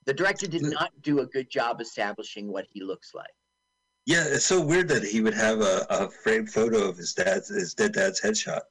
The 0.07 0.15
director 0.15 0.47
did 0.47 0.63
not 0.63 0.91
do 1.03 1.21
a 1.21 1.27
good 1.27 1.51
job 1.51 1.81
establishing 1.81 2.53
what 2.53 2.67
he 2.71 2.83
looks 2.83 3.13
like. 3.15 3.27
Yeah, 4.07 4.25
it's 4.27 4.47
so 4.47 4.61
weird 4.61 4.89
that 4.89 5.03
he 5.05 5.21
would 5.21 5.35
have 5.35 5.61
a, 5.61 5.87
a 5.91 6.09
framed 6.09 6.51
photo 6.51 6.89
of 6.89 6.97
his 6.97 7.13
dad's 7.15 7.49
his 7.49 7.75
dead 7.75 7.93
dad's 7.93 8.21
headshot. 8.21 8.63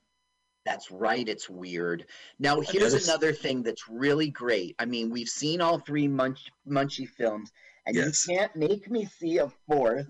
That's 0.65 0.91
right, 0.91 1.27
it's 1.27 1.49
weird. 1.49 2.06
Now 2.39 2.60
here's 2.61 2.93
another 3.07 3.31
thing 3.34 3.64
that's 3.64 3.88
really 3.89 4.30
great. 4.30 4.76
I 4.80 4.85
mean, 4.85 5.10
we've 5.10 5.30
seen 5.30 5.61
all 5.61 5.80
three 5.80 6.07
Munch 6.07 6.51
Munchie 6.68 7.07
films, 7.10 7.51
and 7.85 7.95
Yes. 7.95 8.27
you 8.27 8.38
can't 8.38 8.56
make 8.56 8.89
me 8.91 9.06
see 9.06 9.38
a 9.38 9.49
fourth. 9.68 10.06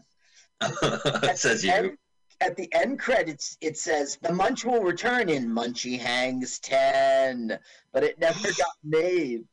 Says 1.36 1.62
the 1.62 1.68
you. 1.68 1.74
end- 1.74 1.98
at 2.42 2.56
the 2.56 2.74
end 2.74 3.00
credits, 3.00 3.58
it 3.60 3.78
says 3.78 4.18
the 4.22 4.32
Munch 4.32 4.64
will 4.64 4.82
return 4.82 5.28
in 5.28 5.50
Munchie 5.50 6.00
Hangs 6.00 6.58
10, 6.60 7.60
but 7.92 8.02
it 8.02 8.18
never 8.18 8.48
got 8.58 8.70
made. 8.84 9.44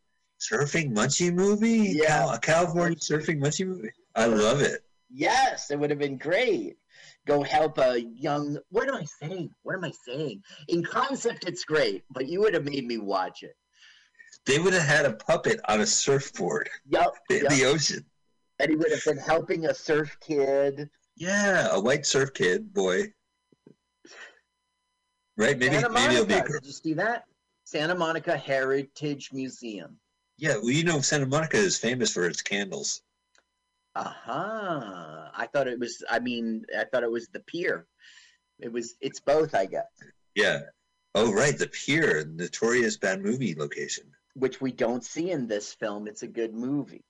Surfing 0.41 0.93
Munchie 0.95 1.35
movie? 1.35 1.95
Yeah. 1.97 2.07
Cal- 2.07 2.31
a 2.35 2.39
California 2.39 2.97
surfing 2.99 3.41
Munchie 3.41 3.67
movie? 3.67 3.91
I 4.15 4.27
love 4.27 4.61
it. 4.61 4.83
Yes, 5.11 5.71
it 5.71 5.79
would 5.79 5.91
have 5.91 5.99
been 5.99 6.19
great. 6.19 6.77
Go 7.27 7.43
help 7.43 7.79
a 7.79 8.01
young. 8.01 8.59
What 8.71 8.89
am 8.89 8.95
I 8.95 9.05
saying? 9.05 9.51
What 9.63 9.77
am 9.77 9.85
I 9.85 9.93
saying? 10.07 10.43
In 10.69 10.85
concept, 10.85 11.45
it's 11.47 11.65
great, 11.65 12.05
but 12.11 12.29
you 12.29 12.41
would 12.41 12.55
have 12.55 12.65
made 12.65 12.87
me 12.87 12.99
watch 12.99 13.43
it. 13.43 13.57
They 14.47 14.59
would 14.59 14.73
have 14.73 14.83
had 14.83 15.07
a 15.07 15.13
puppet 15.13 15.61
on 15.69 15.81
a 15.81 15.87
surfboard 15.87 16.71
Yup. 16.89 17.15
in 17.31 17.43
yup. 17.43 17.53
the 17.53 17.65
ocean. 17.65 18.05
And 18.59 18.71
he 18.71 18.77
would 18.77 18.91
have 18.93 19.05
been 19.05 19.19
helping 19.19 19.67
a 19.67 19.75
surf 19.75 20.17
kid. 20.21 20.89
Yeah, 21.17 21.69
a 21.73 21.81
white 21.81 22.07
surf 22.07 22.33
kid 22.33 22.73
boy. 22.73 23.13
Right? 25.37 25.59
Maybe 25.59 25.75
Santa 25.75 25.91
maybe 25.91 26.15
it'll 26.15 26.27
be 26.27 26.35
a 26.35 26.43
girl. 26.43 26.61
Did 26.61 26.67
you 26.67 26.73
see 26.73 26.95
that? 26.95 27.25
Santa 27.65 27.95
Monica 27.95 28.37
Heritage 28.37 29.31
Museum. 29.33 29.99
Yeah, 30.39 30.57
well, 30.57 30.71
you 30.71 30.85
know, 30.85 31.01
Santa 31.01 31.27
Monica 31.27 31.57
is 31.57 31.79
famous 31.79 32.13
for 32.13 32.27
its 32.27 32.41
candles. 32.41 33.03
Uh-huh. 33.97 35.31
I 35.35 35.49
thought 35.53 35.69
it 35.69 35.79
was 35.79 36.05
I 36.09 36.19
mean, 36.19 36.65
I 36.79 36.85
thought 36.85 37.03
it 37.03 37.11
was 37.11 37.29
the 37.29 37.41
pier. 37.41 37.87
It 38.59 38.73
was 38.73 38.95
it's 39.01 39.21
both, 39.21 39.55
I 39.55 39.67
guess. 39.67 39.87
Yeah. 40.35 40.61
Oh, 41.15 41.33
right, 41.33 41.57
the 41.57 41.69
Pier, 41.69 42.27
notorious 42.27 42.99
bad 42.99 43.23
movie 43.23 43.55
location. 43.55 44.05
Which 44.35 44.61
we 44.61 44.71
don't 44.71 45.03
see 45.03 45.31
in 45.31 45.47
this 45.47 45.73
film. 45.73 46.07
It's 46.07 46.23
a 46.23 46.27
good 46.27 46.53
movie. 46.53 47.05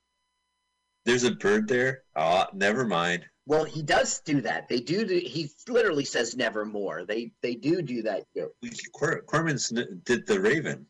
There's 1.04 1.24
a 1.24 1.32
bird 1.32 1.66
there. 1.66 2.02
Oh, 2.14 2.44
never 2.52 2.84
mind. 2.84 3.26
Well, 3.46 3.64
he 3.64 3.82
does 3.82 4.20
do 4.20 4.40
that. 4.42 4.68
They 4.68 4.78
do. 4.78 5.04
do 5.04 5.18
he 5.18 5.50
literally 5.68 6.04
says 6.04 6.36
"nevermore." 6.36 7.04
They 7.04 7.32
they 7.42 7.56
do 7.56 7.82
do 7.82 8.02
that 8.02 8.26
too. 8.34 8.50
Cor- 8.92 9.22
Corman's 9.22 9.70
did 10.04 10.26
the 10.26 10.40
Raven. 10.40 10.86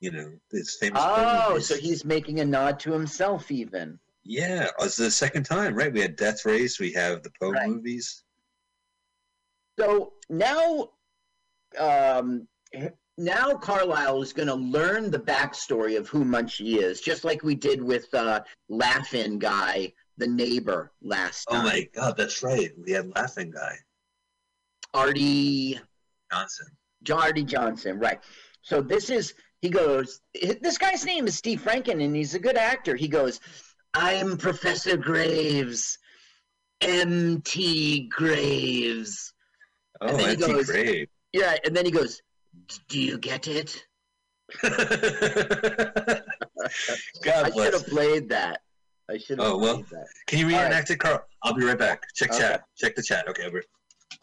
You 0.00 0.12
know, 0.12 0.32
this 0.50 0.76
famous. 0.76 1.02
Oh, 1.02 1.58
so 1.58 1.74
he's 1.74 2.04
making 2.04 2.40
a 2.40 2.44
nod 2.44 2.80
to 2.80 2.92
himself, 2.92 3.50
even. 3.50 3.98
Yeah, 4.28 4.68
it's 4.80 4.96
the 4.96 5.10
second 5.10 5.44
time, 5.44 5.74
right? 5.74 5.90
We 5.90 6.02
had 6.02 6.14
Death 6.14 6.44
Race. 6.44 6.78
We 6.78 6.92
have 6.92 7.22
the 7.22 7.30
Poe 7.40 7.52
Right. 7.52 7.70
movies. 7.70 8.24
So 9.78 10.12
now, 10.28 10.90
um, 11.78 12.46
now 13.16 13.54
Carlisle 13.54 14.20
is 14.20 14.34
going 14.34 14.48
to 14.48 14.54
learn 14.54 15.10
the 15.10 15.18
backstory 15.18 15.96
of 15.96 16.08
who 16.08 16.26
Munchie 16.26 16.76
is, 16.76 17.00
just 17.00 17.24
like 17.24 17.42
we 17.42 17.54
did 17.54 17.82
with 17.82 18.12
uh, 18.12 18.40
Laugh-In 18.68 19.38
guy, 19.38 19.94
the 20.18 20.26
neighbor 20.26 20.92
last 21.00 21.46
Oh 21.48 21.54
time. 21.54 21.64
my 21.64 21.88
God, 21.94 22.18
that's 22.18 22.42
right. 22.42 22.70
We 22.84 22.92
had 22.92 23.08
Laugh-In 23.16 23.50
Guy 23.50 23.78
Arte 24.92 25.80
Johnson. 26.30 26.66
Arte 27.10 27.44
Johnson, 27.44 27.98
right? 27.98 28.18
So 28.60 28.82
this 28.82 29.08
is 29.08 29.32
he 29.62 29.70
goes. 29.70 30.20
This 30.60 30.76
guy's 30.76 31.04
name 31.04 31.26
is 31.26 31.36
Steve 31.36 31.62
Franken, 31.62 32.04
and 32.04 32.14
he's 32.14 32.34
a 32.34 32.38
good 32.38 32.56
actor. 32.56 32.94
He 32.94 33.08
goes, 33.08 33.40
"I'm 33.94 34.36
Professor 34.36 34.96
Graves, 34.96 35.98
M.T. 36.80 38.08
Graves." 38.08 39.32
Oh, 40.00 40.08
And 40.08 40.18
then 40.20 40.28
he 40.30 40.36
goes- 40.36 40.70
Crave. 40.70 41.08
Yeah, 41.32 41.56
and 41.64 41.76
then 41.76 41.84
he 41.84 41.90
goes, 41.90 42.22
"Do 42.88 43.00
you 43.00 43.18
get 43.18 43.48
it?" 43.48 43.84
God 44.62 44.74
I 47.46 47.50
should 47.50 47.74
have 47.74 47.86
played 47.86 48.28
that. 48.30 48.60
I 49.10 49.18
should 49.18 49.38
have 49.38 49.52
Oh, 49.52 49.58
well. 49.58 49.82
that. 49.90 50.06
Can 50.26 50.38
you 50.38 50.46
All 50.46 50.52
right. 50.52 50.62
reenact 50.64 50.90
it, 50.90 50.98
Carl? 50.98 51.20
I'll 51.42 51.54
be 51.54 51.64
right 51.64 51.78
back. 51.78 52.02
Check 52.14 52.30
Okay. 52.30 52.38
chat. 52.40 52.62
Check 52.76 52.94
the 52.94 53.02
chat. 53.02 53.28
Okay, 53.28 53.44
over. 53.44 53.62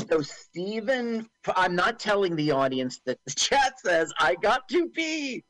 So 0.07 0.21
Stephen, 0.21 1.27
I'm 1.55 1.75
not 1.75 1.99
telling 1.99 2.35
the 2.35 2.51
audience 2.51 2.99
that 3.05 3.17
the 3.25 3.33
chat 3.35 3.79
says 3.79 4.13
I 4.19 4.35
got 4.35 4.67
to 4.69 4.89
pee. 4.89 5.43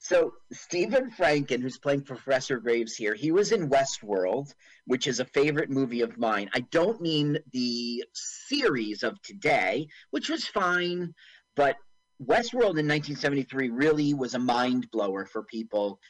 So 0.00 0.32
Stephen 0.52 1.10
Franken, 1.10 1.60
who's 1.60 1.78
playing 1.78 2.02
Professor 2.02 2.58
Graves 2.58 2.96
here, 2.96 3.14
he 3.14 3.30
was 3.30 3.52
in 3.52 3.70
Westworld, 3.70 4.52
which 4.86 5.06
is 5.06 5.20
a 5.20 5.24
favorite 5.24 5.70
movie 5.70 6.00
of 6.00 6.18
mine. 6.18 6.50
I 6.54 6.60
don't 6.70 7.00
mean 7.00 7.38
the 7.52 8.04
series 8.12 9.02
of 9.02 9.20
today, 9.22 9.88
which 10.10 10.28
was 10.28 10.46
fine, 10.46 11.14
but 11.54 11.76
Westworld 12.20 12.78
in 12.78 12.88
1973 12.88 13.70
really 13.70 14.14
was 14.14 14.34
a 14.34 14.38
mind 14.38 14.88
blower 14.90 15.26
for 15.26 15.44
people 15.44 16.00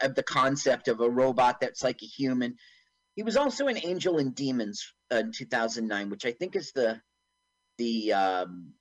of 0.00 0.14
the 0.14 0.22
concept 0.22 0.88
of 0.88 1.00
a 1.00 1.10
robot 1.10 1.60
that's 1.60 1.82
like 1.82 2.02
a 2.02 2.06
human. 2.06 2.56
He 3.14 3.22
was 3.22 3.36
also 3.36 3.68
in 3.68 3.78
Angel 3.84 4.18
and 4.18 4.34
Demons 4.34 4.92
uh, 5.12 5.16
in 5.16 5.32
2009, 5.32 6.08
which 6.08 6.24
I 6.24 6.32
think 6.32 6.56
is 6.56 6.72
the 6.72 7.00
the 7.82 8.12
um, 8.12 8.72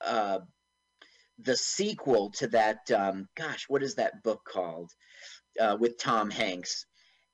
uh, 0.00 0.38
the 1.38 1.56
sequel 1.56 2.30
to 2.32 2.48
that. 2.48 2.90
Um, 2.90 3.28
gosh, 3.36 3.66
what 3.68 3.82
is 3.82 3.96
that 3.96 4.22
book 4.22 4.40
called? 4.50 4.90
Uh, 5.60 5.76
with 5.80 5.98
Tom 5.98 6.30
Hanks, 6.30 6.84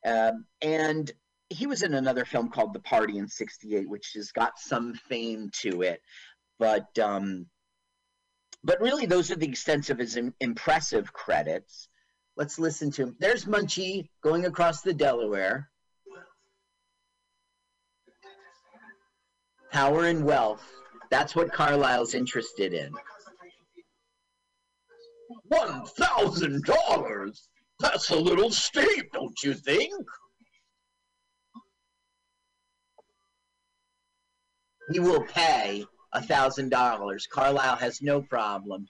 um, 0.06 0.44
and 0.60 1.10
he 1.50 1.66
was 1.66 1.82
in 1.82 1.92
another 1.92 2.24
film 2.24 2.50
called 2.50 2.72
The 2.72 2.80
Party 2.80 3.18
in 3.18 3.28
'68, 3.28 3.88
which 3.88 4.12
has 4.14 4.30
got 4.30 4.58
some 4.58 4.94
fame 4.94 5.50
to 5.62 5.82
it, 5.82 6.00
but 6.58 6.96
um, 7.00 7.46
but 8.62 8.80
really, 8.80 9.06
those 9.06 9.30
are 9.30 9.36
the 9.36 9.48
extent 9.48 9.90
of 9.90 9.98
his 9.98 10.16
im- 10.16 10.34
impressive 10.40 11.12
credits. 11.12 11.88
Let's 12.36 12.58
listen 12.58 12.92
to 12.92 13.02
him. 13.02 13.16
There's 13.18 13.44
Munchie 13.44 14.08
going 14.22 14.46
across 14.46 14.82
the 14.82 14.94
Delaware. 14.94 15.68
Power 19.72 20.04
and 20.04 20.24
wealth. 20.24 20.62
That's 21.10 21.34
what 21.34 21.52
Carlisle's 21.52 22.14
interested 22.14 22.72
in. 22.74 22.92
One 25.48 25.84
thousand 25.86 26.64
dollars? 26.64 27.48
That's 27.80 28.10
a 28.10 28.16
little 28.16 28.50
steep, 28.50 29.12
don't 29.12 29.42
you 29.42 29.54
think? 29.54 29.92
He 34.90 35.00
will 35.00 35.24
pay 35.24 35.84
a 36.12 36.22
thousand 36.22 36.68
dollars. 36.68 37.26
Carlisle 37.26 37.76
has 37.76 38.02
no 38.02 38.20
problem. 38.20 38.86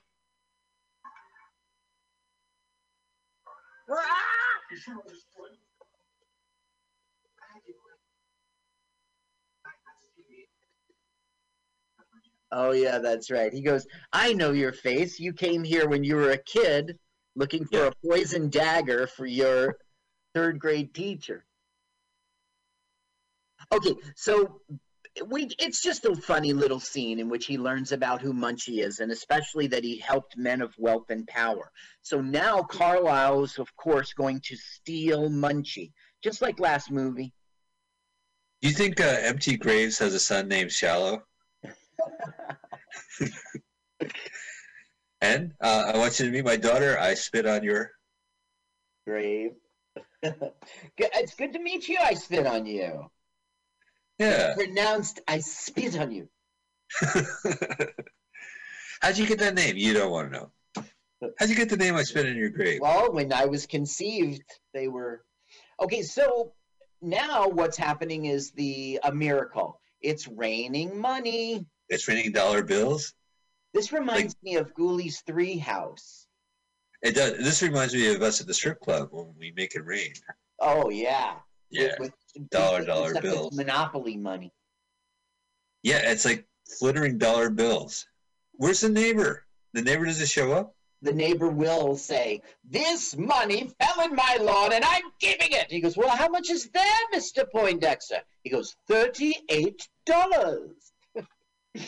Oh 12.55 12.71
yeah, 12.71 12.99
that's 12.99 13.31
right. 13.31 13.51
He 13.51 13.61
goes, 13.61 13.87
I 14.13 14.33
know 14.33 14.51
your 14.51 14.71
face. 14.71 15.19
You 15.19 15.33
came 15.33 15.63
here 15.63 15.89
when 15.89 16.03
you 16.03 16.15
were 16.15 16.31
a 16.31 16.37
kid 16.37 16.99
looking 17.35 17.65
for 17.65 17.77
Yeah. 17.77 17.87
a 17.87 18.07
poison 18.07 18.49
dagger 18.49 19.07
for 19.07 19.25
your 19.25 19.75
third 20.35 20.59
grade 20.59 20.93
teacher. 20.93 21.45
Okay, 23.71 23.95
so 24.15 24.61
we 25.27 25.47
it's 25.57 25.81
just 25.81 26.05
a 26.05 26.15
funny 26.15 26.53
little 26.53 26.79
scene 26.79 27.19
in 27.19 27.27
which 27.27 27.47
he 27.47 27.57
learns 27.57 27.91
about 27.91 28.21
who 28.21 28.33
Munchie 28.33 28.83
is 28.83 28.99
and 28.99 29.11
especially 29.11 29.65
that 29.67 29.83
he 29.83 29.97
helped 29.97 30.37
men 30.37 30.61
of 30.61 30.75
wealth 30.77 31.09
and 31.09 31.25
power. 31.25 31.71
So 32.03 32.21
now 32.21 32.61
Carlisle 32.61 33.43
is 33.45 33.57
of 33.57 33.75
course 33.75 34.13
going 34.13 34.41
to 34.41 34.55
steal 34.55 35.29
Munchie, 35.29 35.91
just 36.23 36.41
like 36.41 36.59
last 36.59 36.91
movie. 36.91 37.33
Do 38.61 38.67
you 38.69 38.75
think 38.75 39.01
uh, 39.01 39.17
Empty 39.21 39.57
Graves 39.57 39.97
has 39.97 40.13
a 40.13 40.19
son 40.19 40.47
named 40.47 40.71
Shallow? 40.71 41.23
and 45.21 45.53
uh, 45.61 45.91
I 45.93 45.97
want 45.97 46.19
you 46.19 46.25
to 46.25 46.31
meet 46.31 46.45
my 46.45 46.55
daughter. 46.57 46.97
I 46.99 47.13
spit 47.13 47.45
on 47.45 47.63
your. 47.63 47.91
Grave. 49.07 49.51
It's 50.97 51.35
good 51.35 51.53
to 51.53 51.59
meet 51.59 51.87
you. 51.89 51.97
I 52.01 52.13
spit 52.13 52.47
on 52.47 52.65
you. 52.65 53.09
Yeah. 54.19 54.53
Pronounced, 54.55 55.19
I 55.27 55.39
spit 55.39 55.99
on 55.99 56.11
you. 56.11 56.29
How'd 59.01 59.17
you 59.17 59.27
get 59.27 59.39
that 59.39 59.55
name? 59.55 59.75
You 59.75 59.93
don't 59.93 60.11
want 60.11 60.31
to 60.31 60.39
know. 60.39 60.51
How'd 61.37 61.49
you 61.49 61.55
get 61.55 61.69
the 61.69 61.77
name 61.77 61.95
I 61.95 62.03
spit 62.03 62.25
in 62.25 62.37
your 62.37 62.49
grave? 62.49 62.79
Well, 62.81 63.11
when 63.11 63.33
I 63.33 63.45
was 63.45 63.65
conceived, 63.65 64.43
they 64.73 64.87
were 64.87 65.23
okay. 65.81 66.01
So 66.01 66.53
now 67.01 67.47
what's 67.47 67.77
happening 67.77 68.25
is 68.25 68.51
the 68.51 68.99
a 69.03 69.11
miracle. 69.13 69.79
It's 70.01 70.27
raining 70.27 70.99
money. 70.99 71.65
It's 71.93 72.07
raining 72.07 72.31
dollar 72.31 72.63
bills. 72.63 73.13
This 73.73 73.91
reminds 73.91 74.35
me 74.41 74.55
of 74.55 74.73
Ghoulies 74.73 75.23
Three 75.27 75.57
House. 75.59 76.25
It 77.03 77.13
does. 77.13 77.37
This 77.37 77.61
reminds 77.61 77.93
me 77.93 78.13
of 78.15 78.21
us 78.23 78.41
at 78.41 78.47
the 78.47 78.53
strip 78.53 78.79
club 78.79 79.09
when 79.11 79.33
we 79.37 79.51
make 79.55 79.75
it 79.75 79.85
rain. 79.85 80.13
Oh 80.59 80.89
yeah, 80.89 81.35
Yeah. 81.69 81.93
With- 81.99 82.13
with- 82.35 82.49
Dollar, 82.49 82.83
dollar 82.83 83.21
bills. 83.21 83.55
Monopoly 83.55 84.17
money. 84.17 84.51
Yeah, 85.83 85.99
it's 86.09 86.25
like 86.25 86.47
flittering 86.79 87.19
dollar 87.19 87.51
bills. 87.51 88.07
Where's 88.53 88.81
the 88.81 88.89
neighbor? 88.89 89.45
The 89.73 89.81
neighbor 89.83 90.05
doesn't 90.05 90.29
show 90.29 90.51
up. 90.53 90.75
The 91.03 91.13
neighbor 91.13 91.49
will 91.49 91.95
say, 91.97 92.41
"This 92.63 93.15
money 93.15 93.71
fell 93.79 94.05
in 94.05 94.15
my 94.15 94.37
lawn, 94.39 94.73
and 94.73 94.83
I'm 94.85 95.11
keeping 95.19 95.51
it." 95.51 95.69
He 95.69 95.81
goes, 95.81 95.97
"Well, 95.97 96.15
how 96.15 96.29
much 96.29 96.49
is 96.49 96.69
there, 96.69 96.99
Mister 97.11 97.45
Poindexter?" 97.45 98.23
He 98.43 98.49
goes, 98.49 98.75
38 98.87 99.87
dollars." 100.05 100.92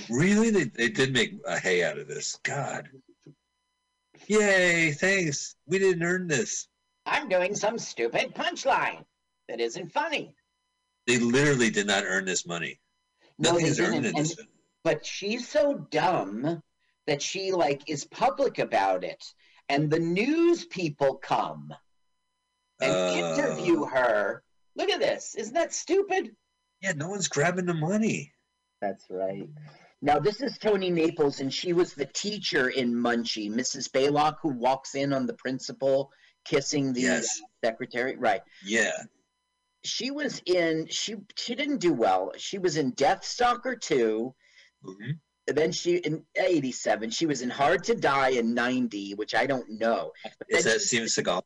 Really? 0.09 0.49
They, 0.49 0.63
they 0.65 0.89
did 0.89 1.13
make 1.13 1.33
a 1.45 1.59
hay 1.59 1.83
out 1.83 1.97
of 1.99 2.07
this. 2.07 2.37
God. 2.43 2.89
Yay, 4.27 4.91
thanks. 4.91 5.55
We 5.67 5.77
didn't 5.79 6.03
earn 6.03 6.27
this. 6.27 6.67
I'm 7.05 7.29
doing 7.29 7.53
some 7.55 7.77
stupid 7.77 8.33
punchline 8.33 9.05
that 9.47 9.59
isn't 9.59 9.91
funny. 9.91 10.35
They 11.05 11.19
literally 11.19 11.69
did 11.69 11.85
not 11.85 12.03
earn 12.05 12.25
this 12.25 12.47
money. 12.47 12.79
No, 13.37 13.51
Nothing 13.51 13.65
is 13.67 13.79
earned 13.79 14.05
in 14.05 14.15
this. 14.15 14.35
but 14.83 15.05
she's 15.05 15.47
so 15.47 15.85
dumb 15.91 16.61
that 17.05 17.21
she 17.21 17.51
like 17.51 17.87
is 17.87 18.05
public 18.05 18.57
about 18.57 19.03
it, 19.03 19.23
and 19.69 19.91
the 19.91 19.99
news 19.99 20.65
people 20.65 21.15
come 21.15 21.71
and 22.81 22.91
Uh. 22.91 23.35
interview 23.37 23.85
her. 23.85 24.41
Look 24.75 24.89
at 24.89 24.99
this. 24.99 25.35
Isn't 25.35 25.53
that 25.53 25.73
stupid? 25.73 26.35
Yeah, 26.81 26.93
no 26.93 27.09
one's 27.09 27.27
grabbing 27.27 27.65
the 27.65 27.73
money. 27.75 28.33
That's 28.81 29.05
right. 29.09 29.49
Now 30.01 30.19
this 30.19 30.41
is 30.41 30.57
Toni 30.57 30.91
Naples, 30.91 31.39
and 31.39 31.51
she 31.53 31.73
was 31.73 31.93
the 31.93 32.05
teacher 32.05 32.69
in 32.69 32.93
Munchie, 32.93 33.49
Mrs. 33.49 33.89
Baylock, 33.89 34.35
who 34.41 34.49
walks 34.49 34.95
in 34.95 35.13
on 35.13 35.25
the 35.25 35.33
principal 35.33 36.11
kissing 36.45 36.93
the 36.93 37.01
Yes. 37.01 37.41
secretary. 37.63 38.15
Right. 38.17 38.41
Yeah. 38.63 38.91
She 39.83 40.11
was 40.11 40.41
in. 40.45 40.87
She 40.89 41.15
she 41.37 41.55
didn't 41.55 41.77
do 41.77 41.93
well. 41.93 42.31
She 42.37 42.57
was 42.59 42.77
in 42.77 42.91
Death 42.91 43.23
Stalker 43.23 43.75
two. 43.75 44.35
hmm 44.83 45.11
And 45.47 45.57
then 45.57 45.71
she 45.71 45.97
in 45.97 46.25
87 46.35 47.11
she 47.11 47.25
was 47.27 47.41
in 47.41 47.49
hard 47.51 47.83
to 47.85 47.95
die 47.95 48.29
in 48.29 48.55
90 48.55 49.13
which 49.13 49.35
i 49.35 49.45
don't 49.45 49.69
know 49.79 50.11
But 50.23 50.33
Is 50.49 50.63
that 50.65 50.81
Steven 50.81 51.07
Seagal? 51.07 51.43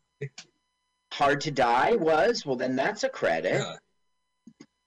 hard 1.12 1.42
to 1.42 1.52
die 1.52 1.96
was 1.96 2.46
well 2.46 2.56
then 2.56 2.76
that's 2.78 3.04
a 3.04 3.10
credit 3.10 3.56
Yeah. 3.60 3.76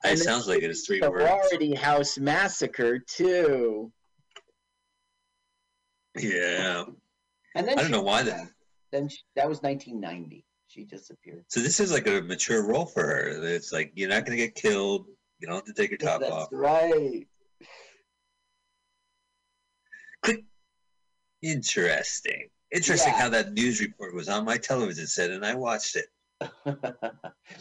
It 0.05 0.19
sounds 0.19 0.49
like 0.49 0.63
it 0.63 0.71
is 0.71 0.85
three 0.87 1.01
the 1.01 1.11
words. 1.11 1.25
Sorority 1.25 1.75
house 1.75 2.19
massacre 2.19 2.99
too 2.99 3.93
Yeah. 6.19 6.85
and 7.55 7.69
then 7.69 7.79
I 7.79 7.83
don't 7.83 7.91
know 7.91 8.03
why 8.03 8.23
that. 8.25 8.49
then 8.91 9.09
she, 9.09 9.19
that 9.37 9.49
was 9.49 9.63
1990 9.63 10.45
she 10.67 10.85
disappeared 10.85 11.45
So 11.49 11.61
this 11.61 11.81
is 11.81 11.93
like 11.93 12.07
a 12.07 12.23
mature 12.23 12.67
role 12.67 12.87
for 12.87 13.03
her. 13.07 13.29
It's 13.45 13.73
like 13.73 13.93
you're 13.95 14.09
not 14.09 14.25
going 14.27 14.37
to 14.39 14.45
get 14.45 14.55
killed. 14.55 15.07
You 15.39 15.47
don't 15.49 15.57
have 15.57 15.65
to 15.65 15.73
take 15.75 15.91
your 15.91 15.99
top 15.99 16.21
that's 16.21 16.33
off. 16.33 16.49
right 16.51 17.27
Interesting. 21.43 22.49
Interesting 22.73 23.13
Yeah. 23.13 23.19
how 23.19 23.29
that 23.31 23.53
news 23.53 23.81
report 23.81 24.15
was 24.15 24.29
on 24.29 24.45
my 24.45 24.57
television 24.57 25.07
set 25.07 25.31
and 25.31 25.45
I 25.45 25.55
watched 25.55 25.97
it. 25.97 26.07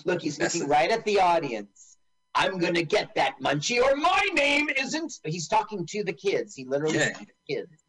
look 0.06 0.22
he's 0.22 0.38
That's 0.38 0.56
looking 0.56 0.70
right 0.70 0.90
at 0.92 1.04
the 1.06 1.20
audience 1.20 1.91
i'm 2.36 2.58
gonna 2.60 2.84
get 2.84 3.14
that 3.16 3.34
munchie 3.42 3.82
or 3.82 3.96
my 3.96 4.28
name 4.34 4.70
isn't 4.78 5.14
he's 5.26 5.48
talking 5.48 5.86
to 5.86 6.04
the 6.04 6.14
kids 6.14 6.56
he 6.56 6.66
literally 6.66 6.98
Yeah. 6.98 7.14
kids 7.50 7.84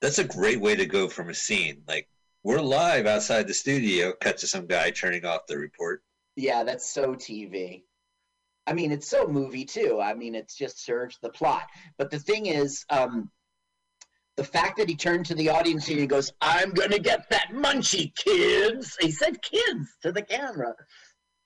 That's 0.00 0.18
a 0.18 0.24
great 0.24 0.60
way 0.60 0.74
to 0.76 0.86
go 0.86 1.08
from 1.08 1.28
a 1.28 1.34
scene. 1.34 1.82
Like 1.86 2.08
we're 2.42 2.60
live 2.60 3.06
outside 3.06 3.46
the 3.46 3.52
studio, 3.52 4.14
cut 4.20 4.38
to 4.38 4.46
some 4.46 4.66
guy 4.66 4.90
turning 4.90 5.26
off 5.26 5.42
the 5.46 5.58
report. 5.58 6.02
Yeah, 6.36 6.64
that's 6.64 6.90
so 6.90 7.14
TV. 7.14 7.82
I 8.66 8.72
mean, 8.72 8.92
it's 8.92 9.08
so 9.08 9.26
movie 9.26 9.66
too. 9.66 10.00
I 10.00 10.14
mean, 10.14 10.34
it's 10.34 10.56
just 10.56 10.82
serves 10.82 11.18
the 11.20 11.28
plot. 11.28 11.64
But 11.98 12.10
the 12.10 12.18
thing 12.18 12.46
is, 12.46 12.84
um, 12.88 13.30
the 14.38 14.44
fact 14.44 14.78
that 14.78 14.88
he 14.88 14.96
turned 14.96 15.26
to 15.26 15.34
the 15.34 15.50
audience 15.50 15.86
and 15.88 15.98
he 15.98 16.06
goes, 16.06 16.32
"I'm 16.40 16.70
gonna 16.70 16.98
get 16.98 17.28
that 17.28 17.48
munchie, 17.52 18.14
kids." 18.16 18.96
He 19.02 19.10
said 19.10 19.42
"kids" 19.42 19.86
to 20.00 20.12
the 20.12 20.22
camera. 20.22 20.74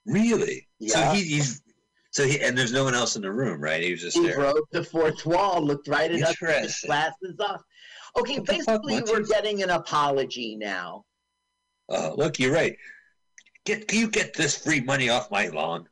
Really? 0.07 0.67
Yeah. 0.79 0.95
So 0.95 1.15
he, 1.15 1.23
he's 1.25 1.63
So 2.11 2.25
he 2.27 2.41
and 2.41 2.57
there's 2.57 2.73
no 2.73 2.85
one 2.85 2.95
else 2.95 3.17
in 3.17 3.23
the 3.23 3.33
room, 3.33 3.61
right? 3.61 3.83
He 3.83 3.91
was 3.93 4.01
just 4.03 4.17
He 4.17 4.25
there. 4.27 4.37
broke 4.37 4.69
the 4.71 4.85
fourth 4.85 5.25
wall, 5.27 5.63
looked 5.63 5.89
right 5.89 6.11
at 6.13 6.23
us, 6.23 6.37
his 6.39 6.81
glasses 6.87 7.35
off. 7.41 7.63
Okay, 8.19 8.39
What 8.39 8.47
basically, 8.47 9.03
we're 9.03 9.23
getting 9.27 9.63
an 9.63 9.71
apology 9.71 10.57
now. 10.57 11.05
Oh, 11.89 12.15
look, 12.17 12.39
you're 12.39 12.53
right. 12.53 12.77
Get 13.65 13.93
you 13.93 14.09
get 14.09 14.35
this 14.35 14.57
free 14.57 14.81
money 14.81 15.09
off 15.09 15.31
my 15.31 15.49
lawn. 15.49 15.89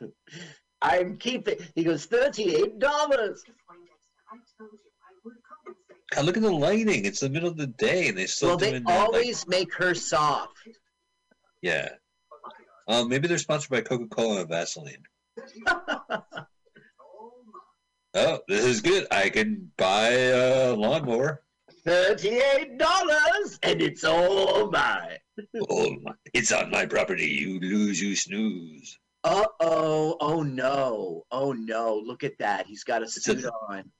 I'm 0.82 1.16
keeping. 1.18 1.56
He 1.74 1.84
goes 1.84 2.06
thirty-eight 2.06 2.78
dollars. 2.78 3.44
God, 6.10 6.24
look 6.24 6.36
at 6.36 6.42
the 6.42 6.50
lighting. 6.52 7.04
It's 7.04 7.20
the 7.20 7.28
middle 7.30 7.48
of 7.48 7.56
the 7.56 7.66
day, 7.68 8.08
and 8.08 8.18
they 8.18 8.26
still 8.26 8.48
Well, 8.50 8.56
they 8.58 8.70
doing 8.70 8.84
that. 8.84 8.90
like- 8.98 9.06
always 9.08 9.46
make 9.46 9.72
her 9.74 9.94
soft. 9.94 10.56
yeah. 11.62 11.90
Um, 12.86 13.08
maybe 13.08 13.28
they're 13.28 13.38
sponsored 13.38 13.70
by 13.70 13.80
Coca 13.80 14.06
Cola 14.08 14.40
and 14.40 14.48
Vaseline. 14.48 15.02
Oh, 18.16 18.38
this 18.46 18.64
is 18.64 18.80
good. 18.80 19.06
I 19.10 19.28
can 19.28 19.72
buy 19.76 20.08
a 20.10 20.72
lawnmower. 20.72 21.42
Thirty-eight 21.84 22.78
dollars, 22.78 23.58
and 23.64 23.82
it's 23.82 24.04
all 24.04 24.70
mine. 24.70 25.18
Oh, 25.68 25.96
my- 26.00 26.12
it's 26.32 26.52
on 26.52 26.70
my 26.70 26.86
property. 26.86 27.26
You 27.26 27.58
lose, 27.58 28.00
you 28.00 28.14
snooze. 28.14 28.98
Uh 29.24 29.46
oh! 29.58 30.16
Oh 30.20 30.42
no! 30.44 31.24
Oh 31.32 31.52
no! 31.52 31.96
Look 32.06 32.22
at 32.22 32.38
that. 32.38 32.66
He's 32.66 32.84
got 32.84 33.02
a 33.02 33.06
a- 33.06 33.08
suit 33.08 33.44
on. 33.68 33.90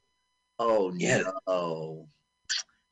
Oh 0.60 0.92
Yeah. 0.96 1.22
no! 1.48 2.06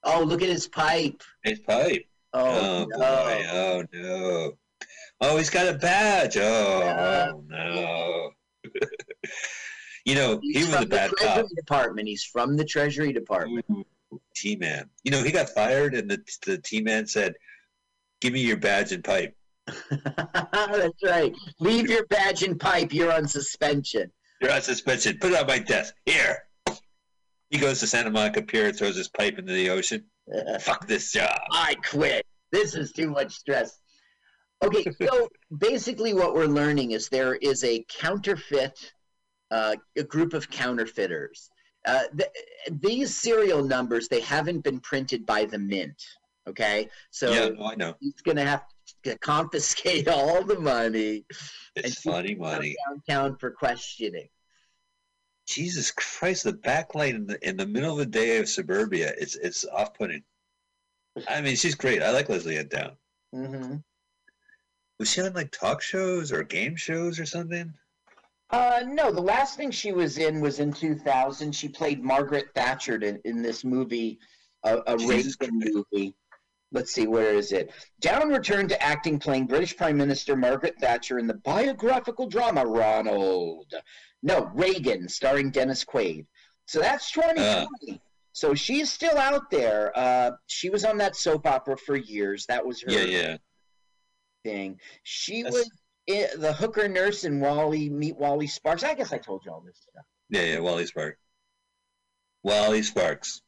Oh, 0.04 0.24
look 0.24 0.42
at 0.42 0.48
his 0.48 0.66
pipe. 0.66 1.22
His 1.44 1.60
pipe. 1.60 2.04
Oh, 2.32 2.42
Oh, 2.42 2.86
no! 2.90 2.98
boy. 2.98 3.46
Oh 3.52 3.84
no. 3.92 4.52
Oh, 5.22 5.36
he's 5.36 5.50
got 5.50 5.72
a 5.72 5.78
badge. 5.78 6.36
Oh, 6.36 6.42
oh 6.42 7.44
no. 7.48 8.30
you 10.04 10.16
know, 10.16 10.40
he 10.42 10.54
He's 10.54 10.66
was 10.66 10.74
a 10.74 10.78
from 10.78 10.84
the 10.84 10.90
bad 10.90 11.10
Treasury 11.12 11.42
cop. 11.42 11.48
Department. 11.56 12.08
He's 12.08 12.24
from 12.24 12.56
the 12.56 12.64
Treasury 12.64 13.12
Department. 13.12 13.64
T 14.34 14.56
man. 14.56 14.90
You 15.04 15.12
know, 15.12 15.22
he 15.22 15.30
got 15.30 15.48
fired, 15.50 15.94
and 15.94 16.10
the 16.10 16.18
the 16.44 16.58
T 16.58 16.82
man 16.82 17.06
said, 17.06 17.34
"Give 18.20 18.32
me 18.32 18.40
your 18.40 18.56
badge 18.56 18.90
and 18.92 19.04
pipe." 19.04 19.36
That's 19.90 21.02
right. 21.04 21.32
Leave 21.60 21.88
your 21.88 22.04
badge 22.06 22.42
and 22.42 22.58
pipe. 22.58 22.92
You're 22.92 23.12
on 23.12 23.28
suspension. 23.28 24.10
You're 24.40 24.52
on 24.52 24.60
suspension. 24.62 25.18
Put 25.20 25.32
it 25.32 25.38
on 25.40 25.46
my 25.46 25.60
desk. 25.60 25.94
Here. 26.04 26.44
He 27.50 27.58
goes 27.58 27.80
to 27.80 27.86
Santa 27.86 28.10
Monica 28.10 28.42
Pier, 28.42 28.68
and 28.68 28.76
throws 28.76 28.96
his 28.96 29.08
pipe 29.08 29.38
into 29.38 29.52
the 29.52 29.70
ocean. 29.70 30.04
Fuck 30.60 30.88
this 30.88 31.12
job. 31.12 31.38
I 31.52 31.76
quit. 31.88 32.26
This 32.50 32.74
is 32.74 32.92
too 32.92 33.10
much 33.10 33.34
stress. 33.34 33.78
Okay, 34.62 34.84
so 35.02 35.28
basically, 35.58 36.14
what 36.14 36.34
we're 36.34 36.46
learning 36.46 36.92
is 36.92 37.08
there 37.08 37.34
is 37.36 37.64
a 37.64 37.84
counterfeit, 37.88 38.92
uh, 39.50 39.76
a 39.96 40.02
group 40.04 40.34
of 40.34 40.48
counterfeiters. 40.50 41.50
Uh, 41.84 42.04
th- 42.16 42.30
these 42.80 43.16
serial 43.16 43.64
numbers 43.64 44.06
they 44.08 44.20
haven't 44.20 44.60
been 44.62 44.78
printed 44.80 45.26
by 45.26 45.44
the 45.44 45.58
mint. 45.58 46.00
Okay, 46.48 46.88
so 47.10 47.32
yeah, 47.32 47.48
no, 47.48 47.66
I 47.66 47.74
know. 47.74 47.94
he's 48.00 48.20
gonna 48.24 48.44
have 48.44 48.62
to 49.04 49.18
confiscate 49.18 50.06
all 50.16 50.44
the 50.44 50.58
money 50.58 51.24
It's 51.76 52.00
funny 52.02 52.34
money. 52.36 52.76
downtown 52.88 53.36
for 53.38 53.50
questioning. 53.50 54.28
Jesus 55.46 55.90
Christ, 55.90 56.44
the 56.44 56.52
backlight 56.52 57.10
in 57.16 57.26
the 57.26 57.48
in 57.48 57.56
the 57.56 57.66
middle 57.66 57.92
of 57.92 57.98
the 57.98 58.06
day 58.06 58.38
of 58.38 58.48
suburbia, 58.48 59.12
it's 59.18 59.34
it's 59.36 59.64
off 59.64 59.92
putting. 59.94 60.22
I 61.28 61.40
mean, 61.40 61.56
she's 61.56 61.74
great. 61.74 62.00
I 62.02 62.10
like 62.10 62.28
Lesley-Anne 62.28 62.68
Down. 62.68 62.92
hmm 63.34 63.76
Was 65.02 65.10
she 65.10 65.20
on 65.20 65.32
like 65.32 65.50
talk 65.50 65.82
shows 65.82 66.30
or 66.30 66.44
game 66.44 66.76
shows 66.76 67.18
or 67.18 67.26
something? 67.26 67.74
Uh, 68.50 68.84
no, 68.86 69.10
the 69.10 69.20
last 69.20 69.56
thing 69.56 69.72
she 69.72 69.90
was 69.90 70.16
in 70.16 70.40
was 70.40 70.60
in 70.60 70.72
2000. 70.72 71.50
She 71.50 71.68
played 71.68 72.04
Margaret 72.04 72.50
Thatcher 72.54 72.94
in, 72.94 73.20
in 73.24 73.42
this 73.42 73.64
movie, 73.64 74.20
a, 74.62 74.78
a 74.86 74.96
Reagan 74.98 75.34
movie. 75.50 76.14
Let's 76.70 76.92
see, 76.92 77.08
where 77.08 77.34
is 77.34 77.50
it? 77.50 77.72
Down 77.98 78.28
returned 78.28 78.68
to 78.68 78.80
acting, 78.80 79.18
playing 79.18 79.48
British 79.48 79.76
Prime 79.76 79.96
Minister 79.96 80.36
Margaret 80.36 80.76
Thatcher 80.80 81.18
in 81.18 81.26
the 81.26 81.34
biographical 81.34 82.28
drama 82.28 82.64
Ronald. 82.64 83.74
No, 84.22 84.52
Reagan, 84.54 85.08
starring 85.08 85.50
Dennis 85.50 85.84
Quaid. 85.84 86.26
So 86.66 86.78
that's 86.78 87.10
2020. 87.10 88.00
so 88.34 88.54
she's 88.54 88.92
still 88.92 89.18
out 89.18 89.50
there. 89.50 89.90
Uh, 89.96 90.30
she 90.46 90.70
was 90.70 90.84
on 90.84 90.96
that 90.98 91.16
soap 91.16 91.48
opera 91.48 91.76
for 91.76 91.96
years. 91.96 92.46
That 92.46 92.64
was 92.64 92.82
her 92.82 92.92
Yeah, 92.92 93.02
yeah. 93.02 93.36
Thing. 94.44 94.80
She 95.02 95.42
That's- 95.42 95.54
was 95.54 95.70
i 96.10 96.28
the 96.36 96.52
hooker 96.52 96.88
nurse 96.88 97.22
in 97.24 97.38
Wally 97.38 97.88
Meet 97.88 98.16
Wally 98.16 98.46
Sparks. 98.48 98.82
I 98.82 98.94
guess 98.94 99.12
I 99.12 99.18
told 99.18 99.44
you 99.44 99.52
all 99.52 99.60
this 99.60 99.78
stuff. 99.78 100.04
Yeah, 100.30 100.42
yeah, 100.54 100.58
Wally 100.58 100.84
Sparks. 100.86 101.18
Wally 102.42 102.82
Sparks. 102.82 103.42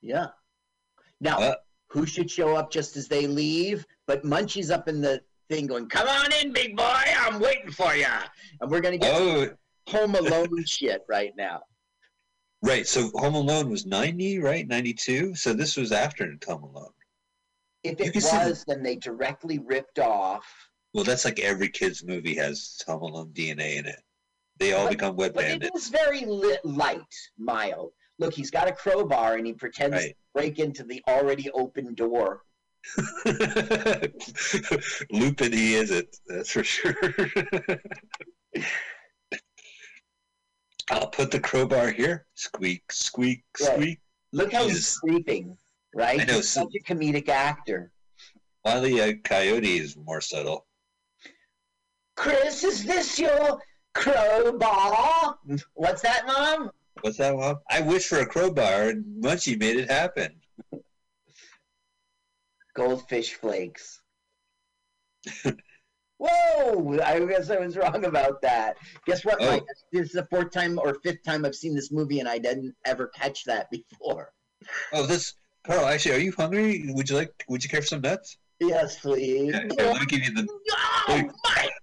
Yeah. 0.00 0.28
Now, 1.20 1.38
Uh. 1.38 1.54
who 1.88 2.06
should 2.06 2.28
show 2.30 2.56
up 2.56 2.70
just 2.72 2.96
as 2.96 3.06
they 3.06 3.26
leave? 3.28 3.86
But 4.06 4.24
Munchie's 4.24 4.70
up 4.70 4.88
in 4.88 5.00
the 5.00 5.22
thing 5.48 5.66
going, 5.68 5.88
"Come 5.88 6.08
on 6.08 6.32
in, 6.32 6.52
big 6.52 6.76
boy. 6.76 7.02
I'm 7.16 7.38
waiting 7.38 7.70
for 7.70 7.94
you." 7.94 8.06
And 8.60 8.70
we're 8.70 8.80
gonna 8.80 8.98
get 8.98 9.14
Oh, 9.14 9.56
Home 9.88 10.14
Alone 10.16 10.64
shit 10.66 11.04
right 11.08 11.34
now. 11.36 11.62
right. 12.62 12.86
So 12.86 13.10
Home 13.14 13.34
Alone 13.36 13.70
was 13.70 13.86
90, 13.86 14.38
right? 14.40 14.66
92. 14.66 15.34
So 15.36 15.52
this 15.52 15.76
was 15.76 15.92
after 15.92 16.34
Home 16.48 16.64
Alone. 16.64 16.92
If 17.84 18.00
it 18.00 18.12
can 18.12 18.20
see 18.22 18.36
the- 18.38 18.48
was, 18.50 18.64
then 18.66 18.82
they 18.82 18.96
directly 18.96 19.58
ripped 19.60 19.98
off. 19.98 20.44
Well, 20.94 21.04
that's 21.04 21.24
like 21.24 21.38
every 21.40 21.68
kid's 21.68 22.02
movie 22.04 22.34
has 22.36 22.80
Home 22.86 23.02
Alone 23.02 23.32
DNA 23.32 23.76
in 23.76 23.86
it. 23.86 24.00
They 24.58 24.72
all 24.72 24.84
But- 24.86 24.92
become 24.92 25.16
wet 25.16 25.34
But 25.34 25.44
it 25.44 25.48
bandits. 25.60 25.84
is 25.84 25.88
very 25.90 26.20
lit, 26.24 26.64
light, 26.64 27.02
mild. 27.36 27.92
Look, 28.18 28.32
he's 28.34 28.50
got 28.50 28.68
a 28.68 28.72
crowbar 28.72 29.36
and 29.36 29.46
he 29.46 29.52
pretends 29.52 29.96
Right. 29.96 30.10
to 30.10 30.16
break 30.34 30.58
into 30.60 30.84
the 30.84 31.02
already 31.08 31.50
open 31.50 31.94
door. 31.94 32.42
Lupin, 35.10 35.52
he 35.52 35.74
is 35.74 35.90
it. 35.90 36.16
That's 36.28 36.50
for 36.50 36.62
sure. 36.62 36.94
I'll 40.90 41.08
put 41.08 41.30
the 41.30 41.40
crowbar 41.40 41.90
here. 41.90 42.26
Squeak, 42.34 42.92
squeak, 42.92 43.42
Right. 43.60 43.72
squeak. 43.74 44.00
Look 44.32 44.52
how 44.52 44.64
he's 44.64 44.74
Jesus. 44.76 44.98
creeping, 45.00 45.56
right? 45.94 46.20
I 46.20 46.24
know, 46.24 46.34
He's 46.34 46.48
so- 46.48 46.62
such 46.62 46.74
a 46.74 46.82
comedic 46.94 47.28
actor. 47.28 47.90
Wily 48.64 49.00
uh, 49.00 49.12
Coyote 49.24 49.76
is 49.78 49.96
more 49.96 50.20
subtle. 50.22 50.66
Chris, 52.16 52.64
is 52.64 52.84
this 52.84 53.18
your 53.18 53.60
crowbar? 53.92 55.36
What's 55.74 56.00
that, 56.02 56.26
Mom? 56.26 56.70
What's 57.02 57.18
that, 57.18 57.34
Mom? 57.36 57.56
I 57.68 57.80
wish 57.82 58.06
for 58.06 58.20
a 58.20 58.26
crowbar, 58.26 58.88
and 58.90 59.04
Munchie 59.22 59.58
made 59.58 59.76
it 59.76 59.90
happen. 59.90 60.40
Goldfish 62.74 63.34
flakes. 63.34 64.00
Whoa! 66.18 66.98
I 67.04 67.20
guess 67.26 67.50
I 67.50 67.58
was 67.58 67.76
wrong 67.76 68.04
about 68.04 68.40
that. 68.42 68.76
Guess 69.06 69.24
what, 69.24 69.36
Oh. 69.40 69.46
Mike? 69.50 69.64
This 69.92 70.06
is 70.06 70.12
the 70.12 70.26
fourth 70.30 70.52
time 70.52 70.78
or 70.78 70.94
fifth 71.02 71.22
time 71.24 71.44
I've 71.44 71.54
seen 71.54 71.74
this 71.74 71.90
movie, 71.92 72.20
and 72.20 72.28
I 72.28 72.38
didn't 72.38 72.74
ever 72.84 73.08
catch 73.08 73.44
that 73.44 73.70
before. 73.70 74.32
Oh, 74.92 75.04
this 75.06 75.34
Carl. 75.66 75.86
Actually, 75.86 76.14
are 76.16 76.18
you 76.20 76.32
hungry? 76.32 76.84
Would 76.88 77.08
you 77.10 77.16
like? 77.16 77.44
Would 77.48 77.64
you 77.64 77.70
care 77.70 77.80
for 77.80 77.86
some 77.86 78.00
nuts? 78.02 78.36
Yes, 78.60 79.00
please. 79.00 79.52
Yeah, 79.52 79.60
here, 79.60 79.92
let 79.92 80.00
me 80.00 80.06
give 80.06 80.20
you 80.24 80.32
the. 80.34 80.46
Oh, 81.08 81.30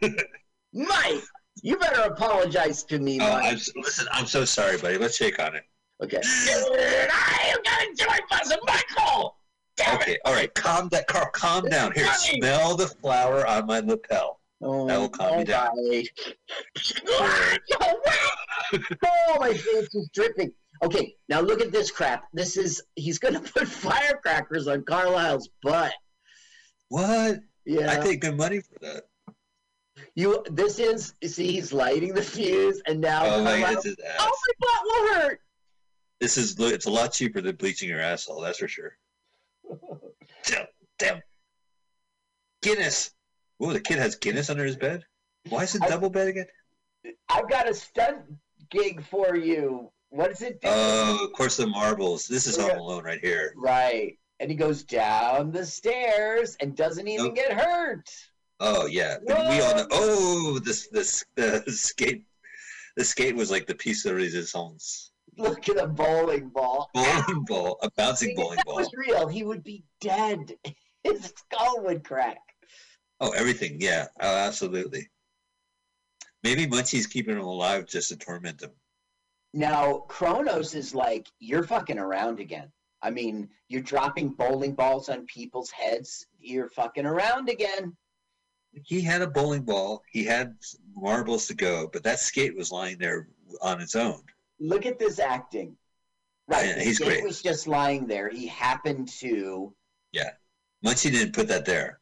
Mike! 0.01 0.27
Mike! 0.73 1.23
You 1.61 1.77
better 1.77 2.01
apologize 2.01 2.83
to 2.83 2.99
me, 2.99 3.19
Oh, 3.21 3.29
Mike. 3.29 3.45
I'm, 3.53 3.59
listen, 3.83 4.07
I'm 4.11 4.25
so 4.25 4.45
sorry, 4.45 4.77
buddy. 4.77 4.97
Let's 4.97 5.17
shake 5.17 5.39
on 5.39 5.55
it. 5.55 5.63
Okay. 6.03 6.19
I 6.23 7.53
am 7.53 7.59
gonna 7.63 7.95
do 7.95 8.05
it, 8.09 8.23
Buzz 8.29 8.53
Michael! 8.65 9.35
Damn 9.77 9.95
it! 9.95 10.01
Okay, 10.01 10.17
all 10.25 10.33
right. 10.33 10.53
Calm 10.55 10.89
that, 10.89 11.07
Carl. 11.07 11.29
Calm 11.33 11.65
down. 11.65 11.91
Here, 11.93 12.07
smell 12.13 12.75
the 12.75 12.87
flour 12.87 13.45
on 13.45 13.67
my 13.67 13.79
lapel. 13.79 14.39
Oh, 14.63 14.87
That 14.87 14.99
will 14.99 15.09
calm 15.09 15.39
you 15.39 15.45
down. 15.45 15.71
oh, 19.05 19.37
my 19.39 19.53
face 19.53 19.95
is 19.95 20.09
dripping. 20.13 20.51
Okay, 20.83 21.15
now 21.29 21.41
look 21.41 21.61
at 21.61 21.71
this 21.71 21.91
crap. 21.91 22.25
This 22.33 22.57
is 22.57 22.81
he's 22.95 23.19
gonna 23.19 23.39
put 23.55 23.67
firecrackers 23.67 24.67
on 24.67 24.83
Carlisle's 24.83 25.49
butt. 25.63 25.93
What? 26.89 27.39
Yeah. 27.65 27.91
I 27.91 28.03
take 28.03 28.21
good 28.21 28.37
money 28.37 28.59
for 28.59 28.77
that. 28.81 29.03
you 30.15 30.43
this 30.51 30.79
is 30.79 31.13
see 31.23 31.51
he's 31.51 31.71
lighting 31.71 32.13
the 32.13 32.23
fuse 32.23 32.81
and 32.87 32.99
now 32.99 33.23
Oh, 33.25 33.43
my, 33.43 33.59
Carlisle, 33.59 33.75
this 33.75 33.85
is 33.85 33.95
oh, 34.03 34.07
ass. 34.07 34.15
oh 34.19 34.37
my 34.47 34.53
butt 34.59 34.81
will 34.83 35.13
hurt. 35.13 35.39
This 36.19 36.37
is 36.37 36.59
it's 36.59 36.85
a 36.85 36.91
lot 36.91 37.13
cheaper 37.13 37.41
than 37.41 37.55
bleaching 37.55 37.89
your 37.89 37.99
asshole. 37.99 38.41
That's 38.41 38.59
for 38.59 38.67
sure. 38.67 38.97
Damn, 40.45 40.65
damn. 40.99 41.21
Guinness. 42.61 43.11
Oh, 43.61 43.71
the 43.71 43.79
kid 43.79 43.99
has 43.99 44.15
Guinness 44.15 44.49
under 44.49 44.65
his 44.65 44.75
bed. 44.75 45.05
Why 45.49 45.63
is 45.63 45.75
it 45.75 45.83
I- 45.83 45.87
double 45.89 46.09
bed 46.09 46.27
again? 46.29 46.47
I've 47.29 47.49
got 47.49 47.69
a 47.69 47.73
stunt 47.73 48.19
gig 48.69 49.03
for 49.03 49.35
you. 49.35 49.91
What 50.09 50.29
does 50.29 50.41
it 50.41 50.59
do? 50.61 50.67
Oh, 50.69 51.25
of 51.25 51.33
course, 51.33 51.57
the 51.57 51.67
marbles. 51.67 52.27
This 52.27 52.45
is. 52.47 52.57
Home 52.57 52.77
Alone 52.77 53.03
right 53.03 53.19
here. 53.21 53.53
right. 53.55 54.17
And 54.39 54.49
he 54.49 54.55
goes 54.57 54.83
down 54.83 55.51
the 55.51 55.65
stairs 55.65 56.57
and 56.59 56.75
doesn't 56.75 57.07
even 57.07 57.27
Nope. 57.27 57.35
get 57.35 57.53
hurt. 57.53 58.09
Oh 58.59 58.85
yeah, 58.87 59.17
we 59.25 59.33
all 59.61 59.75
know. 59.75 59.87
Oh, 59.91 60.59
this 60.59 60.87
this 60.89 61.23
the 61.35 61.63
skate, 61.67 62.25
the 62.97 63.03
skate 63.05 63.35
was 63.35 63.49
like 63.51 63.65
the 63.67 63.75
piece 63.75 64.03
de 64.03 64.13
resistance. 64.13 65.11
Look 65.37 65.69
at 65.69 65.77
a 65.77 65.87
bowling 65.87 66.49
ball. 66.49 66.89
Bowling 66.93 67.45
ball, 67.47 67.77
a 67.83 67.89
bouncing 67.91 68.31
if 68.31 68.35
bowling 68.35 68.57
that 68.57 68.65
ball. 68.65 68.75
was 68.75 68.89
real, 68.95 69.27
he 69.27 69.43
would 69.43 69.63
be 69.63 69.83
dead. 69.99 70.53
His 71.03 71.33
skull 71.35 71.83
would 71.83 72.03
crack. 72.03 72.39
Oh, 73.21 73.29
everything. 73.31 73.77
Yeah, 73.79 74.07
oh, 74.19 74.35
absolutely. 74.35 75.07
Maybe 76.43 76.65
Munchie's 76.65 77.05
keeping 77.05 77.37
him 77.37 77.43
alive 77.43 77.85
just 77.85 78.09
to 78.09 78.17
torment 78.17 78.63
him. 78.63 78.71
Now, 79.53 79.99
Kronos 80.07 80.73
is 80.73 80.95
like, 80.95 81.27
you're 81.39 81.63
fucking 81.63 81.99
around 81.99 82.39
again. 82.39 82.71
I 83.03 83.11
mean, 83.11 83.47
you're 83.67 83.81
dropping 83.81 84.29
bowling 84.29 84.73
balls 84.73 85.07
on 85.07 85.25
people's 85.27 85.69
heads. 85.69 86.25
You're 86.39 86.69
fucking 86.69 87.05
around 87.05 87.47
again. 87.49 87.95
He 88.85 89.01
had 89.01 89.21
a 89.21 89.27
bowling 89.27 89.63
ball. 89.63 90.01
He 90.09 90.23
had 90.23 90.55
marbles 90.95 91.45
to 91.47 91.53
go, 91.53 91.89
but 91.93 92.03
that 92.03 92.19
skate 92.19 92.55
was 92.55 92.71
lying 92.71 92.97
there 92.97 93.27
on 93.61 93.81
its 93.81 93.95
own. 93.95 94.21
Look 94.59 94.85
at 94.87 94.97
this 94.97 95.19
acting. 95.19 95.75
Right. 96.47 96.65
Yeah, 96.65 96.79
he's 96.79 96.97
kid 96.97 97.05
great. 97.05 97.23
was 97.23 97.41
just 97.41 97.67
lying 97.67 98.07
there. 98.07 98.29
He 98.29 98.47
happened 98.47 99.09
to 99.19 99.75
Yeah. 100.11 100.31
Munchie 100.83 101.11
didn't 101.11 101.33
put 101.33 101.47
that 101.49 101.65
there 101.65 102.00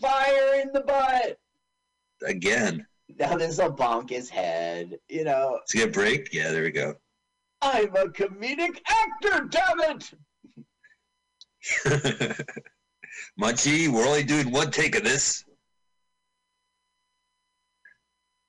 fire 0.00 0.60
in 0.60 0.72
the 0.72 0.80
butt. 0.80 1.38
again. 2.26 2.86
Now 3.18 3.36
this 3.36 3.58
will 3.58 3.72
bonk 3.74 4.10
his 4.10 4.28
head. 4.30 4.98
You 5.08 5.24
know, 5.24 5.60
To 5.68 5.76
get 5.76 5.88
a 5.88 5.92
break. 5.92 6.32
Yeah, 6.32 6.50
there 6.50 6.62
we 6.62 6.70
go. 6.70 6.94
I'm 7.60 7.94
a 7.94 8.06
comedic 8.06 8.80
actor, 8.88 9.48
damn 9.50 9.80
it. 9.96 10.10
Munchie, 13.40 13.88
we're 13.88 14.06
only 14.06 14.24
doing 14.24 14.50
one 14.50 14.70
take 14.70 14.96
of 14.96 15.04
this. 15.04 15.44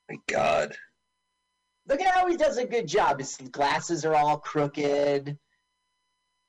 My 0.09 0.17
God. 0.27 0.75
Look 1.87 2.01
at 2.01 2.13
how 2.13 2.27
he 2.27 2.37
does 2.37 2.57
a 2.57 2.65
good 2.65 2.87
job. 2.87 3.19
His 3.19 3.35
glasses 3.51 4.05
are 4.05 4.15
all 4.15 4.37
crooked. 4.37 5.37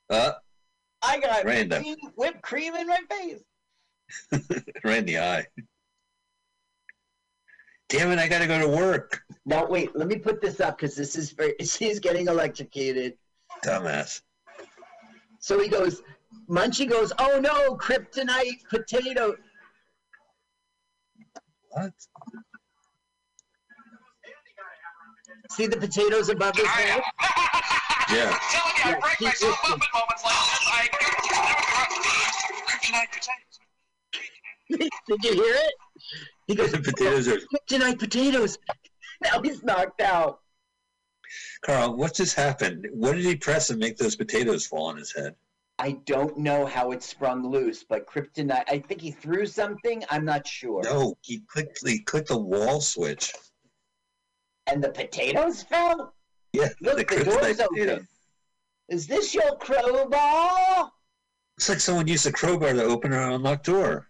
Uh, 0.09 0.33
I 1.03 1.19
got 1.21 1.45
Random. 1.45 1.85
whipped 2.17 2.43
cream 2.43 2.75
in 2.77 2.87
my 2.87 3.01
face. 3.11 3.43
right 4.85 4.99
in 4.99 5.07
the 5.07 5.19
eye. 5.19 5.47
Damn 7.89 8.11
it, 8.11 8.19
I 8.19 8.29
gotta 8.29 8.47
go 8.47 8.59
to 8.59 8.69
work. 8.69 9.23
Now 9.47 9.67
wait, 9.67 9.95
let 9.95 10.09
me 10.09 10.17
put 10.17 10.41
this 10.41 10.59
up 10.61 10.79
because 10.79 10.97
this 10.97 11.17
is 11.17 11.31
very. 11.33 11.55
She's 11.61 12.01
getting 12.01 12.29
electrocuted. 12.29 13.15
Dumbass. 13.65 14.23
So 15.39 15.61
he 15.61 15.69
goes. 15.69 16.03
Munchie 16.49 16.89
goes. 16.89 17.13
Oh 17.19 17.39
no, 17.41 17.77
kryptonite 17.77 18.65
potato. 18.69 19.37
What? 21.71 21.93
See 25.51 25.67
the 25.67 25.77
potatoes 25.77 26.31
above 26.31 26.57
his 26.57 26.67
head. 26.67 27.03
Yeah. 28.11 28.31
I'm 28.33 28.39
Telling 28.51 28.77
you, 28.77 28.83
I 28.85 28.89
Yeah, 28.91 29.01
break 29.01 29.17
he- 29.19 29.25
myself 29.27 29.59
up 29.65 29.71
in 29.71 29.89
moments 29.95 30.25
like 30.25 30.93
this. 30.99 31.11
I 31.31 31.39
kryptonite 32.67 33.11
potatoes. 33.13 33.44
Did 35.09 35.25
you 35.25 35.33
hear 35.35 35.55
it? 35.55 35.75
He 36.47 36.55
goes. 36.55 36.73
The 36.73 36.79
potatoes 36.93 37.29
are. 37.29 37.39
Kryptonite 37.39 37.99
potatoes. 37.99 38.59
Now 39.23 39.41
he's 39.43 39.63
knocked 39.63 40.01
out. 40.01 40.41
Carl, 41.65 41.97
what 41.97 42.15
just 42.15 42.35
happened? 42.37 42.87
What 42.93 43.15
did 43.17 43.25
he 43.25 43.37
press 43.37 43.71
and 43.71 43.79
make 43.81 43.97
those 43.97 44.15
potatoes 44.17 44.67
fall 44.67 44.87
on 44.87 44.97
his 44.97 45.13
head? 45.13 45.35
I 45.79 45.93
don't 46.05 46.39
know 46.39 46.67
how 46.67 46.93
it 46.93 47.03
sprung 47.03 47.51
loose, 47.51 47.83
but 47.83 48.07
kryptonite. 48.07 48.65
I 48.69 48.79
think 48.79 49.01
he 49.01 49.11
threw 49.11 49.45
something. 49.47 50.05
I'm 50.11 50.25
not 50.25 50.47
sure. 50.47 50.83
No, 50.85 51.17
he 51.23 51.43
clicked. 51.49 51.81
He 51.87 52.01
clicked 52.01 52.29
the 52.29 52.39
wall 52.39 52.81
switch. 52.81 53.33
And 54.67 54.83
the 54.83 54.91
potatoes 54.91 55.63
fell. 55.63 56.15
Yeah, 56.53 56.69
Look, 56.81 57.09
the 57.09 57.17
the, 57.17 57.25
door's 57.25 57.37
potato. 57.57 57.65
open. 57.95 58.09
Is 58.89 59.07
this 59.07 59.35
your 59.35 59.57
crowbar? 59.57 60.91
Looks 61.57 61.69
like 61.69 61.81
someone 61.81 62.07
used 62.07 62.27
a 62.27 62.33
crowbar 62.33 62.73
to 62.75 62.85
open 62.85 63.13
an 63.13 63.33
unlocked 63.33 63.67
door. 63.67 64.09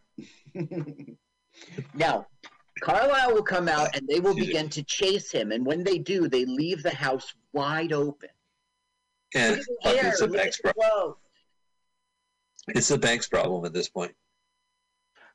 now, 1.95 2.27
Carlisle 2.83 3.35
will 3.35 3.43
come 3.43 3.69
out 3.69 3.97
and 3.97 4.07
they 4.09 4.21
will 4.21 4.35
begin 4.35 4.69
to 4.71 4.83
chase 4.83 5.31
him. 5.31 5.53
And 5.53 5.65
when 5.65 5.85
they 5.85 5.99
do, 5.99 6.29
they 6.29 6.45
leave 6.45 6.83
the 6.83 6.95
house 6.95 7.35
wide 7.53 7.93
open. 7.93 8.31
And 9.35 9.57
Look 9.57 9.61
at 9.61 9.67
the 9.67 9.77
fuck, 9.83 9.97
hair, 9.97 10.11
it's 10.11 10.21
a 10.21 10.29
bank's 10.29 10.61
problem. 10.61 11.15
It's 12.69 12.91
a 12.91 12.99
bank's 12.99 13.29
problem 13.29 13.65
at 13.65 13.73
this 13.73 13.89
point. 13.89 14.13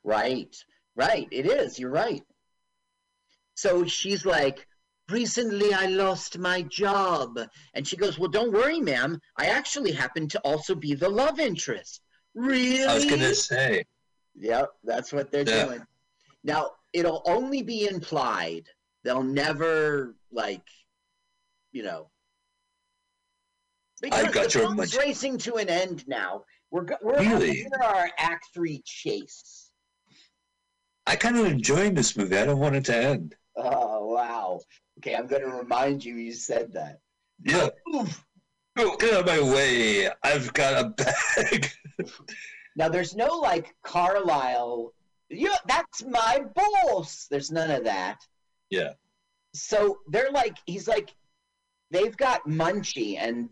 Right, 0.04 0.56
right. 0.96 1.28
It 1.30 1.46
is. 1.46 1.78
You're 1.78 1.90
right. 1.90 2.22
So 3.54 3.84
she's 3.84 4.24
like, 4.24 4.66
recently 5.10 5.74
I 5.74 5.86
lost 5.86 6.38
my 6.38 6.62
job. 6.62 7.38
And 7.74 7.86
she 7.86 7.96
goes, 7.96 8.18
well, 8.18 8.30
don't 8.30 8.52
worry, 8.52 8.80
ma'am. 8.80 9.20
I 9.36 9.46
actually 9.46 9.92
happen 9.92 10.28
to 10.28 10.40
also 10.40 10.74
be 10.74 10.94
the 10.94 11.08
love 11.08 11.38
interest. 11.38 12.00
Really? 12.34 12.84
I 12.84 12.94
was 12.94 13.04
gonna 13.04 13.34
say. 13.34 13.84
Yep, 14.40 14.70
that's 14.84 15.12
what 15.12 15.30
they're 15.30 15.48
Yeah. 15.48 15.66
doing. 15.66 15.86
Now, 16.42 16.72
it'll 16.92 17.22
only 17.26 17.62
be 17.62 17.86
implied. 17.86 18.66
They'll 19.04 19.22
never, 19.22 20.16
like, 20.32 20.66
you 21.72 21.82
know. 21.82 22.10
Because 24.00 24.24
got 24.24 24.32
the 24.32 24.40
your 24.40 24.48
film's 24.68 24.76
much- 24.76 24.96
racing 24.96 25.36
to 25.38 25.54
an 25.56 25.68
end 25.68 26.08
now. 26.08 26.44
We're, 26.70 26.84
go- 26.84 26.96
we're 27.02 27.18
Really? 27.20 27.60
in 27.62 27.72
our 27.82 28.10
Act 28.16 28.46
3 28.54 28.80
chase. 28.84 29.70
I 31.06 31.16
kind 31.16 31.36
of 31.36 31.44
enjoyed 31.46 31.94
this 31.96 32.16
movie. 32.16 32.38
I 32.38 32.46
don't 32.46 32.60
want 32.60 32.76
it 32.76 32.84
to 32.86 32.96
end. 32.96 33.34
Oh, 33.56 34.06
wow. 34.06 34.60
Okay, 34.98 35.14
I'm 35.16 35.26
going 35.26 35.42
to 35.42 35.48
remind 35.48 36.04
you 36.04 36.14
you 36.14 36.32
said 36.32 36.72
that. 36.72 37.00
Yeah. 37.44 37.68
Oof. 37.94 38.24
Get 38.76 39.12
out 39.14 39.20
of 39.20 39.26
my 39.26 39.40
way. 39.40 40.08
I've 40.22 40.52
got 40.54 40.82
a 40.84 40.88
bag. 40.90 41.70
Now, 42.76 42.88
there's 42.88 43.14
no, 43.14 43.38
like, 43.38 43.74
Carlisle, 43.82 44.92
you 45.28 45.48
know, 45.48 45.56
that's 45.66 46.04
my 46.04 46.44
boss. 46.54 47.26
There's 47.30 47.50
none 47.50 47.70
of 47.70 47.84
that. 47.84 48.18
Yeah. 48.70 48.92
So 49.54 49.98
they're 50.08 50.30
like, 50.30 50.56
he's 50.66 50.86
like, 50.88 51.14
they've 51.90 52.16
got 52.16 52.46
Munchie, 52.46 53.16
and 53.18 53.48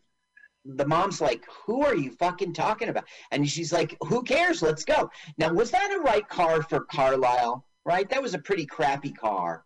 the 0.64 0.86
mom's 0.86 1.20
like, 1.20 1.44
who 1.66 1.84
are 1.84 1.94
you 1.94 2.12
fucking 2.12 2.52
talking 2.52 2.88
about? 2.88 3.04
And 3.30 3.48
she's 3.48 3.72
like, 3.72 3.96
who 4.02 4.22
cares? 4.22 4.62
Let's 4.62 4.84
go. 4.84 5.10
Now, 5.38 5.52
was 5.52 5.70
that 5.70 5.92
a 5.92 6.00
right 6.00 6.28
car 6.28 6.62
for 6.62 6.80
Carlisle? 6.80 7.64
Right? 7.84 8.08
That 8.10 8.22
was 8.22 8.34
a 8.34 8.38
pretty 8.38 8.66
crappy 8.66 9.12
car. 9.12 9.64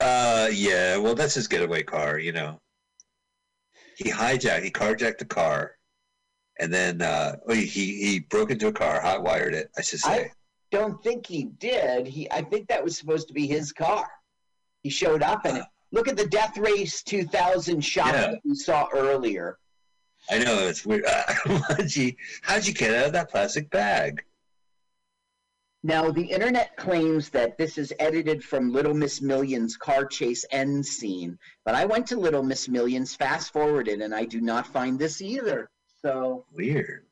Uh, 0.00 0.48
yeah. 0.52 0.96
Well, 0.96 1.14
that's 1.14 1.34
his 1.34 1.48
getaway 1.48 1.82
car. 1.82 2.18
You 2.18 2.32
know. 2.32 2.60
He 3.96 4.10
hijacked. 4.10 4.64
He 4.64 4.70
carjacked 4.70 5.18
the 5.18 5.24
car, 5.24 5.76
and 6.60 6.72
then 6.72 7.02
uh, 7.02 7.36
oh, 7.48 7.54
he 7.54 7.64
he 7.66 8.20
broke 8.20 8.50
into 8.50 8.68
a 8.68 8.72
car, 8.72 9.00
hot 9.00 9.22
wired 9.22 9.54
it. 9.54 9.70
I 9.76 9.82
should 9.82 10.00
say. 10.00 10.10
I 10.10 10.30
don't 10.70 11.02
think 11.02 11.26
he 11.26 11.44
did. 11.44 12.06
He, 12.06 12.30
I 12.30 12.42
think 12.42 12.68
that 12.68 12.82
was 12.82 12.96
supposed 12.98 13.28
to 13.28 13.34
be 13.34 13.46
his 13.46 13.72
car. 13.72 14.08
He 14.82 14.90
showed 14.90 15.22
up 15.22 15.46
in 15.46 15.56
it. 15.56 15.64
Look 15.92 16.08
at 16.08 16.16
the 16.16 16.26
Death 16.26 16.58
Race 16.58 17.02
2000 17.04 17.80
shot 17.80 18.06
Yeah. 18.14 18.20
that 18.32 18.40
we 18.44 18.54
saw 18.54 18.88
earlier. 18.92 19.58
I 20.30 20.38
know 20.38 20.58
it's 20.66 20.84
weird. 20.84 21.04
how'd 21.08 21.94
you 21.94 22.12
how'd 22.42 22.66
you 22.66 22.72
get 22.74 22.94
out 22.94 23.06
of 23.06 23.12
that 23.12 23.30
plastic 23.30 23.70
bag? 23.70 24.24
Now, 25.86 26.10
the 26.10 26.24
internet 26.24 26.78
claims 26.78 27.28
that 27.30 27.58
this 27.58 27.76
is 27.76 27.92
edited 27.98 28.42
from 28.42 28.72
Little 28.72 28.94
Miss 28.94 29.20
Million's 29.20 29.76
car 29.76 30.06
chase 30.06 30.42
end 30.50 30.84
scene, 30.84 31.38
but 31.66 31.74
I 31.74 31.84
went 31.84 32.06
to 32.06 32.18
Little 32.18 32.42
Miss 32.42 32.70
Million's, 32.70 33.14
fast 33.14 33.52
forwarded, 33.52 34.00
and 34.00 34.14
I 34.14 34.24
do 34.24 34.40
not 34.40 34.66
find 34.66 34.98
this 34.98 35.20
either. 35.20 35.68
So 36.04 36.44
Weird. 36.52 37.06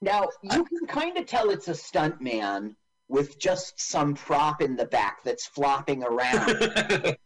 now 0.00 0.28
you 0.42 0.64
can 0.64 0.86
kind 0.88 1.16
of 1.16 1.26
tell 1.26 1.50
it's 1.50 1.68
a 1.68 1.74
stunt 1.74 2.20
man 2.20 2.74
with 3.06 3.38
just 3.38 3.80
some 3.80 4.14
prop 4.14 4.60
in 4.60 4.74
the 4.74 4.86
back 4.86 5.22
that's 5.22 5.46
flopping 5.46 6.02
around. 6.02 6.48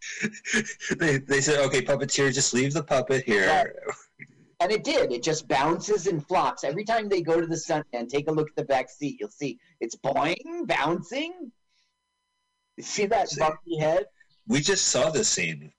they 0.99 1.17
they 1.17 1.41
said, 1.41 1.61
okay, 1.61 1.81
puppeteer, 1.81 2.31
just 2.35 2.53
leave 2.53 2.75
the 2.75 2.83
puppet 2.83 3.25
here. 3.25 3.73
and 4.61 4.71
it 4.71 4.85
did. 4.85 5.11
It 5.13 5.23
just 5.23 5.49
bounces 5.49 6.09
and 6.09 6.27
flops. 6.27 6.63
Every 6.63 6.85
time 6.85 7.09
they 7.09 7.23
go 7.23 7.41
to 7.41 7.47
the 7.47 7.57
stunt 7.57 7.87
man, 7.95 8.09
take 8.09 8.29
a 8.29 8.33
look 8.33 8.51
at 8.51 8.57
the 8.57 8.65
back 8.65 8.91
seat. 8.91 9.17
You'll 9.19 9.31
see 9.31 9.59
it's 9.81 9.97
boing, 9.97 10.67
bouncing. 10.67 11.53
You 12.77 12.83
see 12.83 13.07
that 13.07 13.31
See. 13.31 13.41
bumpy 13.41 13.79
head? 13.79 14.05
We 14.47 14.61
just 14.61 14.89
saw 14.89 15.09
this 15.09 15.31
scene 15.31 15.73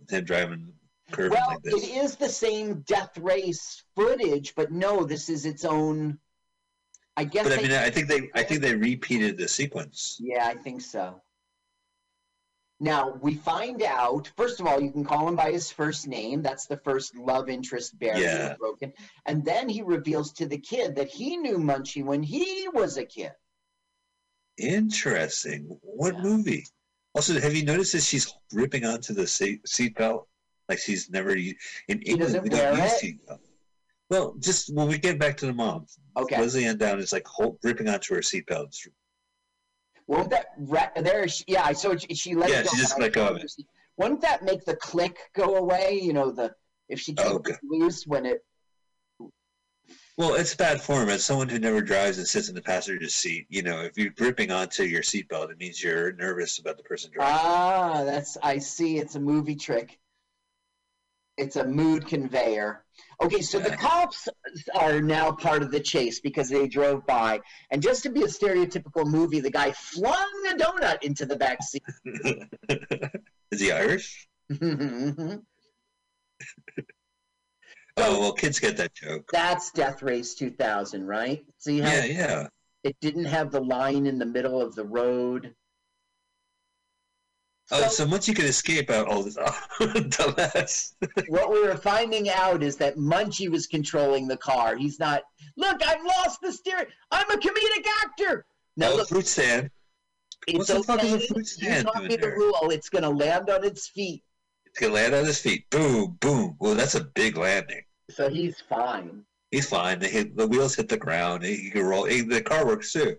with 0.00 0.10
him 0.10 0.24
driving 0.24 0.72
Well, 1.16 1.30
like 1.30 1.62
this. 1.62 1.74
it 1.74 1.96
is 1.96 2.16
the 2.16 2.28
same 2.28 2.80
death 2.82 3.16
race 3.18 3.82
footage, 3.96 4.54
but 4.54 4.70
no, 4.70 5.04
this 5.04 5.28
is 5.28 5.46
its 5.46 5.64
own. 5.64 6.18
I 7.16 7.24
guess. 7.24 7.48
But 7.48 7.58
I 7.58 7.62
mean, 7.62 7.72
I 7.72 7.90
think 7.90 8.08
they 8.08 8.30
I 8.34 8.42
think 8.42 8.60
they 8.60 8.74
repeated 8.74 9.38
the 9.38 9.48
sequence. 9.48 10.18
Yeah, 10.20 10.46
I 10.46 10.54
think 10.54 10.80
so. 10.82 11.20
Now 12.80 13.18
we 13.20 13.34
find 13.34 13.82
out. 13.82 14.30
First 14.36 14.60
of 14.60 14.66
all, 14.66 14.80
you 14.80 14.92
can 14.92 15.04
call 15.04 15.26
him 15.26 15.34
by 15.34 15.50
his 15.50 15.70
first 15.70 16.06
name. 16.06 16.42
That's 16.42 16.66
the 16.66 16.76
first 16.76 17.16
love 17.16 17.48
interest 17.48 17.98
barrier 17.98 18.22
Yeah. 18.22 18.56
broken, 18.56 18.92
and 19.26 19.44
then 19.44 19.68
he 19.68 19.82
reveals 19.82 20.32
to 20.34 20.46
the 20.46 20.58
kid 20.58 20.94
that 20.96 21.08
he 21.08 21.36
knew 21.36 21.58
Munchie 21.58 22.04
when 22.04 22.22
he 22.22 22.68
was 22.68 22.98
a 22.98 23.04
kid. 23.04 23.32
Interesting. 24.58 25.78
What 25.82 26.14
Yeah. 26.14 26.22
movie? 26.22 26.66
Also, 27.14 27.40
have 27.40 27.54
you 27.54 27.64
noticed 27.64 27.92
that 27.92 28.02
she's 28.02 28.32
ripping 28.52 28.84
onto 28.84 29.12
the 29.12 29.26
seat 29.26 29.64
seatbelt 29.64 30.26
like 30.68 30.78
she's 30.78 31.10
never 31.10 31.30
in 31.34 31.54
England? 31.88 32.42
We 32.42 32.48
don't 32.50 32.76
use 32.76 32.92
seatbelt. 33.02 33.40
Well, 34.10 34.34
just 34.38 34.72
when 34.74 34.88
we 34.88 34.98
get 34.98 35.18
back 35.18 35.36
to 35.38 35.46
the 35.46 35.52
mom, 35.52 35.86
Okay. 36.16 36.40
Lesley-Anne 36.40 36.78
Down 36.78 36.98
is 36.98 37.12
like 37.12 37.26
hold, 37.26 37.58
ripping 37.62 37.88
onto 37.88 38.14
her 38.14 38.20
seatbelt. 38.20 38.74
Won't 40.06 40.30
that 40.30 40.46
ra- 40.56 40.88
there? 40.96 41.26
Yeah, 41.46 41.62
I 41.64 41.74
saw 41.74 41.94
she, 41.96 42.14
she 42.14 42.34
let 42.34 42.48
Yeah, 42.50 42.60
it 42.60 42.64
go. 42.64 42.70
she 42.70 42.76
just 42.78 42.98
let 42.98 43.12
go 43.12 43.28
of 43.28 43.36
it. 43.36 43.52
Wouldn't 43.98 44.20
that 44.22 44.42
make 44.42 44.64
the 44.64 44.76
click 44.76 45.18
go 45.34 45.56
away? 45.56 45.98
You 46.02 46.12
know, 46.14 46.30
the 46.30 46.54
if 46.88 46.98
she 47.00 47.14
Oh, 47.18 47.38
takes 47.38 47.58
it 47.58 47.64
loose 47.64 48.06
when 48.06 48.24
it. 48.24 48.44
Well, 50.16 50.34
it's 50.34 50.54
bad 50.54 50.80
form. 50.80 51.10
As 51.10 51.24
someone 51.24 51.48
who 51.48 51.58
never 51.58 51.80
drives 51.82 52.18
and 52.18 52.26
sits 52.26 52.48
in 52.48 52.54
the 52.54 52.62
passenger 52.62 53.08
seat, 53.08 53.46
you 53.50 53.62
know, 53.62 53.82
if 53.82 53.96
you're 53.98 54.10
gripping 54.10 54.50
onto 54.50 54.82
your 54.84 55.02
seatbelt, 55.02 55.50
it 55.50 55.58
means 55.58 55.82
you're 55.82 56.12
nervous 56.14 56.58
about 56.58 56.76
the 56.78 56.82
person 56.82 57.10
driving. 57.12 57.36
Ah, 57.38 58.02
that's 58.04 58.36
I 58.42 58.58
see. 58.58 58.98
It's 58.98 59.14
a 59.16 59.20
movie 59.20 59.54
trick. 59.54 59.98
It's 61.38 61.56
a 61.56 61.64
mood 61.64 62.06
conveyor. 62.06 62.84
Okay, 63.22 63.40
so 63.40 63.58
the 63.60 63.76
cops 63.76 64.28
are 64.74 65.00
now 65.00 65.32
part 65.32 65.62
of 65.62 65.70
the 65.70 65.80
chase 65.80 66.20
because 66.20 66.48
they 66.48 66.66
drove 66.68 67.06
by, 67.06 67.40
and 67.70 67.80
just 67.80 68.02
to 68.02 68.10
be 68.10 68.22
a 68.22 68.26
stereotypical 68.26 69.06
movie, 69.06 69.40
the 69.40 69.50
guy 69.50 69.72
flung 69.72 70.28
a 70.50 70.54
donut 70.54 71.02
into 71.02 71.24
the 71.24 71.36
back 71.36 71.62
seat. 71.62 71.82
is 73.52 73.60
he 73.60 73.72
Irish? 73.72 74.28
Oh 78.00 78.20
well, 78.20 78.32
kids 78.32 78.60
get 78.60 78.76
that 78.76 78.94
joke. 78.94 79.28
That's 79.32 79.72
Death 79.72 80.02
Race 80.02 80.34
2000, 80.34 81.04
right? 81.04 81.44
See 81.58 81.80
how 81.80 81.90
Yeah, 81.90 82.04
yeah. 82.04 82.48
it 82.84 82.96
didn't 83.00 83.24
have 83.24 83.50
the 83.50 83.60
line 83.60 84.06
in 84.06 84.18
the 84.18 84.24
middle 84.26 84.62
of 84.62 84.76
the 84.76 84.84
road. 84.84 85.52
Oh, 87.70 87.88
so 87.88 88.06
much 88.06 88.26
you 88.26 88.34
can 88.34 88.46
escape 88.46 88.88
out 88.88 89.08
all 89.08 89.22
this. 89.22 89.36
Dumbass. 89.80 90.94
what 91.28 91.50
we 91.50 91.60
were 91.60 91.76
finding 91.76 92.30
out 92.30 92.62
is 92.62 92.76
that 92.76 92.96
Munchie 92.96 93.50
was 93.50 93.66
controlling 93.66 94.26
the 94.26 94.38
car. 94.38 94.76
He's 94.76 94.98
not. 94.98 95.22
Look, 95.56 95.86
I've 95.86 96.02
lost 96.02 96.40
the 96.40 96.50
steering. 96.50 96.86
I'm 97.10 97.30
a 97.30 97.36
comedic 97.36 97.86
actor. 98.02 98.46
Now 98.78 98.92
oh, 98.92 98.96
look, 98.96 99.08
fruit 99.08 99.26
stand. 99.26 99.70
it's 100.46 100.68
what 100.70 100.78
the 100.78 100.82
fuck 100.84 101.04
is 101.04 101.12
a 101.12 101.16
okay. 101.16 101.26
fruit 101.26 101.38
You 101.38 101.44
stand 101.44 101.86
taught 101.86 101.96
doing 101.96 102.08
me 102.08 102.16
the 102.16 102.30
rule. 102.30 102.70
It's 102.70 102.88
gonna 102.88 103.10
land 103.10 103.50
on 103.50 103.64
its 103.64 103.88
feet, 103.88 104.22
It's 104.64 104.78
gonna 104.78 104.94
land 104.94 105.14
on 105.14 105.26
its 105.26 105.40
feet. 105.40 105.68
Boom, 105.70 106.16
boom. 106.20 106.56
Well, 106.60 106.74
that's 106.74 106.94
a 106.94 107.04
big 107.04 107.36
landing. 107.36 107.82
so 108.08 108.30
he's 108.30 108.62
fine. 108.66 109.24
He's 109.50 109.68
fine. 109.68 109.98
The, 109.98 110.30
the 110.34 110.46
wheels 110.46 110.74
hit 110.74 110.88
the 110.88 110.96
ground. 110.96 111.42
He, 111.42 111.70
can 111.70 111.82
roll. 111.82 112.04
He, 112.04 112.20
the 112.20 112.40
car 112.40 112.66
works 112.66 112.92
too. 112.92 113.16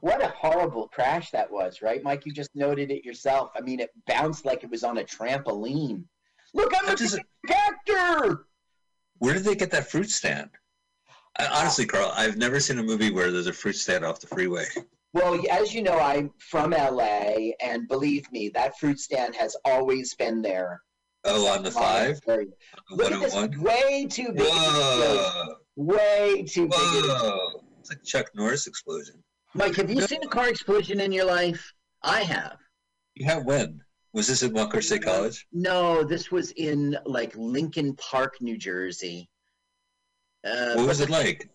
What 0.00 0.22
a 0.22 0.28
horrible 0.28 0.88
crash 0.88 1.30
that 1.30 1.50
was, 1.50 1.82
right, 1.82 2.02
Mike? 2.02 2.26
You 2.26 2.32
just 2.32 2.50
noted 2.54 2.90
it 2.90 3.04
yourself. 3.04 3.50
I 3.56 3.60
mean, 3.60 3.80
it 3.80 3.90
bounced 4.06 4.44
like 4.44 4.64
it 4.64 4.70
was 4.70 4.84
on 4.84 4.98
a 4.98 5.04
trampoline. 5.04 6.04
Look, 6.54 6.72
I'm 6.76 6.84
a 6.84 6.88
That 6.90 6.98
doesn't- 6.98 7.26
actor. 7.50 8.46
Where 9.18 9.34
did 9.34 9.44
they 9.44 9.54
get 9.54 9.70
that 9.72 9.90
fruit 9.90 10.10
stand? 10.10 10.50
I, 11.38 11.46
honestly, 11.46 11.86
Carl, 11.86 12.12
I've 12.14 12.36
never 12.36 12.60
seen 12.60 12.78
a 12.78 12.82
movie 12.82 13.10
where 13.10 13.30
there's 13.30 13.46
a 13.46 13.52
fruit 13.52 13.76
stand 13.76 14.04
off 14.04 14.20
the 14.20 14.26
freeway. 14.26 14.66
Well, 15.12 15.40
as 15.50 15.72
you 15.72 15.82
know, 15.82 15.98
I'm 15.98 16.30
from 16.36 16.72
LA, 16.72 17.52
and 17.62 17.88
believe 17.88 18.30
me, 18.32 18.50
that 18.50 18.78
fruit 18.78 19.00
stand 19.00 19.34
has 19.34 19.56
always 19.64 20.12
been 20.14 20.42
there. 20.42 20.82
Oh, 21.24 21.46
on 21.46 21.62
the 21.62 21.70
five, 21.70 22.20
Look 22.26 23.12
at 23.12 23.20
this, 23.22 23.32
101. 23.34 23.62
way 23.62 24.06
too 24.10 24.30
big. 24.32 24.42
of 24.42 24.46
an 24.46 24.52
explosion. 24.52 25.16
Whoa, 25.16 25.54
Way 25.76 26.42
too 26.42 26.68
big. 26.68 26.70
whoa! 26.72 27.62
It's 27.80 27.88
like 27.88 28.02
Chuck 28.04 28.26
Norris 28.34 28.66
explosion. 28.66 29.22
Mike, 29.56 29.76
have 29.76 29.90
you 29.90 30.02
seen 30.02 30.22
a 30.22 30.28
car 30.28 30.48
explosion 30.48 31.00
in 31.00 31.12
your 31.12 31.24
life? 31.24 31.72
I 32.02 32.20
have. 32.20 32.58
You 33.14 33.24
have 33.24 33.44
when? 33.44 33.80
Was 34.12 34.26
this 34.28 34.42
at 34.42 34.52
Montclair 34.52 34.82
State 34.82 35.02
College? 35.02 35.46
No, 35.52 36.04
this 36.04 36.30
was 36.30 36.50
in 36.52 36.96
like 37.06 37.34
Lincoln 37.36 37.94
Park, 37.96 38.36
New 38.40 38.58
Jersey. 38.58 39.28
Uh, 40.44 40.74
What 40.74 40.86
was 40.86 41.00
it 41.00 41.10
like? 41.10 41.48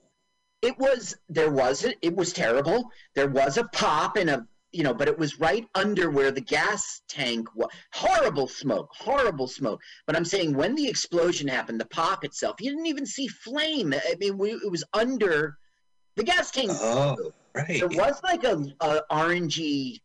It 0.62 0.78
was 0.78 1.16
there 1.30 1.52
was 1.52 1.84
it. 1.84 1.98
It 2.02 2.16
was 2.16 2.34
terrible. 2.34 2.90
There 3.16 3.30
was 3.30 3.58
a 3.58 3.66
pop 3.66 4.18
and 4.18 4.30
a 4.30 4.48
you 4.72 4.84
know, 4.84 4.94
but 4.94 5.08
it 5.08 5.18
was 5.18 5.40
right 5.40 5.68
under 5.76 6.10
where 6.10 6.32
the 6.32 6.42
gas 6.42 7.02
tank 7.10 7.48
was. 7.56 7.70
Horrible 7.94 8.48
smoke, 8.48 8.90
horrible 8.94 9.48
smoke. 9.48 9.82
But 10.08 10.16
I'm 10.16 10.26
saying 10.26 10.56
when 10.56 10.76
the 10.76 10.88
explosion 10.88 11.48
happened, 11.48 11.80
the 11.80 11.86
pop 11.88 12.24
itself, 12.24 12.56
you 12.60 12.72
didn't 12.72 12.86
even 12.86 13.06
see 13.06 13.28
flame. 13.28 13.94
I 13.94 14.16
mean, 14.20 14.38
we, 14.38 14.52
it 14.52 14.72
was 14.72 14.84
under 14.94 15.58
the 16.16 16.24
gas 16.24 16.52
tank. 16.52 16.72
Oh, 16.74 17.32
right. 17.56 17.80
There 17.80 17.88
was 17.88 18.22
like 18.24 18.44
a, 18.44 18.58
a 18.80 19.02
orangey. 19.12 20.02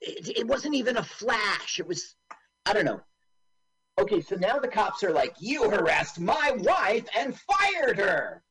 It, 0.00 0.38
it 0.38 0.46
wasn't 0.46 0.74
even 0.74 0.96
a 0.98 1.02
flash. 1.02 1.78
It 1.78 1.86
was, 1.86 2.16
I 2.66 2.72
don't 2.72 2.84
know. 2.84 3.00
Okay, 3.98 4.20
so 4.20 4.36
now 4.36 4.58
the 4.58 4.68
cops 4.68 5.02
are 5.02 5.12
like, 5.12 5.34
"You 5.40 5.70
harassed 5.70 6.20
my 6.20 6.52
wife 6.58 7.06
and 7.16 7.34
fired 7.34 7.98
her." 7.98 8.42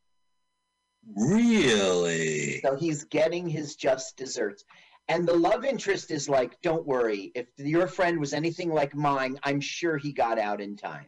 Really? 1.16 2.62
So 2.62 2.76
he's 2.76 3.04
getting 3.06 3.48
his 3.48 3.76
just 3.76 4.18
desserts. 4.18 4.64
And 5.08 5.28
the 5.28 5.34
love 5.36 5.66
interest 5.66 6.10
is 6.10 6.28
like, 6.28 6.60
don't 6.62 6.86
worry. 6.86 7.32
If 7.36 7.46
your 7.58 7.88
friend 7.88 8.20
was 8.20 8.34
anything 8.34 8.72
like 8.72 8.96
mine, 8.96 9.40
I'm 9.44 9.62
sure 9.62 9.98
he 9.98 10.12
got 10.12 10.40
out 10.40 10.62
in 10.62 10.76
time. 10.76 11.06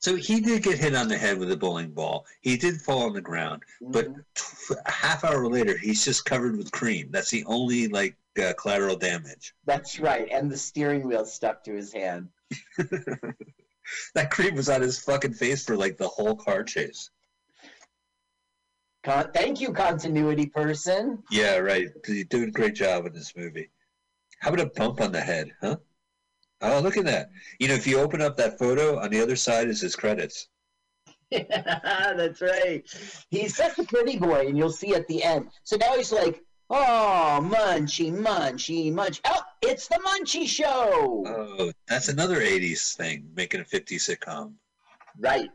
So 0.00 0.16
he 0.16 0.40
did 0.40 0.62
get 0.62 0.78
hit 0.78 0.94
on 0.94 1.08
the 1.08 1.16
head 1.18 1.38
with 1.38 1.52
a 1.52 1.56
bowling 1.56 1.90
ball. 1.90 2.24
He 2.40 2.56
did 2.56 2.80
fall 2.80 3.02
on 3.02 3.12
the 3.12 3.20
ground, 3.20 3.62
but 3.82 4.08
Mhm. 4.08 4.24
t- 4.34 4.74
a 4.86 4.90
half 4.90 5.24
hour 5.24 5.46
later, 5.46 5.76
he's 5.76 6.02
just 6.04 6.24
covered 6.24 6.56
with 6.56 6.70
cream. 6.72 7.10
That's 7.10 7.30
the 7.30 7.44
only 7.44 7.86
like 7.88 8.16
uh, 8.40 8.54
collateral 8.54 8.96
damage. 8.96 9.54
That's 9.66 9.98
right. 10.00 10.26
And 10.30 10.50
the 10.50 10.56
steering 10.56 11.06
wheel 11.06 11.26
stuck 11.26 11.62
to 11.64 11.74
his 11.74 11.92
hand. 11.92 12.28
That 14.14 14.30
cream 14.30 14.54
was 14.54 14.68
on 14.68 14.82
his 14.82 15.00
fucking 15.00 15.34
face 15.34 15.64
for 15.64 15.76
like 15.76 15.96
the 15.96 16.06
whole 16.06 16.36
car 16.36 16.62
chase. 16.62 17.10
Con- 19.02 19.32
Thank 19.32 19.60
you, 19.60 19.72
continuity 19.72 20.46
person. 20.46 21.24
Yeah, 21.28 21.56
right. 21.56 21.88
You're 22.06 22.24
doing 22.24 22.50
a 22.50 22.52
great 22.52 22.76
job 22.76 23.06
in 23.06 23.12
this 23.12 23.34
movie. 23.36 23.68
How 24.38 24.52
about 24.52 24.66
a 24.66 24.70
bump 24.70 25.00
on 25.00 25.10
the 25.10 25.20
head, 25.20 25.50
huh? 25.60 25.76
Oh, 26.62 26.80
look 26.80 26.96
at 26.96 27.06
that. 27.06 27.30
You 27.58 27.68
know, 27.68 27.74
if 27.74 27.86
you 27.86 27.98
open 27.98 28.20
up 28.20 28.36
that 28.36 28.58
photo, 28.58 28.98
on 28.98 29.10
the 29.10 29.20
other 29.20 29.36
side 29.36 29.68
is 29.68 29.80
his 29.80 29.96
credits. 29.96 30.48
Yeah, 31.30 32.12
That's 32.16 32.40
right. 32.42 32.82
He's 33.30 33.56
such 33.56 33.78
a 33.78 33.84
pretty 33.84 34.18
boy, 34.18 34.48
and 34.48 34.58
you'll 34.58 34.70
see 34.70 34.94
at 34.94 35.06
the 35.08 35.22
end. 35.22 35.48
So 35.64 35.76
now 35.76 35.96
he's 35.96 36.12
like, 36.12 36.42
oh, 36.68 37.40
Munchie, 37.42 38.12
Munchie, 38.12 38.92
Munch. 38.92 39.20
Oh, 39.24 39.40
it's 39.62 39.88
the 39.88 40.00
Munchie 40.04 40.46
Show. 40.46 41.24
Oh, 41.26 41.72
that's 41.88 42.08
another 42.08 42.40
80s 42.40 42.94
thing, 42.96 43.28
making 43.34 43.60
a 43.60 43.64
50s 43.64 44.10
sitcom. 44.10 44.54
Right. 45.18 45.50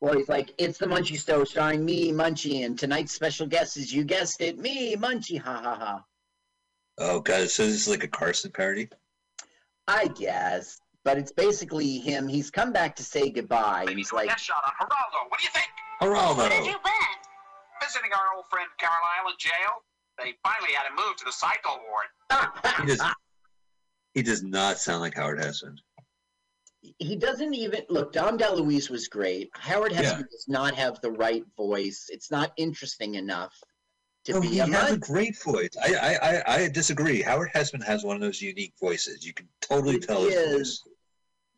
Well, 0.00 0.16
he's 0.16 0.28
like, 0.28 0.52
it's 0.58 0.78
the 0.78 0.86
Munchie 0.86 1.24
Show 1.24 1.44
starring 1.44 1.84
me, 1.84 2.10
Munchie, 2.10 2.64
and 2.64 2.78
tonight's 2.78 3.12
special 3.12 3.46
guest 3.46 3.76
is, 3.76 3.92
you 3.92 4.04
guessed 4.04 4.40
it, 4.40 4.58
me, 4.58 4.96
Munchie, 4.96 5.38
ha 5.40 5.60
ha 5.62 5.74
ha. 5.76 6.04
Oh, 6.98 7.20
God, 7.20 7.48
so 7.48 7.64
this 7.64 7.74
is 7.74 7.88
like 7.88 8.04
a 8.04 8.08
Carson 8.08 8.50
parody? 8.50 8.88
I 9.90 10.06
guess. 10.08 10.80
But 11.04 11.18
it's 11.18 11.32
basically 11.32 11.98
him. 11.98 12.28
He's 12.28 12.50
come 12.50 12.72
back 12.72 12.94
to 12.96 13.02
say 13.02 13.30
goodbye, 13.30 13.86
and 13.88 13.98
he's 13.98 14.12
like, 14.12 14.28
Headshot 14.28 14.52
on 14.52 14.86
Geraldo. 14.86 15.30
What 15.30 15.40
do 15.40 15.44
you 15.44 15.50
think? 15.50 15.66
Geraldo. 16.02 16.36
Where 16.36 16.48
did 16.50 16.66
you 16.66 16.72
Geraldo! 16.72 16.84
been? 16.84 17.82
Visiting 17.82 18.10
our 18.12 18.36
old 18.36 18.44
friend 18.50 18.68
Carlisle 18.78 19.30
in 19.30 19.36
jail. 19.38 19.82
They 20.18 20.34
finally 20.44 20.72
had 20.74 20.86
him 20.86 20.96
moved 20.96 21.18
to 21.20 21.24
the 21.24 21.32
psycho 21.32 21.70
ward. 21.70 22.80
He 22.80 22.86
does, 22.86 23.02
he 24.14 24.22
does 24.22 24.42
not 24.42 24.78
sound 24.78 25.00
like 25.00 25.14
Howard 25.14 25.38
Hesseman. 25.38 25.76
he 26.98 27.16
doesn't 27.16 27.54
even 27.54 27.80
look. 27.88 28.12
Dom 28.12 28.36
DeLuise 28.36 28.90
was 28.90 29.08
great. 29.08 29.48
Howard 29.54 29.92
Yeah. 29.92 30.18
Does 30.18 30.44
not 30.46 30.74
have 30.74 31.00
the 31.00 31.12
right 31.12 31.44
voice. 31.56 32.06
It's 32.10 32.30
not 32.30 32.52
interesting 32.58 33.14
enough 33.14 33.54
to 34.30 34.34
No, 34.36 34.40
be 34.40 34.48
he 34.48 34.58
a 34.60 34.66
has 34.66 34.92
a 34.92 34.98
great 34.98 35.36
voice. 35.42 35.70
I, 35.82 35.94
I, 35.94 36.14
I, 36.14 36.54
I 36.64 36.68
disagree. 36.68 37.22
Howard 37.22 37.50
Hesseman 37.54 37.84
has 37.84 38.04
one 38.04 38.16
of 38.16 38.22
those 38.22 38.40
unique 38.40 38.74
voices. 38.80 39.24
You 39.24 39.32
can 39.34 39.48
totally 39.60 39.96
It 39.96 40.02
tell 40.06 40.22
his 40.24 40.52
voice. 40.52 40.82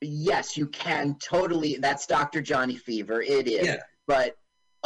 Yes, 0.00 0.56
you 0.56 0.66
can 0.68 1.16
totally. 1.22 1.76
That's 1.76 2.06
Dr. 2.06 2.40
Johnny 2.42 2.76
Fever. 2.76 3.22
It 3.22 3.46
is. 3.46 3.66
Yeah. 3.66 3.76
But 4.06 4.36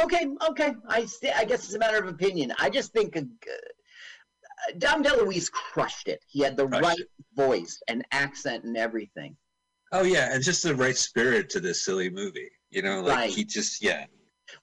okay, 0.02 0.26
okay. 0.50 0.74
I 0.88 1.06
st- 1.06 1.34
I 1.36 1.44
guess 1.44 1.64
it's 1.64 1.74
a 1.74 1.78
matter 1.78 1.98
of 1.98 2.06
opinion. 2.08 2.52
I 2.58 2.68
just 2.68 2.92
think 2.92 3.16
uh, 3.16 3.22
Dom 4.78 5.02
DeLuise 5.02 5.50
crushed 5.50 6.08
it. 6.08 6.20
He 6.28 6.40
had 6.40 6.56
the 6.56 6.66
Crushed 6.66 6.82
right 6.84 6.98
it. 6.98 7.08
voice 7.34 7.80
and 7.88 8.04
accent 8.12 8.64
and 8.64 8.76
everything. 8.76 9.36
Oh, 9.92 10.02
yeah, 10.02 10.34
and 10.34 10.42
just 10.42 10.62
the 10.64 10.74
right 10.74 10.96
spirit 10.96 11.48
to 11.50 11.60
this 11.60 11.82
silly 11.84 12.10
movie. 12.10 12.50
You 12.70 12.82
know, 12.82 13.00
like 13.00 13.16
Right. 13.16 13.30
he 13.30 13.44
just, 13.44 13.82
yeah. 13.82 14.04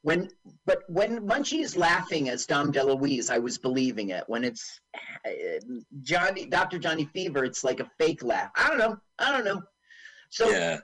When, 0.02 0.30
but 0.66 0.84
when 0.88 1.28
Munchie's 1.28 1.76
laughing 1.76 2.30
as 2.30 2.46
Dom 2.46 2.72
DeLuise, 2.72 3.30
I 3.30 3.40
was 3.40 3.58
believing 3.58 4.10
it. 4.10 4.24
When 4.28 4.44
it's 4.44 4.80
uh, 5.26 5.30
Johnny, 6.02 6.46
Dr. 6.46 6.80
Johnny 6.80 7.06
Fever, 7.14 7.44
it's 7.44 7.64
like 7.64 7.80
a 7.80 7.90
fake 7.98 8.24
laugh. 8.24 8.52
I 8.56 8.68
don't 8.70 8.78
know. 8.78 8.98
I 9.20 9.32
don't 9.32 9.46
know. 9.46 9.62
So 10.30 10.50
yeah. 10.50 10.80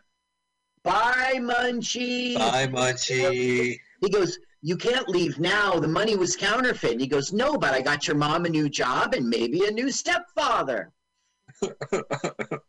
bye, 0.83 1.35
Munchie. 1.37 2.37
Bye, 2.37 2.67
Munchie. 2.67 3.79
He 4.01 4.09
goes, 4.09 4.37
You 4.61 4.77
can't 4.77 5.09
leave 5.09 5.39
now. 5.39 5.79
The 5.79 5.87
money 5.87 6.15
was 6.15 6.35
counterfeit. 6.35 6.93
And 6.93 7.01
he 7.01 7.07
goes, 7.07 7.33
No, 7.33 7.57
but 7.57 7.73
I 7.73 7.81
got 7.81 8.07
your 8.07 8.17
mom 8.17 8.45
a 8.45 8.49
new 8.49 8.69
job 8.69 9.13
and 9.13 9.27
maybe 9.27 9.65
a 9.65 9.71
new 9.71 9.91
stepfather. 9.91 10.91
and 11.61 11.67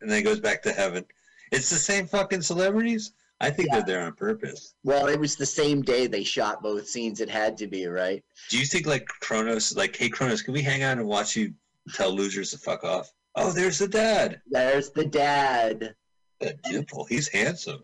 then 0.01 0.17
he 0.17 0.21
goes 0.21 0.39
back 0.39 0.63
to 0.63 0.71
heaven. 0.71 1.05
It's 1.51 1.69
the 1.69 1.75
same 1.75 2.07
fucking 2.07 2.41
celebrities. 2.41 3.11
I 3.41 3.49
think 3.49 3.69
Yeah. 3.69 3.77
they're 3.79 3.97
there 3.97 4.05
on 4.05 4.13
purpose. 4.13 4.75
Well, 4.83 5.07
it 5.07 5.19
was 5.19 5.35
the 5.35 5.45
same 5.45 5.81
day 5.81 6.07
they 6.07 6.23
shot 6.23 6.61
both 6.61 6.87
scenes. 6.87 7.19
It 7.21 7.29
had 7.29 7.57
to 7.57 7.67
be, 7.67 7.87
right? 7.87 8.23
Do 8.49 8.57
you 8.59 8.65
think 8.65 8.85
like 8.85 9.05
Kronos, 9.07 9.75
like, 9.75 9.95
hey 9.95 10.09
Kronos, 10.09 10.41
can 10.43 10.53
we 10.53 10.61
hang 10.61 10.83
out 10.83 10.97
and 10.99 11.07
watch 11.07 11.35
you 11.35 11.53
tell 11.93 12.11
losers 12.11 12.51
to 12.51 12.57
fuck 12.59 12.83
off? 12.83 13.11
Oh, 13.35 13.51
there's 13.51 13.79
the 13.79 13.87
dad. 13.87 14.41
There's 14.49 14.91
the 14.91 15.05
dad. 15.05 15.95
That 16.39 16.61
dimple, 16.63 17.05
he's 17.05 17.27
handsome. 17.27 17.83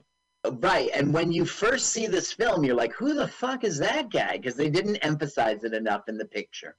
Right. 0.60 0.90
And 0.94 1.14
when 1.14 1.32
you 1.32 1.46
first 1.46 1.88
see 1.88 2.06
this 2.08 2.32
film, 2.32 2.64
you're 2.64 2.76
like, 2.76 2.94
who 2.94 3.14
the 3.14 3.28
fuck 3.28 3.64
is 3.64 3.78
that 3.80 4.12
guy? 4.12 4.38
Because 4.38 4.56
they 4.56 4.70
didn't 4.70 4.98
emphasize 4.98 5.64
it 5.64 5.74
enough 5.74 6.04
in 6.08 6.18
the 6.18 6.26
picture. 6.26 6.76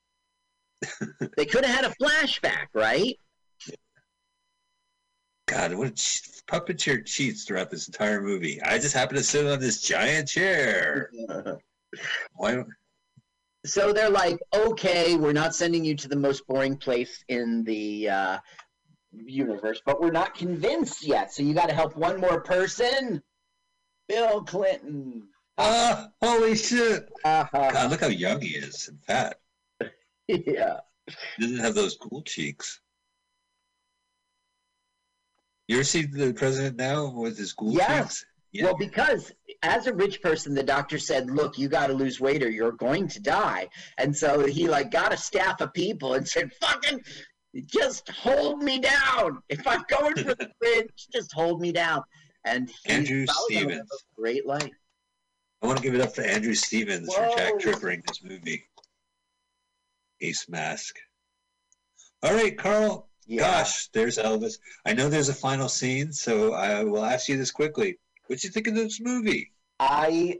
they 1.36 1.44
could 1.44 1.64
have 1.64 1.74
had 1.74 1.84
a 1.84 1.94
flashback, 2.02 2.66
right? 2.72 3.18
God, 5.48 5.74
what 5.74 5.88
a 5.88 5.90
che- 5.90 6.20
puppeteer 6.46 7.04
cheats 7.04 7.44
throughout 7.44 7.70
this 7.70 7.88
entire 7.88 8.20
movie. 8.20 8.60
I 8.62 8.78
just 8.78 8.94
happen 8.94 9.16
to 9.16 9.22
sit 9.22 9.46
on 9.46 9.58
this 9.58 9.80
giant 9.80 10.28
chair. 10.28 11.10
Why? 12.34 12.62
So 13.64 13.92
they're 13.92 14.10
like, 14.10 14.38
okay, 14.54 15.16
we're 15.16 15.32
not 15.32 15.54
sending 15.54 15.84
you 15.84 15.96
to 15.96 16.08
the 16.08 16.16
most 16.16 16.46
boring 16.46 16.76
place 16.76 17.24
in 17.28 17.64
the 17.64 18.08
uh, 18.10 18.38
universe, 19.12 19.80
but 19.84 20.00
we're 20.00 20.10
not 20.10 20.34
convinced 20.34 21.06
yet. 21.06 21.32
So 21.32 21.42
you 21.42 21.54
got 21.54 21.68
to 21.68 21.74
help 21.74 21.96
one 21.96 22.20
more 22.20 22.40
person. 22.40 23.22
Bill 24.06 24.42
Clinton. 24.42 25.28
Ah, 25.56 26.08
holy 26.22 26.56
shit! 26.56 27.08
Uh-huh. 27.24 27.70
God, 27.72 27.90
look 27.90 28.00
how 28.00 28.06
young 28.06 28.40
he 28.40 28.50
is 28.50 28.88
and 28.88 29.02
fat. 29.02 29.40
yeah. 30.28 30.80
He 31.36 31.42
doesn't 31.42 31.58
have 31.58 31.74
those 31.74 31.96
cool 31.96 32.22
cheeks. 32.22 32.80
You 35.68 35.76
ever 35.76 35.84
see 35.84 36.06
the 36.06 36.32
president 36.32 36.76
now 36.76 37.10
with 37.10 37.36
his 37.38 37.52
cool 37.52 37.72
Yes. 37.72 38.24
Yeah. 38.52 38.64
Well, 38.64 38.76
because 38.78 39.30
as 39.62 39.86
a 39.86 39.92
rich 39.94 40.22
person, 40.22 40.54
the 40.54 40.62
doctor 40.62 40.98
said, 40.98 41.30
"Look, 41.30 41.58
you 41.58 41.68
got 41.68 41.88
to 41.88 41.92
lose 41.92 42.18
weight 42.18 42.42
or 42.42 42.48
you're 42.48 42.72
going 42.72 43.06
to 43.08 43.20
die." 43.20 43.68
And 43.98 44.16
so 44.16 44.46
he 44.46 44.68
like 44.68 44.90
got 44.90 45.12
a 45.12 45.18
staff 45.18 45.60
of 45.60 45.74
people 45.74 46.14
and 46.14 46.26
said, 46.26 46.50
"Fucking, 46.54 47.04
just 47.66 48.08
hold 48.08 48.62
me 48.62 48.78
down. 48.78 49.42
If 49.50 49.66
I'm 49.66 49.84
going 49.88 50.14
for 50.14 50.34
the 50.34 50.50
bridge, 50.60 51.08
just 51.12 51.30
hold 51.32 51.60
me 51.60 51.72
down." 51.72 52.02
And 52.46 52.70
he's 52.70 52.78
Andrew 52.86 53.26
probably 53.26 53.54
gonna 53.56 53.66
live 53.66 53.74
Stevens. 53.74 53.90
a 53.92 54.20
great 54.20 54.46
life. 54.46 54.72
I 55.60 55.66
want 55.66 55.78
to 55.78 55.82
give 55.82 55.94
it 55.94 56.00
up 56.00 56.14
to 56.14 56.26
Andrew 56.26 56.54
Stevens 56.54 57.12
for 57.14 57.28
Jack 57.36 57.52
Whoa. 57.52 57.58
Trippering 57.58 58.06
this 58.06 58.22
movie. 58.22 58.64
Ace 60.22 60.48
Mask. 60.48 60.96
All 62.22 62.32
right, 62.32 62.56
Carl. 62.56 63.07
Yeah. 63.28 63.42
Gosh, 63.42 63.88
there's 63.88 64.16
Elvis. 64.18 64.54
I 64.86 64.94
know 64.94 65.08
there's 65.08 65.28
a 65.28 65.34
final 65.34 65.68
scene, 65.68 66.12
so 66.12 66.54
I 66.54 66.82
will 66.82 67.04
ask 67.04 67.28
you 67.28 67.36
this 67.36 67.50
quickly. 67.50 67.98
What 68.26 68.36
did 68.40 68.44
you 68.44 68.50
think 68.50 68.66
of 68.66 68.74
this 68.74 69.00
movie? 69.00 69.52
I 69.78 70.38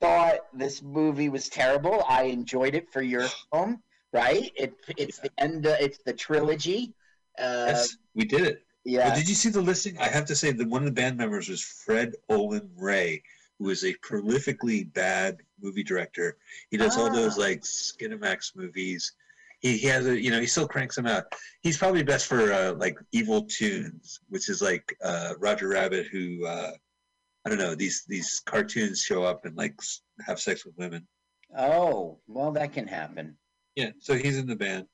thought 0.00 0.40
this 0.52 0.82
movie 0.82 1.28
was 1.28 1.48
terrible. 1.48 2.04
I 2.08 2.24
enjoyed 2.24 2.74
it 2.74 2.92
for 2.92 3.02
your 3.02 3.28
film, 3.52 3.82
right? 4.12 4.50
It 4.56 4.74
it's 4.96 5.18
the 5.20 5.30
end. 5.38 5.66
Uh, 5.66 5.76
it's 5.80 5.98
the 6.04 6.12
trilogy. 6.12 6.92
Uh, 7.38 7.66
yes, 7.68 7.96
we 8.14 8.24
did 8.24 8.40
it. 8.42 8.62
yeah. 8.84 9.08
Well, 9.08 9.16
did 9.16 9.28
you 9.28 9.34
see 9.36 9.48
the 9.50 9.62
listing? 9.62 9.96
I 9.98 10.08
have 10.08 10.24
to 10.26 10.34
say 10.34 10.50
that 10.50 10.68
one 10.68 10.82
of 10.82 10.86
the 10.86 11.00
band 11.00 11.16
members 11.16 11.48
was 11.48 11.62
Fred 11.62 12.14
Olen 12.28 12.68
Ray, 12.76 13.22
who 13.60 13.70
is 13.70 13.84
a 13.84 13.94
prolifically 13.94 14.92
bad 14.92 15.36
movie 15.62 15.84
director. 15.84 16.36
He 16.72 16.76
does 16.76 16.96
all 16.96 17.12
those 17.12 17.38
Ah. 17.38 17.42
like 17.42 17.60
Skinamax 17.62 18.56
movies. 18.56 19.12
He, 19.60 19.76
he 19.78 19.86
has 19.88 20.06
a 20.06 20.20
you 20.20 20.30
know 20.30 20.40
he 20.40 20.46
still 20.46 20.68
cranks 20.68 20.96
them 20.96 21.06
out. 21.06 21.24
He's 21.62 21.76
probably 21.78 22.02
best 22.02 22.26
for 22.26 22.52
uh, 22.52 22.74
like 22.74 22.98
Evil 23.12 23.42
Toons, 23.42 24.20
which 24.28 24.48
is 24.48 24.62
like 24.62 24.96
uh, 25.02 25.34
Roger 25.38 25.68
Rabbit, 25.68 26.06
who 26.06 26.46
uh, 26.46 26.72
I 27.44 27.48
don't 27.48 27.58
know 27.58 27.74
these 27.74 28.04
these 28.06 28.40
cartoons 28.44 29.02
show 29.02 29.24
up 29.24 29.44
and 29.44 29.56
like 29.56 29.74
have 30.26 30.40
sex 30.40 30.64
with 30.64 30.76
women. 30.76 31.06
oh, 31.56 32.18
well, 32.26 32.52
that 32.52 32.72
can 32.72 32.86
happen. 32.86 33.36
Yeah, 33.74 33.90
so 34.00 34.14
he's 34.14 34.38
in 34.38 34.46
the 34.46 34.56
band. 34.56 34.86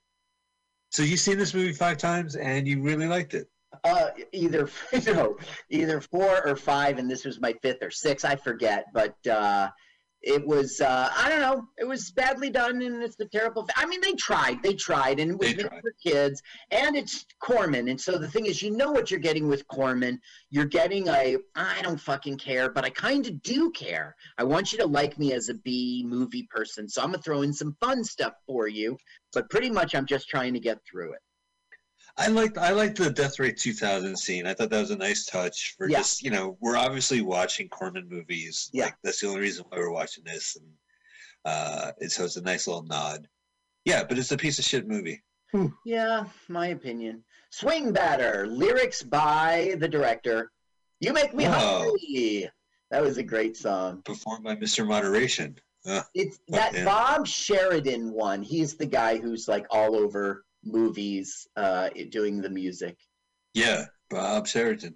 So 0.90 1.02
you've 1.02 1.20
seen 1.20 1.38
this 1.38 1.54
movie 1.54 1.72
five 1.72 1.98
times 1.98 2.36
and 2.36 2.68
you 2.68 2.80
really 2.80 3.06
liked 3.08 3.34
it. 3.34 3.48
Uh, 3.82 4.10
either 4.32 4.68
you 4.92 5.14
know, 5.14 5.36
either 5.70 6.00
four 6.00 6.46
or 6.46 6.54
five, 6.54 6.98
and 6.98 7.10
this 7.10 7.24
was 7.24 7.40
my 7.40 7.52
fifth 7.62 7.82
or 7.82 7.90
sixth. 7.90 8.24
I 8.24 8.36
forget, 8.36 8.84
but 8.94 9.16
uh, 9.26 9.68
it 10.26 10.46
was. 10.46 10.80
Uh, 10.80 11.10
I 11.16 11.28
don't 11.28 11.40
know. 11.40 11.68
It 11.78 11.86
was 11.86 12.10
badly 12.10 12.50
done, 12.50 12.80
and 12.82 13.02
it's 13.02 13.20
a 13.20 13.26
terrible. 13.26 13.68
I 13.76 13.86
mean, 13.86 14.00
they 14.00 14.14
tried. 14.14 14.62
They 14.62 14.74
tried, 14.74 15.20
and 15.20 15.32
it 15.32 15.38
was 15.38 15.52
for 15.52 15.94
kids, 16.02 16.42
and 16.70 16.96
it's 16.96 17.26
Corman. 17.40 17.88
And 17.88 18.00
so 18.00 18.16
the 18.16 18.28
thing 18.28 18.46
is, 18.46 18.62
you 18.62 18.70
know 18.70 18.90
what 18.90 19.10
you're 19.10 19.20
getting 19.20 19.48
with 19.48 19.68
Corman. 19.68 20.20
You're 20.50 20.64
getting 20.64 21.08
a. 21.08 21.36
I 21.54 21.82
don't 21.82 22.00
fucking 22.00 22.38
care, 22.38 22.70
but 22.70 22.84
I 22.84 22.90
kind 22.90 23.26
of 23.26 23.42
do 23.42 23.70
care. 23.70 24.16
I 24.38 24.44
want 24.44 24.72
you 24.72 24.78
to 24.78 24.86
like 24.86 25.18
me 25.18 25.32
as 25.34 25.50
a 25.50 25.54
B 25.54 26.04
movie 26.06 26.48
person, 26.50 26.88
so 26.88 27.02
I'm 27.02 27.10
gonna 27.10 27.22
throw 27.22 27.42
in 27.42 27.52
some 27.52 27.76
fun 27.80 28.02
stuff 28.02 28.32
for 28.46 28.66
you. 28.66 28.96
But 29.32 29.50
pretty 29.50 29.70
much, 29.70 29.94
I'm 29.94 30.06
just 30.06 30.28
trying 30.28 30.54
to 30.54 30.60
get 30.60 30.78
through 30.90 31.12
it. 31.12 31.20
I 32.16 32.28
liked 32.28 32.58
I 32.58 32.70
liked 32.70 32.98
the 32.98 33.10
Death 33.10 33.38
Race 33.40 33.60
2000 33.60 34.16
scene. 34.16 34.46
I 34.46 34.54
thought 34.54 34.70
that 34.70 34.80
was 34.80 34.90
a 34.92 34.96
nice 34.96 35.26
touch 35.26 35.74
for 35.76 35.88
Yeah. 35.88 35.98
just 35.98 36.22
you 36.22 36.30
know 36.30 36.56
we're 36.60 36.76
obviously 36.76 37.22
watching 37.22 37.68
Corman 37.68 38.08
movies. 38.08 38.70
Yeah. 38.72 38.84
Like 38.86 38.94
that's 39.02 39.20
the 39.20 39.26
only 39.28 39.40
reason 39.40 39.64
why 39.68 39.78
we're 39.78 39.90
watching 39.90 40.22
this, 40.24 40.56
and 40.56 40.66
uh, 41.44 41.92
and 42.00 42.10
so 42.10 42.24
it's 42.24 42.36
a 42.36 42.42
nice 42.42 42.66
little 42.66 42.84
nod. 42.84 43.26
Yeah, 43.84 44.04
but 44.04 44.16
it's 44.18 44.32
a 44.32 44.36
piece 44.36 44.58
of 44.58 44.64
shit 44.64 44.86
movie. 44.88 45.22
Yeah, 45.84 46.24
my 46.48 46.68
opinion. 46.68 47.22
Swing 47.50 47.92
Batter, 47.92 48.46
lyrics 48.48 49.02
by 49.04 49.76
the 49.78 49.86
director. 49.86 50.50
You 51.00 51.12
make 51.12 51.34
me 51.34 51.46
Oh. 51.46 51.50
hungry. 51.50 52.50
That 52.90 53.02
was 53.02 53.18
a 53.18 53.22
great 53.22 53.56
song. 53.56 54.02
Performed 54.04 54.42
by 54.44 54.56
Mr. 54.56 54.86
Moderation. 54.86 55.56
Uh, 55.86 56.02
It's 56.14 56.38
that 56.48 56.72
yeah. 56.74 56.84
Bob 56.84 57.26
Sheridan 57.26 58.10
one. 58.12 58.42
He's 58.42 58.74
the 58.76 58.86
guy 58.86 59.18
who's 59.18 59.46
like 59.46 59.66
all 59.70 59.94
over 59.96 60.44
movies, 60.64 61.48
uh, 61.56 61.90
doing 62.10 62.40
the 62.40 62.50
music. 62.50 62.96
yeah, 63.54 63.84
Bob 64.10 64.46
Sheridan. 64.46 64.94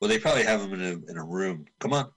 Well, 0.00 0.08
they 0.08 0.18
probably 0.18 0.42
have 0.44 0.60
him 0.60 0.74
in 0.74 0.80
a 0.82 1.10
in 1.10 1.16
a 1.16 1.24
room. 1.24 1.66
Come 1.78 1.92
on, 1.92 2.10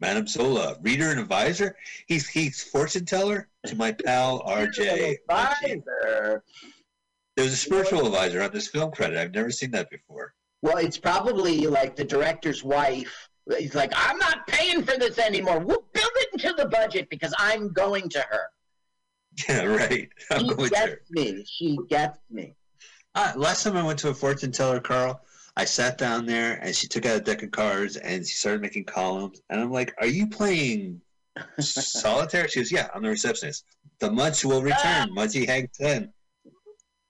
Madame 0.00 0.26
Zola, 0.26 0.76
reader 0.80 1.10
and 1.10 1.20
advisor. 1.20 1.76
He's 2.06 2.28
he's 2.28 2.62
fortune 2.62 3.04
teller 3.04 3.48
to 3.66 3.76
my 3.76 3.92
pal 3.92 4.42
RJ. 4.44 5.16
Advisor. 5.28 6.42
There's 7.36 7.52
a 7.52 7.56
spiritual 7.56 8.06
advisor 8.06 8.42
on 8.42 8.50
this 8.52 8.68
film 8.68 8.90
credit. 8.90 9.18
I've 9.18 9.34
never 9.34 9.50
seen 9.50 9.70
that 9.72 9.90
before. 9.90 10.34
Well, 10.62 10.78
it's 10.78 10.98
probably 10.98 11.66
like 11.66 11.94
the 11.94 12.04
director's 12.04 12.64
wife. 12.64 13.28
He's 13.58 13.74
like, 13.74 13.92
I'm 13.94 14.18
not 14.18 14.46
paying 14.46 14.82
for 14.82 14.98
this 14.98 15.18
anymore. 15.18 15.60
We'll 15.60 15.84
build 15.92 16.10
it 16.16 16.28
into 16.32 16.52
the 16.54 16.68
budget 16.68 17.08
because 17.10 17.32
I'm 17.38 17.72
going 17.72 18.08
to 18.10 18.20
her. 18.20 18.50
Yeah, 19.48 19.64
right. 19.64 20.08
I'm 20.30 20.48
She 20.48 20.54
gets 20.54 20.70
there. 20.70 21.00
me. 21.10 21.44
She 21.46 21.78
gets 21.88 22.18
me. 22.30 22.54
Uh, 23.14 23.32
last 23.36 23.62
time 23.64 23.76
I 23.76 23.82
went 23.84 23.98
to 24.00 24.08
a 24.08 24.14
fortune 24.14 24.52
teller, 24.52 24.80
Carl, 24.80 25.20
I 25.56 25.64
sat 25.64 25.98
down 25.98 26.24
there 26.26 26.54
and 26.62 26.74
she 26.74 26.86
took 26.88 27.04
out 27.06 27.16
a 27.16 27.20
deck 27.20 27.42
of 27.42 27.50
cards 27.50 27.96
and 27.96 28.26
she 28.26 28.34
started 28.34 28.60
making 28.62 28.84
columns. 28.84 29.40
And 29.50 29.60
I'm 29.60 29.72
like, 29.72 29.94
Are 30.00 30.06
you 30.06 30.28
playing 30.28 31.00
solitaire? 31.60 32.48
She 32.48 32.60
goes, 32.60 32.72
Yeah, 32.72 32.88
I'm 32.94 33.02
the 33.02 33.08
receptionist. 33.10 33.64
The 34.00 34.10
Munch 34.10 34.44
will 34.44 34.62
return. 34.62 35.10
Munchie 35.14 35.46
Hag 35.46 35.72
10. 35.72 36.12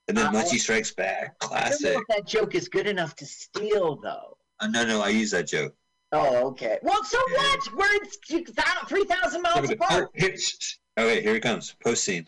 And 0.09 0.17
then 0.17 0.27
Uh, 0.27 0.33
Munchie 0.33 0.59
strikes 0.59 0.93
back. 0.95 1.35
I 1.43 1.47
don't 1.47 1.51
know 1.51 1.57
Classic. 1.57 1.99
that 2.09 2.27
joke 2.27 2.55
is 2.55 2.69
good 2.69 2.87
enough 2.87 3.15
to 3.17 3.27
steal, 3.27 3.97
though. 3.97 4.37
Uh, 4.61 4.69
no, 4.69 4.85
no, 4.87 5.03
I 5.03 5.11
use 5.11 5.31
that 5.33 5.47
joke. 5.47 5.75
Oh, 6.13 6.47
okay. 6.49 6.79
Well, 6.83 7.05
so 7.05 7.19
what? 7.35 7.61
We're 7.77 8.45
three 8.89 9.05
thousand 9.05 9.43
miles 9.43 9.69
apart. 9.71 10.09
Here, 10.15 10.35
shh, 10.39 10.55
shh. 10.59 10.75
Okay, 10.99 11.23
here 11.23 11.35
it 11.37 11.43
comes. 11.43 11.75
Post 11.83 12.05
scene. 12.05 12.27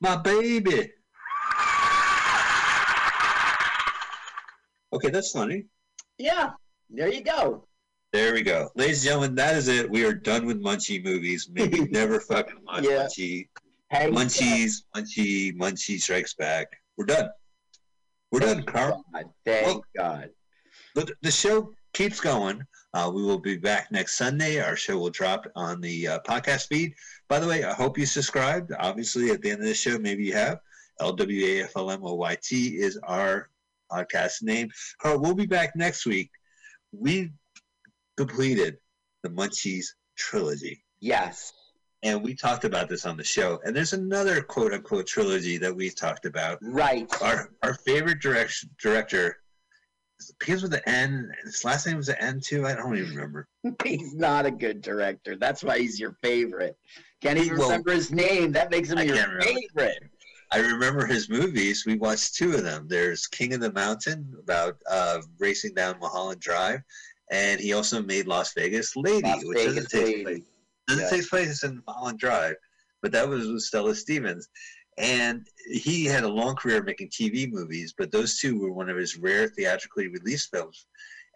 My 0.00 0.16
baby. 0.16 0.90
Okay, 4.92 5.10
that's 5.10 5.30
funny. 5.32 5.64
Yeah, 6.18 6.50
there 6.90 7.08
you 7.12 7.22
go. 7.22 7.66
There 8.12 8.34
we 8.34 8.42
go. 8.42 8.68
Ladies 8.74 8.98
and 8.98 9.04
gentlemen, 9.08 9.34
that 9.36 9.56
is 9.56 9.68
it. 9.68 9.88
We 9.90 10.04
are 10.04 10.12
done 10.12 10.44
with 10.44 10.62
Munchie 10.62 11.02
movies. 11.02 11.48
Maybe 11.50 11.80
never 11.90 12.20
fucking 12.20 12.58
watch 12.66 12.84
Yeah. 12.84 13.04
Munchie. 13.06 13.48
Hey, 13.90 14.10
Munchies, 14.10 14.82
Munchie, 14.94 15.56
Munchie 15.56 16.00
Strikes 16.00 16.34
Back. 16.34 16.66
We're 16.96 17.06
done. 17.06 17.30
We're 18.30 18.40
done, 18.40 18.64
Carl. 18.64 19.04
God, 19.14 19.24
thank 19.44 19.66
Well- 19.66 19.84
God. 19.96 20.30
But 20.94 21.10
the 21.22 21.30
show 21.30 21.72
keeps 21.94 22.20
going. 22.20 22.62
Uh, 22.94 23.10
we 23.14 23.22
will 23.22 23.38
be 23.38 23.56
back 23.56 23.90
next 23.90 24.18
Sunday. 24.18 24.60
Our 24.60 24.76
show 24.76 24.98
will 24.98 25.10
drop 25.10 25.46
on 25.56 25.80
the 25.80 26.08
uh, 26.08 26.18
podcast 26.26 26.68
feed. 26.68 26.94
By 27.28 27.38
the 27.40 27.46
way, 27.48 27.64
I 27.64 27.72
hope 27.72 27.96
you 27.96 28.04
subscribed. 28.06 28.70
Obviously, 28.78 29.30
at 29.30 29.40
the 29.40 29.50
end 29.50 29.60
of 29.60 29.66
this 29.66 29.80
show, 29.80 29.98
maybe 29.98 30.24
you 30.24 30.34
have. 30.34 30.58
LWAFLMOYT 31.00 32.74
is 32.74 32.98
our 33.04 33.48
podcast 33.90 34.42
name. 34.42 34.70
Carl, 35.00 35.18
we'll 35.20 35.34
be 35.34 35.46
back 35.46 35.74
next 35.76 36.06
week. 36.06 36.30
We 36.92 37.32
completed 38.16 38.76
the 39.22 39.30
Munchies 39.30 39.86
trilogy. 40.16 40.84
Yes. 41.00 41.52
and 42.04 42.22
we 42.22 42.34
talked 42.34 42.64
about 42.64 42.88
this 42.88 43.06
on 43.06 43.16
the 43.16 43.24
show. 43.24 43.60
And 43.64 43.74
there's 43.74 43.92
another 43.92 44.42
quote 44.42 44.72
unquote 44.72 45.06
trilogy 45.06 45.56
that 45.58 45.74
we 45.74 45.90
talked 45.90 46.26
about. 46.26 46.58
Right. 46.62 47.08
Our 47.22 47.48
our 47.62 47.74
favorite 47.74 48.20
direction 48.20 48.70
director 48.80 49.38
begins 50.38 50.62
with 50.62 50.74
an 50.74 50.80
N. 50.86 51.32
His 51.44 51.64
last 51.64 51.86
name 51.86 51.96
was 51.96 52.08
an 52.08 52.16
N 52.20 52.40
too. 52.40 52.66
I 52.66 52.74
don't 52.74 52.96
even 52.96 53.10
remember. 53.14 53.48
He's 53.84 54.14
not 54.14 54.46
a 54.46 54.50
good 54.50 54.80
director. 54.82 55.36
That's 55.36 55.62
why 55.64 55.78
he's 55.78 55.98
your 55.98 56.16
favorite. 56.22 56.76
Can't 57.20 57.38
even 57.38 57.58
Well, 57.58 57.68
remember 57.68 57.92
his 57.92 58.10
name. 58.12 58.52
That 58.52 58.70
makes 58.70 58.90
him 58.90 58.98
I 58.98 59.02
your 59.02 59.16
remember. 59.16 59.42
favorite. 59.42 60.02
I 60.50 60.58
remember 60.58 61.06
his 61.06 61.28
movies. 61.30 61.84
We 61.86 61.96
watched 61.96 62.34
two 62.34 62.52
of 62.54 62.62
them. 62.62 62.86
There's 62.88 63.26
King 63.26 63.54
of 63.54 63.60
the 63.60 63.72
Mountain 63.72 64.34
about 64.38 64.76
uh, 64.90 65.20
racing 65.38 65.74
down 65.74 65.98
Mulholland 66.00 66.40
Drive, 66.40 66.80
and 67.30 67.58
he 67.60 67.72
also 67.72 68.02
made 68.02 68.26
Las 68.26 68.52
Vegas 68.54 68.94
Lady, 68.96 69.22
Las 69.28 69.44
which 69.44 69.58
Vegas 69.58 69.74
doesn't 69.74 69.90
take 69.90 70.06
Lady. 70.06 70.22
place 70.24 70.42
doesn't 70.88 71.04
Yeah. 71.04 71.10
take 71.10 71.28
place 71.30 71.62
in 71.62 71.82
Mulholland 71.86 72.18
Drive, 72.18 72.56
but 73.00 73.12
that 73.12 73.26
was 73.28 73.46
with 73.48 73.62
Stella 73.62 73.94
Stevens. 73.94 74.48
And 74.98 75.46
he 75.70 76.04
had 76.04 76.24
a 76.24 76.28
long 76.28 76.54
career 76.54 76.82
making 76.82 77.08
TV 77.08 77.50
movies, 77.50 77.94
but 77.96 78.12
those 78.12 78.38
two 78.38 78.60
were 78.60 78.72
one 78.72 78.90
of 78.90 78.96
his 78.96 79.16
rare 79.16 79.48
theatrically 79.48 80.08
released 80.08 80.50
films. 80.50 80.86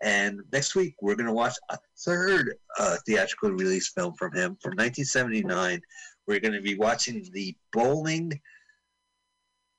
And 0.03 0.41
next 0.53 0.75
week 0.75 0.95
we're 1.01 1.15
going 1.15 1.27
to 1.27 1.33
watch 1.33 1.55
a 1.71 1.79
third 2.05 2.55
uh, 2.79 2.97
theatrically 3.07 3.53
released 3.53 3.95
film 3.95 4.13
from 4.15 4.33
him 4.33 4.57
from 4.63 4.73
1979. 4.73 5.81
We're 6.27 6.41
going 6.41 6.53
to 6.55 6.61
be 6.61 6.75
watching 6.75 7.27
the 7.33 7.57
bowling 7.73 8.39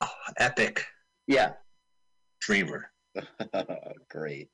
uh, 0.02 0.08
epic 0.38 0.86
Yeah. 1.28 1.54
Dreamer. 2.42 2.92
Great. 4.10 4.50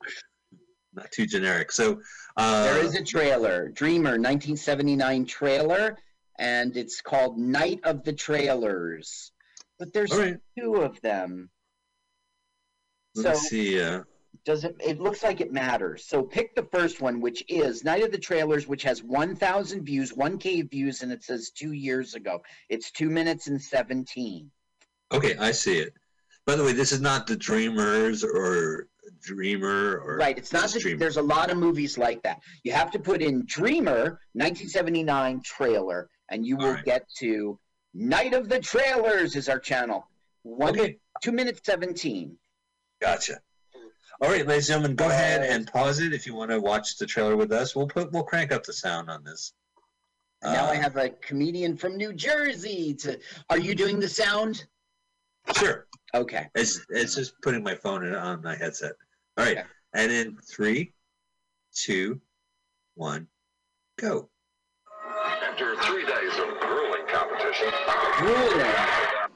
Not 0.93 1.11
too 1.11 1.25
generic. 1.25 1.71
So 1.71 1.99
uh, 2.37 2.63
there 2.65 2.83
is 2.83 2.95
a 2.95 3.03
trailer, 3.03 3.69
Dreamer, 3.69 4.11
1979 4.11 5.25
trailer, 5.25 5.97
and 6.39 6.75
it's 6.77 7.01
called 7.01 7.37
Night 7.37 7.79
of 7.83 8.03
the 8.03 8.13
Trailers. 8.13 9.31
But 9.79 9.93
there's 9.93 10.15
right. 10.15 10.37
two 10.57 10.75
of 10.75 10.99
them. 11.01 11.49
Let 13.15 13.25
me 13.25 13.35
So 13.35 13.39
see. 13.39 13.81
Uh, 13.81 14.03
does 14.45 14.63
it? 14.63 14.75
It 14.79 14.99
looks 14.99 15.23
like 15.23 15.41
it 15.41 15.53
matters. 15.53 16.05
So 16.05 16.23
pick 16.23 16.55
the 16.55 16.67
first 16.71 17.01
one, 17.01 17.21
which 17.21 17.43
is 17.47 17.83
Night 17.83 18.03
of 18.03 18.11
the 18.11 18.17
Trailers, 18.17 18.67
which 18.67 18.83
has 18.83 19.03
1,000 19.03 19.83
views, 19.85 20.11
1K 20.11 20.69
views, 20.69 21.01
and 21.01 21.11
it 21.11 21.23
says 21.23 21.51
two 21.51 21.71
years 21.71 22.15
ago. 22.15 22.41
It's 22.69 22.91
two 22.91 23.09
minutes 23.09 23.47
and 23.47 23.61
17. 23.61 24.49
Okay, 25.11 25.35
I 25.37 25.51
see 25.51 25.77
it. 25.77 25.93
By 26.45 26.55
the 26.55 26.63
way, 26.63 26.73
this 26.73 26.91
is 26.91 26.99
not 26.99 27.27
the 27.27 27.37
Dreamers 27.37 28.23
or 28.23 28.87
Dreamer 29.21 29.97
or 29.99 30.17
Right. 30.17 30.37
It's 30.37 30.51
not. 30.53 30.69
The, 30.69 30.93
there's 30.93 31.17
a 31.17 31.21
lot 31.21 31.51
of 31.51 31.57
movies 31.57 31.97
like 31.97 32.21
that. 32.23 32.41
You 32.63 32.71
have 32.73 32.91
to 32.91 32.99
put 32.99 33.21
in 33.21 33.43
Dreamer 33.45 34.19
1979 34.33 35.41
trailer, 35.43 36.09
and 36.29 36.45
you 36.45 36.57
will 36.57 36.73
right. 36.73 36.85
get 36.85 37.07
to 37.19 37.59
Night 37.93 38.33
of 38.33 38.49
the 38.49 38.59
Trailers 38.59 39.35
is 39.35 39.49
our 39.49 39.59
channel. 39.59 40.07
One 40.43 40.77
Okay, 40.77 40.97
two 41.21 41.31
minutes 41.31 41.61
17. 41.63 42.37
gotcha. 43.01 43.39
All 44.21 44.29
right, 44.29 44.45
ladies 44.47 44.69
and 44.69 44.75
gentlemen, 44.83 44.95
go 44.95 45.09
ahead 45.09 45.41
and 45.41 45.67
pause 45.67 45.99
it 45.99 46.13
if 46.13 46.25
you 46.25 46.33
want 46.35 46.51
to 46.51 46.59
watch 46.59 46.97
the 46.97 47.05
trailer 47.05 47.35
with 47.35 47.51
us. 47.51 47.75
We'll 47.75 47.87
put 47.87 48.11
we'll 48.11 48.23
crank 48.23 48.51
up 48.51 48.63
the 48.63 48.73
sound 48.73 49.09
on 49.09 49.23
this. 49.23 49.53
And 50.41 50.53
now 50.53 50.65
I 50.65 50.77
Uh, 50.77 50.81
have 50.81 50.97
a 50.97 51.09
comedian 51.09 51.75
from 51.77 51.97
New 51.97 52.13
Jersey. 52.13 52.93
To 52.95 53.19
are 53.49 53.57
you 53.57 53.75
doing 53.75 53.99
the 53.99 54.07
sound? 54.09 54.65
Sure. 55.57 55.87
Okay. 56.15 56.47
It's 56.55 56.85
it's 56.89 57.15
just 57.15 57.33
putting 57.41 57.63
my 57.63 57.75
phone 57.75 58.05
in, 58.05 58.13
on 58.13 58.41
my 58.43 58.55
headset. 58.55 58.93
All 59.37 59.45
right, 59.45 59.57
Okay. 59.57 59.67
and 59.95 60.11
in 60.11 60.37
three, 60.47 60.93
two, 61.73 62.21
one, 62.95 63.27
go. 63.97 64.29
After 65.25 65.75
three 65.81 66.05
days 66.05 66.33
of 66.37 66.59
grueling 66.61 67.07
competition, 67.11 67.67
Grueling. 68.19 68.75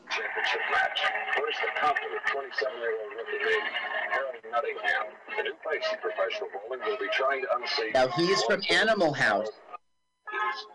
championship 0.09 0.61
match. 0.71 0.99
First, 1.35 1.57
the 1.61 1.79
confident 1.79 2.21
27-year-old 2.29 3.11
rookie 3.17 3.43
named 3.43 3.69
Harold 4.11 4.35
Nuttingham. 4.53 5.35
The 5.35 5.43
new 5.43 5.53
face 5.69 5.85
of 5.93 6.01
professional 6.01 6.49
bowling 6.53 6.79
will 6.85 6.97
be 6.97 7.07
trying 7.11 7.41
to 7.41 7.47
unseat. 7.55 7.93
Now 7.95 8.07
he's 8.09 8.41
from 8.43 8.61
Animal 8.69 9.13
House. 9.13 9.47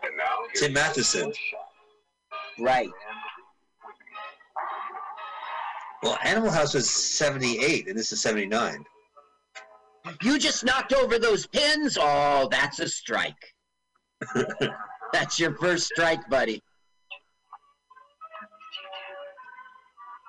And 0.03 0.17
now 0.17 0.23
Tim 0.55 0.73
Matheson. 0.73 1.31
Right. 2.59 2.89
Well, 6.03 6.19
Animal 6.23 6.51
House 6.51 6.73
was 6.73 6.89
seventy-eight, 6.89 7.87
and 7.87 7.97
this 7.97 8.11
is 8.11 8.21
seventy-nine. 8.21 8.83
You 10.21 10.37
just 10.37 10.65
knocked 10.65 10.91
over 10.93 11.17
those 11.17 11.47
pins. 11.47 11.97
Oh, 11.99 12.49
that's 12.51 12.79
a 12.79 12.89
strike. 12.89 13.55
that's 15.13 15.39
your 15.39 15.55
first 15.55 15.87
strike, 15.87 16.29
buddy. 16.29 16.61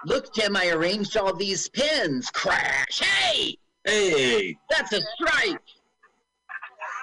Look, 0.06 0.32
Tim, 0.34 0.54
I 0.56 0.68
arranged 0.68 1.16
all 1.16 1.34
these 1.34 1.68
pins. 1.68 2.30
Crash. 2.30 3.00
Hey, 3.00 3.56
Hey, 3.86 4.56
that's 4.70 4.92
a 4.92 5.00
strike. 5.16 5.60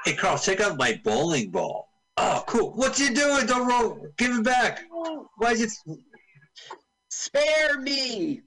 hey, 0.06 0.14
Carl, 0.16 0.38
check 0.38 0.62
out 0.62 0.78
my 0.78 1.00
bowling 1.04 1.52
ball. 1.52 1.90
Oh, 2.18 2.44
cool. 2.48 2.72
What 2.74 2.98
you 3.00 3.14
doing? 3.14 3.46
Don't 3.48 3.68
roll. 3.68 4.08
Give 4.18 4.38
it 4.38 4.44
back. 4.44 4.82
Oh. 4.92 5.28
Why'd 5.38 5.60
you? 5.60 5.68
Spare 7.10 7.80
me. 7.80 8.42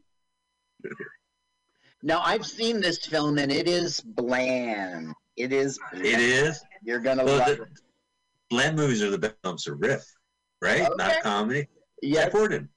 Now, 2.03 2.21
I've 2.23 2.45
seen 2.47 2.81
this 2.81 2.99
film 3.07 3.39
and 3.39 3.51
it 3.51 3.67
is 3.69 4.01
bland. 4.01 5.15
It 5.37 5.53
is. 5.53 5.79
Bland. 5.93 6.07
It 6.07 6.21
is. 6.21 6.61
You're 6.83 7.01
gonna 7.01 7.25
Well, 7.25 7.39
love 7.39 7.47
the, 7.57 7.63
it. 7.63 7.69
bland 8.51 8.77
movies 8.77 9.03
are 9.03 9.11
the 9.11 9.19
best 9.19 9.37
films 9.43 9.65
to 9.65 9.75
riff, 9.75 10.05
right? 10.61 10.83
Okay. 10.83 10.95
Not 10.99 11.23
comedy. 11.23 11.67
Yes, 12.03 12.25
Jack 12.27 12.35
Warden. 12.35 12.69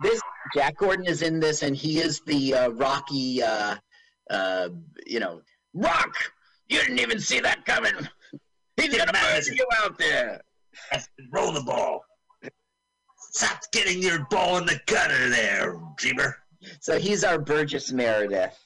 this 0.00 0.20
Jack 0.54 0.80
Warden 0.80 1.06
is 1.06 1.22
in 1.22 1.40
this, 1.40 1.62
and 1.62 1.74
he 1.74 1.98
is 1.98 2.20
the 2.26 2.54
uh, 2.54 2.68
Rocky. 2.70 3.42
Uh, 3.42 3.76
uh, 4.30 4.68
you 5.06 5.18
know, 5.20 5.40
Rock. 5.72 6.14
You 6.68 6.80
didn't 6.80 6.98
even 6.98 7.18
see 7.18 7.40
that 7.40 7.64
coming. 7.64 7.92
He's 8.76 8.94
gonna 8.96 9.12
murder 9.12 9.52
you 9.54 9.66
out 9.78 9.98
there. 9.98 10.40
Roll 11.32 11.52
the 11.52 11.62
ball. 11.62 12.04
Stop 13.32 13.60
getting 13.72 14.02
your 14.02 14.26
ball 14.30 14.58
in 14.58 14.66
the 14.66 14.78
gutter 14.86 15.28
there, 15.30 15.80
Dreamer. 15.96 16.36
So 16.80 16.98
he's 16.98 17.24
our 17.24 17.38
Burgess 17.38 17.92
Meredith. 17.92 18.58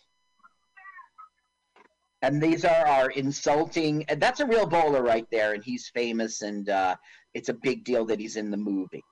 And 2.23 2.43
these 2.43 2.65
are 2.65 2.87
our 2.87 3.11
insulting. 3.11 4.05
And 4.09 4.21
that's 4.21 4.41
a 4.41 4.47
real 4.47 4.67
bowler 4.67 5.03
right 5.03 5.27
there, 5.31 5.53
and 5.53 5.63
he's 5.63 5.89
famous, 5.95 6.43
and 6.43 6.69
uh, 6.69 6.97
it's 7.35 7.49
a 7.49 7.55
big 7.55 7.85
deal 7.85 8.05
that 8.07 8.19
he's 8.19 8.37
in 8.37 8.51
the 8.51 8.57
movie. 8.57 9.05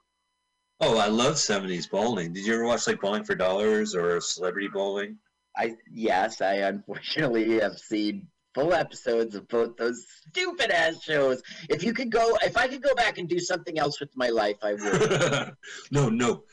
Oh, 0.81 0.99
I 0.99 1.07
love 1.07 1.35
'70s 1.35 1.89
bowling. 1.89 2.33
Did 2.33 2.45
you 2.45 2.55
ever 2.55 2.67
watch 2.67 2.87
like 2.87 3.01
Bowling 3.01 3.25
for 3.25 3.35
Dollars 3.35 3.95
or 3.95 4.21
Celebrity 4.21 4.69
Bowling? 4.69 5.17
I 5.57 5.75
yes, 5.91 6.43
I 6.43 6.55
unfortunately 6.57 7.61
have 7.61 7.79
seen 7.79 8.27
full 8.55 8.75
episodes 8.75 9.35
of 9.35 9.49
both 9.49 9.77
those 9.77 10.05
stupid 10.29 10.71
ass 10.71 11.03
shows. 11.03 11.43
If 11.71 11.83
you 11.83 11.95
could 11.95 12.11
go, 12.11 12.37
if 12.43 12.57
I 12.57 12.69
could 12.69 12.83
go 12.83 12.95
back 12.95 13.17
and 13.17 13.29
do 13.29 13.39
something 13.39 13.79
else 13.79 14.01
with 14.01 14.11
my 14.17 14.29
life, 14.29 14.57
I 14.63 14.75
would. 14.75 15.53
no, 15.91 16.11
no, 16.11 16.45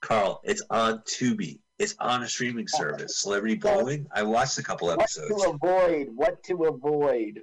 Carl. 0.00 0.40
It's 0.44 0.62
on 0.70 0.98
Tubi. 1.00 1.60
It's 1.80 1.96
on 1.98 2.22
a 2.22 2.28
streaming 2.28 2.68
service. 2.68 3.16
Celebrity 3.16 3.54
Bowling. 3.56 4.06
I 4.12 4.22
watched 4.22 4.58
a 4.58 4.62
couple 4.62 4.90
episodes. 4.90 5.30
what 5.30 5.44
to 5.44 5.50
avoid? 5.50 6.08
What 6.14 6.42
to 6.42 6.64
avoid? 6.64 7.40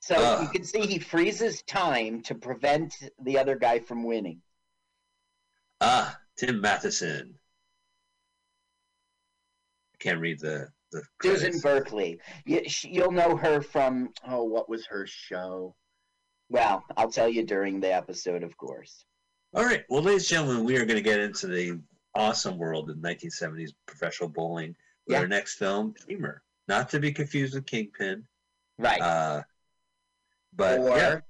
So 0.00 0.16
Ugh. 0.16 0.42
you 0.42 0.48
can 0.50 0.62
see 0.62 0.82
he 0.82 0.98
freezes 0.98 1.62
time 1.62 2.20
to 2.24 2.34
prevent 2.34 2.94
the 3.22 3.38
other 3.38 3.56
guy 3.56 3.78
from 3.78 4.04
winning. 4.04 4.42
Ah, 5.80 6.18
Tim 6.36 6.60
Matheson. 6.60 7.38
I 9.94 9.96
can't 9.98 10.20
read 10.20 10.38
the 10.38 10.68
the. 10.90 11.02
Susan. 11.22 11.58
Blakely. 11.58 12.20
You, 12.44 12.60
you'll 12.82 13.12
know 13.12 13.34
her 13.34 13.62
from 13.62 14.10
oh, 14.28 14.44
what 14.44 14.68
was 14.68 14.84
her 14.88 15.06
show? 15.06 15.74
Well, 16.50 16.84
I'll 16.98 17.10
tell 17.10 17.30
you 17.30 17.46
during 17.46 17.80
the 17.80 17.94
episode, 17.94 18.42
of 18.42 18.58
course. 18.58 19.06
All 19.54 19.64
right. 19.64 19.84
Well, 19.88 20.02
ladies 20.02 20.30
and 20.30 20.40
gentlemen, 20.40 20.64
we 20.64 20.76
are 20.76 20.84
going 20.84 20.96
to 20.96 21.02
get 21.02 21.18
into 21.18 21.46
the 21.46 21.80
awesome 22.14 22.58
world 22.58 22.90
of 22.90 22.96
1970s 22.96 23.70
professional 23.86 24.28
bowling 24.28 24.76
with 25.06 25.14
Yeah. 25.14 25.20
our 25.20 25.28
next 25.28 25.54
film, 25.56 25.94
Dreamer. 26.06 26.42
Not 26.68 26.88
to 26.90 27.00
be 27.00 27.12
confused 27.12 27.54
with 27.54 27.66
Kingpin. 27.66 28.26
Right. 28.78 29.00
Uh, 29.00 29.42
but 30.54 30.78
or 30.80 30.96
yeah, 30.96 31.20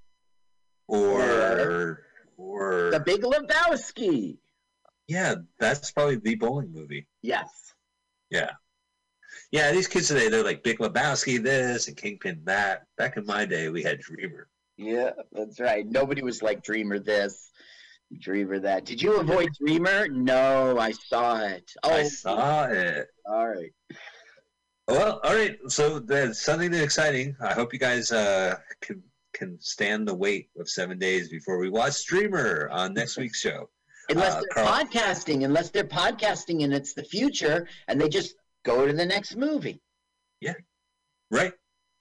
or 0.88 2.04
or 2.36 2.90
The 2.90 3.00
Big 3.00 3.22
Lebowski. 3.22 4.38
yeah, 5.08 5.36
that's 5.58 5.90
probably 5.92 6.16
the 6.16 6.34
bowling 6.34 6.72
movie. 6.72 7.06
Yes. 7.22 7.74
Yeah. 8.30 8.50
Yeah, 9.50 9.70
these 9.72 9.86
kids 9.88 10.08
today, 10.08 10.28
they're 10.28 10.44
like 10.44 10.62
Big 10.62 10.78
Lebowski 10.78 11.42
this 11.42 11.88
and 11.88 11.96
Kingpin 11.96 12.42
that. 12.44 12.86
Back 12.98 13.16
in 13.16 13.24
my 13.26 13.44
day, 13.44 13.68
we 13.68 13.82
had 13.82 14.00
Dreamer. 14.00 14.48
Yeah, 14.76 15.10
that's 15.30 15.60
right. 15.60 15.86
Nobody 15.86 16.22
was 16.22 16.42
like 16.42 16.62
Dreamer 16.62 16.98
this, 16.98 17.51
Dreamer 18.18 18.58
that. 18.60 18.84
Did 18.84 19.00
you 19.02 19.16
avoid 19.20 19.48
Dreamer? 19.58 20.08
No, 20.08 20.78
I 20.78 20.92
saw 20.92 21.40
it. 21.44 21.70
Oh, 21.82 21.92
I 21.92 22.02
saw 22.04 22.64
it. 22.66 23.08
all 23.26 23.48
right. 23.48 23.72
Well, 24.88 25.20
all 25.22 25.34
right. 25.34 25.56
So 25.68 25.98
there's 25.98 26.40
something 26.40 26.72
exciting. 26.74 27.36
I 27.40 27.52
hope 27.52 27.72
you 27.72 27.78
guys 27.78 28.12
uh, 28.12 28.56
can 28.80 29.02
can 29.32 29.58
stand 29.60 30.06
the 30.06 30.14
wait 30.14 30.50
of 30.58 30.68
seven 30.68 30.98
days 30.98 31.30
before 31.30 31.58
we 31.58 31.70
watch 31.70 31.92
Streamer 31.94 32.68
on 32.70 32.92
next 32.92 33.16
week's 33.16 33.40
show. 33.40 33.70
Unless 34.10 34.34
Uh, 34.34 34.40
they're 34.54 34.64
Carl- 34.64 34.84
podcasting, 34.84 35.44
unless 35.44 35.70
they're 35.70 35.84
podcasting 35.84 36.64
and 36.64 36.74
it's 36.74 36.92
the 36.92 37.04
future, 37.04 37.66
and 37.88 37.98
they 38.00 38.08
just 38.08 38.34
go 38.64 38.86
to 38.86 38.92
the 38.92 39.06
next 39.06 39.36
movie. 39.36 39.80
Yeah. 40.40 40.54
Right. 41.30 41.52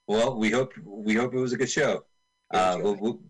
Well, 0.07 0.37
we 0.37 0.49
hope 0.49 0.73
we 0.83 1.13
hope 1.13 1.33
it 1.33 1.39
was 1.39 1.53
a 1.53 1.57
good 1.57 1.69
show. 1.69 2.03
Uh, 2.53 2.79
we'll, 2.81 2.95
we'll 2.99 3.21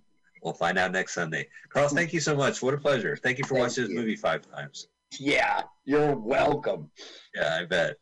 we'll 0.41 0.53
find 0.53 0.77
out 0.77 0.91
next 0.91 1.13
Sunday. 1.13 1.47
Carlos, 1.69 1.93
thank 1.93 2.13
you 2.13 2.19
so 2.19 2.35
much. 2.35 2.61
What 2.61 2.73
a 2.73 2.77
pleasure. 2.77 3.15
Thank 3.15 3.38
you 3.38 3.43
for 3.43 3.55
Thank 3.55 3.68
watching 3.68 3.84
this 3.85 3.93
movie 3.93 4.15
five 4.15 4.41
times. 4.51 4.88
Yeah, 5.19 5.63
you're 5.84 6.15
welcome. 6.15 6.89
Yeah, 7.35 7.59
I 7.61 7.65
bet. 7.65 7.95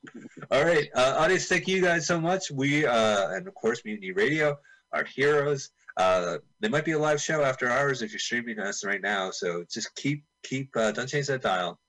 All 0.51 0.63
right, 0.63 0.89
uh, 0.93 1.15
audience, 1.17 1.47
thank 1.47 1.67
you 1.67 1.81
guys 1.81 2.05
so 2.05 2.21
much. 2.21 2.51
We 2.51 2.85
uh, 2.85 3.31
and 3.31 3.47
of 3.47 3.55
course 3.55 3.81
Mutiny 3.83 4.11
Radio, 4.11 4.57
our 4.93 5.03
heroes. 5.03 5.71
Uh, 5.97 6.37
there 6.59 6.69
might 6.69 6.85
be 6.85 6.91
a 6.91 6.99
live 6.99 7.19
show 7.19 7.43
after 7.43 7.67
hours 7.67 8.01
if 8.03 8.11
you're 8.11 8.19
streaming 8.19 8.59
us 8.59 8.85
right 8.85 9.01
now. 9.01 9.31
So 9.31 9.65
just 9.71 9.93
keep 9.95 10.23
keep 10.43 10.69
uh, 10.75 10.91
don't 10.91 11.09
change 11.09 11.27
that 11.27 11.41
dial, 11.41 11.79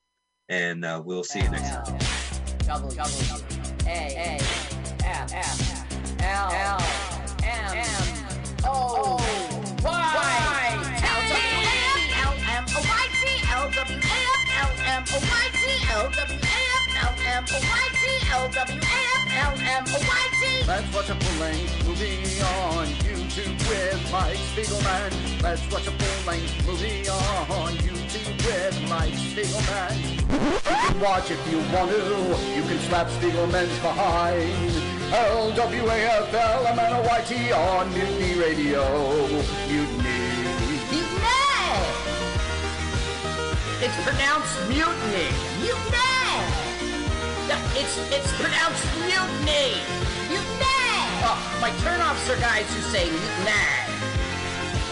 and 0.48 0.85
uh, 0.85 1.02
we'll 1.05 1.22
see 1.22 1.40
you 1.43 1.51
next 1.51 1.70
time. 1.70 1.98
double 2.66 2.90
double 2.90 3.10
A 3.86 3.90
A 3.90 4.36
F 4.40 4.60
Let's 20.66 20.95
watch 20.95 21.09
a 21.11 21.15
full-length 21.15 21.87
movie 21.87 22.41
on 22.41 22.87
YouTube 23.03 23.59
with 23.69 24.12
Mike 24.12 24.37
Spiegelman. 24.37 25.12
Let's 25.43 25.62
watch 25.73 25.87
a 25.89 25.91
full-length 25.91 26.66
movie 26.66 27.09
on 27.09 27.73
YouTube 27.74 28.37
with 28.47 28.81
Mike 28.89 29.15
Spiegelman. 29.15 29.97
You 30.31 30.61
can 30.65 31.01
watch 31.01 31.31
if 31.31 31.47
you 31.51 31.59
want 31.74 31.91
to. 31.91 32.37
You 32.55 32.62
can 32.62 32.78
slap 32.78 33.09
Spiegelman's 33.09 33.78
behind. 33.81 34.73
L-W-A-F-L-M-N-O-Y-T 35.12 37.53
on 37.53 37.93
Mutiny 37.93 38.35
Radio. 38.39 39.27
Mutiny. 39.69 39.99
It's 43.82 43.97
pronounced 44.05 44.61
mutiny. 44.69 45.32
Mutiny. 45.65 45.97
It's 47.73 47.97
it's 48.12 48.31
pronounced 48.36 48.85
mutiny. 49.01 49.81
Mutiny. 50.28 51.01
Oh, 51.24 51.40
my 51.65 51.70
turnoffs 51.81 52.28
are 52.28 52.36
guys 52.36 52.69
who 52.77 52.82
say 52.93 53.09
mutiny. 53.09 53.57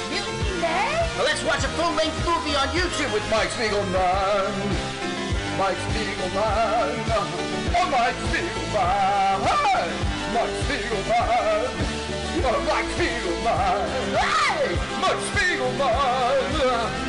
Mutiny. 0.08 0.88
Well, 1.20 1.26
let's 1.28 1.44
watch 1.44 1.64
a 1.64 1.70
full-length 1.76 2.16
movie 2.24 2.56
on 2.56 2.68
YouTube 2.68 3.12
with 3.12 3.28
Mike 3.28 3.50
Spiegelman. 3.52 4.56
Mike 5.60 5.76
Spiegelman. 5.92 6.96
Oh, 7.12 7.92
Mike 7.92 8.16
Spiegelman. 8.32 9.44
Mike 10.32 10.56
Spiegelman. 10.64 11.68
Oh, 12.40 12.56
Mike 12.64 12.88
Spiegelman. 12.96 13.84
Hey! 14.16 14.80
Mike 15.02 15.20
Spiegelman. 15.28 15.76
Mike 16.08 16.48
Spiegelman. 16.56 17.07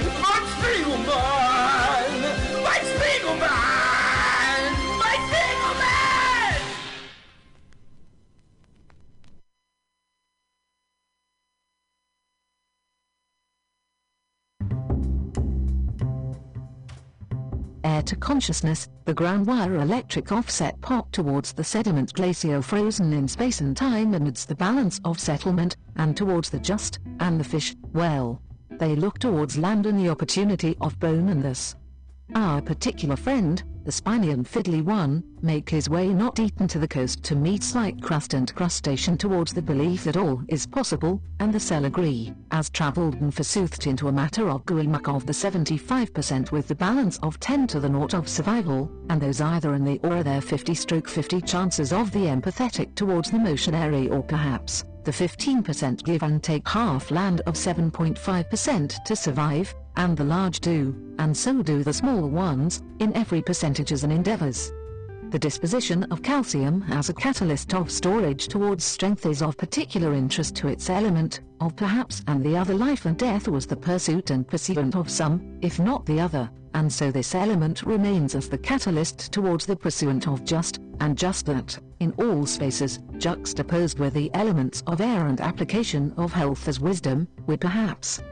Air 17.84 18.02
to 18.04 18.16
consciousness, 18.16 18.90
the 19.06 19.14
ground 19.14 19.48
wire 19.48 19.76
electric 19.76 20.32
offset 20.32 20.80
pop 20.82 21.12
towards 21.12 21.54
the 21.54 21.64
sediment 21.64 22.14
glacier 22.14 22.62
frozen 22.62 23.14
in 23.14 23.28
space 23.28 23.62
and 23.62 23.76
time 23.76 24.14
amidst 24.14 24.50
the 24.50 24.56
balance 24.56 25.00
of 25.06 25.20
settlement, 25.20 25.78
and 25.96 26.16
towards 26.18 26.50
the 26.50 26.60
just, 26.60 27.00
and 27.20 27.40
the 27.40 27.44
fish, 27.44 27.76
well. 27.94 28.42
They 28.72 28.96
look 28.96 29.20
towards 29.20 29.58
land 29.58 29.86
and 29.86 29.98
the 30.00 30.10
opportunity 30.10 30.76
of 30.82 31.00
bone 31.00 31.30
and 31.30 31.42
this. 31.42 31.76
Our 32.36 32.62
particular 32.62 33.16
friend, 33.16 33.64
the 33.86 33.92
spiny 33.92 34.30
and 34.30 34.46
fiddly 34.46 34.84
one, 34.84 35.24
make 35.42 35.68
his 35.70 35.90
way 35.90 36.10
not 36.10 36.40
eaten 36.40 36.68
to 36.68 36.78
the 36.78 36.88
coast 36.88 37.24
to 37.24 37.36
meet 37.36 37.64
slight 37.64 38.02
crust 38.04 38.36
and 38.36 38.54
crustacean 38.54 39.18
towards 39.18 39.52
the 39.52 39.64
belief 39.64 40.04
that 40.04 40.18
all 40.18 40.44
is 40.48 40.68
possible, 40.68 41.22
and 41.40 41.52
the 41.52 41.60
cell 41.60 41.86
agree, 41.86 42.34
as 42.52 42.70
travelled 42.70 43.16
and 43.16 43.34
forsoothed 43.34 43.88
into 43.88 44.10
a 44.10 44.12
matter 44.12 44.48
of 44.48 44.66
guilmuck 44.66 45.08
of 45.08 45.26
the 45.26 45.34
75% 45.34 46.52
with 46.52 46.68
the 46.68 46.76
balance 46.76 47.18
of 47.24 47.40
10 47.40 47.66
to 47.68 47.80
the 47.80 47.90
naught 47.90 48.14
of 48.14 48.30
survival, 48.30 48.92
and 49.10 49.20
those 49.20 49.42
either 49.42 49.74
in 49.74 49.84
the 49.84 50.00
or 50.04 50.22
their 50.22 50.42
50 50.42 50.76
stroke 50.76 51.08
50 51.08 51.42
chances 51.42 51.92
of 51.92 52.12
the 52.12 52.26
empathetic 52.26 52.94
towards 52.94 53.32
the 53.32 53.40
motionary 53.40 54.08
or 54.10 54.22
perhaps 54.22 54.84
the 55.04 55.12
15% 55.12 56.04
give 56.04 56.22
and 56.24 56.44
take 56.44 56.68
half 56.68 57.10
land 57.10 57.42
of 57.48 57.56
7.5% 57.56 59.04
to 59.04 59.16
survive, 59.16 59.74
and 60.00 60.16
the 60.16 60.24
large 60.24 60.62
do, 60.62 60.96
and 61.20 61.36
so 61.36 61.62
do 61.62 61.84
the 61.84 61.92
small 61.92 62.30
ones, 62.30 62.82
in 63.00 63.14
every 63.18 63.42
percentages 63.42 64.06
and 64.06 64.14
endeavors. 64.14 64.72
The 65.30 65.38
disposition 65.38 66.06
of 66.06 66.24
calcium 66.24 66.86
as 66.90 67.10
a 67.10 67.14
catalyst 67.14 67.74
of 67.74 67.92
storage 67.92 68.48
towards 68.48 68.86
strength 68.86 69.26
is 69.26 69.42
of 69.42 69.58
particular 69.58 70.14
interest 70.14 70.56
to 70.56 70.70
its 70.70 70.90
element, 70.90 71.42
of 71.60 71.76
perhaps 71.76 72.24
and 72.28 72.42
the 72.42 72.56
other 72.56 72.76
life 72.76 73.06
and 73.06 73.18
death 73.18 73.50
was 73.50 73.66
the 73.66 73.76
pursuit 73.76 74.30
and 74.30 74.48
pursuant 74.48 74.96
of 74.96 75.10
some, 75.10 75.60
if 75.62 75.80
not 75.82 76.06
the 76.06 76.22
other, 76.22 76.50
and 76.76 76.92
so 76.92 77.12
this 77.12 77.36
element 77.36 77.84
remains 77.84 78.36
as 78.36 78.48
the 78.48 78.58
catalyst 78.58 79.34
towards 79.34 79.66
the 79.66 79.76
pursuant 79.76 80.30
of 80.30 80.46
just, 80.46 80.80
and 81.02 81.18
just 81.18 81.46
that, 81.46 81.78
in 82.00 82.14
all 82.14 82.46
spaces, 82.46 83.00
juxtaposed 83.18 84.00
with 84.00 84.14
the 84.14 84.32
elements 84.34 84.82
of 84.88 85.02
air 85.02 85.28
and 85.28 85.42
application 85.42 86.14
of 86.16 86.32
health 86.32 86.70
as 86.70 86.80
wisdom, 86.80 87.28
we 87.48 87.58
perhaps. 87.58 88.24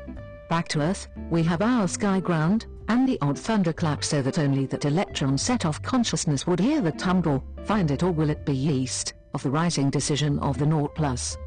Back 0.50 0.70
to 0.70 0.82
Earth, 0.82 1.10
we 1.30 1.44
have 1.44 1.62
our 1.62 1.90
sky 1.90 2.22
ground, 2.22 2.68
and 2.88 3.06
the 3.06 3.20
odd 3.22 3.38
thunderclap 3.38 4.02
so 4.02 4.22
that 4.22 4.40
only 4.40 4.66
that 4.68 4.86
electron 4.86 5.38
set 5.38 5.66
off 5.66 5.82
consciousness 5.82 6.48
would 6.48 6.62
hear 6.62 6.80
the 6.80 6.94
tumble, 6.94 7.44
find 7.66 7.92
it 7.92 8.02
or 8.02 8.12
will 8.12 8.30
it 8.30 8.46
be 8.46 8.54
yeast, 8.54 9.14
of 9.34 9.44
the 9.44 9.50
rising 9.50 9.90
decision 9.90 10.40
of 10.40 10.58
the 10.58 10.66
naught 10.66 10.96
plus. 10.96 11.38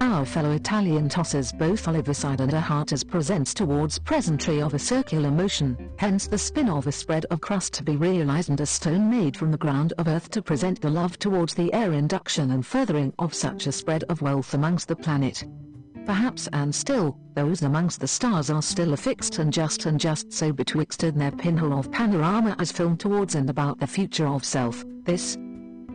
Our 0.00 0.26
fellow 0.26 0.50
Italian 0.50 1.08
tosses 1.08 1.52
both 1.52 1.86
Oliver 1.86 2.12
side 2.12 2.40
and 2.40 2.52
a 2.52 2.60
heart 2.60 2.92
as 2.92 3.04
presents 3.04 3.54
towards 3.54 4.00
presentry 4.00 4.60
of 4.60 4.74
a 4.74 4.80
circular 4.80 5.30
motion, 5.30 5.90
hence 5.98 6.26
the 6.26 6.38
spin 6.38 6.68
of 6.68 6.88
a 6.88 6.92
spread 6.92 7.26
of 7.26 7.40
crust 7.40 7.72
to 7.74 7.84
be 7.84 7.94
realized 7.94 8.48
and 8.48 8.60
a 8.60 8.66
stone 8.66 9.08
made 9.08 9.36
from 9.36 9.52
the 9.52 9.58
ground 9.58 9.92
of 9.98 10.08
earth 10.08 10.28
to 10.30 10.42
present 10.42 10.80
the 10.80 10.90
love 10.90 11.20
towards 11.20 11.54
the 11.54 11.72
air 11.72 11.92
induction 11.92 12.50
and 12.50 12.66
furthering 12.66 13.12
of 13.20 13.32
such 13.32 13.68
a 13.68 13.72
spread 13.72 14.02
of 14.04 14.22
wealth 14.22 14.54
amongst 14.54 14.88
the 14.88 14.96
planet. 14.96 15.44
Perhaps 16.06 16.48
and 16.52 16.74
still, 16.74 17.16
those 17.34 17.62
amongst 17.62 18.00
the 18.00 18.08
stars 18.08 18.50
are 18.50 18.62
still 18.62 18.92
affixed 18.92 19.38
and 19.38 19.52
just 19.52 19.86
and 19.86 20.00
just 20.00 20.32
so 20.32 20.52
betwixt 20.52 21.04
in 21.04 21.18
their 21.18 21.30
pinhole 21.30 21.78
of 21.78 21.90
panorama 21.90 22.56
as 22.58 22.72
filmed 22.72 22.98
towards 22.98 23.34
and 23.34 23.48
about 23.48 23.78
the 23.78 23.86
future 23.86 24.26
of 24.26 24.44
self, 24.44 24.84
this 25.04 25.36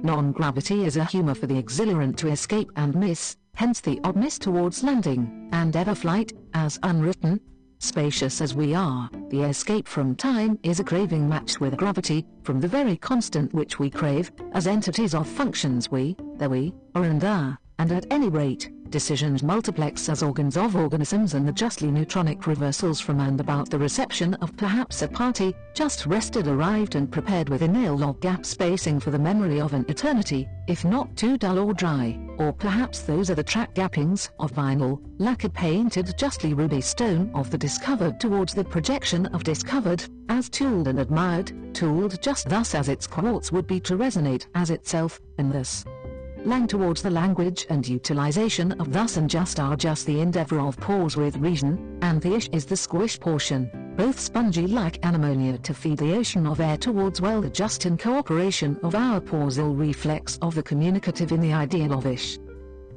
non-gravity 0.04 0.86
is 0.86 0.98
a 0.98 1.04
humor 1.04 1.34
for 1.34 1.48
the 1.48 1.62
exhilarant 1.62 2.16
to 2.18 2.30
escape 2.30 2.72
and 2.76 2.96
miss, 2.96 3.36
hence 3.56 3.82
the 3.82 4.00
oddness 4.04 4.38
towards 4.38 4.84
landing, 4.84 5.50
and 5.52 5.76
ever 5.76 5.96
flight, 5.96 6.32
as 6.54 6.80
unwritten. 6.84 7.40
Spacious 7.80 8.40
as 8.42 8.56
we 8.56 8.74
are, 8.74 9.10
the 9.30 9.42
escape 9.42 9.88
from 9.88 10.16
time 10.16 10.58
is 10.64 10.80
a 10.80 10.84
craving 10.84 11.28
matched 11.28 11.60
with 11.60 11.76
gravity, 11.76 12.26
from 12.44 12.62
the 12.62 12.68
very 12.68 12.96
constant 12.96 13.54
which 13.54 13.80
we 13.80 13.90
crave, 13.90 14.32
as 14.54 14.68
entities 14.68 15.14
of 15.14 15.28
functions 15.28 15.92
we, 15.92 16.16
the 16.38 16.50
we, 16.50 16.74
are 16.94 17.04
and 17.04 17.24
are, 17.24 17.58
and 17.80 17.92
at 17.92 18.06
any 18.12 18.30
rate, 18.30 18.70
decisions 18.90 19.44
multiplex 19.44 20.10
as 20.10 20.24
organs 20.24 20.58
of 20.58 20.76
organisms 20.76 21.34
and 21.34 21.48
the 21.48 21.52
justly 21.52 21.90
neutronic 21.90 22.48
reversals 22.48 23.00
from 23.00 23.20
and 23.20 23.40
about 23.40 23.70
the 23.70 23.78
reception 23.78 24.34
of 24.36 24.56
perhaps 24.58 25.02
a 25.02 25.08
party, 25.08 25.54
just 25.74 26.06
rested 26.06 26.48
arrived 26.48 26.96
and 26.96 27.12
prepared 27.12 27.50
with 27.50 27.62
a 27.62 27.68
nail 27.68 27.98
log 27.98 28.20
gap 28.22 28.46
spacing 28.46 29.00
for 29.00 29.12
the 29.12 29.20
memory 29.20 29.60
of 29.60 29.74
an 29.74 29.86
eternity, 29.88 30.48
if 30.68 30.86
not 30.86 31.16
too 31.16 31.38
dull 31.38 31.60
or 31.60 31.74
dry, 31.74 32.20
or 32.38 32.52
perhaps 32.52 33.02
those 33.02 33.30
are 33.30 33.36
the 33.36 33.44
track 33.44 33.74
gappings 33.74 34.30
of 34.40 34.52
vinyl, 34.54 35.02
lacquer 35.18 35.50
painted 35.50 36.14
justly 36.18 36.54
ruby 36.54 36.82
stone 36.82 37.32
of 37.34 37.50
the 37.50 37.58
discovered 37.58 38.20
towards 38.20 38.54
the 38.54 38.64
projection 38.64 39.26
of 39.28 39.44
discovered, 39.44 40.04
as 40.30 40.50
tooled 40.50 40.88
and 40.88 41.00
admired, 41.00 41.52
tooled 41.74 42.22
just 42.22 42.50
thus 42.50 42.76
as 42.76 42.90
its 42.90 43.08
quartz 43.08 43.52
would 43.52 43.68
be 43.68 43.80
to 43.80 43.98
resonate 43.98 44.48
as 44.56 44.70
itself, 44.70 45.20
and 45.38 45.52
thus 45.52 45.86
lang 46.46 46.68
towards 46.68 47.02
the 47.02 47.10
language 47.10 47.66
and 47.70 47.88
utilization 47.88 48.72
of 48.74 48.94
thus 48.94 49.18
and 49.18 49.30
just 49.30 49.60
are 49.60 49.76
just 49.76 50.06
the 50.06 50.20
endeavor 50.20 50.60
of 50.60 50.78
pause 50.78 51.18
with 51.18 51.36
reason, 51.38 51.98
and 52.02 52.22
the 52.22 52.34
ish 52.34 52.50
is 52.50 52.66
the 52.66 52.78
squish 52.78 53.20
portion, 53.20 53.70
both 53.98 54.20
spongy 54.20 54.68
like 54.68 55.00
ammonia 55.04 55.58
to 55.58 55.74
feed 55.74 55.98
the 55.98 56.16
ocean 56.16 56.46
of 56.46 56.60
air 56.60 56.78
towards 56.78 57.20
well 57.22 57.42
the 57.42 57.50
just 57.50 57.86
in 57.86 57.98
cooperation 57.98 58.80
of 58.84 58.96
our 58.96 59.20
pausal 59.20 59.74
reflex 59.74 60.38
of 60.42 60.54
the 60.54 60.64
communicative 60.64 61.32
in 61.32 61.42
the 61.42 61.54
ideal 61.54 61.94
of 61.94 62.06
ish. 62.06 62.38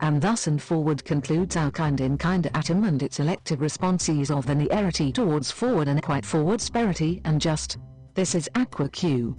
and 0.00 0.20
thus 0.20 0.46
and 0.46 0.62
forward 0.62 1.04
concludes 1.04 1.56
our 1.56 1.70
kind 1.70 2.00
in 2.00 2.16
kind 2.16 2.48
atom 2.54 2.84
and 2.84 3.02
its 3.02 3.18
elective 3.18 3.60
responses 3.60 4.30
of 4.30 4.46
the 4.46 4.54
nearity 4.54 5.10
towards 5.10 5.50
forward 5.50 5.88
and 5.88 6.02
quite 6.02 6.24
forward 6.24 6.60
sperity 6.60 7.20
and 7.24 7.40
just. 7.40 7.78
This 8.14 8.34
is 8.34 8.48
Aqua 8.54 8.88
Q. 8.88 9.36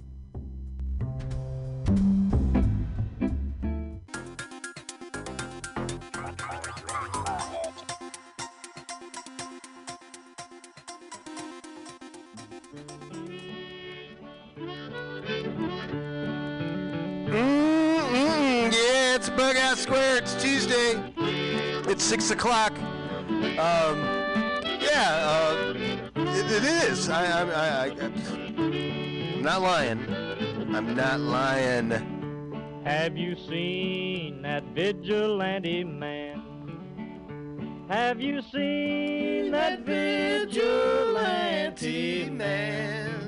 six 22.10 22.30
o'clock. 22.32 22.72
Um, 23.56 24.02
yeah, 24.80 25.30
uh, 25.30 25.74
it, 26.16 26.50
it 26.50 26.64
is. 26.64 27.08
I, 27.08 27.24
I, 27.24 27.42
I, 27.42 27.86
I, 27.86 27.90
I'm 27.90 29.42
not 29.42 29.62
lying. 29.62 30.00
I'm 30.74 30.96
not 30.96 31.20
lying. 31.20 31.92
Have 32.84 33.16
you 33.16 33.36
seen 33.48 34.42
that 34.42 34.64
vigilante 34.74 35.84
man? 35.84 36.42
Have 37.88 38.20
you 38.20 38.42
seen 38.42 39.52
that 39.52 39.86
vigilante 39.86 40.58
man? 42.28 43.19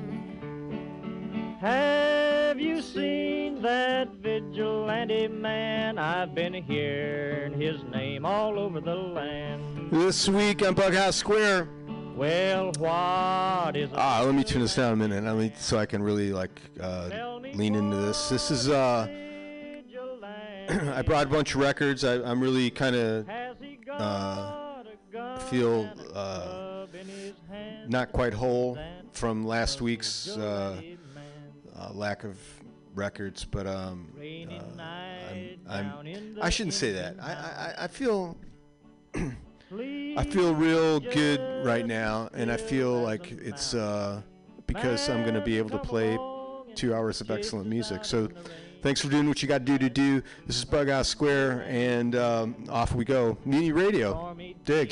Have 1.63 2.59
you 2.59 2.81
seen 2.81 3.61
that 3.61 4.09
vigilante 4.15 5.29
man? 5.29 5.97
I've 5.97 6.35
been 6.35 6.53
hearing 6.53 7.53
his 7.53 7.81
name 7.85 8.25
all 8.25 8.59
over 8.59 8.81
the 8.81 8.93
land. 8.93 9.89
This 9.89 10.27
week 10.27 10.61
on 10.61 10.75
Bughouse 10.75 11.13
Square. 11.13 11.69
Well, 12.17 12.73
what 12.79 13.77
is 13.77 13.89
Ah, 13.93 14.23
let 14.25 14.35
me 14.35 14.43
turn 14.43 14.61
this 14.61 14.75
down 14.75 14.91
a 14.91 14.95
minute. 14.97 15.23
Let 15.23 15.37
me 15.37 15.53
so 15.57 15.79
I 15.79 15.85
can 15.85 16.03
really 16.03 16.33
like 16.33 16.59
uh, 16.81 17.37
lean 17.53 17.75
into 17.75 17.95
this. 17.95 18.27
This 18.27 18.51
is 18.51 18.67
uh, 18.67 19.07
I 20.69 21.01
brought 21.01 21.27
a 21.27 21.29
bunch 21.29 21.55
of 21.55 21.61
records. 21.61 22.03
I, 22.03 22.15
I'm 22.29 22.41
really 22.41 22.71
kind 22.71 22.97
of 22.97 23.29
uh, 23.89 24.83
feel 25.49 25.89
uh, 26.13 26.87
not 27.87 28.11
quite 28.11 28.33
whole 28.33 28.77
from 29.13 29.45
last 29.47 29.81
week's 29.81 30.35
uh, 30.35 30.81
uh, 31.83 31.93
lack 31.93 32.23
of 32.23 32.37
records, 32.95 33.45
but 33.45 33.67
um, 33.67 34.11
uh, 34.19 34.81
I'm, 34.81 35.59
I'm 35.67 36.37
I 36.41 36.49
shouldn't 36.49 36.73
say 36.73 36.91
that. 36.93 37.15
I 37.21 37.31
I, 37.31 37.83
I 37.83 37.87
feel. 37.87 38.37
I 40.15 40.23
feel 40.29 40.53
real 40.53 40.99
good 40.99 41.65
right 41.65 41.87
now, 41.87 42.29
and 42.35 42.51
I 42.51 42.57
feel 42.57 42.93
like 43.01 43.31
it's 43.31 43.73
uh, 43.73 44.21
because 44.67 45.09
I'm 45.09 45.23
going 45.23 45.33
to 45.33 45.41
be 45.41 45.57
able 45.57 45.71
to 45.71 45.79
play 45.79 46.15
two 46.75 46.93
hours 46.93 47.21
of 47.21 47.31
excellent 47.31 47.67
music. 47.67 48.05
So, 48.05 48.29
thanks 48.83 49.01
for 49.01 49.09
doing 49.09 49.27
what 49.27 49.41
you 49.41 49.47
got 49.47 49.65
to 49.65 49.65
do 49.65 49.79
to 49.79 49.89
do. 49.89 50.21
This 50.45 50.57
is 50.57 50.65
Bughouse 50.65 51.07
Square, 51.07 51.65
and 51.67 52.15
um, 52.15 52.65
off 52.69 52.93
we 52.93 53.03
go. 53.03 53.35
Mutiny 53.45 53.71
Radio, 53.71 54.35
dig. 54.63 54.91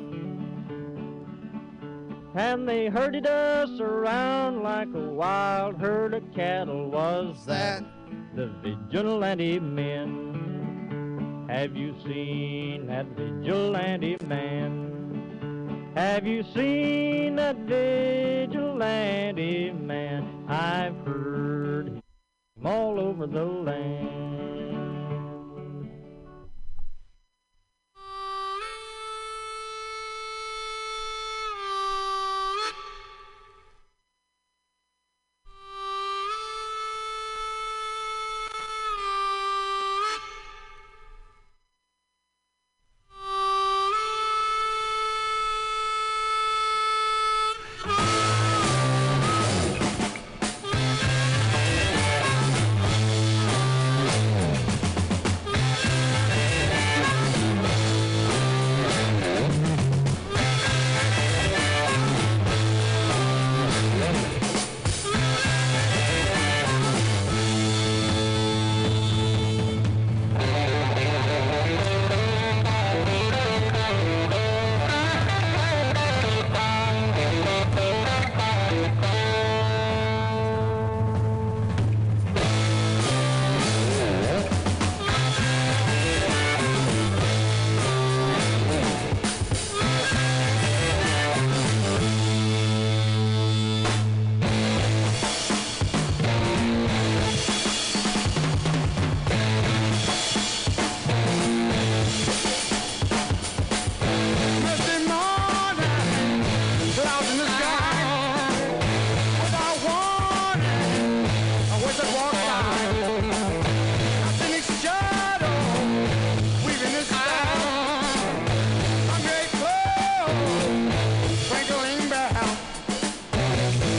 And 2.33 2.67
they 2.67 2.87
herded 2.87 3.27
us 3.27 3.79
around 3.81 4.63
like 4.63 4.87
a 4.93 5.09
wild 5.09 5.75
herd 5.75 6.13
of 6.13 6.23
cattle. 6.33 6.89
Was 6.89 7.45
that 7.45 7.83
the 8.35 8.47
vigilante 8.63 9.59
men? 9.59 11.47
Have 11.49 11.75
you 11.75 11.93
seen 12.05 12.87
that 12.87 13.05
vigilante 13.07 14.15
man? 14.25 15.91
Have 15.95 16.25
you 16.25 16.43
seen 16.55 17.35
that 17.35 17.57
vigilante 17.57 18.93
man? 19.71 20.45
I've 20.47 20.95
heard 21.05 21.87
him 21.87 22.01
all 22.63 22.97
over 22.97 23.27
the 23.27 23.43
land. 23.43 24.70